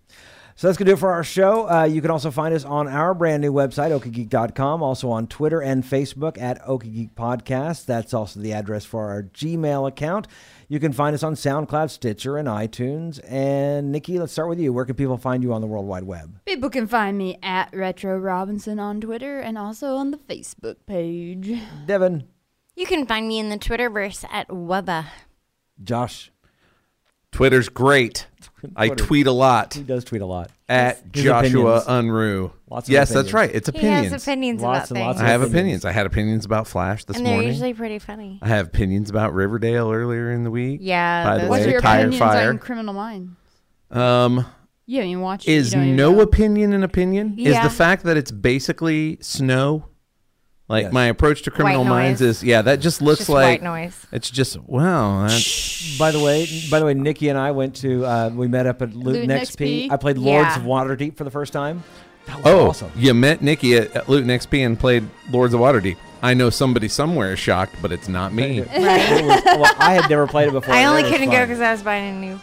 So 0.59 0.65
that's 0.67 0.79
going 0.79 0.87
to 0.87 0.93
do 0.93 0.95
it 0.95 0.99
for 0.99 1.11
our 1.13 1.23
show. 1.23 1.69
Uh, 1.69 1.83
you 1.83 2.01
can 2.01 2.09
also 2.09 2.31
find 2.31 2.51
us 2.51 2.65
on 2.65 2.87
our 2.87 3.13
brand 3.13 3.43
new 3.43 3.53
website, 3.53 3.91
okiegeek.com, 3.91 4.81
also 4.81 5.11
on 5.11 5.27
Twitter 5.27 5.61
and 5.61 5.83
Facebook 5.83 6.41
at 6.41 6.59
Okiegeek 6.65 7.13
Podcast. 7.13 7.85
That's 7.85 8.11
also 8.11 8.39
the 8.39 8.53
address 8.53 8.83
for 8.83 9.07
our 9.11 9.21
Gmail 9.21 9.87
account. 9.87 10.25
You 10.67 10.79
can 10.79 10.93
find 10.93 11.13
us 11.13 11.21
on 11.21 11.35
SoundCloud, 11.35 11.91
Stitcher, 11.91 12.37
and 12.39 12.47
iTunes. 12.47 13.19
And 13.29 13.91
Nikki, 13.91 14.17
let's 14.17 14.31
start 14.33 14.49
with 14.49 14.59
you. 14.59 14.73
Where 14.73 14.83
can 14.85 14.95
people 14.95 15.19
find 15.19 15.43
you 15.43 15.53
on 15.53 15.61
the 15.61 15.67
World 15.67 15.85
Wide 15.85 16.05
Web? 16.05 16.39
People 16.47 16.71
can 16.71 16.87
find 16.87 17.15
me 17.19 17.37
at 17.43 17.69
Retro 17.71 18.17
Robinson 18.17 18.79
on 18.79 18.99
Twitter 18.99 19.39
and 19.39 19.59
also 19.59 19.95
on 19.97 20.09
the 20.09 20.17
Facebook 20.17 20.77
page. 20.87 21.53
Devin, 21.85 22.23
You 22.75 22.87
can 22.87 23.05
find 23.05 23.27
me 23.27 23.37
in 23.37 23.49
the 23.49 23.59
Twitterverse 23.59 24.25
at 24.31 24.47
Wubba. 24.47 25.05
Josh, 25.83 26.31
Twitter's 27.31 27.69
great. 27.69 28.27
I 28.75 28.87
Twitter. 28.87 29.05
tweet 29.05 29.27
a 29.27 29.31
lot 29.31 29.75
he 29.75 29.83
does 29.83 30.03
tweet 30.03 30.21
a 30.21 30.25
lot. 30.25 30.49
at 30.67 30.97
His 31.13 31.25
Joshua 31.25 31.77
opinions. 31.77 31.85
Unruh. 31.85 32.51
Lots 32.69 32.87
of 32.87 32.91
yes, 32.91 33.09
opinions. 33.11 33.25
that's 33.25 33.33
right. 33.33 33.51
It's 33.53 33.69
opinions. 33.69 34.07
He 34.07 34.11
has 34.13 34.23
opinions 34.23 34.61
Lots 34.61 34.89
about 34.91 34.97
and 34.97 35.05
lots 35.07 35.19
things, 35.19 35.27
I 35.27 35.31
have 35.31 35.41
opinions. 35.41 35.53
opinions. 35.55 35.85
I 35.85 35.91
had 35.91 36.05
opinions 36.07 36.45
about 36.45 36.67
Flash 36.67 37.05
this 37.05 37.17
and 37.17 37.25
they're 37.25 37.33
morning. 37.33 37.49
usually 37.49 37.73
pretty 37.75 37.99
funny. 37.99 38.39
I 38.41 38.47
have 38.47 38.67
opinions 38.67 39.09
about 39.11 39.33
Riverdale 39.33 39.91
earlier 39.91 40.31
in 40.31 40.43
the 40.43 40.51
week. 40.51 40.79
Yeah. 40.81 41.23
By 41.25 41.35
the 41.35 41.41
those 41.41 41.49
way, 41.49 41.49
What's 41.59 41.67
are 41.67 41.69
your 41.71 41.81
Tire 41.81 41.99
opinions 41.99 42.19
Fire. 42.19 42.49
on 42.49 42.57
Criminal 42.57 42.93
Minds? 42.95 43.31
Um, 43.91 44.45
You 44.87 44.97
haven't 44.97 45.11
even 45.11 45.21
watched 45.21 45.47
it. 45.47 45.51
is 45.51 45.71
You 45.73 45.77
don't 45.77 45.83
even 45.85 45.95
no 45.95 46.11
know. 46.13 46.19
opinion 46.21 46.73
an 46.73 46.83
opinion? 46.83 47.35
Is 47.37 47.53
Yeah. 47.53 47.63
the 47.63 47.69
fact 47.69 48.03
that 48.05 48.17
it's 48.17 48.31
basically 48.31 49.19
snow? 49.21 49.85
Like 50.69 50.83
Yes. 50.85 50.93
my 50.93 51.05
approach 51.05 51.43
to 51.43 51.51
Criminal 51.51 51.83
White 51.83 51.89
Minds 51.89 52.21
noise. 52.21 52.37
is 52.37 52.43
yeah, 52.43 52.61
that 52.63 52.81
just 52.81 53.01
looks 53.01 53.19
just 53.19 53.29
like 53.29 53.61
white 53.61 53.63
noise. 53.63 54.05
it's 54.11 54.29
just 54.29 54.57
wow. 54.63 55.25
That's, 55.27 55.97
By 55.97 56.11
the 56.11 56.19
way, 56.19 56.45
by 56.69 56.79
the 56.79 56.85
way, 56.85 56.93
Nikki 56.93 57.29
and 57.29 57.39
I 57.39 57.51
went 57.51 57.75
to 57.77 58.05
uh, 58.05 58.29
we 58.33 58.47
met 58.49 58.67
up 58.67 58.81
at 58.81 58.93
Luton, 58.93 59.21
Luton 59.21 59.29
XP. 59.29 59.87
XP. 59.87 59.91
I 59.91 59.95
played 59.97 60.17
Lords 60.17 60.49
Yeah. 60.49 60.57
of 60.57 60.63
Waterdeep 60.63 61.15
for 61.15 61.23
the 61.23 61.31
first 61.31 61.53
time. 61.53 61.83
That 62.25 62.37
was 62.43 62.45
oh, 62.47 62.67
awesome. 62.67 62.91
you 62.97 63.13
met 63.13 63.41
Nikki 63.41 63.77
at, 63.77 63.95
at 63.95 64.09
Luton 64.09 64.27
XP 64.29 64.65
and 64.65 64.77
played 64.77 65.07
Lords 65.31 65.53
of 65.53 65.61
Waterdeep. 65.61 65.95
I 66.21 66.33
know 66.33 66.49
somebody 66.49 66.89
somewhere 66.89 67.31
is 67.31 67.39
shocked, 67.39 67.75
but 67.81 67.93
it's 67.93 68.09
not 68.09 68.33
me. 68.33 68.59
It 68.59 68.67
was- 68.67 69.43
well, 69.45 69.73
I 69.79 69.93
had 69.93 70.09
never 70.09 70.27
played 70.27 70.49
it 70.49 70.51
before. 70.51 70.73
I 70.73 70.83
only 70.85 71.03
couldn't 71.03 71.29
go 71.29 71.45
because 71.45 71.61
I 71.61 71.71
was 71.71 71.81
buying 71.83 72.17
a 72.17 72.19
new. 72.19 72.39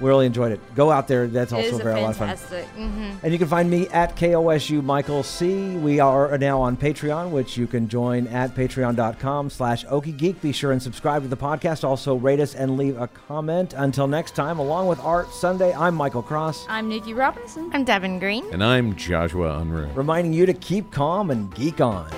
We 0.00 0.08
really 0.08 0.26
enjoyed 0.26 0.52
it. 0.52 0.60
Go 0.76 0.90
out 0.92 1.08
there. 1.08 1.26
That's 1.26 1.50
It 1.52 1.56
also 1.56 1.68
is 1.68 1.80
a 1.80 1.82
very 1.82 1.98
a 2.00 2.02
lot 2.04 2.10
of 2.10 2.16
fun. 2.16 2.28
fantastic. 2.28 2.66
Mm-hmm. 2.76 3.18
And 3.24 3.32
you 3.32 3.38
can 3.38 3.48
find 3.48 3.68
me 3.68 3.88
at 3.88 4.14
KOSU 4.16 4.82
Michael 4.84 5.22
C. 5.24 5.76
We 5.76 5.98
are 5.98 6.38
now 6.38 6.60
on 6.60 6.76
Patreon, 6.76 7.30
which 7.30 7.56
you 7.56 7.66
can 7.66 7.88
join 7.88 8.28
at 8.28 8.54
patreon.com 8.54 9.50
slash 9.50 9.84
Geek. 10.16 10.40
Be 10.40 10.52
sure 10.52 10.70
and 10.70 10.80
subscribe 10.80 11.22
to 11.22 11.28
the 11.28 11.36
podcast. 11.36 11.82
Also 11.82 12.14
rate 12.14 12.38
us 12.38 12.54
and 12.54 12.76
leave 12.76 12.96
a 13.00 13.08
comment. 13.08 13.74
Until 13.76 14.06
next 14.06 14.36
time, 14.36 14.58
along 14.60 14.86
with 14.86 15.00
Art 15.00 15.32
Sunday, 15.32 15.72
I'm 15.74 15.94
Michael 15.96 16.22
Cross, 16.22 16.66
I'm 16.68 16.88
Nikki 16.88 17.12
Robinson. 17.14 17.70
I'm 17.72 17.84
Devin 17.84 18.18
Green. 18.20 18.44
and 18.52 18.62
I'm 18.62 18.94
Joshua 18.94 19.60
Unruh. 19.60 19.94
reminding 19.96 20.32
you 20.32 20.46
to 20.46 20.54
keep 20.54 20.92
calm 20.92 21.30
and 21.32 21.52
geek 21.54 21.80
on. 21.80 22.08